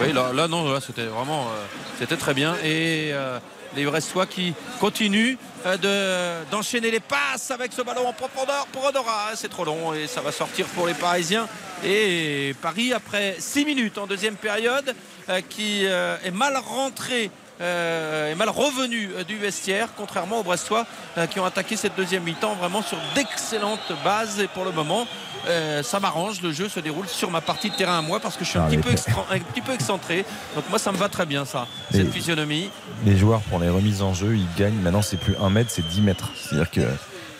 [0.00, 1.64] Oui, là, là, non, là, c'était vraiment, euh,
[1.98, 2.54] c'était très bien.
[2.64, 3.38] Et euh,
[3.76, 5.36] les Brestois qui continuent
[5.66, 9.30] euh, de- d'enchaîner les passes avec ce ballon en profondeur pour Honora.
[9.34, 11.46] C'est trop long et ça va sortir pour les Parisiens.
[11.84, 14.94] Et Paris, après 6 minutes en deuxième période,
[15.28, 17.30] euh, qui euh, est mal rentré.
[17.60, 20.84] euh, est mal revenu du vestiaire, contrairement aux Brestois
[21.30, 24.46] qui ont attaqué cette deuxième mi-temps vraiment sur d'excellentes bases.
[24.52, 25.06] Pour le moment,
[25.46, 26.42] euh, ça m'arrange.
[26.42, 28.58] Le jeu se déroule sur ma partie de terrain à moi parce que je suis
[28.58, 28.90] un, petit peu,
[29.30, 30.24] un petit peu excentré.
[30.54, 32.70] Donc moi, ça me va très bien, ça, Et- cette physionomie.
[33.04, 34.80] Les joueurs, pour les remises en jeu, ils gagnent.
[34.80, 36.30] Maintenant, c'est plus 1 mètre, c'est 10 mètres.
[36.36, 36.80] C'est-à-dire que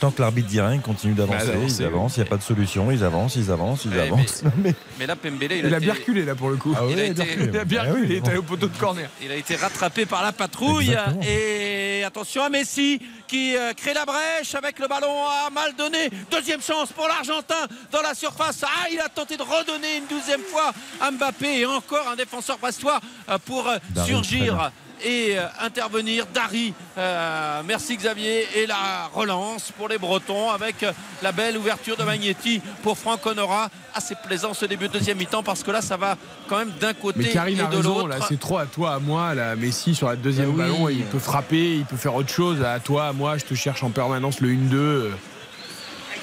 [0.01, 1.47] tant que l'arbitre dit rien, ils continuent d'avancer.
[1.47, 2.91] Bah, ils avancent, il n'y a pas de solution.
[2.91, 4.43] Ils avancent, ils avancent, ils Ouais, avancent.
[4.59, 6.75] Mais- Mais là, Pembele, il, Il a été- bien reculé là pour le coup.
[6.77, 7.51] Ah ouais, Il a il a été- bien reculé.
[7.53, 9.09] Il a bien Ah oui, reculé, il est allé au poteau de corner.
[9.23, 11.21] Il a été rattrapé par la patrouille Exactement.
[11.23, 16.11] et attention à Messi qui euh, crée la brèche avec le ballon à mal donné.
[16.31, 18.61] Deuxième chance pour l'Argentin dans la surface.
[18.65, 22.59] Ah, il a tenté de redonner une douzième fois à Mbappé et encore un défenseur
[22.59, 24.73] brestois euh, pour euh, surgir bien.
[25.05, 26.27] Et euh, intervenir.
[26.33, 28.47] Dari, euh, merci Xavier.
[28.57, 30.93] Et la relance pour les Bretons avec euh,
[31.23, 33.69] la belle ouverture de Magnetti pour Franck Honora.
[33.95, 36.17] Assez plaisant ce début de deuxième mi-temps parce que là, ça va
[36.49, 38.09] quand même d'un côté Mais Karine et a de l'autre.
[38.09, 40.57] là c'est trop à toi, à moi, là Messi sur la deuxième oui.
[40.57, 43.55] ballon, il peut frapper, il peut faire autre chose, à toi, à moi, je te
[43.55, 44.75] cherche en permanence le 1-2.
[44.75, 45.11] euh.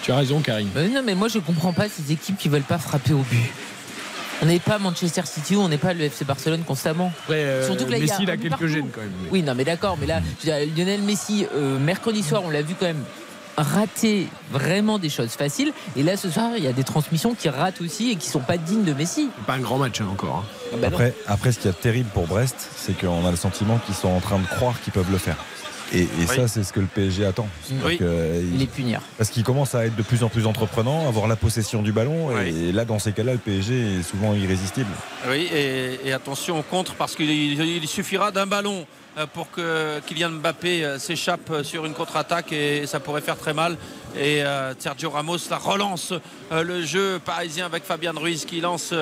[0.04, 0.70] Tu as raison Karine.
[0.76, 3.52] Non, mais moi je comprends pas ces équipes qui veulent pas frapper au but.
[4.42, 7.12] On n'est pas Manchester City ou on n'est pas le FC Barcelone constamment.
[7.24, 8.68] Après, euh, Surtout que là, il y a Messi il a quelques partout.
[8.68, 9.12] gènes quand même.
[9.32, 12.50] Oui, non, mais d'accord, mais là, je veux dire, Lionel Messi, euh, mercredi soir, on
[12.50, 13.04] l'a vu quand même
[13.56, 15.72] rater vraiment des choses faciles.
[15.96, 18.40] Et là, ce soir, il y a des transmissions qui ratent aussi et qui sont
[18.40, 19.30] pas dignes de Messi.
[19.46, 20.44] Pas un grand match hein, encore.
[20.44, 20.70] hein.
[20.74, 20.88] Ah bah.
[20.88, 24.10] Après, après, ce qui est terrible pour Brest, c'est qu'on a le sentiment qu'ils sont
[24.10, 25.38] en train de croire qu'ils peuvent le faire.
[25.94, 26.36] Et, et Oui.
[26.36, 27.48] ça, c'est ce que le PSG attend.
[27.86, 27.98] Oui.
[27.98, 29.02] que, Il est punir.
[29.18, 32.28] Parce qu'il commence à être de plus en plus entreprenant, avoir la possession du ballon.
[32.30, 32.68] Oui.
[32.70, 34.90] Et là, dans ces cas-là, le PSG est souvent irrésistible.
[35.30, 38.86] Oui, et, et attention au contre parce qu'il il suffira d'un ballon
[39.18, 43.38] euh, pour que Kylian Mbappé euh, s'échappe euh, sur une contre-attaque et ça pourrait faire
[43.38, 43.78] très mal.
[44.20, 44.44] Et
[44.78, 46.14] Sergio Ramos la relance
[46.52, 48.94] le jeu parisien avec Fabien Ruiz qui lance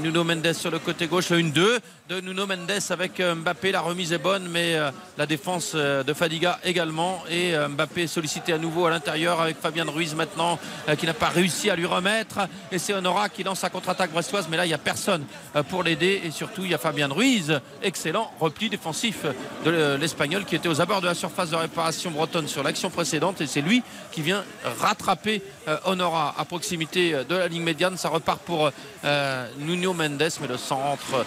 [0.00, 1.78] Nuno Mendes sur le côté gauche, le 1-2
[2.10, 3.70] de Nuno Mendes avec euh, Mbappé.
[3.70, 7.22] La remise est bonne, mais euh, la défense euh, de Fadiga également.
[7.30, 10.58] Et Mbappé sollicité à nouveau à l'intérieur avec Fabien Ruiz maintenant
[10.98, 12.40] qui n'a pas réussi à lui remettre.
[12.72, 15.24] Et c'est Honora qui lance sa contre-attaque brestoise, mais là il n'y a personne
[15.68, 16.22] pour l'aider.
[16.24, 19.24] Et surtout il y a Fabien Ruiz, excellent repli défensif
[19.64, 23.40] de l'Espagnol qui était aux abords de la surface de réparation bretonne sur l'action précédente.
[23.40, 24.44] Et c'est lui qui vient
[24.80, 25.42] rattraper
[25.84, 27.96] Honora à proximité de la ligne médiane.
[27.96, 28.72] Ça repart pour
[29.58, 31.24] Nuno Mendes, mais le centre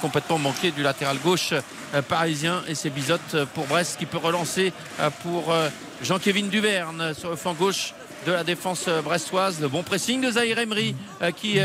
[0.00, 1.52] complètement manqué du latéral gauche
[1.94, 2.62] euh, parisien.
[2.66, 5.54] Et c'est Bizot euh, pour Brest qui peut relancer euh, pour
[6.02, 7.94] Jean-Kévin Duverne sur le flanc gauche
[8.26, 9.60] de la défense brestoise.
[9.60, 10.94] Le bon pressing de Zahir Emery
[11.36, 11.58] qui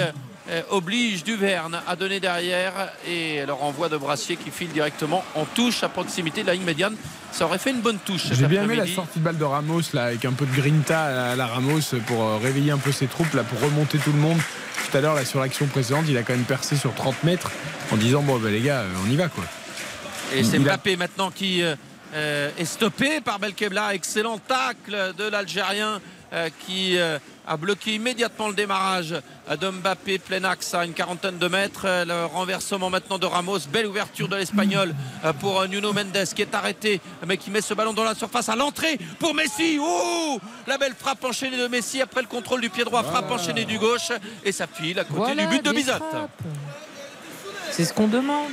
[0.70, 5.84] oblige Duverne à donner derrière et le renvoi de Brassier qui file directement en touche
[5.84, 6.96] à proximité de la ligne médiane.
[7.32, 8.28] Ça aurait fait une bonne touche.
[8.32, 11.32] J'ai bien aimé la sortie de balle de Ramos là, avec un peu de grinta
[11.32, 14.40] à la Ramos pour réveiller un peu ses troupes là, pour remonter tout le monde.
[14.92, 17.52] Tout à l'heure là sur l'action précédente, il a quand même percé sur 30 mètres
[17.92, 19.44] en disant bon ben les gars, euh, on y va quoi.
[20.34, 21.76] Et c'est a- Mbappé maintenant qui euh,
[22.14, 23.94] euh, est stoppé par Belkebla.
[23.94, 26.00] Excellent tacle de l'Algérien
[26.66, 29.14] qui euh, a bloqué immédiatement le démarrage
[29.50, 31.84] euh, de Mbappé plein axe à une quarantaine de mètres.
[31.86, 33.60] Euh, Le renversement maintenant de Ramos.
[33.72, 34.94] Belle ouverture de l'Espagnol
[35.24, 38.16] euh, pour euh, Nuno Mendes qui est arrêté mais qui met ce ballon dans la
[38.16, 39.78] surface à l'entrée pour Messi.
[39.82, 43.04] Oh La belle frappe enchaînée de Messi après le contrôle du pied droit.
[43.04, 44.12] Frappe enchaînée du gauche
[44.44, 45.94] et ça file à côté Voilà, du but de Bizot.
[47.72, 48.52] C'est ce qu'on demande.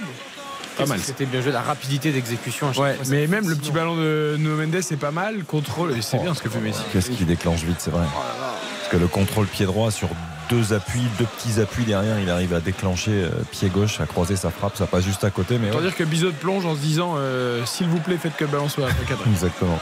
[0.77, 1.01] Pas mal.
[1.03, 2.69] C'était bien joué, la rapidité d'exécution.
[2.69, 5.45] à chaque Ouais, fois, mais même le petit ballon de Nuno Mendes c'est pas mal.
[5.45, 6.81] Contrôle, et c'est bien ce que fait Messi.
[6.93, 8.05] Qu'est-ce qui déclenche vite, c'est vrai.
[8.13, 10.09] Parce que le contrôle pied droit sur
[10.49, 14.37] deux appuis, deux petits appuis derrière, il arrive à déclencher euh, pied gauche, à croiser
[14.37, 15.81] sa frappe, ça passe juste à côté, mais ouais.
[15.81, 18.69] dire que Bizot plonge en se disant euh, s'il vous plaît faites que le ballon
[18.69, 19.31] soit cadré.
[19.31, 19.79] Exactement.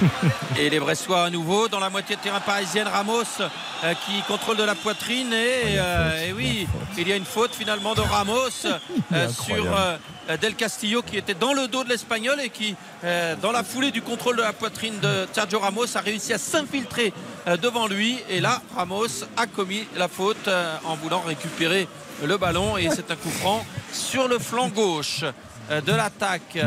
[0.58, 2.86] Et les Bressois à nouveau dans la moitié de terrain parisienne.
[2.88, 5.32] Ramos euh, qui contrôle de la poitrine.
[5.32, 6.66] Et, euh, et oui,
[6.96, 8.48] il y a une faute finalement de Ramos
[9.12, 9.96] euh, sur euh,
[10.36, 13.90] Del Castillo qui était dans le dos de l'Espagnol et qui, euh, dans la foulée
[13.90, 17.14] du contrôle de la poitrine de Sergio Ramos, a réussi à s'infiltrer
[17.46, 18.18] euh, devant lui.
[18.28, 21.88] Et là, Ramos a commis la faute euh, en voulant récupérer
[22.22, 22.76] le ballon.
[22.76, 25.24] Et c'est un coup franc sur le flanc gauche
[25.70, 26.58] euh, de l'attaque.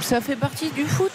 [0.00, 1.10] Ça fait partie du foot.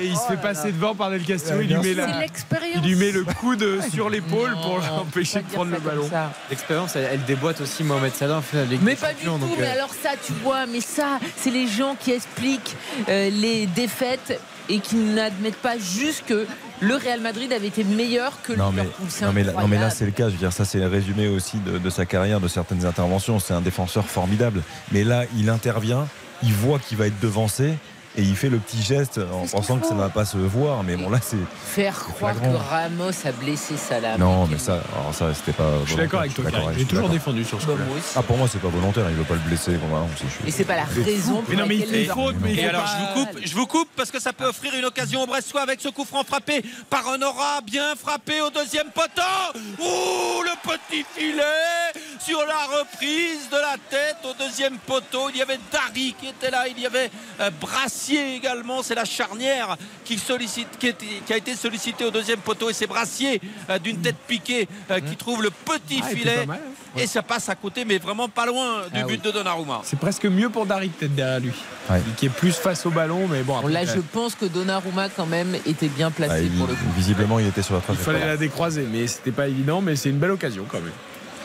[0.00, 2.80] Et il se fait passer devant par Del Castillo, il lui met, C'est la, l'expérience.
[2.84, 6.08] il lui met le coude sur l'épaule pour l'empêcher de prendre le ballon.
[6.50, 8.38] L'expérience, elle, elle déboîte aussi Mohamed Salah.
[8.38, 8.42] en
[8.82, 9.38] Mais pas du tout.
[9.38, 12.76] donc, Mais euh, alors ça, tu vois, mais ça, c'est les gens qui expliquent
[13.08, 16.46] euh, les défaites et qui n'admettent pas juste que
[16.80, 19.06] le Real Madrid avait été meilleur que le Non mais, Liverpool.
[19.22, 20.86] Non, mais, là- non, mais là c'est le cas, je veux dire ça c'est le
[20.86, 24.62] résumé aussi de, de sa carrière, de certaines interventions, c'est un défenseur formidable.
[24.92, 26.06] Mais là il intervient,
[26.44, 27.74] il voit qu'il va être devancé
[28.16, 30.82] et il fait le petit geste en pensant que ça ne va pas se voir.
[30.82, 31.36] Mais bon là c'est...
[31.64, 32.52] Faire croire flagrant.
[32.58, 34.18] que Ramos a blessé Salah.
[34.18, 35.70] Non mais ça, alors ça c'était pas...
[35.84, 36.44] Je suis d'accord avec toi,
[36.88, 38.12] toujours défendu sur ce Bah, moi aussi.
[38.16, 39.72] Ah pour moi c'est pas volontaire, il veut pas le blesser.
[39.76, 42.54] Bon, suis- Et c'est pas la raison pour Mais non, mais il fait faute, mais
[42.54, 44.84] Et alors pas- je vous coupe, je vous coupe parce que ça peut offrir une
[44.84, 49.22] occasion au Bressois avec ce coup franc frappé par Honora, bien frappé au deuxième poteau.
[49.80, 51.42] Ouh, le petit filet
[52.18, 55.28] sur la reprise de la tête au deuxième poteau.
[55.30, 57.10] Il y avait Dari qui était là, il y avait
[57.40, 57.50] euh,
[58.02, 58.82] Brassier également.
[58.82, 63.40] C'est la charnière qui sollicite, qui, a été sollicitée au deuxième poteau et c'est Brassier
[63.70, 66.98] euh, d'une tête piquée euh, qui trouve le petit Ah, il filet mal, hein.
[67.00, 69.18] et ça passe à côté, mais vraiment pas loin du Ah but oui.
[69.24, 69.82] de Donnarumma.
[69.84, 71.52] C'est presque mieux pour Dari peut-être derrière lui.
[71.90, 72.00] Ouais.
[72.16, 73.72] Qui est plus face au ballon, mais bon après.
[73.72, 76.80] là, je pense que Donnarumma, quand même, était bien placé Ah, il- pour le coup.
[76.96, 78.16] visiblement il était sur la Il trajectoire.
[78.16, 80.92] fallait la décroiser, mais c'était pas évident, mais c'est une belle occasion quand même.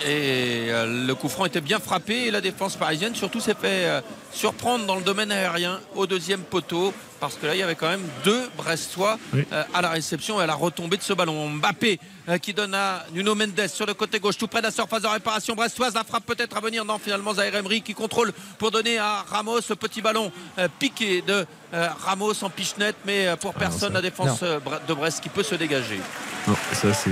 [0.06, 3.86] Et euh, le coup franc était bien frappé et la défense parisienne surtout s'est fait
[3.86, 4.02] euh,
[4.32, 7.90] surprendre dans le domaine aérien au deuxième poteau parce que là il y avait quand
[7.90, 9.44] même deux Brestois Oui.
[9.52, 11.50] euh, à la réception et à la retombée de ce ballon.
[11.50, 12.00] Mbappé
[12.42, 15.08] qui donne à Nuno Mendes sur le côté gauche tout près de la surface de
[15.08, 15.94] réparation brestoise.
[15.94, 16.84] La frappe peut-être à venir.
[16.84, 20.30] Non finalement Zaire Emery qui contrôle pour donner à Ramos le petit ballon
[20.78, 25.22] piqué de euh, Ramos en pichenette mais euh, pour personne la défense euh, de Brest
[25.22, 26.00] qui peut se dégager.
[26.48, 27.10] Non, ça c'est.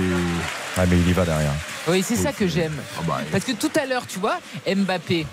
[0.76, 1.52] Ah mais il y va derrière.
[1.88, 2.76] Oui, c'est ça que j'aime.
[2.98, 5.26] Ah bah, Parce que tout à l'heure, tu vois, Mbappé,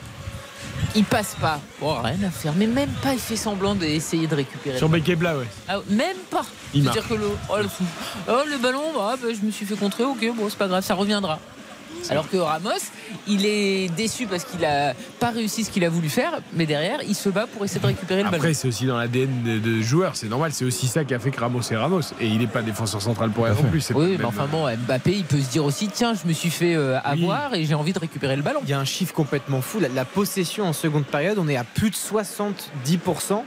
[0.95, 1.59] il passe pas.
[1.79, 2.53] Bon, rien à faire.
[2.55, 4.77] Mais même pas, il fait semblant d'essayer de récupérer.
[4.77, 4.89] Sur.
[4.89, 5.47] Bekebla, ouais.
[5.67, 6.45] Ah, même pas.
[6.73, 7.67] Il C'est-à-dire que le, oh, le,
[8.27, 10.83] oh, le ballon, bah, bah, je me suis fait contrer, ok, bon, c'est pas grave,
[10.83, 11.39] ça reviendra.
[12.09, 12.69] Alors que Ramos,
[13.27, 16.99] il est déçu parce qu'il a pas réussi ce qu'il a voulu faire, mais derrière,
[17.07, 18.37] il se bat pour essayer de récupérer le ballon.
[18.37, 21.19] Après, c'est aussi dans l'ADN de, de joueur, c'est normal, c'est aussi ça qui a
[21.19, 22.01] fait que Ramos est Ramos.
[22.19, 23.81] Et il n'est pas défenseur central pour rien non plus.
[23.81, 26.27] c'est pas Oui, mais même- enfin bon, Mbappé, il peut se dire aussi, tiens, je
[26.27, 28.59] me suis fait euh, avoir et j'ai envie de récupérer le ballon.
[28.63, 29.79] Il y a un chiffre complètement fou.
[29.79, 33.43] La, la possession en seconde période, on est à plus de 70%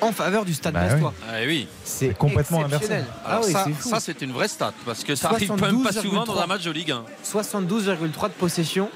[0.00, 1.14] en faveur du Stade Bah Brestois.
[1.28, 1.66] Ah oui.
[1.84, 3.00] C'est complètement inversé.
[3.24, 3.88] Ah oui, ça, c'est fou.
[3.88, 6.46] ça, c'est une vraie stat parce que ça arrive quand même pas souvent dans un
[6.46, 7.04] match de Ligue 1.
[7.24, 8.88] 72,3 de possession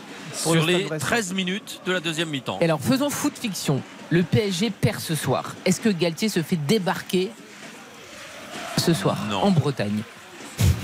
[0.42, 0.98] pour Sur le les Brestois.
[0.98, 2.58] 13 minutes de la deuxième mi-temps.
[2.60, 3.82] Et alors faisons foot fiction.
[4.10, 5.54] Le PSG perd ce soir.
[5.64, 7.30] Est-ce que Galtier se fait débarquer
[8.78, 9.42] ce soir Non.
[9.42, 10.02] en Bretagne?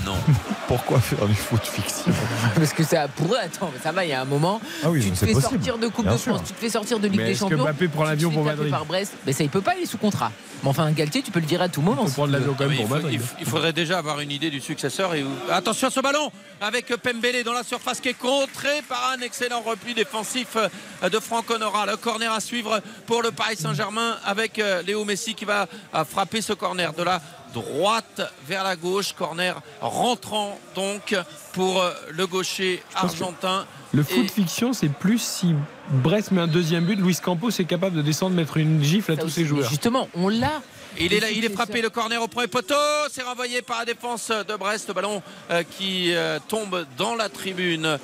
[0.05, 0.15] Non.
[0.67, 2.11] Pourquoi faire du foot fiction
[2.55, 3.41] Parce que ça pourrait.
[3.45, 4.61] Attends, ça va, il y a un moment.
[4.83, 5.51] Ah oui, tu te fais possible.
[5.53, 6.35] sortir de Coupe Bien de sûr.
[6.35, 7.63] France, tu te fais sortir de Ligue Mais des est-ce que Champions.
[7.65, 9.13] Mbappé prend tu te l'avion fais pour Madrid par Brest.
[9.25, 10.31] Mais ça, il peut pas, il est sous contrat.
[10.63, 12.03] Mais enfin, Galtier, tu peux le dire à tout moment.
[12.03, 13.21] Il faut prendre l'avion quand Ah même oui, pour il, faut- Madrid.
[13.39, 15.13] il- il faudrait déjà avoir une idée du successeur.
[15.15, 19.21] Et, attention à ce ballon avec Pembele dans la surface qui est contré par un
[19.21, 21.85] excellent repli défensif euh, de Franck Honora.
[21.87, 26.05] Le corner à suivre pour le Paris Saint-Germain avec euh, Léo Messi qui va euh,
[26.05, 27.19] frapper ce corner de la
[27.53, 29.13] droite vers la gauche.
[29.13, 31.15] Corner rentrant donc
[31.53, 33.65] pour euh, le gaucher argentin.
[33.93, 35.53] Le Et- foot fiction, c'est plus si
[35.89, 39.15] Brest met un deuxième but, Luis Campos est capable de descendre, mettre une gifle à
[39.15, 39.69] Ça tous ses joueurs.
[39.69, 40.61] Justement, on l'a.
[40.99, 42.75] Il est, là, il est frappé le corner au premier poteau,
[43.09, 47.29] c'est renvoyé par la défense de Brest, le ballon euh, qui euh, tombe dans la
[47.29, 47.97] tribune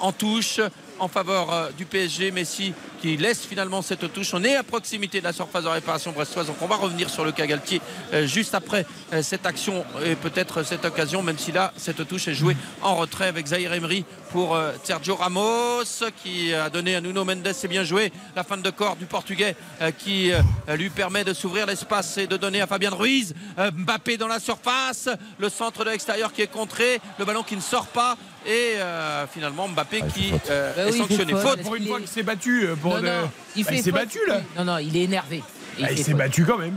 [0.00, 0.60] en touche
[1.00, 2.30] en faveur euh, du PSG.
[2.30, 4.34] Messi qui laisse finalement cette touche.
[4.34, 7.24] On est à proximité de la surface de réparation brestoise, donc on va revenir sur
[7.24, 7.80] le cas Galtier
[8.12, 12.28] euh, juste après euh, cette action et peut-être cette occasion, même si là cette touche
[12.28, 15.82] est jouée en retrait avec Zahir Emery pour Sergio Ramos
[16.22, 18.12] qui a donné à Nuno Mendes, c'est bien joué.
[18.36, 19.56] La fin de corps du Portugais
[19.98, 20.30] qui
[20.68, 23.34] lui permet de s'ouvrir l'espace et de donner à Fabien Ruiz.
[23.58, 25.08] Mbappé dans la surface,
[25.38, 29.26] le centre de l'extérieur qui est contré, le ballon qui ne sort pas et euh,
[29.26, 31.32] finalement Mbappé qui euh, Bah est oui, sanctionné.
[31.32, 31.42] faute.
[31.42, 33.82] Faute Pour une fois qu'il s'est battu euh, pour Non, de- non, il Bah, il
[33.82, 34.40] s'est battu là.
[34.56, 35.42] Non, non, il est énervé.
[35.82, 36.76] Ah, il fait s'est battu quand même.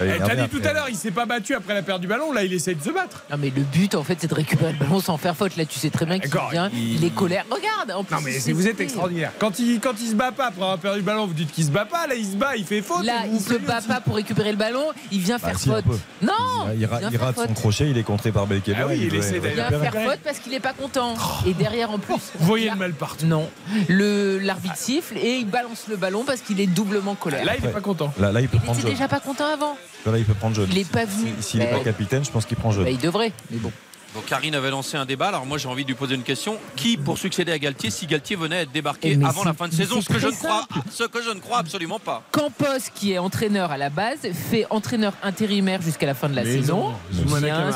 [0.00, 2.00] Il est Eh, T'as dit tout à l'heure, il s'est pas battu après la perte
[2.00, 2.32] du ballon.
[2.32, 3.24] Là, il essaie de se battre.
[3.30, 5.56] Non mais le but en fait c'est de récupérer le ballon sans faire faute.
[5.56, 7.04] Là tu sais très bien qu'il vient, il- il...
[7.04, 7.44] est colère.
[7.50, 9.32] Regarde en plus, Non, mais il vous êtes extraordinaire.
[9.38, 11.64] Quand il, quand il se bat pas après avoir perdu le ballon, vous dites qu'il
[11.64, 12.06] se bat pas.
[12.06, 13.04] Là, il se bat, il fait faute.
[13.04, 15.84] Là il se bat pas pour récupérer le ballon, il vient Bah, faire si, faute.
[16.22, 16.32] Non
[16.74, 16.80] Il,
[17.12, 18.84] il rate son crochet, il est contré par Belkebla.
[18.84, 21.14] Ah oui, il essaie Il vient faire faute parce qu'il est pas content.
[21.46, 22.14] Et derrière en plus.
[22.38, 23.26] Vous voyez le mal partout.
[23.26, 23.48] Non.
[23.88, 27.44] Le l'arbitre siffle et il balance le ballon parce qu'il est doublement colère.
[27.44, 27.72] Là, il est Ouais.
[27.72, 28.12] pas content.
[28.18, 28.90] Là, il peut il prendre était jaune.
[28.92, 29.73] déjà pas content avant.
[30.06, 30.68] Là, il peut prendre jaune.
[30.70, 31.32] Il est pas venu.
[31.40, 32.84] Si- S'il n'est Bah, pas capitaine, je pense qu'il prend jaune.
[32.84, 33.32] bah, il devrait.
[33.50, 33.72] Mais bon.
[34.14, 35.28] Donc Karine avait lancé un débat.
[35.28, 36.56] Alors moi j'ai envie de lui poser une question.
[36.76, 39.66] Qui pour succéder à Galtier si Galtier venait à être débarqué Eh, avant la fin
[39.68, 42.22] de saison Ce que je ne très crois, ce que je ne crois absolument pas.
[42.30, 44.18] Campos, qui est entraîneur à la base,
[44.50, 46.92] fait entraîneur intérimaire jusqu'à la fin de la Mais saison.
[47.12, 47.70] Zoumana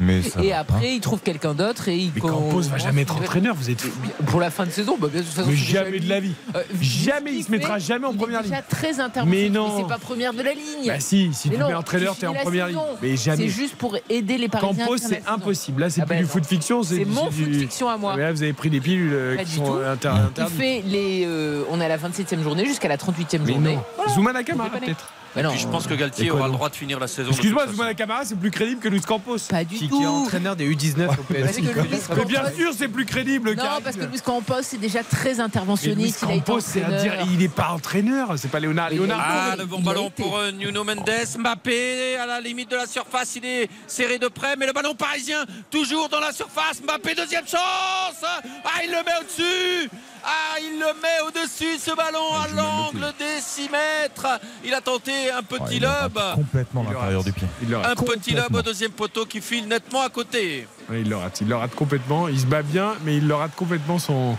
[0.00, 0.40] Bien sûr.
[0.42, 3.54] Et va après, il trouve quelqu'un d'autre et il Mais Campos va jamais être entraîneur.
[3.54, 3.90] Vous êtes fou.
[4.26, 6.20] Pour la fin de saison, bah, de toute façon, Mais c'est déjà jamais de la
[6.20, 6.32] vie.
[6.54, 8.64] Euh, Jamais il se mettra jamais en première déjà ligne.
[8.68, 9.50] très interventionnel.
[9.52, 9.78] Mais non.
[9.78, 10.86] c'est pas première de la ligne.
[10.86, 12.78] Bah si, si tu mets entraîneur, tu t'es en première ligne.
[13.02, 13.44] Mais jamais.
[13.44, 14.84] C'est juste pour aider les Parisiens.
[14.84, 15.22] Campos, c'est.
[15.34, 15.80] Impossible.
[15.82, 16.28] Là, c'est Ah plus bah du non.
[16.28, 16.82] foot fiction.
[16.82, 18.14] C'est mon du- foot fiction à moi.
[18.16, 19.72] Mais là, vous avez pris des pilules euh, qui sont tout.
[19.74, 20.58] inter- Il interdites.
[20.58, 21.24] fait les.
[21.26, 23.78] euh, on est à la 27e journée jusqu'à la 38e Mais journée.
[23.96, 24.12] Voilà.
[24.12, 25.12] Vous comprenez peut-être.
[25.36, 25.50] Mais non.
[25.50, 27.30] Puis je pense que Galtier aura le droit de finir la saison.
[27.30, 27.66] Excuse-moi.
[27.68, 29.38] Zoumana Camara, c'est plus crédible que Luis Campos.
[29.50, 29.98] Pas du Qui, tout.
[29.98, 31.60] qui est entraîneur des U19 au PSG.
[31.62, 31.70] Luis
[32.16, 33.54] Mais bien sûr, c'est plus crédible.
[33.54, 36.22] Non, parce que Luis Campos c'est déjà très Luis interventionniste.
[36.22, 38.34] Été Campos, c'est à dire, il n'est pas entraîneur.
[38.36, 38.90] C'est pas Léonard.
[39.18, 41.10] Ah, le bon ballon pour euh, Nuno Mendes.
[41.38, 43.36] Mbappé à la limite de la surface.
[43.36, 46.80] Il est serré de près, mais le ballon parisien toujours dans la surface.
[46.82, 48.22] Mbappé, deuxième chance.
[48.22, 49.90] Ah, il le met au-dessus.
[50.26, 54.26] Ah, il le met au-dessus ce ballon à l'angle des 6 mètres.
[54.64, 56.22] Il a tenté un petit il rate lob.
[56.34, 57.46] Complètement l'intérieur du pied.
[57.62, 60.66] Il Un petit lob au deuxième poteau qui file nettement à côté.
[60.90, 61.40] Il le rate.
[61.42, 62.28] Il le rate complètement.
[62.28, 64.36] Il se bat bien, mais il le rate complètement son,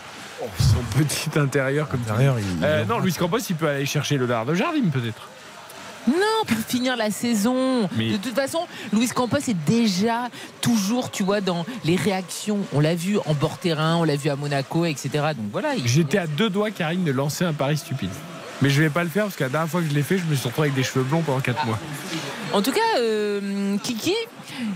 [0.59, 1.87] son petit intérieur.
[1.87, 5.29] Comme il- Euh, non, Luis Campos, il peut aller chercher le dard de Jardim, peut-être.
[6.07, 7.89] Non, pour finir la saison.
[7.97, 8.59] Mais- De toute façon,
[8.93, 10.29] Luis Campos est déjà
[10.61, 12.59] toujours, tu vois, dans les réactions.
[12.73, 15.09] On l'a vu en bord terrain, on l'a vu à Monaco, etc.
[15.35, 15.75] Donc voilà.
[15.75, 18.09] il- J'étais à deux doigts, Karine, de lancer un pari stupide.
[18.61, 20.17] Mais je vais pas le faire parce que la dernière fois que je l'ai fait,
[20.17, 21.77] je me suis retrouvé avec des cheveux blonds pendant 4 mois.
[22.53, 24.13] En tout cas, euh, Kiki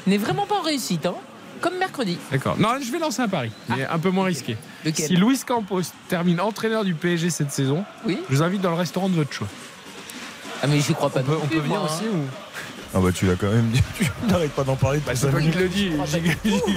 [0.07, 1.05] n'est vraiment pas en réussite.
[1.05, 1.15] hein.
[1.61, 2.17] Comme mercredi.
[2.31, 2.57] D'accord.
[2.57, 4.55] Non, je vais lancer un pari, mais un peu moins risqué.
[4.85, 5.07] Lequel?
[5.07, 8.17] Si Luis Campos termine entraîneur du PSG cette saison, Oui.
[8.29, 9.47] je vous invite dans le restaurant de votre choix.
[10.61, 11.21] Ah, mais j'y crois pas.
[11.21, 12.15] On peut, non on peut venir moi, aussi hein.
[12.15, 12.25] ou
[12.93, 13.81] Ah bah tu l'as quand même dit.
[13.99, 14.99] Tu n'arrêtes pas d'en parler.
[15.05, 15.91] Bah, c'est pas qui te le dit.
[16.05, 16.21] J'ai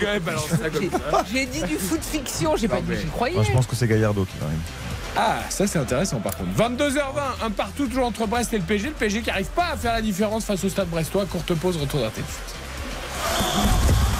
[0.01, 1.25] quand même balancé ça comme ça.
[1.33, 3.35] J'ai dit du foot fiction, j'ai pas dit que j'y croyais.
[3.35, 4.59] Moi, je pense que c'est Gallardo qui arrive.
[5.17, 6.51] Ah, ça c'est intéressant par contre.
[6.57, 8.89] 22h20, un partout toujours entre Brest et le PSG.
[8.89, 11.27] Le PSG qui n'arrive pas à faire la différence face au stade brestois.
[11.27, 12.25] Courte pause, retour Foot.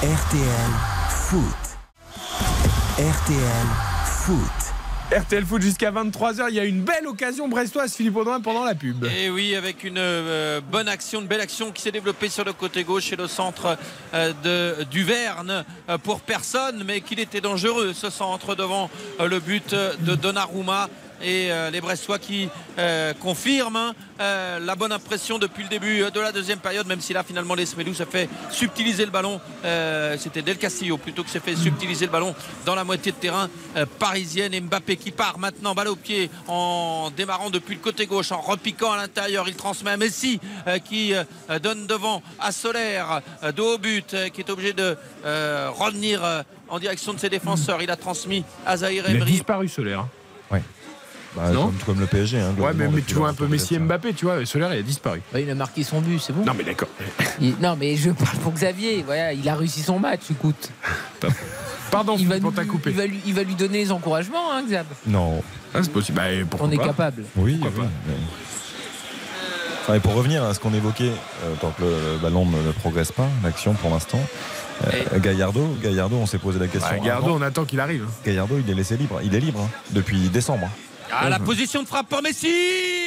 [0.03, 0.71] RTL
[1.09, 1.43] Foot.
[2.99, 3.67] RTL
[4.05, 4.72] Foot.
[5.13, 6.47] RTL Foot jusqu'à 23h.
[6.49, 9.05] Il y a une belle occasion brestoise, Philippe Audouin, pendant la pub.
[9.05, 12.53] Et oui, avec une euh, bonne action, une belle action qui s'est développée sur le
[12.55, 13.77] côté gauche et le centre
[14.15, 18.91] euh, de Duverne euh, pour personne, mais qu'il était dangereux ce centre devant
[19.21, 20.89] le but de Donnarumma.
[21.23, 25.99] Et euh, les Brestois qui euh, confirment hein, euh, la bonne impression depuis le début
[26.11, 29.41] de la deuxième période, même si là finalement les Smedou ça fait subtiliser le ballon.
[30.19, 32.35] C'était Del Castillo plutôt que c'est fait subtiliser le ballon
[32.67, 33.49] dans la moitié de terrain
[33.99, 34.55] parisienne.
[34.55, 38.41] Et Mbappé qui part maintenant, balle au pied en démarrant depuis le côté gauche, en
[38.41, 39.49] repiquant à l'intérieur.
[39.49, 40.41] Il transmet à Messi
[40.85, 41.13] qui
[41.63, 46.23] donne devant à Solaire de haut but, qui est obligé de revenir
[46.69, 47.83] en direction de ses défenseurs.
[47.83, 49.33] Il a transmis à Zahir Il a Emery.
[49.33, 50.07] disparu Solaire.
[51.37, 52.41] Bah, Non comme, comme le PSG.
[52.41, 53.79] Hein, Ouais, mais, tu vois un peu Messi.
[53.79, 55.21] Mbappé, tu vois, Solaire il a disparu.
[55.37, 56.45] Il a marqué son but, c'est bon.
[56.45, 56.89] Non mais d'accord.
[57.41, 59.03] Il- Non, mais je parle pour Xavier.
[59.05, 60.71] Voilà, il a réussi son match, écoute.
[61.91, 62.91] Pardon, il va, t'a coupé.
[62.91, 64.87] il, va lui, il va lui donner les encouragements, hein, Xab.
[65.07, 65.43] Non.
[65.75, 66.17] Ah, c'est possible.
[66.17, 67.25] Bah, pourquoi On est pas capable.
[67.37, 68.15] Oui, Pourquoi oui, mais-
[69.83, 71.11] Enfin, et pour revenir à ce qu'on évoquait,
[71.45, 74.21] euh, tant que le ballon ne, ne progresse pas, l'action pour l'instant,
[74.87, 76.97] euh, Gallardo, Gallardo, on s'est posé la question.
[77.03, 77.39] Gallardo, avant.
[77.39, 78.07] on attend qu'il arrive.
[78.25, 79.21] Gallardo, il est laissé libre.
[79.25, 80.69] Il est libre hein, depuis décembre.
[81.11, 82.49] Ah, la position de frappe pour Messi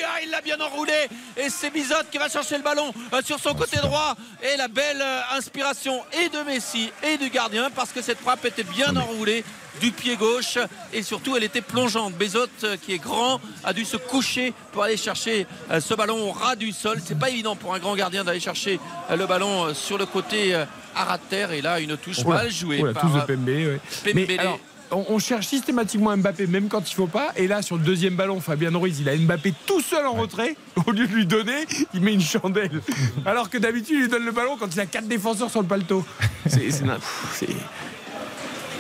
[0.06, 0.94] ah, Il l'a bien enroulé
[1.38, 4.68] et c'est Bizotte qui va chercher le ballon euh, sur son côté droit et la
[4.68, 8.96] belle euh, inspiration et de Messi et du gardien parce que cette frappe était bien
[8.96, 9.44] enroulée
[9.82, 10.58] du pied gauche
[10.94, 12.14] et surtout elle était plongeante.
[12.14, 15.48] Bezot euh, qui est grand a dû se coucher pour aller chercher
[15.80, 17.02] ce ballon au ras du sol.
[17.04, 20.66] C'est pas évident pour un grand gardien d'aller chercher le ballon sur le côté euh,
[20.96, 23.80] à ras de terre et là une touche mal jouée par Pembele, ouais.
[24.04, 24.26] Pembele.
[24.28, 24.60] Mais alors,
[24.96, 27.30] on, on cherche systématiquement Mbappé même quand il faut pas.
[27.36, 30.56] Et là, sur le deuxième ballon, Fabien Ruiz, il a Mbappé tout seul en retrait.
[30.88, 32.82] Au lieu de lui donner, il met une chandelle.
[33.26, 35.68] Alors que d'habitude, il lui donne le ballon quand il a quatre défenseurs sur le
[35.68, 36.04] paletot.
[36.48, 36.70] C'est-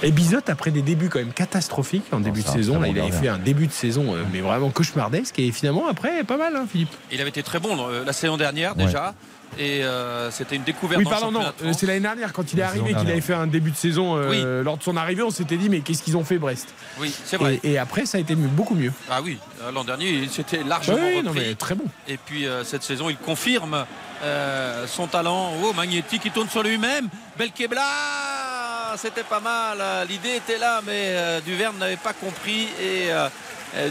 [0.03, 3.11] Et Bizot, après des débuts quand même catastrophiques en début de saison, là, il avait
[3.11, 5.39] fait un début de saison, euh, mais vraiment cauchemardesque.
[5.39, 6.89] Et finalement, après, pas mal, hein, Philippe.
[7.11, 8.85] Il avait été très bon euh, la saison dernière Ouais.
[8.85, 9.15] déjà.
[9.57, 10.99] Et euh, c'était une découverte.
[11.03, 13.47] Oui, pardon, non, euh, c'est l'année dernière quand il est arrivé qu'il avait fait un
[13.47, 14.15] début de saison.
[14.17, 16.67] euh, Lors de son arrivée, on s'était dit, mais qu'est-ce qu'ils ont fait, Brest?
[16.99, 17.59] Oui, c'est vrai.
[17.63, 18.91] Et, et après, ça a été mieux- beaucoup mieux.
[19.09, 19.37] Ah oui,
[19.73, 21.23] l'an dernier, il s'était largement Oui, repris.
[21.23, 21.85] non, mais très bon.
[22.07, 23.85] Et puis euh, cette saison, il confirme
[24.23, 25.53] euh, son talent.
[25.63, 27.07] Oh, Magnetti qui tourne sur lui-même.
[27.37, 29.77] Belkebla, c'était pas mal.
[30.09, 32.67] L'idée était là, mais euh, Duverne n'avait pas compris.
[32.81, 33.11] Et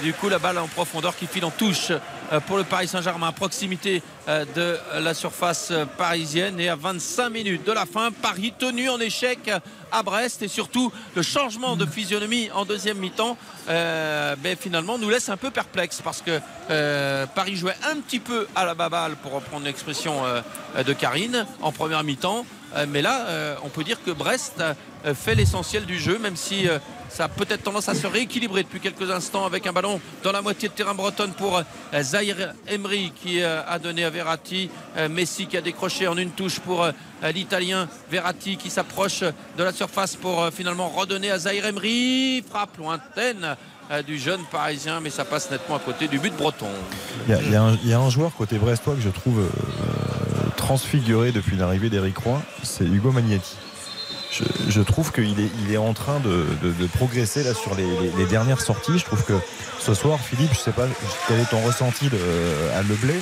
[0.03, 1.93] du coup, la balle en profondeur qui file en touche
[2.33, 6.59] euh, pour le Paris Saint-Germain, à proximité euh, de la surface euh, parisienne.
[6.59, 9.51] Et à 25 minutes de la fin, Paris tenu en échec
[9.93, 10.43] à Brest.
[10.43, 13.37] Et surtout, le changement de physionomie en deuxième mi-temps,
[13.69, 16.41] euh, ben, finalement, nous laisse un peu perplexe parce que
[16.71, 20.43] euh, Paris jouait un petit peu à la baballe, pour reprendre l'expression euh,
[20.83, 22.47] de Karine, en première mi-temps.
[22.75, 26.37] Euh, mais là, euh, on peut dire que Brest euh, fait l'essentiel du jeu, même
[26.37, 26.79] si euh,
[27.15, 30.43] ça a peut-être tendance à se rééquilibrer depuis quelques instants avec un ballon dans la
[30.43, 34.69] moitié de terrain bretonne pour euh, Zahir Emery qui euh, a donné à Verratti.
[34.97, 36.87] Euh, Messi qui a décroché en une touche pour
[37.33, 42.43] l'Italien Verratti qui s'approche de la surface pour finalement redonner à Zahir Emery.
[42.49, 43.57] Frappe lointaine
[44.07, 46.67] du jeune Parisien, mais ça passe nettement à côté du but breton.
[47.29, 47.55] Il y,
[47.93, 49.49] a, un- joueur côté brestois que je trouve
[50.57, 53.57] transfiguré depuis l'arrivée d'Eric Roy, c'est Hugo Magnetti.
[54.37, 57.75] Je, je trouve qu'il est, il est en train de, de- de progresser là sur
[57.77, 58.99] les, les- les dernières sorties.
[58.99, 59.35] Je trouve que
[59.79, 60.87] ce soir, Philippe, je sais pas
[61.29, 62.19] quel est ton ressenti de-
[62.77, 63.15] à Le Blé,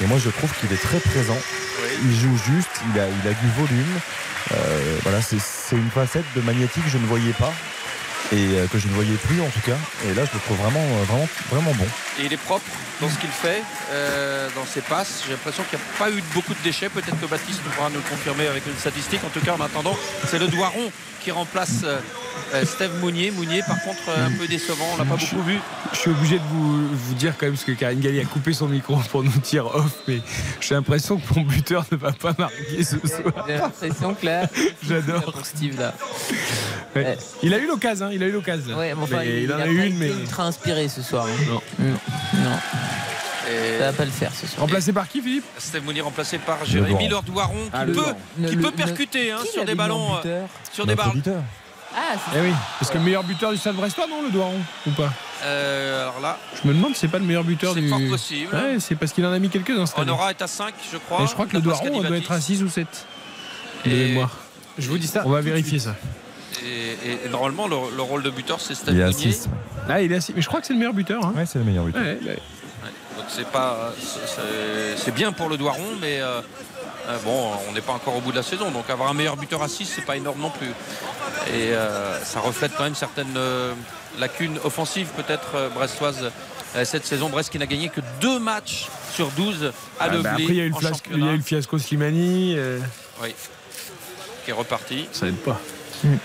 [0.00, 1.36] mais moi je trouve qu'il est très présent.
[2.04, 3.94] Il joue juste, il a, il a du volume.
[4.52, 7.52] Euh, voilà, c'est une facette de Magnetti que je ne voyais pas
[8.32, 9.76] et euh, que je ne voyais plus en tout cas.
[10.06, 11.86] Et là, je le trouve vraiment, euh, vraiment, vraiment bon.
[12.18, 12.64] Et il est propre
[13.00, 13.62] dans ce qu'il fait,
[13.92, 15.22] euh, dans ses passes.
[15.26, 16.88] J'ai l'impression qu'il n'y a pas eu beaucoup de déchets.
[16.88, 19.20] Peut-être que Baptiste pourra nous confirmer avec une statistique.
[19.24, 19.96] En tout cas, en attendant,
[20.26, 21.98] c'est le Doiron qui remplace euh,
[22.54, 23.30] euh, Steve Mounier.
[23.30, 24.84] Mounier, par contre, euh, un peu décevant.
[24.94, 25.58] On l'a pas beaucoup vu.
[25.92, 28.52] Je suis obligé de vous, vous dire quand même, parce que Karine Galli a coupé
[28.52, 30.20] son micro pour nous dire off, mais
[30.60, 33.44] j'ai l'impression que mon buteur ne va pas marquer ce soir.
[33.46, 34.46] J'ai l'impression que là.
[34.86, 35.32] J'adore.
[35.32, 35.94] Pour Steve là.
[36.96, 37.16] Ouais.
[37.42, 38.76] Il a eu l'occasion, hein, il a eu l'occasion.
[38.78, 40.08] Ouais, enfin, il, en a eu une, mais.
[40.08, 41.26] ultra inspiré ce soir.
[41.26, 41.44] hein.
[41.48, 41.60] Non.
[41.78, 41.98] Non.
[42.34, 42.56] Non.
[43.50, 44.60] Et Ça va pas le faire ce soir.
[44.60, 47.08] Remplacé par qui, Philippe Steve Mounier remplacé par Jérémy.
[47.08, 47.92] Lordoiron qui Ah, peut,
[48.46, 50.14] qui Le- peut le- percuter hein, qui sur des ballons.
[50.14, 51.12] euh, buteur sur des ballons.
[51.92, 54.60] Ah, c'est Eh oui, parce que le meilleur buteur du stade brestois, non, le Doiron
[54.86, 55.12] Ou pas
[55.42, 57.88] Euh, alors là, Je me demande si c'est pas le meilleur buteur C'est du.
[57.88, 58.54] fort possible.
[58.54, 60.10] Ouais, c'est parce qu'il en a mis quelques-uns cette année.
[60.12, 61.22] Honora est à 5, je crois.
[61.22, 62.40] Et je crois que le dit doit être à Baptiste.
[62.58, 62.86] 6 ou 7.
[63.84, 64.36] De Et- mémoire.
[64.78, 65.22] Je vous dis ça.
[65.26, 65.96] On va vérifier ça.
[66.62, 69.32] Et, et- et normalement, le, le rôle de buteur, c'est Steve Il est à Mounier.
[69.32, 69.48] 6.
[69.88, 70.32] Ah, il est à 6.
[70.36, 71.24] Mais je crois que c'est le meilleur buteur.
[71.24, 71.32] Hein.
[71.36, 72.02] Ouais, c'est le meilleur buteur.
[72.02, 72.28] Ouais, ouais.
[72.28, 72.38] Ouais,
[73.20, 73.92] Donc c'est pas,
[74.96, 76.40] c'est- bien pour le Doiron, mais euh,
[77.08, 78.70] euh, bon, on n'est pas encore au bout de la saison.
[78.70, 80.68] Donc avoir un meilleur buteur à 6, c'est pas énorme non plus.
[81.48, 83.36] Et euh, ça reflète quand même certaines
[84.18, 86.30] lacunes offensives, peut-être brestoises.
[86.84, 89.66] cette saison, Brest qui n'a gagné que deux matchs sur 12
[89.98, 91.30] à Ah, Le bah, après, il y a eu le, fiasco- il y championnat.
[91.30, 92.54] a eu le fiasco Slimani.
[92.56, 92.78] euh,
[93.22, 93.34] Oui,
[94.44, 95.08] qui est reparti.
[95.12, 95.60] ça aide pas.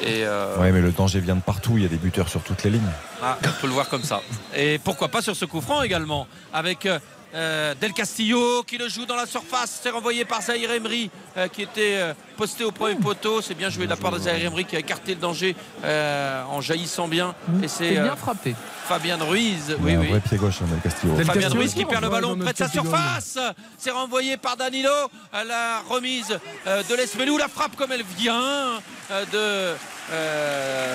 [0.01, 1.73] Et euh, Ouais, mais le danger vient de partout.
[1.77, 2.81] Il y a des buteurs sur toutes les lignes.
[3.21, 4.21] ah, on peut le voir comme ça.
[4.55, 6.87] Et pourquoi pas sur ce coup franc également, avec
[7.35, 9.81] euh, Del Castillo qui le joue dans la surface.
[9.83, 13.41] C'est renvoyé par Zahir Emery euh, qui était euh, posté au premier poteau.
[13.41, 16.61] C'est bien joué de la part de Zahir Emery qui a écarté le danger en
[16.61, 17.35] jaillissant bien.
[17.61, 18.55] Et c'est bien frappé.
[18.87, 19.75] Fabien Ruiz.
[19.79, 20.07] Oui, un oui.
[20.07, 21.15] vrai pied gauche, hein, Del Castillo.
[21.15, 23.37] Del Fabien Castillo Ruiz qui perd le ballon près de sa surface.
[23.77, 24.89] C'est renvoyé par Danilo.
[25.33, 27.37] À La remise de l'Esmelou.
[27.37, 28.79] La frappe comme elle vient
[29.09, 29.73] de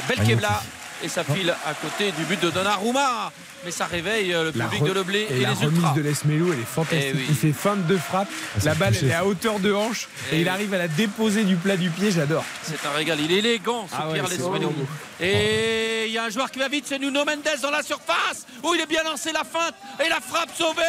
[0.09, 0.62] Belkebla.
[1.03, 3.33] Et ça file à côté du but de Donnarumma.
[3.65, 5.95] Mais ça réveille euh, le public de Leblé et, et la les remise ultras.
[5.95, 7.11] de Lesmelo, elle est fantastique.
[7.12, 7.27] Eh oui.
[7.28, 8.28] Il fait fin de deux frappes.
[8.59, 10.49] c'est la balle, est à hauteur de hanche Eh et il oui.
[10.49, 12.11] arrive à la déposer du plat du pied.
[12.11, 12.45] J'adore.
[12.62, 13.19] C'est un régal.
[13.20, 14.73] Il est élégant, ce Ah ouais, Pierre Lesmelou.
[15.21, 18.47] Et il y a un joueur qui va vite, c'est Nuno Mendes dans la surface.
[18.63, 19.75] Où il est bien lancé la feinte.
[20.05, 20.83] Et la frappe sauvée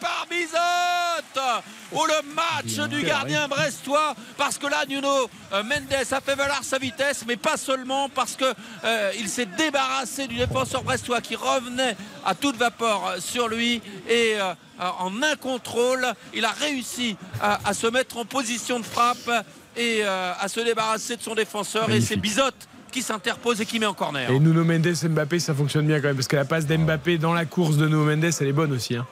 [0.00, 1.62] par Bizotte.
[1.92, 4.14] Oh le match du gardien brestois.
[4.36, 8.36] Parce que là, Nuno euh, Mendes a fait valoir sa vitesse, mais pas seulement parce
[8.36, 8.52] que
[8.84, 13.82] euh, il s'est débarrassé du défenseur brestois qui revenait à toute vapeur euh, sur lui.
[14.08, 18.84] Et euh, en un contrôle, il a réussi à, à se mettre en position de
[18.84, 19.30] frappe
[19.76, 21.90] et euh, à se débarrasser de son défenseur.
[21.90, 24.30] Et c'est Bizotte qui s'interpose et qui met en corner.
[24.30, 27.34] Et Nuno Mendes, Mbappé, ça fonctionne bien quand même parce que la passe d'Mbappé dans
[27.34, 28.94] la course de Nuno Mendes, elle est bonne aussi.
[28.96, 29.06] hein.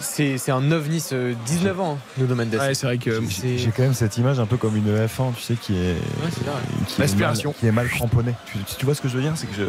[0.00, 2.54] C'est c'est un ovni, ce 19 ans, Nuno Mendes.
[2.54, 5.34] Ouais, c'est vrai que J'ai j'ai quand même cette image un peu comme une F1,
[5.34, 5.96] tu sais, qui est,
[6.30, 6.60] c'est vrai.
[6.86, 7.50] qui, est L'aspiration.
[7.50, 8.34] mal, qui est mal cramponnée.
[8.46, 9.32] Tu, tu vois ce que je veux dire?
[9.34, 9.64] C'est que je,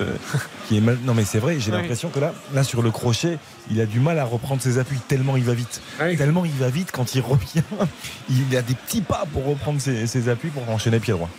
[0.67, 0.99] qui est mal.
[1.03, 1.59] Non, mais c'est vrai.
[1.59, 1.79] J'ai Ouais.
[1.81, 3.39] l'impression que là, là sur le crochet,
[3.71, 5.81] il a du mal à reprendre ses appuis tellement il va vite.
[5.97, 7.63] Tellement il va vite quand il revient.
[8.29, 11.29] Il a des petits pas pour reprendre ses, ses appuis pour enchaîner pied droit.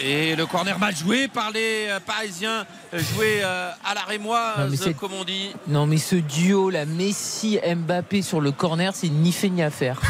[0.00, 4.94] Et le corner mal joué par les euh, Parisiens, euh, joué euh, à la rémoise,
[4.98, 5.50] comme on dit.
[5.66, 10.00] Non, mais ce duo, là, Messi-Mbappé sur le corner, c'est ni fait ni à faire.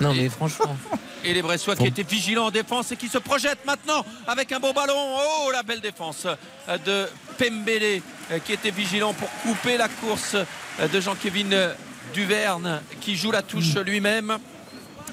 [0.00, 0.76] Non, mais franchement.
[1.24, 4.58] Et les Bressois qui étaient vigilants en défense et qui se projettent maintenant avec un
[4.58, 4.94] bon ballon.
[4.96, 6.26] Oh, la belle défense
[6.86, 8.00] de Pembele
[8.46, 10.34] qui était vigilant pour couper la course
[10.90, 11.74] de Jean-Kévin
[12.14, 14.38] Duverne qui joue la touche lui-même.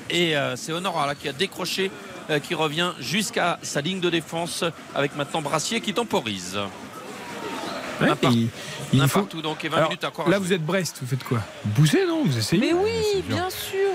[0.09, 1.91] Et c'est Honora là, qui a décroché,
[2.43, 4.63] qui revient jusqu'à sa ligne de défense
[4.95, 6.57] avec maintenant Brassier qui temporise.
[8.01, 10.53] Ouais, Un par- il- un faut- partout, donc, et 20 Alors, minutes à Là, vous
[10.53, 11.39] êtes Brest, vous faites quoi?
[11.65, 12.23] Vous poussez, non?
[12.25, 13.89] Vous essayez Mais oui, bien sûr.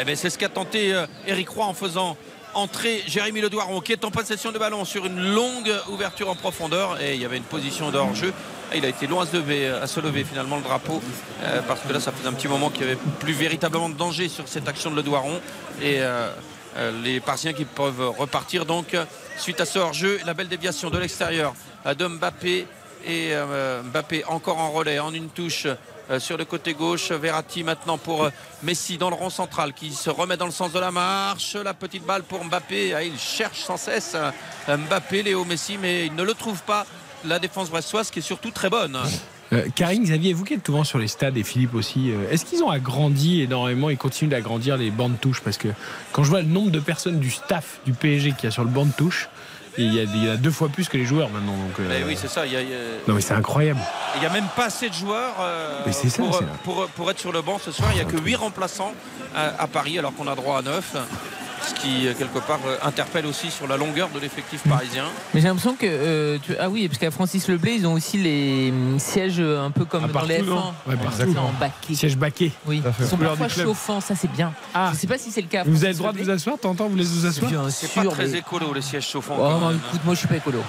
[0.00, 2.16] Eh ben, c'est ce qu'a tenté euh, Eric Roy en faisant
[2.54, 6.34] entrer Jérémy Le Doiron qui est en possession de ballon sur une longue ouverture en
[6.34, 8.32] profondeur et il y avait une position de hors-jeu.
[8.72, 11.02] Et Il a été loin à se lever, à se lever finalement le drapeau
[11.42, 13.94] euh, parce que là ça faisait un petit moment qu'il n'y avait plus véritablement de
[13.94, 15.38] danger sur cette action de Le Doiron
[15.82, 16.30] et euh, euh,
[17.02, 19.04] les Parisiens qui peuvent repartir donc euh,
[19.38, 21.54] suite à ce hors-jeu la belle déviation de l'extérieur
[21.86, 22.66] euh, de Mbappé
[23.04, 25.66] et euh, Mbappé encore en relais en une touche
[26.10, 27.10] euh, sur le côté gauche.
[27.10, 28.30] Verratti maintenant pour euh,
[28.62, 31.54] Messi dans le rond central qui se remet dans le sens de la marche.
[31.56, 32.94] La petite balle pour Mbappé.
[32.94, 36.86] Ah, il cherche sans cesse euh, Mbappé, Léo Messi, mais il ne le trouve pas.
[37.24, 38.98] La défense brestoise qui est surtout très bonne.
[39.52, 42.44] Euh, Karine, Xavier, vous qui êtes souvent sur les stades et Philippe aussi, euh, est-ce
[42.44, 45.68] qu'ils ont agrandi énormément et continuent d'agrandir les bancs de touche Parce que
[46.12, 48.64] quand je vois le nombre de personnes du staff du PSG qu'il y a sur
[48.64, 49.28] le banc de touche,
[49.78, 51.52] il y, a, il y a deux fois plus que les joueurs maintenant.
[51.52, 52.46] Donc, euh, Eh oui, c'est ça.
[52.46, 53.78] Il y a, il y a- non, mais c'est incroyable.
[54.16, 56.86] il y a même pas assez de joueurs euh, Mais c'est ça, pour, c'est- pour-
[56.88, 57.90] pour être sur le banc ce soir.
[57.92, 58.94] Il n'y a que 8 remplaçants
[59.34, 60.96] à, à Paris alors qu'on a droit à 9.
[61.66, 65.04] Ce qui, euh, quelque part, euh, interpelle aussi sur la longueur de l'effectif parisien.
[65.34, 65.84] Mais j'ai l'impression que.
[65.86, 69.70] euh, tu- Ah oui, parce qu'à Francis Leblé, ils ont aussi les hum, sièges un
[69.72, 70.44] peu comme Ah, dans les F1.
[70.46, 70.94] non Ouais,
[71.38, 71.94] en baquet.
[71.94, 72.52] Siège baquet.
[72.66, 74.52] Oui, ils sont parfois chauffants, ça c'est bien.
[74.74, 74.90] Ah.
[74.94, 75.64] Je sais pas si c'est le cas.
[75.66, 78.10] Vous avez le droit de vous asseoir T'entends, vous laissez vous asseoir C'est sûr, pas
[78.10, 79.36] très mais- écolo les sièges chauffants.
[79.38, 80.62] Oh, non, écoute, moi je suis pas écolo.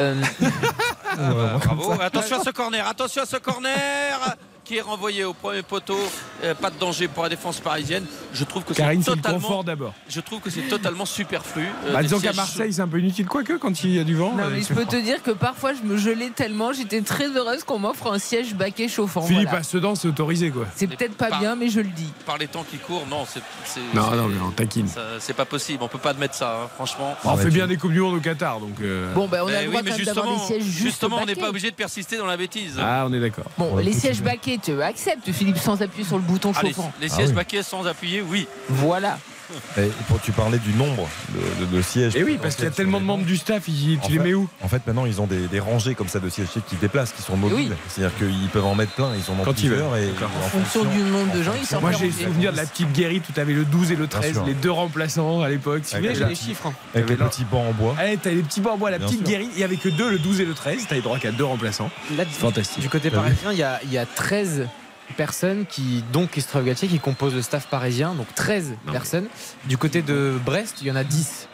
[0.00, 1.92] Euh, Ah bah, bravo.
[2.00, 5.98] Attention à ce corner, attention à ce corner qui est renvoyé au premier poteau.
[6.42, 8.04] Euh, pas de danger pour la défense parisienne.
[8.32, 9.40] Je trouve que c'est Karine, c'est le totalement.
[9.40, 9.92] confort d'abord.
[10.08, 11.64] Je trouve que c'est totalement superflu.
[11.86, 14.14] Euh, Bah, disons qu'à Marseille, c'est un peu inutile, quoique quand il y a du
[14.14, 14.32] vent.
[14.34, 14.84] non, euh, mais je peux froid.
[14.86, 18.54] te dire que parfois je me gelais tellement, j'étais très heureuse qu'on m'offre un siège
[18.54, 19.22] baquet chauffant.
[19.22, 19.58] Philippe, voilà.
[19.60, 20.66] à Sedan, c'est autorisé, quoi.
[20.74, 22.08] C'est peut-être pas Par- bien, mais je le dis.
[22.26, 23.40] Par les temps qui courent, non, c'est.
[23.64, 24.88] c'est- Non, c'est- non, mais on taquine.
[24.88, 27.14] ça- C'est pas possible, on peut pas admettre ça, hein, franchement.
[27.24, 28.74] On fait bien des Coupes du Monde au Qatar, donc.
[28.80, 30.46] euh, Bon, ben on a Eh le oui, droit mais quand même d'avoir des justement,
[30.48, 32.78] sièges juste justement on n'est pas obligé de persister dans la bêtise.
[32.80, 33.44] Ah, on est d'accord.
[33.58, 36.92] Bon, les sièges baquets, tu acceptes, Philippe, sans appuyer sur le bouton Ah, les, chauffant.
[37.00, 37.34] les Ah sièges oui.
[37.34, 38.46] baquets sans appuyer, oui.
[38.68, 39.18] Voilà.
[39.78, 42.16] Et pour- tu parlais du nombre de, de- de sièges.
[42.16, 44.18] Et oui, parce qu'il y a tellement de membres du staff, il- En tu les
[44.18, 46.76] mets où En fait, maintenant, ils ont des, des rangées comme ça de sièges qui
[46.76, 47.76] déplacent, qui sont mobiles.
[47.88, 49.90] C'est-à-dire qu'ils peuvent en mettre plein, ils en ont Quand ils plusieurs.
[49.90, 50.02] veulent.
[50.02, 52.56] Et en En fonction du nombre de gens, ils sortent Moi, j'ai le souvenir de
[52.56, 54.44] la petite guérite où tu avais le 12 et le 13, sûr.
[54.46, 55.82] les deux remplaçants à l'époque.
[55.88, 56.66] Tu Avec souviens, les j'ai- chiffres.
[56.66, 56.72] hein.
[56.94, 57.94] Avec les petits bancs en bois.
[57.98, 59.26] Allez, t'as les petits bancs en bois, la petite sûr.
[59.28, 59.50] guérite.
[59.54, 60.86] Il y avait que deux, le 12 et le 13.
[60.86, 61.90] T'avais droit qu'à deux remplaçants.
[62.30, 62.80] Fantastique.
[62.82, 64.66] Du côté parisien, il y a, il y a 13
[65.16, 68.14] personnes qui, dont Christophe Galtier, qui composent le staff parisien.
[68.14, 68.92] Donc 13 Non.
[68.92, 69.26] personnes.
[69.66, 71.48] Du côté de Brest, il y en a 10.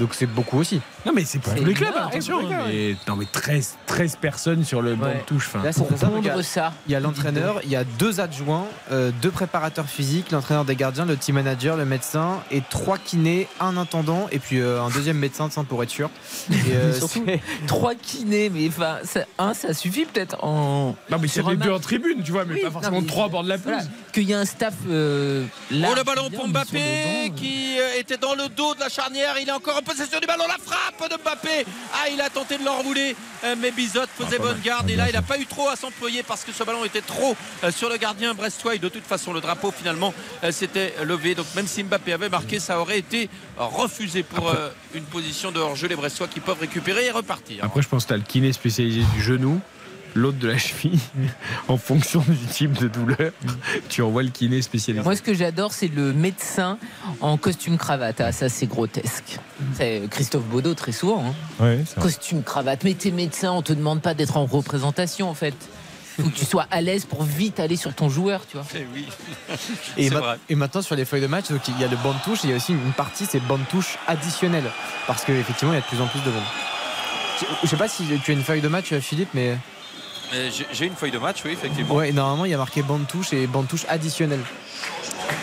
[0.00, 0.80] Donc c'est beaucoup aussi.
[1.04, 2.40] Non, mais c'est pour tous les clubs, attention.
[2.66, 5.46] Mais, non, mais 13, 13 personnes sur le banc de touche.
[5.48, 6.72] Enfin, Là, c'est Pour pondre ça.
[6.86, 10.74] Il y a l'entraîneur, il y a deux adjoints, euh, deux préparateurs physiques, l'entraîneur des
[10.74, 14.88] gardiens, le team manager, le médecin et trois kinés, un intendant et puis euh, un
[14.88, 16.08] deuxième médecin de pour être sûr.
[16.50, 17.26] Et, euh, Surtout,
[17.66, 20.96] trois kinés, mais enfin, ça, un, ça suffit peut-être en.
[21.10, 23.06] Non, mais c'est les deux en tribune, tu vois, mais Oui, pas non, forcément mais
[23.06, 23.76] trois au bord de la pelouse.
[23.76, 23.90] Voilà.
[24.12, 25.88] Qu'il y a un staff euh, là.
[25.90, 29.36] Oh le ballon pour Mbappé qui euh, était dans le dos de la charnière.
[29.40, 30.44] Il est encore en possession du ballon.
[30.48, 31.64] La frappe de Mbappé.
[31.94, 33.14] Ah, il a tenté de l'enrouler,
[33.44, 34.62] euh, mais Bizot faisait pas bonne mal.
[34.62, 34.86] garde.
[34.88, 37.02] Ah, Et là, il n'a pas eu trop à s'employer parce que ce ballon était
[37.02, 37.36] trop
[37.70, 38.74] sur le gardien brestois.
[38.74, 40.12] Et de toute façon, le drapeau finalement
[40.50, 41.34] s'était levé.
[41.36, 44.52] Donc même si Mbappé avait marqué, ça aurait été refusé pour
[44.94, 45.86] une position de hors-jeu.
[45.88, 47.64] Les Brestois qui peuvent récupérer et repartir.
[47.64, 49.60] Après, je pense que tu as le kiné spécialisé du genou,
[50.14, 50.98] l'autre de la cheville.
[51.68, 53.32] en fonction du type de douleur,
[53.88, 55.02] tu envoies le kiné spécialisé.
[55.04, 56.78] Moi, ce que j'adore, c'est le médecin
[57.20, 58.20] en costume cravate.
[58.20, 59.38] Ah, ça, c'est grotesque.
[59.74, 61.24] C'est Christophe Baudot, très souvent.
[61.60, 61.64] hein.
[61.64, 61.84] Ouais.
[62.00, 62.84] Costume cravate.
[62.84, 65.54] Mais t'es médecin, on te demande pas d'être en représentation, en fait.
[66.20, 68.66] Faut que tu sois à l'aise pour vite aller sur ton joueur, tu vois.
[68.74, 69.06] Eh oui.
[69.96, 70.38] Et, C'est ma- vrai.
[70.50, 72.40] et maintenant sur les feuilles de match, donc, il y a le banc de touche,
[72.44, 74.64] et il y a aussi une partie, c'est banc de touche additionnel.
[75.06, 76.42] Parce qu'effectivement, il y a de plus en plus de monde.
[77.62, 79.56] Je- sais pas si tu as une feuille de match, Philippe, mais
[80.32, 81.94] j'ai- J'ai une feuille de match, oui, effectivement.
[81.94, 84.40] ouais, normalement, il y a marqué banc de touche et banc de touche additionnel.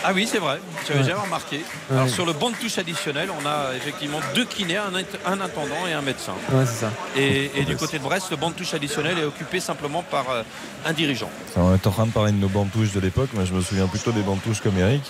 [0.04, 0.60] Ah oui, c'est vrai.
[0.86, 1.06] J'avais Ouais.
[1.08, 1.56] jamais remarqué.
[1.90, 1.96] Ouais.
[1.96, 5.40] Alors sur le banc de touche additionnel, on a effectivement deux kinés, un, int- un
[5.40, 6.34] intendant et un médecin.
[6.52, 6.90] Ouais, c'est ça.
[7.16, 10.30] Et, et du côté de Brest, le banc de touche additionnel est occupé simplement par
[10.30, 10.42] euh,
[10.86, 11.30] un dirigeant.
[11.56, 13.30] On est en train de parler de nos bancs de touche de l'époque.
[13.32, 15.02] Moi, je me souviens plutôt des bancs de touche comme Eric,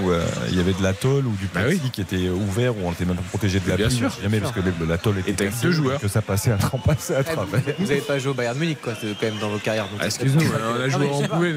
[0.00, 2.80] où euh, il y avait de la tôle ou du plexi qui était ouvert, où
[2.84, 3.96] on était même protégé de la Bien pluie.
[3.96, 4.10] sûr.
[4.22, 6.00] Jamais, parce que le- la tôle était cassée, deux joueurs.
[6.00, 7.60] que ça passait à, en passait à Eh, travers.
[7.78, 9.86] vous, vous avez pas joué au Bayern Munich, quoi, c'est quand même dans vos carrières.
[10.00, 11.54] Ah, Excuse-nous, on a joué mais en ouais,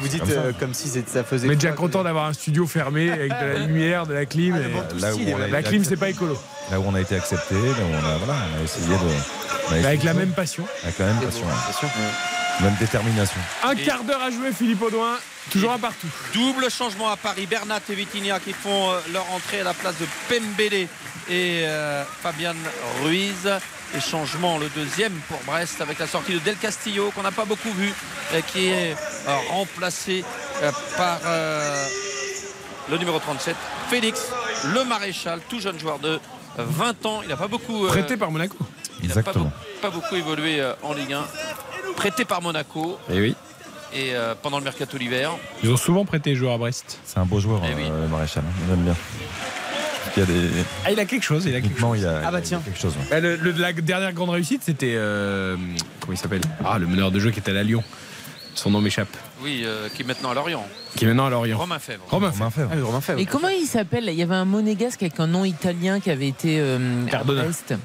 [0.00, 1.48] Vous dites comme euh, comme si ça faisait.
[1.48, 4.54] On est déjà content d'avoir un studio fermé avec de la lumière, de la clim.
[4.56, 4.98] Ah.
[5.00, 5.10] La
[5.60, 6.38] été clim, c'est accepté- pas écolo.
[6.70, 9.86] Là où on a été accepté, là où on a, voilà, on a essayé de.
[9.86, 10.64] Avec la même passion.
[10.82, 11.88] Avec la même C'est passion,
[12.60, 13.40] même détermination.
[13.64, 15.14] Un quart d'heure à jouer, Philippe Audouin.
[15.50, 16.06] Toujours un partout.
[16.32, 17.46] Double changement à Paris.
[17.46, 20.88] Bernat et Vitinha qui font euh, leur entrée à la place de Pembele
[21.28, 22.54] et euh, Fabian
[23.02, 23.48] Ruiz.
[23.94, 27.44] Et changement, le deuxième pour Brest avec la sortie de Del Castillo qu'on n'a pas
[27.44, 27.92] beaucoup vu,
[28.32, 28.92] euh, qui est
[29.28, 30.24] euh, remplacé
[30.62, 31.18] euh, par
[32.90, 33.54] le numéro 37,
[33.90, 34.20] Félix
[34.72, 36.18] Le Maréchal, tout jeune joueur de
[36.56, 37.20] 20 ans.
[37.22, 37.86] Il n'a pas beaucoup.
[37.86, 38.56] Prêté par Monaco.
[39.02, 39.44] il n'a pas, Exactement.
[39.46, 41.24] beaucoup- pas beaucoup évolué en Ligue 1.
[41.96, 43.34] Prêté par Monaco Et oui.
[43.94, 45.32] Et euh, pendant le mercato d'hiver.
[45.62, 46.98] Ils ont souvent prêté les joueurs à Brest.
[47.04, 47.82] C'est un beau joueur, Eh oui.
[47.90, 48.42] euh, le maréchal.
[48.46, 48.64] hein.
[48.68, 48.96] J'aime bien.
[50.16, 50.48] Il y a des.
[50.84, 51.44] Ah, il a quelque chose.
[51.46, 51.98] Il a quelque chose.
[51.98, 52.60] Il y a, Ah bah tiens.
[52.64, 52.94] quelque chose.
[52.96, 53.06] ouais.
[53.10, 54.92] Bah, le- le- la dernière grande réussite, c'était.
[54.94, 55.56] euh,
[56.00, 56.42] comment il s'appelle?
[56.64, 57.82] Ah, le meneur de jeu qui était à la Lyon.
[58.54, 59.08] Son nom m'échappe.
[59.42, 60.66] Oui, euh, qui est maintenant à Lorient.
[60.94, 61.58] Qui est maintenant à Lorient.
[61.58, 62.04] Romain Fèvre.
[62.08, 62.68] Romain Romain Fèvre.
[62.70, 63.18] Ah, oui, Romain Fèvre.
[63.18, 64.04] Et comment il s'appelle?
[64.08, 67.44] Il y avait un monégasque avec un nom italien qui avait été euh, Cardona.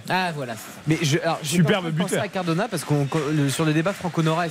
[0.09, 0.53] Ah voilà.
[0.87, 2.21] Mais je, alors, Superbe buteur.
[2.21, 3.07] à Cardona parce qu'on
[3.49, 4.45] sur le débat Franco-Nora,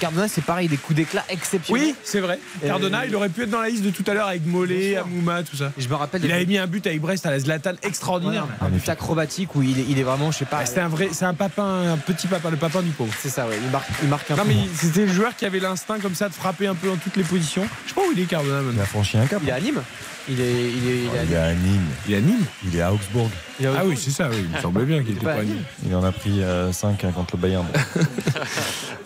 [0.00, 1.82] Cardona c'est pareil, des coups d'éclat exceptionnels.
[1.88, 2.38] Oui, c'est vrai.
[2.66, 4.96] Cardona, il aurait pu être dans la liste de tout à l'heure avec Mollet.
[4.96, 5.72] Amouma, tout ça.
[5.78, 7.76] Et je me rappelle Il avait mis un but avec Brest à la Zlatan Ouais,
[7.82, 8.46] extraordinaire.
[8.60, 10.58] un but acrobatique où il est, il est vraiment, je sais pas.
[10.62, 13.12] Ah, C'était un vrai, c'est un papin, un petit papin, le papin du pauvre.
[13.20, 13.58] C'est ça, ouais.
[13.62, 16.28] Il marque, il marque un Non mais c'était le joueur qui avait l'instinct comme ça
[16.28, 17.66] de frapper un peu dans toutes les positions.
[17.84, 18.82] Je sais pas où il est Cardona Il maintenant.
[18.82, 19.40] a franchi un cap.
[19.42, 19.82] Il est à Nîmes.
[20.30, 21.32] Il est, il est, il est à Il Nîmes.
[21.32, 21.86] est à Nîmes.
[22.06, 22.44] Il est à Nîmes.
[22.66, 23.30] Il est à Augsbourg.
[23.60, 24.36] Il est à Ah oui, c'est ça, oui.
[24.44, 25.54] Il me semblait bien qu'il Il était est pas pas à Nîmes.
[25.54, 25.64] Nîmes.
[25.86, 26.40] Il en a pris
[26.72, 27.66] 5 contre le Bayern.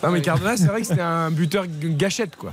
[0.03, 2.51] Non mais Cardona, c'est vrai que c'était un buteur gâchette quoi.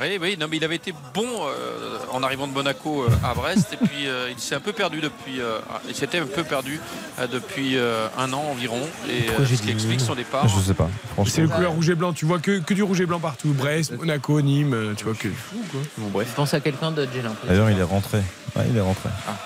[0.00, 3.34] Oui, oui, non, mais il avait été bon euh, en arrivant de Monaco euh, à
[3.34, 5.40] Brest et puis euh, il s'est un peu perdu depuis.
[5.40, 6.80] euh, il s'était un peu perdu
[7.20, 10.48] euh, depuis euh, un an environ et euh, ce qui dit explique son départ.
[10.48, 10.88] Je sais pas.
[11.26, 12.12] C'est le couleur rouge et blanc.
[12.12, 13.52] Tu vois que, que du rouge et blanc partout.
[13.52, 14.94] Brest, Monaco, Nîmes.
[14.96, 15.28] Tu vois que.
[15.98, 16.28] Bon, bref.
[16.30, 17.48] Je pense à quelqu'un d'autre, j'ai l'impression.
[17.48, 18.18] D'ailleurs, il est rentré.
[18.56, 19.08] Ouais, il est rentré.
[19.28, 19.36] Ah.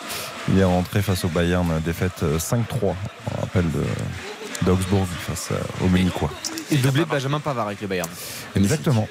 [0.48, 2.62] Il est rentré face au Bayern, défaite euh, 5-3.
[2.82, 3.82] On rappelle de
[4.64, 5.50] d'Augsbourg face
[5.84, 6.30] aux Munichois.
[6.70, 8.08] Et doublé de Benjamin Pavard avec le Bayern.
[8.54, 9.06] Exactement.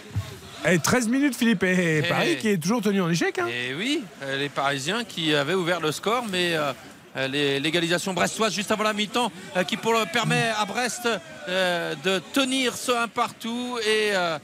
[0.67, 1.63] Eh, 13 minutes, Philippe.
[1.63, 2.07] Et Eh.
[2.07, 3.37] Paris qui est toujours tenu en échec.
[3.39, 3.47] Hein.
[3.47, 6.71] Et oui, euh, les Parisiens qui avaient ouvert le score, mais euh,
[7.17, 7.27] euh,
[7.59, 9.31] l'égalisation brestoise juste avant la mi-temps
[9.67, 11.07] qui pour, permet à Brest
[11.47, 14.37] de tenir ce un partout et euh,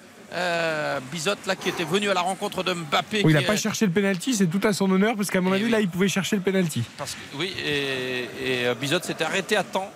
[1.45, 3.24] là qui était venu à la rencontre de Mbappé.
[3.25, 5.51] Il n'a pas est- cherché le penalty, c'est tout à son honneur parce qu'à mon
[5.51, 5.72] Eh avis oui.
[5.72, 6.83] là il pouvait chercher le penalty.
[6.98, 8.67] Parce que, oui, et, et,
[9.03, 9.91] s'était arrêté à temps.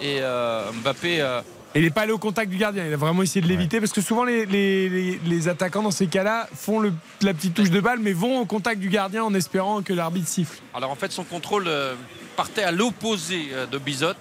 [0.00, 1.20] Et euh, Mbappé.
[1.20, 1.40] euh,
[1.74, 3.92] il n'est pas allé au contact du gardien, il a vraiment essayé de l'éviter parce
[3.92, 6.92] que souvent les, les- les- les attaquants dans ces cas-là font le-
[7.22, 10.28] la petite touche de balle mais vont au contact du gardien en espérant que l'arbitre
[10.28, 10.58] siffle.
[10.74, 11.94] alors en fait, son contrôle euh,
[12.36, 14.12] partait à l'opposé euh, de Bizot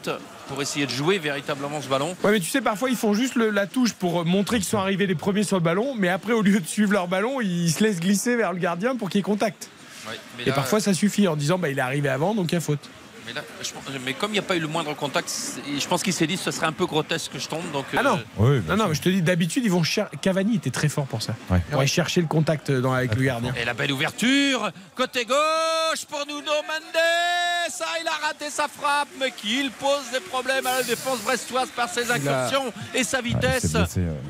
[0.48, 2.16] pour essayer de jouer véritablement ce ballon.
[2.24, 4.78] Ouais mais tu sais parfois ils font juste le- la touche pour montrer qu'ils sont
[4.80, 7.72] arrivés les premiers sur le ballon mais après au lieu de suivre leur ballon ils
[7.72, 9.70] se laissent glisser vers le gardien pour qu'il y ait contact.
[10.10, 12.56] Ouais, mais Et parfois ça suffit en disant bah il est arrivé avant donc il
[12.56, 12.90] y a faute.
[13.26, 15.32] Mais, là, je pense- mais comme il n'y a pas eu le moindre contact,
[15.80, 17.70] je pense qu'il s'est dit que ce serait un peu grotesque que je tombe.
[17.72, 20.18] Donc, Ah non, euh, non, non, mais je te dis, d'habitude, ils vont chercher.
[20.22, 21.34] Cavani était très fort pour ça.
[21.48, 23.54] Pour aller chercher le contact dans, avec le gardien.
[23.56, 27.70] Et la belle ouverture, côté gauche pour Nuno Mendes.
[27.70, 31.70] Ça, il a raté sa frappe, mais qu'il pose des problèmes à la défense brestoise
[31.76, 33.68] par ses a- incursions et sa vitesse.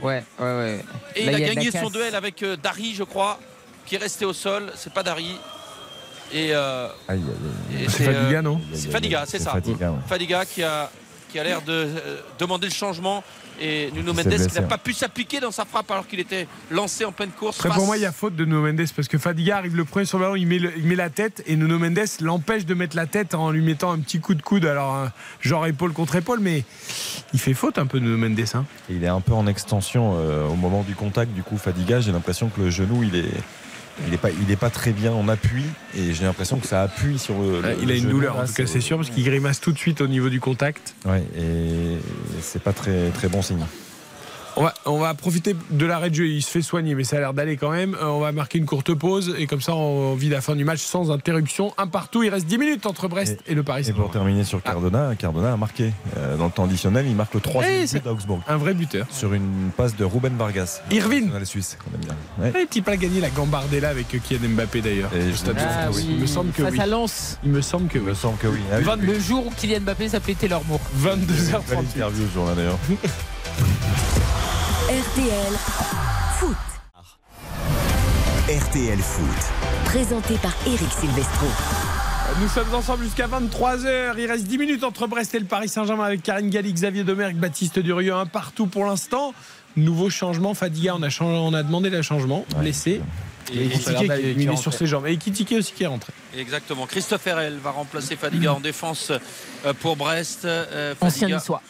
[0.01, 0.85] Ouais, ouais, ouais.
[1.15, 3.39] Et Là, il a la gagné son duel avec euh, Dari, je crois,
[3.85, 4.71] qui est resté au sol.
[4.75, 5.37] C'est pas Dari.
[6.33, 7.83] Et, euh, Aïe, aïe, aïe.
[7.85, 9.51] et C'est Fadiga, non C'est Fadiga, c'est ça.
[9.51, 9.97] Fadiga, ouais.
[10.07, 10.89] Fadiga qui a,
[11.29, 13.23] qui a l'air de euh, demander le changement.
[13.63, 17.05] Et Nuno Mendes qui n'a pas pu s'appliquer dans sa frappe alors qu'il était lancé
[17.05, 17.57] en pleine course.
[17.57, 19.75] Après, face- pour moi, il y a faute de Nuno Mendes parce que Fadiga arrive
[19.75, 21.99] le premier sur le ballon, il met, le- il met la tête et Nuno Mendes
[22.21, 25.11] l'empêche de mettre la tête en lui mettant un petit coup de coude, alors un
[25.41, 26.63] genre épaule contre épaule, mais
[27.33, 28.39] il fait faute un peu Nuno Mendes.
[28.55, 28.65] Hein.
[28.89, 31.31] Il est un peu en extension euh, au moment du contact.
[31.33, 33.29] Du coup, Fadiga, j'ai l'impression que le genou, il est.
[34.05, 35.63] Il n'est pas, il est pas très bien en appui
[35.95, 37.61] et j'ai l'impression que ça appuie sur le.
[37.61, 39.71] le- il le a une douleur, en tout cas, c'est sûr, parce qu'il grimace tout
[39.71, 40.95] de suite au niveau du contact.
[41.05, 41.97] Ouais, et
[42.41, 43.65] c'est pas très, très bon signe.
[44.57, 46.27] On va, on va profiter de l'arrêt de jeu.
[46.27, 47.95] Il se fait soigner, mais ça a l'air d'aller quand même.
[47.95, 50.63] Euh, On va marquer une courte pause et comme ça, on vit la fin du
[50.65, 51.73] match sans interruption.
[51.77, 52.23] Un partout.
[52.23, 55.53] Il reste 10 minutes entre Brest et, le Paris Et pour terminer sur Cardona, Cardona
[55.53, 57.05] a marqué euh, dans le temps additionnel.
[57.07, 58.41] Il marque le troisième but d'Augsbourg.
[58.47, 59.07] Un vrai buteur.
[59.09, 60.81] Sur une passe de Ruben Vargas.
[60.91, 61.31] Irvine.
[61.33, 62.15] La Suisse, qu'on aime bien.
[62.39, 62.61] Ouais.
[62.61, 65.11] Le type a gagné la Gambardella avec Kylian Mbappé d'ailleurs.
[65.15, 66.79] Et je- Ah oui, Il me semble que face oui.
[66.79, 67.39] à Lens.
[67.43, 68.05] Il me semble que oui.
[68.05, 68.59] Il me semble que oui.
[68.71, 68.95] Ah.
[68.99, 70.79] Le jour où Kylian Mbappé s'appelait Taylor Moore.
[70.95, 71.79] Belle 22h38.
[71.95, 72.77] interview ce jour-là d'ailleurs.
[74.89, 75.53] RTL
[76.39, 76.57] Foot.
[78.49, 79.85] RTL Foot.
[79.85, 81.45] Présenté par Eric Silvestro.
[82.41, 84.13] Nous sommes ensemble jusqu'à 23h.
[84.17, 87.35] Il reste 10 minutes entre Brest et le Paris Saint-Germain avec Karine Galli, Xavier Domergue,
[87.35, 89.33] Baptiste Durieux, un partout pour l'instant.
[89.77, 93.01] Nouveau changement, Fadiga, on a, changé- on a demandé le changement, blessé.
[93.51, 95.07] Et Et qui- il qui est est sur ses jambes.
[95.07, 96.13] Et Kitike aussi qui est rentré.
[96.37, 96.85] Exactement.
[96.87, 99.11] Christophe Herel va remplacer Fadiga en défense
[99.65, 100.45] euh, pour Brest.
[100.45, 101.61] Euh, Ancien Fadiga, niçois.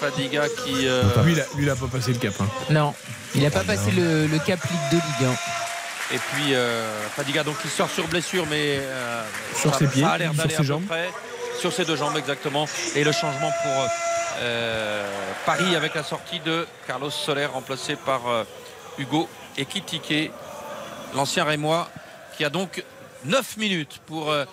[0.00, 0.86] Fadiga qui.
[0.86, 2.34] euh, Lui, il a- lui, il a pas passé le cap.
[2.40, 2.46] hein.
[2.70, 2.94] Non,
[3.34, 6.14] il n'a pas passé le, le cap Ligue 2 Ligue 1.
[6.14, 9.22] Et puis euh, Fadiga donc qui sort sur blessure mais euh,
[9.54, 10.86] Sur ça, ses pieds, ça a l'air sur d'aller ses à peu jambes.
[10.86, 11.10] près.
[11.60, 13.88] sur ses deux jambes exactement et le changement pour
[14.40, 15.06] euh,
[15.44, 18.44] Paris avec la sortie de Carlos Soler remplacé par euh,
[18.98, 19.28] Hugo
[19.58, 20.30] Ekitike
[21.14, 21.88] l'ancien Rémois
[22.36, 22.84] qui a donc
[23.24, 24.44] 9 minutes pour euh,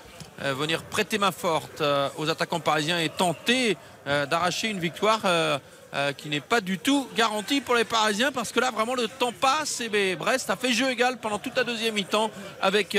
[0.43, 3.77] euh, venir prêter main forte euh, aux attaquants parisiens et tenter
[4.29, 5.21] d'arracher une victoire
[6.15, 9.31] qui n'est pas du tout garantie pour les Parisiens parce que là vraiment le temps
[9.31, 12.29] passe et ben, Brest a fait jeu égal pendant toute la deuxième mi-temps
[12.61, 12.95] avec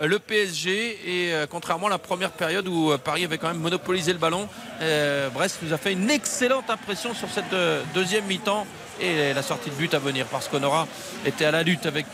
[0.00, 4.18] le PSG et contrairement à la première période où Paris avait quand même monopolisé le
[4.18, 4.48] ballon
[5.32, 7.54] Brest nous a fait une excellente impression sur cette
[7.94, 8.66] deuxième mi-temps
[9.00, 10.88] et la sortie de but à venir parce qu'Honora
[11.24, 12.06] était à la lutte avec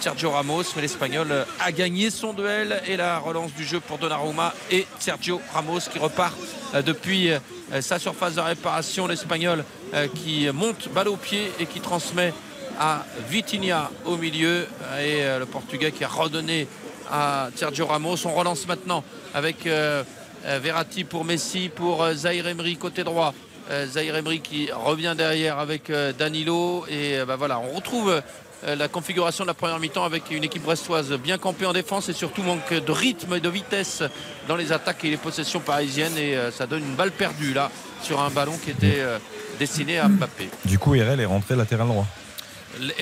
[0.00, 3.98] Sergio Ramos mais l'Espagnol euh, a gagné son duel et la relance du jeu pour
[3.98, 6.36] Donnarumma et Sergio Ramos qui repart
[6.74, 7.38] euh, depuis euh,
[7.80, 9.06] sa surface de réparation.
[9.06, 12.32] l'Espagnol euh, qui monte balle au pied et qui transmet
[12.78, 14.66] à Vitinha au milieu.
[15.00, 16.66] Et euh, le Portugais qui a redonné
[17.10, 18.16] à Sergio Ramos.
[18.26, 19.04] On relance maintenant
[19.34, 20.02] avec euh,
[20.46, 23.34] euh, Verratti pour Messi pour euh, Zahir Emery côté droit.
[23.70, 26.84] Euh, Zahir Emery qui revient derrière avec euh, Danilo.
[26.88, 28.20] Et euh, bah voilà on retrouve euh,
[28.66, 32.12] la configuration de la première mi-temps avec une équipe brestoise bien campée en défense et
[32.12, 34.02] surtout manque de rythme et de vitesse
[34.48, 37.70] dans les attaques et les possessions parisiennes et euh, ça donne une balle perdue là
[38.02, 39.18] sur un ballon qui était euh,
[39.58, 40.48] destiné à Mbappé.
[40.64, 42.06] Du coup, RL est rentré latéral droit.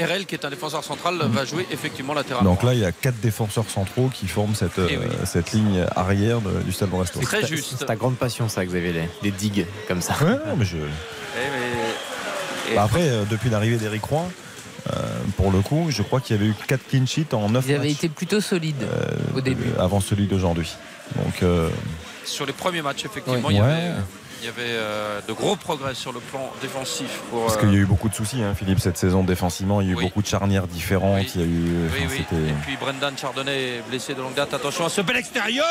[0.01, 2.43] RL qui est un défenseur central va jouer effectivement latéral.
[2.43, 5.05] Donc là, il y a quatre défenseurs centraux qui forment cette, Eh oui.
[5.05, 7.23] euh, cette ligne arrière de- du Stade Brestois.
[7.23, 7.75] Très juste.
[7.79, 10.15] C'est ta grande passion, ça, Xavier, les, les digues comme ça.
[10.23, 10.77] Ouais, mais je...
[10.77, 10.81] Eh,
[11.39, 14.29] mais- et- Bah après, euh, depuis l'arrivée d'Eric Roy, euh,
[15.37, 17.75] pour le coup, je crois qu'il y avait eu 4 clean sheets en 9 Ils
[17.75, 18.87] avaient matchs été plutôt solides
[19.35, 19.71] au début.
[19.77, 20.71] euh, avant celui d'aujourd'hui.
[21.17, 21.69] Donc, euh,
[22.25, 23.55] sur les premiers matchs, effectivement, Ouais.
[23.55, 23.93] il y avait, Ouais.
[24.43, 27.21] il y avait, euh, de gros progrès sur le plan défensif.
[27.31, 29.81] Pour, parce euh, qu'il y a eu beaucoup de soucis, hein, Philippe, cette saison défensivement.
[29.81, 30.05] Il y a eu Oui.
[30.05, 31.35] beaucoup de charnières différentes.
[31.35, 31.51] Il y a eu.
[31.51, 32.17] Oui, enfin, oui.
[32.31, 34.55] c'était- Et puis Brendan Chardonnay est blessé de longue date.
[34.55, 35.67] Attention à ce bel extérieur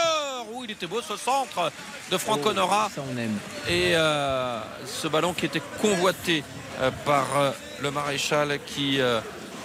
[0.53, 1.71] où il était beau ce centre
[2.11, 2.89] de Franck Oh, Honora.
[2.93, 3.37] Ça, on aime.
[3.69, 6.58] Et euh, ce ballon qui était convoité euh,
[7.05, 7.51] par euh,
[7.81, 9.19] le maréchal qui euh,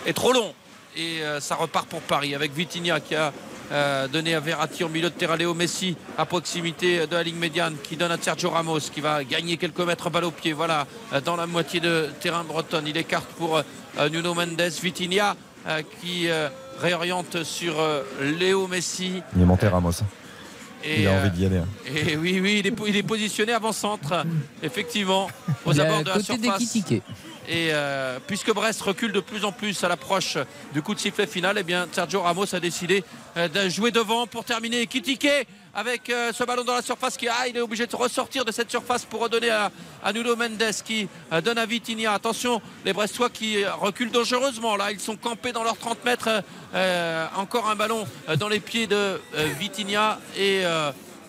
[0.06, 0.52] est trop long.
[0.96, 3.32] Et euh, ça repart pour Paris avec Vitinha qui a
[3.72, 7.38] euh, donné à Verratti en milieu de terrain Léo Messi à proximité de la ligne
[7.38, 10.52] médiane qui donne à Sergio Ramos qui va gagner quelques mètres balle au pied.
[10.52, 12.86] Voilà, euh, dans la moitié de terrain bretonne.
[12.86, 14.60] Il écarte pour euh, Nuno Mendes.
[14.82, 15.34] Vitinha
[15.66, 16.48] euh, qui euh,
[16.80, 19.22] réoriente sur euh, Léo Messi.
[19.34, 19.92] Il est monté Ramos.
[20.84, 21.58] Et, il a euh, envie d'y aller.
[21.58, 21.66] hein.
[21.86, 24.26] et oui, oui, il est, il est positionné avant-centre,
[24.62, 25.28] effectivement,
[25.64, 26.76] aux Il abords de la surface.
[27.46, 30.38] Et euh, puisque Brest recule de plus en plus à l'approche
[30.72, 33.04] du coup de sifflet final, eh bien Sergio Ramos a décidé
[33.36, 34.86] euh, de jouer devant pour terminer.
[34.86, 35.28] Kitike
[35.74, 38.52] avec euh, ce ballon dans la surface qui ah, il est obligé de ressortir de
[38.52, 39.70] cette surface pour redonner à,
[40.02, 42.12] à Nuno Mendes qui euh, donne à Vitinha.
[42.12, 44.76] Attention, les Brestois qui reculent dangereusement.
[44.76, 46.42] Là, ils sont campés dans leurs 30 mètres.
[46.74, 49.18] Euh, encore un ballon euh, dans les pieds de euh,
[49.60, 50.62] Vitinha et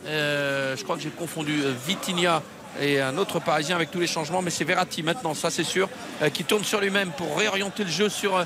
[0.07, 2.41] je crois que j'ai confondu Vitinha
[2.82, 5.88] et un autre parisien avec tous les changements mais c'est Verratti maintenant ça c'est sûr
[6.33, 8.43] qui tourne sur lui-même pour réorienter le jeu sur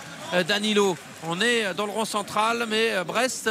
[0.47, 0.95] Danilo
[1.27, 3.49] on est dans le rond central mais Brest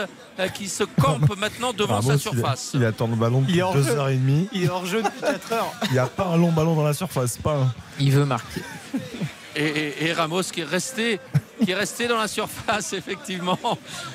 [0.55, 3.63] qui se campe maintenant devant Ramos, sa il- surface Il, attend le ballon depuis est
[3.63, 3.83] hors jeu.
[3.83, 4.49] 2h30.
[4.53, 5.73] Il est hors jeu depuis 4 heures.
[5.87, 7.75] Il n'y a pas un long ballon dans la surface, pas un.
[8.01, 8.63] Il veut marquer.
[9.57, 11.21] et, et- et Ramos qui est resté
[11.65, 13.59] qui est resté dans la surface effectivement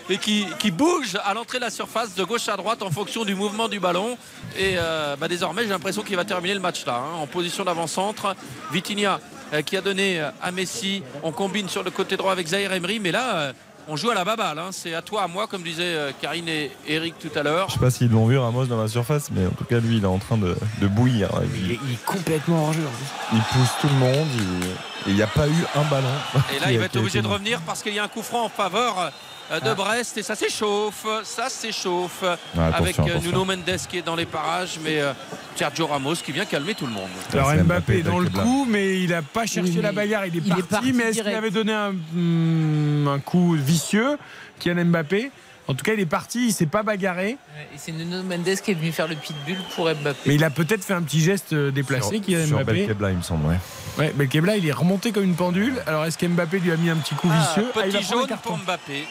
[0.10, 3.26] et qui, qui bouge à l'entrée de la surface de gauche à droite en fonction
[3.26, 4.18] du mouvement du ballon
[4.58, 7.66] et euh, bah, désormais j'ai l'impression qu'il va terminer le match là hein, en position
[7.66, 8.34] d'avant-centre
[8.72, 9.18] Vitinha euh,
[9.62, 13.00] qui a donné euh, à Messi on combine sur le côté droit avec Zahir Emery
[13.00, 13.54] mais là euh,
[13.88, 14.70] on joue à la baballe hein.
[14.72, 17.74] c'est à toi à moi comme disaient euh, Karine et Eric tout à l'heure Je
[17.74, 20.04] sais pas s'ils l'ont vu Ramos dans la surface, mais en tout cas lui il
[20.04, 21.30] est en train de, de bouillir.
[21.52, 22.84] Puis, Il est, il est complètement hors jeu.
[23.34, 24.28] il pousse tout le monde.
[24.38, 24.70] il-
[25.06, 26.08] Et il n'y a pas eu un ballon.
[26.56, 28.22] Et là, il a- va être obligé de revenir parce qu'il y a un coup
[28.24, 29.10] franc en faveur euh,
[29.60, 29.76] de Ah.
[29.76, 32.24] Brest et ça s'échauffe, ça s'échauffe
[32.58, 33.20] Ah, avec euh.
[33.20, 35.14] Nuno Mendes qui est dans les parages, mais euh,
[35.56, 37.10] Sergio Ramos qui vient calmer tout le monde.
[37.34, 40.36] Alors Mbappé est dans le coup, mais il n'a pas cherché Oui, la bagarre, il
[40.38, 40.94] est il est parti.
[40.94, 44.18] mais est-ce qu'il avait donné un, hmm, un coup vicieux,
[44.60, 45.32] Kylian Mbappé?
[45.66, 47.38] En tout cas, il est parti, il s'est pas bagarré,
[47.74, 50.20] Et c'est Nuno Mendes qui est venu faire le pitbull pour Mbappé.
[50.26, 52.74] mais il a peut-être fait un petit geste euh, déplacé, Sur, Kylian sur Mbappé.
[52.80, 53.48] Belkebla, il me semble.
[53.48, 53.60] Ouais.
[53.98, 55.76] Ouais, Belkebla, il est remonté comme une pendule.
[55.88, 57.72] Alors est-ce qu'Mbappé lui a mis un petit coup Ah, vicieux?
[57.76, 59.08] Ah, petit jaune pour Mbappé.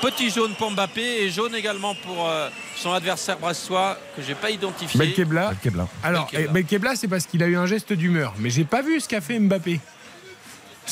[0.00, 4.50] Petit jaune pour Mbappé et jaune également pour euh, son adversaire brestois que j'ai pas
[4.50, 4.96] identifié.
[4.98, 5.48] Belkebla.
[5.50, 5.88] Belkebla.
[6.04, 6.46] Alors, Belkebla.
[6.50, 8.32] eh, Belkebla, c'est parce qu'il a eu un geste d'humeur.
[8.38, 9.80] Mais j'ai pas vu ce qu'a fait Mbappé.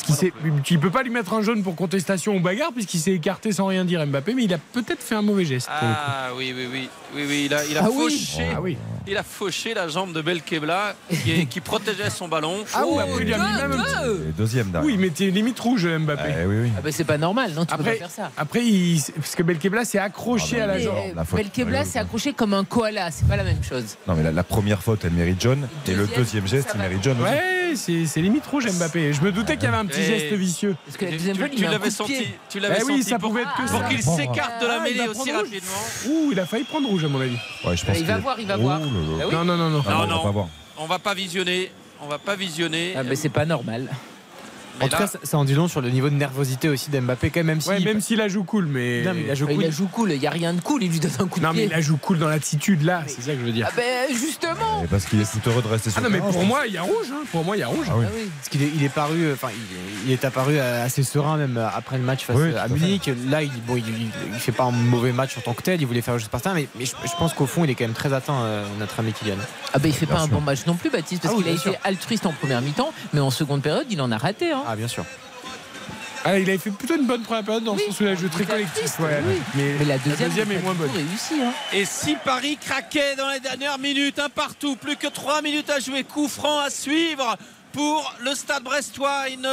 [0.05, 0.31] S'est-
[0.69, 3.65] il peut pas lui mettre un jaune pour contestation ou bagarre, puisqu'il s'est écarté sans
[3.65, 5.67] rien dire Mbappé, mais il a peut-être fait un mauvais geste.
[5.71, 8.03] Ah oui, oui, oui, oui, oui, il a, il a Ah oui.
[8.11, 8.77] fauché, Ah oui.
[9.07, 12.63] il a fauché la jambe de Belkebla qui, qui protégeait son ballon.
[12.73, 14.71] Ah oui, Oh, après, il a mis même petit- deux deuxième.
[14.83, 16.29] Oui, il mettait limite rouge Mbappé.
[16.41, 16.71] Eh oui, oui.
[16.77, 18.31] Ah bah c'est pas normal, non, tu peux Après, pas faire ça.
[18.37, 20.95] après il- parce que Belkebla s'est accroché Ah à la jambe.
[21.15, 23.97] La Belkebla s'est accroché comme un koala, c'est pas la même chose.
[24.07, 25.67] Non, mais la, la première faute, elle mérite jaune.
[25.87, 27.31] Et le Deuxième, geste, il mérite jaune aussi.
[27.77, 29.13] C'est c'est limite rouge Mbappé.
[29.13, 30.75] Je me doutais qu'il y avait un petit Et- geste vicieux.
[30.85, 33.29] Parce que la Tu, deuxième tu- l'avais senti, tu l'avais Eh oui, senti ça pour,
[33.29, 33.87] pouvait être que pour ça.
[33.87, 35.71] qu'il Bon, s'écarte de la Ah, mêlée aussi rapidement.
[36.09, 37.37] Ouh, il a failli prendre rouge à mon avis.
[37.65, 38.79] Ouais, je pense il va voir, il va Oh voir.
[38.81, 38.85] Ah
[39.31, 39.83] Non, non, non, non.
[39.87, 40.23] Ah Non, on va non.
[40.23, 40.47] pas voir.
[40.79, 42.93] On va pas visionner, on va pas visionner.
[42.95, 43.89] Ah bah c'est pas normal.
[44.79, 46.69] Mais En tout là- cas, ça, ça en dit long sur le niveau de nervosité
[46.69, 47.69] aussi d'Mbappé, quand même, même si.
[47.69, 49.03] Ouais, même s'il la joue cool, mais.
[49.03, 49.63] Non, mais il a joué Il cool.
[49.65, 51.45] la joue cool, il y a rien de cool, il lui donne un coup de
[51.45, 51.65] Non, mais pied.
[51.65, 53.67] il la joue cool dans l'attitude là, c'est ça que je veux dire.
[53.69, 56.13] Ah ben justement Et parce qu'il est tout heureux de rester sur Ah non, le
[56.13, 57.07] mais terrain, pour moi, il y a rouge.
[57.11, 57.23] hein.
[57.31, 57.87] Pour moi, il y a rouge.
[57.89, 58.05] Ah oui.
[58.07, 58.29] Ah oui.
[58.37, 61.37] Parce qu'il est, il est paru, euh, enfin, il, il est apparu euh, assez serein
[61.37, 62.67] même euh, après le match face Oui, à.
[62.67, 63.09] Munich.
[63.29, 65.81] Là, il, bon, il, il- il fait pas un mauvais match en tant que tel.
[65.81, 67.75] Il voulait faire juste par ça, mais, mais je, je pense qu'au fond, il est
[67.75, 69.35] quand même très atteint, euh, notre ami Kylian.
[69.73, 71.43] Ah ben il fait Bien pas un bon match non plus Baptiste parce Ah oui,
[71.43, 74.51] qu'il a été altruiste en première mi-temps mais en seconde période il en a raté
[74.51, 74.61] hein.
[74.69, 75.05] Ah, bien sûr.
[76.25, 78.09] Ah, il avait fait plutôt une bonne première période dans le Oui, sens où il
[78.09, 78.73] a joué très collectif.
[78.79, 79.21] triste, ouais.
[79.25, 79.39] oui.
[79.55, 80.89] Mais, Mais la deuxième, est il a moins bonne.
[80.91, 81.53] réussi hein.
[81.71, 85.79] Et si Paris craquait dans les dernières minutes, un partout, plus que 3 minutes à
[85.79, 87.37] jouer, coup franc à suivre
[87.71, 89.47] pour le stade brestois, une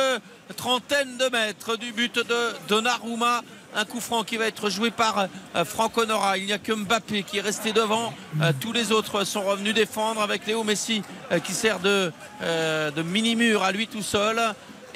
[0.56, 3.42] trentaine de mètres du but de Donnarumma.
[3.76, 5.26] Un coup franc qui va être joué par
[5.56, 6.38] euh, Franck Nora.
[6.38, 8.14] Il n'y a que Mbappé qui est resté devant.
[8.40, 11.02] Euh, tous les autres sont revenus défendre avec Léo Messi
[11.32, 14.40] euh, qui sert de, de mini-mur à lui tout seul.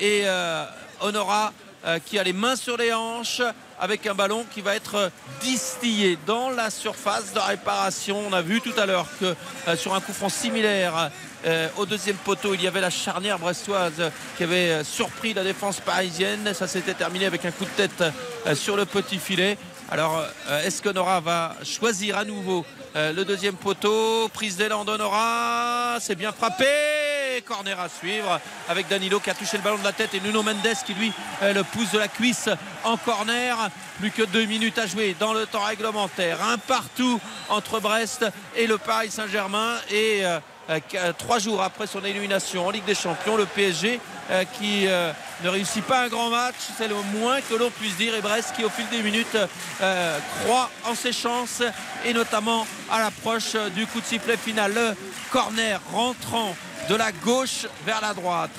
[0.01, 0.65] Et euh,
[1.01, 1.53] Honora
[1.85, 3.43] euh, qui a les mains sur les hanches
[3.81, 5.09] avec un ballon qui va être euh,
[5.41, 8.21] distillé dans la surface de réparation.
[8.29, 9.35] On a vu tout à l'heure que
[9.77, 11.11] sur un coup franc similaire
[11.77, 16.53] au deuxième poteau, il y avait la charnière brestoise qui avait surpris la défense parisienne.
[16.53, 18.05] Ça s'était terminé avec un coup de tête
[18.55, 19.57] sur le petit filet.
[19.89, 20.21] Alors,
[20.65, 25.99] est-ce que Nora va choisir à nouveau euh, le deuxième poteau Prise d'élan de Nora,
[26.01, 26.65] c'est bien frappé.
[27.47, 30.43] Corner à suivre avec Danilo qui a touché le ballon de la tête et Nuno
[30.43, 32.49] Mendes qui lui euh, le pousse de la cuisse
[32.85, 33.71] en corner.
[33.99, 36.43] Plus que deux minutes à jouer dans le temps réglementaire.
[36.43, 38.25] Un partout entre Brest
[38.57, 40.23] et le Paris Saint-Germain et
[40.71, 44.87] euh, euh, trois jours après son élimination en Ligue des Champions, le PSG euh, qui
[45.43, 48.15] ne réussit pas un grand match, c'est le moins que l'on puisse dire.
[48.15, 49.37] Et Brest qui, au fil des minutes,
[50.43, 51.63] croit en ses chances
[52.05, 54.75] et notamment à l'approche du coup de sifflet final.
[54.75, 54.95] Le
[55.31, 56.55] corner rentrant
[56.89, 58.51] de la gauche vers la droite,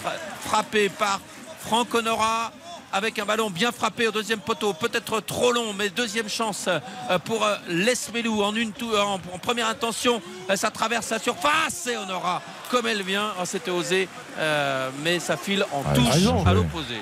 [0.45, 1.19] frappé par
[1.61, 2.51] Franck Honora
[2.91, 7.19] avec un ballon bien frappé au deuxième poteau, peut-être trop long, mais deuxième chance euh,
[7.19, 11.87] pour euh, Lesmelou en une tou- en, en première intention, euh, ça traverse la surface
[11.87, 15.99] et Honora comme elle vient, Oh, c'était osé, euh, mais ça file en Ah, il
[15.99, 16.95] a touche raison, à l'opposé.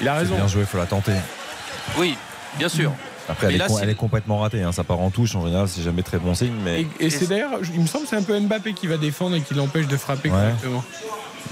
[0.00, 0.34] Il a C'est raison.
[0.36, 1.12] bien joué, il faut la tenter.
[1.98, 2.16] Oui,
[2.58, 2.92] bien sûr.
[3.28, 4.62] Après, elle, est, elle complètement ratée.
[4.62, 4.72] hein.
[4.72, 5.36] Ça part en touche.
[5.36, 6.54] En général, c'est jamais très bon signe.
[6.64, 8.96] Mais, Et, et c'est d'ailleurs, il me semble que c'est un peu Mbappé qui va
[8.96, 10.36] défendre et qui l'empêche de frapper Ouais.
[10.36, 10.84] correctement.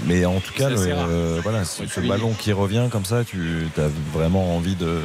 [0.04, 3.88] Mais en tout cas, le- euh, voilà, ce, ballon qui revient comme ça, tu as
[4.12, 5.00] vraiment envie de,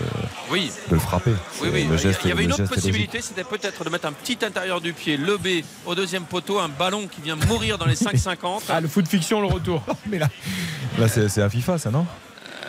[0.51, 0.71] Oui.
[0.89, 1.31] de le frapper.
[1.61, 1.83] Oui, oui.
[1.83, 3.89] le Il y a- geste- il y avait le une autre possibilité, c'était peut-être de
[3.89, 7.77] mettre un petit intérieur du pied, levé au deuxième poteau, un ballon qui vient mourir
[7.77, 8.63] dans les 5,50.
[8.69, 9.81] Ah, le foot fiction, le retour.
[10.07, 10.29] mais là,
[10.99, 12.05] là c'est c'est à FIFA, ça, non?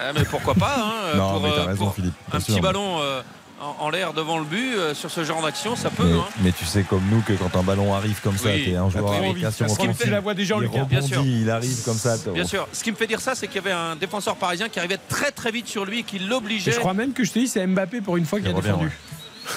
[0.01, 2.15] Euh, mais pourquoi pas hein, Non, pour, mais t'as euh, raison, pour Philippe.
[2.33, 3.23] Un petit ballon euh,
[3.61, 6.05] en, en l'air devant le but euh, sur ce genre d'action, ça peut.
[6.05, 6.25] Mais, hein.
[6.43, 8.65] mais tu sais comme nous que quand un ballon arrive comme ça, Oui.
[8.67, 9.35] t'es un joueur à oui.
[9.35, 11.23] vocation Ce qui me fait- la voix déjà en il bien rebondit, sûr.
[11.25, 12.17] il arrive comme ça.
[12.33, 12.67] Bien sûr.
[12.73, 14.99] Ce qui me fait dire ça, c'est qu'il y avait un défenseur parisien qui arrivait
[15.09, 16.73] très très vite sur lui et qui Et l'obligeait.
[16.73, 18.91] je crois même que je te dis, c'est Mbappé pour une fois qui a défendu.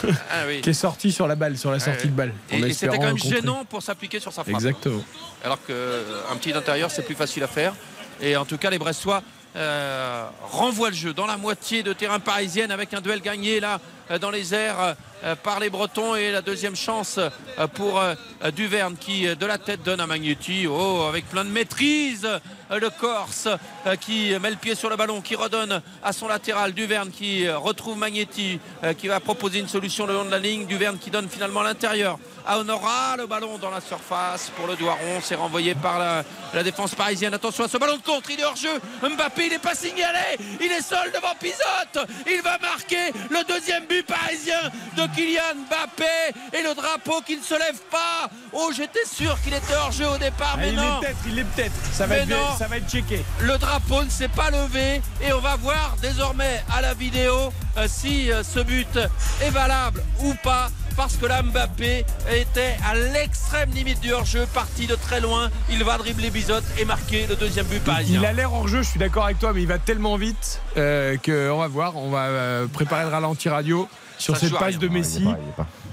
[0.03, 0.59] Ah oui.
[0.59, 2.34] Qui est sorti sur la balle, sur la sortie de balle.
[2.51, 3.38] Et, et c'était quand même contrer.
[3.38, 4.53] gênant pour s'appliquer sur sa frappe.
[4.56, 5.01] Exactement.
[5.45, 7.74] Alors qu'un petit intérieur, c'est plus facile à faire.
[8.19, 9.24] Et en tout cas, les Brestois
[9.56, 13.80] euh, renvoient le jeu dans la moitié de terrain parisienne avec un duel gagné là
[14.22, 18.14] dans les airs euh, par les Bretons et la deuxième chance euh, pour euh,
[18.56, 20.68] Duverne qui euh, de la tête donne à Magnetti.
[20.68, 23.48] Oh, avec plein de maîtrise, euh, le Corse
[23.88, 26.74] euh, qui met le pied sur le ballon, qui redonne à son latéral.
[26.74, 30.40] Duverne qui euh, retrouve Magnetti, euh, qui va proposer une solution le long de la
[30.40, 30.66] ligne.
[30.68, 33.18] Duverne qui donne finalement l'intérieur à Honora.
[33.18, 35.19] Le ballon dans la surface pour le Doiron.
[35.22, 37.34] C'est renvoyé par la, la défense parisienne.
[37.34, 38.30] Attention à ce ballon de contre.
[38.30, 38.80] Il est hors jeu.
[39.02, 40.38] Mbappé, il n'est pas signalé.
[40.61, 42.08] Il est seul devant Pizotte.
[42.32, 44.59] Il va marquer le deuxième but parisien
[44.95, 46.58] de Kylian Mbappé.
[46.58, 48.30] Et le drapeau qui ne se lève pas.
[48.53, 50.53] Oh, j'étais sûr qu'il était hors jeu au départ.
[50.56, 50.98] Ah, mais il non.
[50.98, 51.76] est peut-être, il est peut-être.
[51.93, 52.58] Ça va être, non.
[52.58, 53.24] ça va être checké.
[53.42, 57.88] Le drapeau ne s'est pas levé et on va voir désormais à la vidéo euh,
[57.88, 59.00] si euh, ce but
[59.42, 60.69] est valable ou pas.
[60.98, 65.50] Parce que là, Mbappé était à l'extrême limite du hors-jeu, parti de très loin.
[65.69, 68.19] Il va dribbler Bizot et marquer le deuxième but parisien.
[68.19, 70.59] Il a l'air hors jeu, je suis d'accord avec toi, mais il va tellement vite
[70.76, 71.95] euh, qu'on va voir.
[71.98, 74.77] On va euh, préparer le ralenti radio sur Ça cette passe rien.
[74.80, 75.24] de Messi.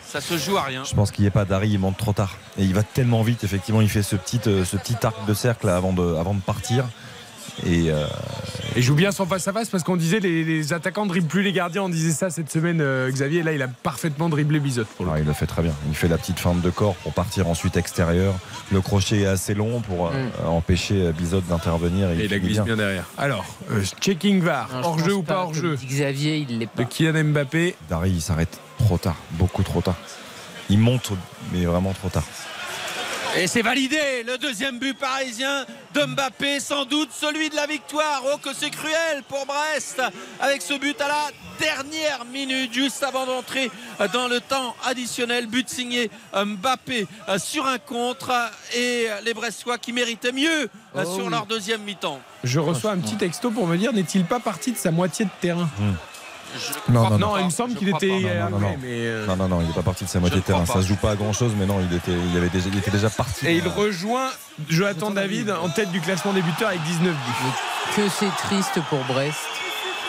[0.06, 0.84] Ça se joue à rien.
[0.84, 2.36] Je pense qu'il n'y est pas Dari, il monte trop tard.
[2.56, 5.34] Et il va tellement vite, effectivement, il fait ce petit, euh, ce petit arc de
[5.34, 6.86] cercle avant de, avant de partir.
[7.64, 8.06] Et euh,
[8.76, 11.42] Et joue bien son face à face parce qu'on disait les, les attaquants dribblent plus
[11.42, 11.82] les gardiens.
[11.82, 13.42] On disait ça cette semaine, euh, Xavier.
[13.44, 14.84] Là, il a parfaitement dribblé Bizot.
[14.96, 15.72] Pour le ah, il le fait très bien.
[15.88, 18.34] Il fait la petite feinte de corps pour partir ensuite extérieur.
[18.72, 20.46] Le crochet est assez long pour euh, Mm.
[20.48, 22.10] empêcher euh, Bizot d'intervenir.
[22.10, 23.04] Et il la glisse bien derrière.
[23.16, 25.76] Alors, euh, checking VAR, Non, je hors pense jeu ou pas, pas hors comme jeu
[25.76, 26.84] dit Xavier, il l'est de pas.
[26.84, 27.76] Kylian Mbappé.
[27.88, 29.96] Dari, il s'arrête trop tard, beaucoup trop tard.
[30.70, 31.12] Il monte,
[31.52, 32.24] mais vraiment trop tard.
[33.36, 38.22] Et c'est validé, le deuxième but parisien de Mbappé, sans doute celui de la victoire.
[38.32, 40.00] Oh que c'est cruel pour Brest,
[40.40, 43.72] avec ce but à la dernière minute, juste avant d'entrer
[44.12, 45.48] dans le temps additionnel.
[45.48, 48.32] But signé Mbappé euh, sur un contre
[48.76, 51.30] et les Brestois qui méritaient mieux euh, Oh sur oui.
[51.30, 52.20] leur deuxième mi-temps.
[52.44, 55.30] Je reçois un petit texto pour me dire n'est-il pas parti de sa moitié de
[55.40, 55.68] terrain?
[56.54, 58.08] Je Non, non, pas, il me semble qu'il était.
[58.08, 58.14] pas.
[58.14, 58.76] Non, non, non, non.
[58.80, 60.64] mais, euh, Non, non, non, il n'est pas parti de sa moitié terrain.
[60.66, 62.78] Ça se joue pas à grand chose, mais non, il était, il avait déjà, il
[62.78, 63.46] était déjà parti.
[63.46, 64.30] Et il rejoint
[64.68, 67.96] Jonathan David en tête du classement des buteurs avec 19 buts.
[67.96, 69.38] Que c'est triste pour Brest.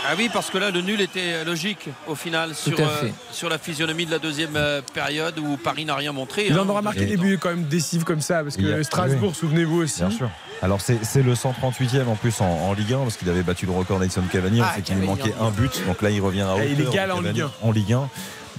[0.07, 3.57] Ah oui, parce que là, le nul était logique au final sur, euh, sur la
[3.57, 6.45] physionomie de la deuxième euh, période où Paris n'a rien montré.
[6.47, 8.83] Il hein, en aura marqué des buts quand même décisifs comme ça, parce que a-
[8.83, 9.35] Strasbourg, oui.
[9.35, 10.01] souvenez-vous aussi.
[10.01, 10.29] Bien sûr.
[10.65, 13.67] Alors c'est c'est le 138e en plus en, en Ligue 1 parce qu'il avait battu
[13.67, 14.61] le record d'Edson Cavani.
[14.63, 16.65] Ah, on sait qu'il lui manquait un but, donc là il revient à Ah, hauteur.
[16.71, 17.67] il est égal en Cavani Ligue 1.
[17.67, 18.09] En Ligue 1,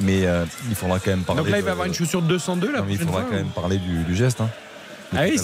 [0.01, 1.43] mais euh, il faudra quand même parler.
[1.43, 3.13] Donc là, il de- va avoir une chaussure de 202 la Non, mais il faudra
[3.15, 4.41] fois, quand ou- même parler du, du geste.
[4.41, 4.49] hein.
[5.17, 5.35] Ah oui,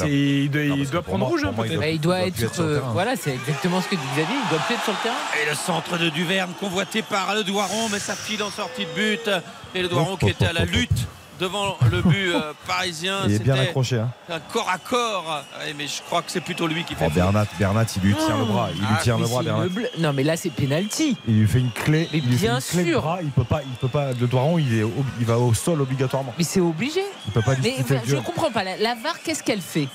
[0.44, 1.64] il doit, Non, il doit prendre moi- rouge, hein, moi.
[1.68, 2.36] Bah, il il doit doit être.
[2.54, 2.90] sur euh, terrain.
[2.92, 4.34] voilà, c'est exactement ce que dit Xavier.
[4.44, 5.14] Il doit plus être sur le terrain.
[5.44, 8.94] Et le centre de Duverne convoité par le Doiron, mais ça file en sortie de
[8.94, 9.30] but.
[9.74, 11.06] Et le Doiron qui était à la lutte
[11.42, 13.22] devant le but euh, parisien.
[13.26, 13.98] Il est bien accroché.
[13.98, 14.08] Hein.
[14.30, 15.44] Un corps à corps.
[15.58, 17.04] Ouais, mais je crois que c'est plutôt lui qui fait.
[17.06, 18.68] Oh, Bernat, Bernat, il lui tient le bras.
[18.72, 19.66] Il lui Ah, tient mais le bras, Bernat.
[19.66, 21.16] une Non, mais là, c'est penalty.
[21.26, 22.08] Il lui fait une clé.
[22.12, 23.02] Mais il lui fait bien une clé de sûr.
[23.02, 23.18] bras.
[23.22, 24.12] Il peut pas, il peut pas.
[24.12, 26.32] Le Doiron, il est, ob- il va au sol obligatoirement.
[26.38, 27.02] Mais c'est obligé.
[27.26, 28.62] Il peut pas Mais discuter le je comprends pas.
[28.62, 29.88] La, la VAR, qu'est-ce qu'elle fait?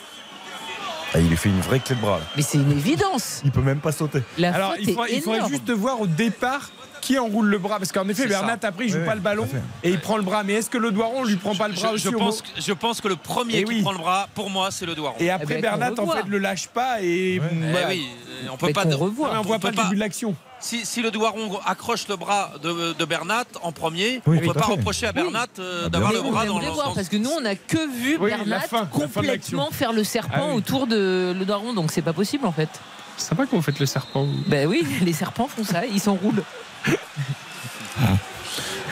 [1.14, 2.18] Ah, il lui fait une vraie clé de bras.
[2.20, 2.26] là.
[2.36, 3.42] Mais c'est une évidence.
[3.46, 4.22] Il peut même pas sauter.
[4.38, 6.70] La Alors, faute il, faudrait, est il faudrait juste voir au départ
[7.08, 7.78] qui enroule le bras?
[7.78, 8.28] Parce qu'en effet.
[8.28, 9.48] Bernat, après, il joue Oui, pas le ballon
[9.84, 10.44] et il prend le bras.
[10.44, 12.42] Mais est-ce que le Doiron lui prend pas le bras je, aussi je au pense,
[12.42, 13.82] que- je pense que le premier Eh qui oui.
[13.82, 15.16] prend le bras, pour moi, c'est le Doiron.
[15.20, 17.36] Et après, Eh ben, Bernat, en fait, le lâche pas et.
[17.36, 17.40] Eh
[17.72, 17.88] voilà.
[17.90, 18.08] oui,
[18.52, 18.84] on peut Mais pas.
[18.84, 19.32] qu'on revoit.
[19.40, 20.36] on voit peut pas le début de l'action.
[20.60, 24.48] Si, si le Doiron accroche le bras de, de Bernat en premier, Oui, on ne
[24.48, 24.72] peut pas fait.
[24.74, 27.30] reprocher à Bernat euh, Ah, d'avoir le on bras dans le voir parce que nous
[27.30, 31.46] on a que vu Oui, Bernat fin, complètement faire le serpent Ah autour de le
[31.46, 32.70] daron donc c'est pas possible en fait.
[33.18, 34.28] C'est sympa qu'on faites le serpent.
[34.48, 36.42] Ben oui, les serpents font ça, ils s'enroulent.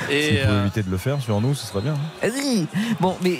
[0.08, 1.94] Et pouvait euh, éviter de le faire sur nous, ce serait bien.
[1.96, 2.30] hein.
[2.32, 2.68] Oui.
[3.00, 3.32] Bon, mais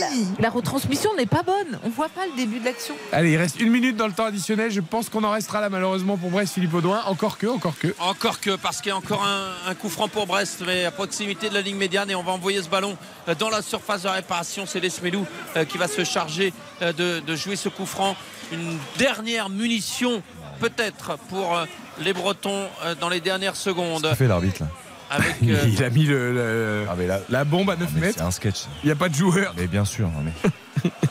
[0.00, 0.06] la,
[0.38, 1.78] la retransmission n'est pas bonne.
[1.84, 2.94] On voit pas le début de l'action.
[3.12, 4.70] Allez, il reste une minute dans le temps additionnel.
[4.70, 7.02] Je pense qu'on en restera là malheureusement pour Brest, Philippe Audouin.
[7.06, 7.94] Encore que, encore que.
[7.98, 10.90] Encore que, parce qu'il y a encore un, un coup franc pour Brest, mais à
[10.90, 12.96] proximité de la ligne médiane, et on va envoyer ce ballon
[13.28, 14.64] euh, dans la surface de réparation.
[14.64, 18.16] C'est Lesmelou euh, qui va se charger euh, de, de jouer ce coup franc.
[18.52, 20.22] Une dernière munition,
[20.56, 21.64] peut-être, pour euh,
[22.00, 24.06] les Bretons euh, dans les dernières secondes.
[24.16, 24.68] Fait l'arbitre là
[25.10, 28.00] Avec, euh, Il a mis le, le- Ah, mais là, la bombe à 9 mais
[28.00, 28.18] mètres.
[28.18, 28.64] c'est un sketch.
[28.82, 29.54] Il n'y a pas de joueur.
[29.56, 30.08] Mais bien sûr.
[30.24, 30.50] mais-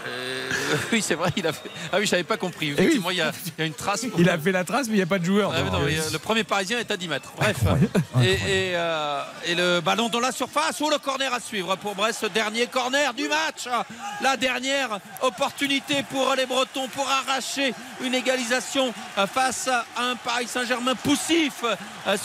[0.08, 0.50] euh,
[0.92, 1.70] oui, c'est vrai, il a fait.
[1.92, 2.72] Ah oui, je n'avais pas compris.
[2.72, 4.06] Effectivement, il, y a, il y a une trace.
[4.06, 5.54] pour- Il a fait la trace, mais il n'y a pas de joueur.
[5.56, 7.32] Ah, non, euh, euh, le premier parisien est à 10 mètres.
[7.38, 7.58] Bref.
[8.24, 8.38] Et, et,
[8.76, 10.80] euh, et le ballon dans la surface.
[10.82, 12.26] ou le corner à suivre pour Brest.
[12.34, 13.68] Dernier corner du match.
[14.22, 18.94] La dernière opportunité pour les Bretons pour arracher une égalisation
[19.34, 21.64] face à un Paris Saint-Germain poussif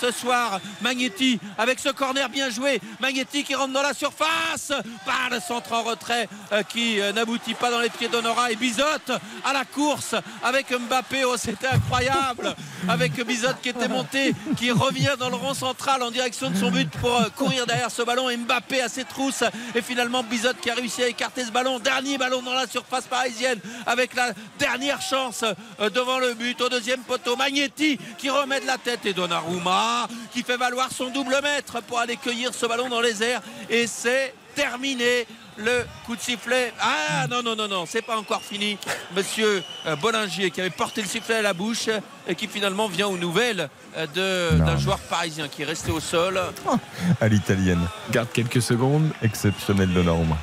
[0.01, 0.61] ce soir.
[0.83, 2.81] Magnetti avec ce corner bien joué.
[3.01, 4.73] Magnetti qui rentre dans la surface.
[5.05, 6.29] Par le centre en retrait
[6.69, 8.51] qui euh, n'aboutit pas dans les pieds d'Honora.
[8.51, 9.13] Et Bizotte
[9.45, 11.25] à la course avec Mbappé.
[11.25, 12.55] Oh, c'était incroyable.
[12.89, 16.71] Avec Bizotte qui était monté, qui revient dans le rond central en direction de son
[16.71, 18.29] but pour euh, courir derrière ce ballon.
[18.31, 19.45] Et Mbappé à ses trousses.
[19.75, 21.79] Et finalement, Bizotte qui a réussi à écarter ce ballon.
[21.79, 25.45] Dernier ballon dans la surface parisienne avec la dernière chance
[25.81, 27.37] euh, devant le but au deuxième poteau.
[27.37, 32.01] Magnetti qui remet de la tête et Donnarumma qui fait valoir son double mètre pour
[32.01, 33.43] aller cueillir ce ballon dans les airs.
[33.69, 35.27] Et c'est terminé.
[35.63, 36.73] Le coup de sifflet.
[36.81, 38.79] Ah non, non, non, non, c'est pas encore fini.
[39.15, 41.89] Monsieur euh, Bollinger qui avait porté le sifflet à la bouche
[42.27, 46.41] et qui finalement vient aux nouvelles euh, d'un joueur parisien qui est resté au sol.
[47.21, 47.87] À l'italienne.
[48.11, 49.11] Garde quelques secondes.
[49.23, 50.37] Exceptionnel Donnarumma.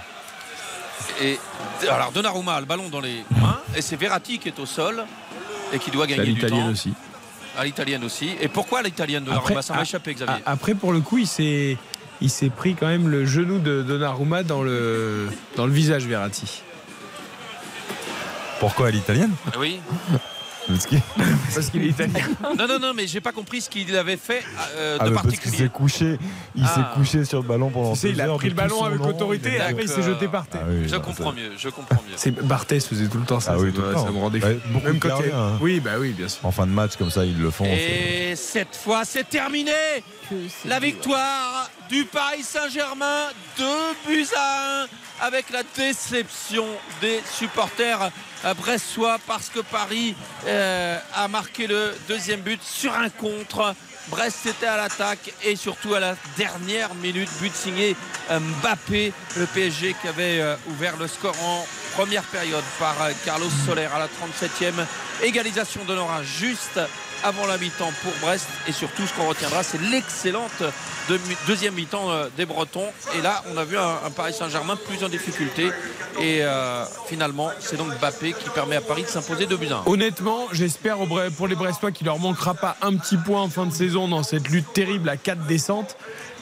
[1.21, 1.39] Et
[1.89, 5.03] alors Donnarumma a le ballon dans les mains et c'est Verratti qui est au sol
[5.73, 6.71] et qui doit C'est à gagner du l'italienne temps.
[6.71, 6.93] aussi.
[7.57, 8.35] À l'italienne aussi.
[8.39, 9.61] Et pourquoi à l'italienne Donnarumma?
[9.63, 10.43] Ça m'a échappé Xavier.
[10.45, 11.75] après, pour le coup, il s'est.
[12.21, 16.63] Il s'est pris quand même le genou de Donnarumma dans le, dans le visage, Verratti.
[18.59, 19.33] Pourquoi à l'italienne?
[19.47, 19.79] Ah Oui.
[20.67, 21.01] Parce qu'il
[21.55, 22.13] Parce qu'il est italien.
[22.57, 24.43] Non, non, non, mais j'ai pas compris ce qu'il avait fait
[24.75, 25.57] euh, Ah, de mais parce qu'il particulier.
[25.65, 26.19] s'est couché,
[26.55, 26.75] il Ah.
[26.75, 29.07] s'est couché sur le ballon pendant Tu sais, il a pris le ballon avec long,
[29.07, 30.61] autorité et après il s'est jeté par terre.
[30.63, 32.13] Ah oui, Je bah, comprends mieux, je comprends mieux.
[32.17, 33.53] C'est Barthez faisait tout le temps ça.
[33.55, 34.05] Ah oui, ça, tout le me- temps.
[34.05, 34.73] ça me rendait Bah, fou.
[34.73, 35.57] beaucoup Même quand hein.
[35.61, 36.45] Oui, bah oui, bien sûr.
[36.45, 37.65] En fin de match, comme ça, ils le font.
[37.65, 39.71] Et cette fois, c'est terminé.
[40.65, 43.63] La victoire du Paris Saint-Germain, 2
[44.07, 44.87] buts à 1,
[45.21, 46.65] avec la déception
[47.01, 48.11] des supporters
[48.57, 50.15] brestois parce que Paris
[50.45, 53.75] euh, a marqué le deuxième but sur un contre.
[54.09, 57.95] Brest était à l'attaque et surtout à la dernière minute, but signé
[58.31, 63.49] euh, Mbappé, le PSG qui avait euh, ouvert le score en première période par Carlos
[63.65, 64.85] Soler à la 37e.
[65.23, 66.79] Égalisation de Nora juste
[67.23, 70.63] avant la mi-temps pour Brest et surtout ce qu'on retiendra c'est l'excellente
[71.47, 72.87] deuxième mi-temps euh, des Bretons
[73.17, 75.71] et là on a vu un, Paris Saint-Germain plus en difficulté
[76.19, 79.77] et euh, finalement c'est donc Mbappé qui permet à Paris de s'imposer 2 buts à
[79.77, 79.83] 1.
[79.85, 80.97] Honnêtement, j'espère
[81.37, 84.23] pour les Brestois qu'il leur manquera pas un petit point en fin de saison dans
[84.23, 85.97] cette lutte terrible à 4 descentes.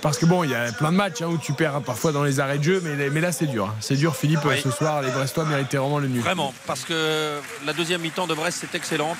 [0.05, 2.23] Parce que bon, il y a plein de matchs hein, où tu perds parfois dans
[2.23, 3.65] les arrêts de jeu, mais, mais là c'est dur.
[3.65, 3.75] hein.
[3.79, 4.61] C'est dur, Philippe, Oui.
[4.63, 5.01] ce soir.
[5.01, 6.21] Les Brestois méritaient vraiment le nul.
[6.21, 9.17] Vraiment, parce que la deuxième mi-temps de Brest est excellente,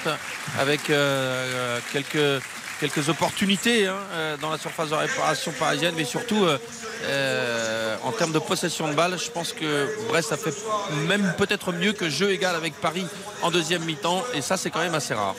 [0.59, 2.43] avec euh, quelques,
[2.79, 6.57] quelques opportunités hein, euh, dans la surface de réparation parisienne, mais surtout euh,
[7.09, 10.53] euh, en termes de possession de balle, je pense que Brest a fait
[11.07, 13.05] même peut-être mieux que jeu égal avec Paris
[13.41, 15.35] en deuxième mi-temps, et ça c'est quand même assez rare.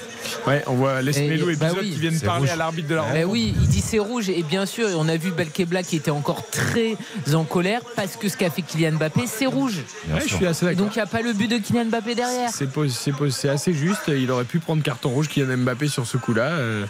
[0.46, 1.90] Ouais, on voit Lesmelo Et- et bah Bizot oui.
[1.92, 2.50] qui viennent parler rouge.
[2.50, 3.28] à l'arbitre de la Ben rencontre.
[3.32, 6.48] oui, il dit c'est rouge et bien sûr, on a vu Belkebla qui était encore
[6.50, 6.96] très
[7.34, 9.78] en colère parce que ce qu'a fait Kylian Mbappé, c'est rouge.
[10.10, 12.50] Ouais, je suis assez donc il n'y a pas le but de Kylian Mbappé derrière.
[12.50, 14.02] C'est assez juste.
[14.08, 16.44] Il aurait pu prendre carton rouge Kylian Mbappé sur ce coup-là.
[16.52, 16.84] Euh,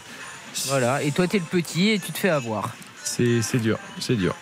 [0.66, 2.70] Voilà, et toi t'es le petit et tu te fais avoir.
[3.04, 4.34] C'est c'est dur, c'est dur.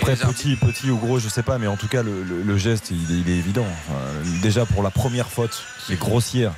[0.00, 2.56] Après, petit, petit ou gros, je sais pas, mais en tout cas, le, le- le
[2.58, 3.64] geste, il est, il est évident.
[3.66, 3.98] Enfin,
[4.42, 6.52] déjà, pour la première faute, qui est grossière,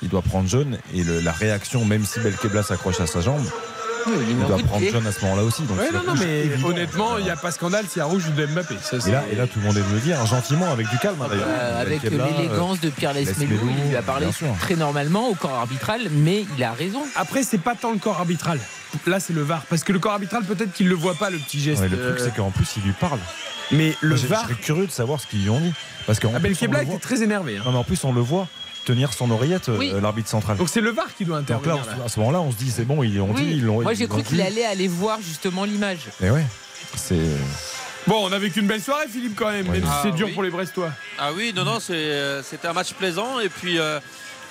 [0.00, 0.78] il doit prendre jaune.
[0.94, 3.44] Et le- la réaction, même si Belkebla s'accroche à sa jambe,
[4.06, 5.62] il, doit de prendre jaune à ce moment-là aussi.
[5.62, 8.24] Donc Ouais, non, non, mais honnêtement, il n'y a pas scandale s'il y a rouge
[8.36, 8.76] de Mbappé.
[8.82, 10.98] Ça, Et là, et là, tout le monde est venu le dire, gentiment, avec du
[10.98, 11.46] calme hein, d'ailleurs.
[11.48, 14.26] Euh, avec l'élégance de Pierre laisse Lesmelou, Melou, il lui a parlé
[14.60, 17.02] très normalement au corps arbitral, mais il a raison.
[17.16, 18.58] Après, c'est pas tant le corps arbitral.
[19.06, 19.62] Là, c'est le VAR.
[19.68, 21.82] Parce que le corps arbitral, peut-être qu'il le voit pas, le petit geste.
[21.82, 23.18] Ouais, le truc, Euh, c'est qu'en plus, il lui parle.
[23.72, 24.42] Mais le Moi, VAR.
[24.42, 25.72] Je serais curieux de savoir ce qu'ils lui ont dit.
[26.06, 27.56] Parce qu'en Ah, le était très énervé.
[27.56, 27.62] hein.
[27.64, 28.46] Non, mais en plus, on le voit
[28.84, 29.92] tenir son oreillette, euh, Oui.
[30.00, 30.56] l'arbitre central.
[30.56, 31.98] Donc c'est le VAR qui doit Donc là, intervenir.
[32.02, 33.94] on à ce moment-là, on se dit, c'est bon, ils l'ont dit, ils l'ont Moi
[33.94, 36.00] j'ai cru qu'il allait aller voir justement l'image.
[36.20, 36.44] Mais ouais,
[36.96, 37.18] c'est.
[38.06, 40.26] Bon, on a vécu une belle soirée, Philippe, quand même, même si Ah, c'est dur
[40.26, 40.32] oui.
[40.34, 40.90] pour les Brestois.
[41.18, 43.98] Ah oui, non, non, c'est, euh, c'était un match plaisant et puis euh,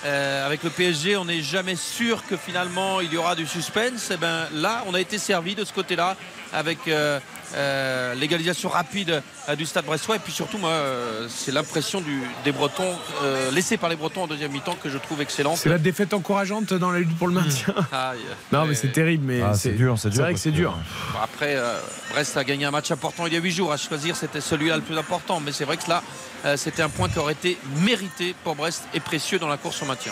[0.05, 4.09] euh, avec le PSG, on n'est jamais sûr que finalement il y aura du suspense.
[4.09, 6.17] Et ben là, on a été servi de ce côté-là
[6.51, 7.19] avec euh,
[7.55, 10.15] euh, l'égalisation rapide euh, du Stade Brestois.
[10.15, 12.03] Et puis surtout, moi, euh, c'est l'impression
[12.43, 15.57] des Bretons euh, laissée par les Bretons en deuxième mi-temps que je trouve excellente.
[15.57, 17.73] C'est la défaite encourageante dans la lutte pour le maintien.
[17.91, 18.19] Aïe.
[18.51, 19.25] Non, mais c'est terrible.
[19.25, 20.77] Mais Ah, c'est dur, c'est dur, vrai que c'est dur.
[21.13, 21.77] Bon, Après, euh,
[22.11, 23.71] Brest a gagné un match important il y a 8 jours.
[23.71, 25.39] À choisir, c'était celui-là le plus important.
[25.39, 26.01] Mais c'est vrai que là,
[26.45, 29.81] euh, c'était un point qui aurait été mérité pour Brest et précieux dans la course
[29.81, 30.11] au maintien.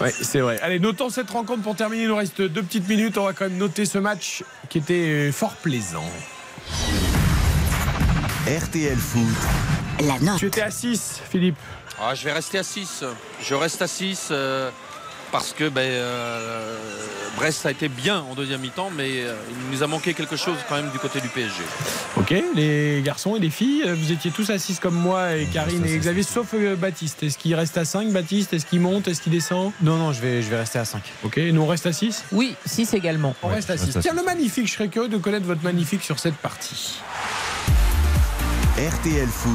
[0.00, 0.58] Ouais, c'est vrai.
[0.60, 2.02] Allez, notons cette rencontre pour terminer.
[2.02, 3.16] Il nous reste deux petites minutes.
[3.18, 6.04] On va quand même noter ce match qui était fort plaisant.
[8.46, 9.22] RTL Foot.
[10.06, 10.38] La note.
[10.38, 11.56] Tu étais à 6, Philippe.
[12.00, 13.04] Ah, je vais rester à 6.
[13.42, 14.70] Je reste à 6 euh,
[15.30, 16.76] parce que ben, euh,
[17.36, 20.56] Brest a été bien en deuxième mi-temps, mais euh, il nous a manqué quelque chose
[20.68, 21.62] quand même du côté du PSG.
[22.16, 25.46] Ok, les garçons et les filles, euh, vous étiez tous à 6 comme moi et
[25.46, 27.22] Karine et Xavier, sauf euh, Baptiste.
[27.22, 28.52] Est-ce qu'il reste à 5, Baptiste?
[28.52, 29.08] Est-ce qu'il monte?
[29.08, 29.72] Est-ce qu'il descend?
[29.82, 31.02] Non, non, je vais, je vais rester à 5.
[31.24, 33.34] Ok, et nous on reste à 6 Oui, 6 également.
[33.42, 33.98] On reste à 6.
[34.00, 36.98] Tiens, le magnifique, je serais curieux de connaître votre magnifique sur cette partie.
[38.80, 39.52] RTL Foot.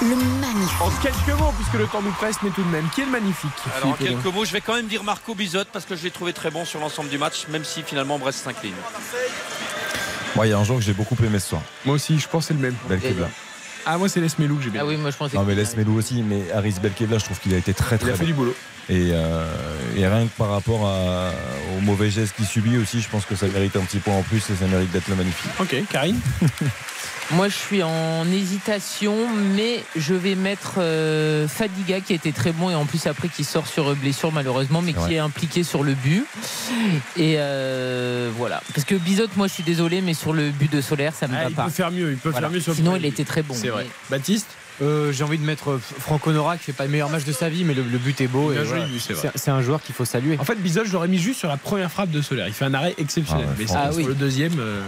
[0.00, 0.80] Le magnifique.
[0.80, 3.10] En quelques mots, puisque le temps nous presse, mais tout de même, qui est le
[3.10, 3.50] magnifique?
[3.76, 6.12] Alors en quelques mots, je vais quand même dire Marco Bizot parce que je l'ai
[6.12, 8.74] trouvé très bon sur l'ensemble du match, même si finalement Brest s'incline.
[10.36, 11.62] Moi, il y a un joueur que j'ai beaucoup aimé ce soir.
[11.84, 12.76] Moi aussi, je pense que c'est le même.
[12.88, 13.28] Belkebla.
[13.86, 14.82] Ah, moi, c'est Lesmelou que j'ai bien.
[14.82, 17.40] Ah oui, moi je pensais Non, mais laisse Melou aussi, mais Haris Belkebla, je trouve
[17.40, 18.26] qu'il a été très très Il a fait bon.
[18.26, 18.54] du boulot.
[18.88, 19.46] Et, euh,
[19.96, 21.30] et rien que par rapport à-
[21.76, 24.22] au mauvais geste qu'il subit aussi, je pense que ça mérite un petit point en
[24.22, 25.50] plus et ça mérite d'être le magnifique.
[25.58, 26.20] Ok, Karine?
[27.32, 29.14] Moi, je suis en hésitation,
[29.54, 33.28] mais je vais mettre euh, Fadiga qui a été très bon et en plus après
[33.28, 35.14] qui sort sur blessure malheureusement, mais qui vrai.
[35.14, 36.24] est impliqué sur le but.
[37.16, 38.60] Et euh, voilà.
[38.74, 41.34] Parce que Bizot, moi, je suis désolé, mais sur le but de Solaire, ça me
[41.36, 41.64] Ah, va Il pas.
[41.64, 42.48] peut faire mieux, il peut Voilà.
[42.48, 43.54] faire mieux sur Sinon, il était très bon.
[43.54, 43.86] C'est vrai.
[44.10, 44.48] Mais- Baptiste?
[44.82, 47.32] Euh, J'ai envie de mettre euh, Franco Nora qui fait pas le meilleur match de
[47.32, 48.50] sa vie, mais le, le but est beau.
[48.52, 48.64] Voilà.
[48.98, 49.30] c'est vrai.
[49.34, 50.36] c'est c'est un joueur qu'il faut saluer.
[50.40, 52.48] En fait, Bizot, je l'aurais mis juste sur la première frappe de Solaire.
[52.48, 53.44] Il fait un arrêt exceptionnel.
[53.46, 54.04] Ah ouais, mais sur Ah oui.
[54.04, 54.80] le deuxième, euh,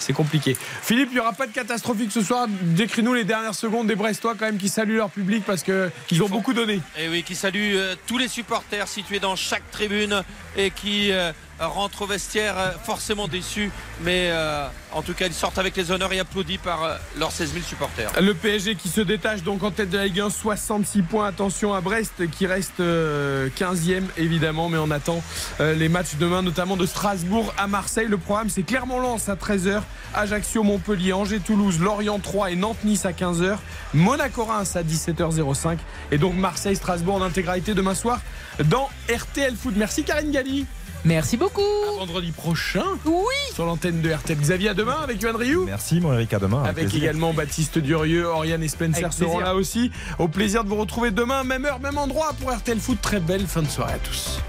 [0.00, 0.56] c'est compliqué.
[0.82, 2.46] Philippe, il n'y aura pas de catastrophique ce soir.
[2.48, 6.28] Décris-nous les dernières secondes des Brestois quand même qui saluent leur public parce qu'ils ont
[6.28, 6.80] beaucoup donné.
[6.98, 10.22] Et oui, qui salue euh, tous les supporters situés dans chaque tribune
[10.56, 11.32] et qui euh,
[11.66, 13.70] rentrent au vestiaire euh, forcément déçus,
[14.02, 17.52] mais euh, en tout cas ils sortent avec les honneurs et applaudis par leurs 16
[17.52, 18.10] 000 supporters.
[18.20, 21.26] Le PSG qui se détache donc en tête de la Ligue 1, 66 points.
[21.26, 25.22] Attention à Brest qui reste euh, 15e évidemment, mais on attend
[25.60, 28.06] les matchs demain, notamment de Strasbourg à Marseille.
[28.08, 29.82] Le programme c'est Clermont-Lens à 13h,
[30.14, 33.56] Ajaccio, Montpellier, Angers, Toulouse, Lorient 3 et Nantes-Nice à 15h,
[33.94, 35.78] Monaco-Reims à 17h05
[36.10, 38.20] et donc Marseille-Strasbourg en intégralité demain soir
[38.64, 39.74] dans RTL Foot.
[39.76, 40.66] Merci Karine Galli.
[41.04, 41.62] Merci beaucoup.
[41.94, 43.22] À vendredi prochain Oui.
[43.54, 44.36] sur l'antenne de RTL.
[44.38, 45.64] Xavier à demain avec Yohan Rioux.
[45.64, 46.62] Merci, mon Eric, à demain.
[46.64, 49.46] Avec également Baptiste Durieux, Oriane et Spencer Avec seront plaisir.
[49.46, 49.90] là aussi.
[50.18, 52.98] Au plaisir de vous retrouver demain, même heure, même endroit pour RTL Foot.
[53.00, 54.40] Très belle fin de soirée à tous.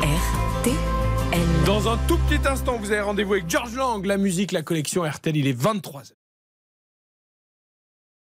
[0.00, 0.91] RTL.
[1.66, 5.04] Dans un tout petit instant, vous avez rendez-vous avec George Lang, la musique, la collection
[5.04, 5.36] RTL.
[5.36, 6.21] Il est 23h.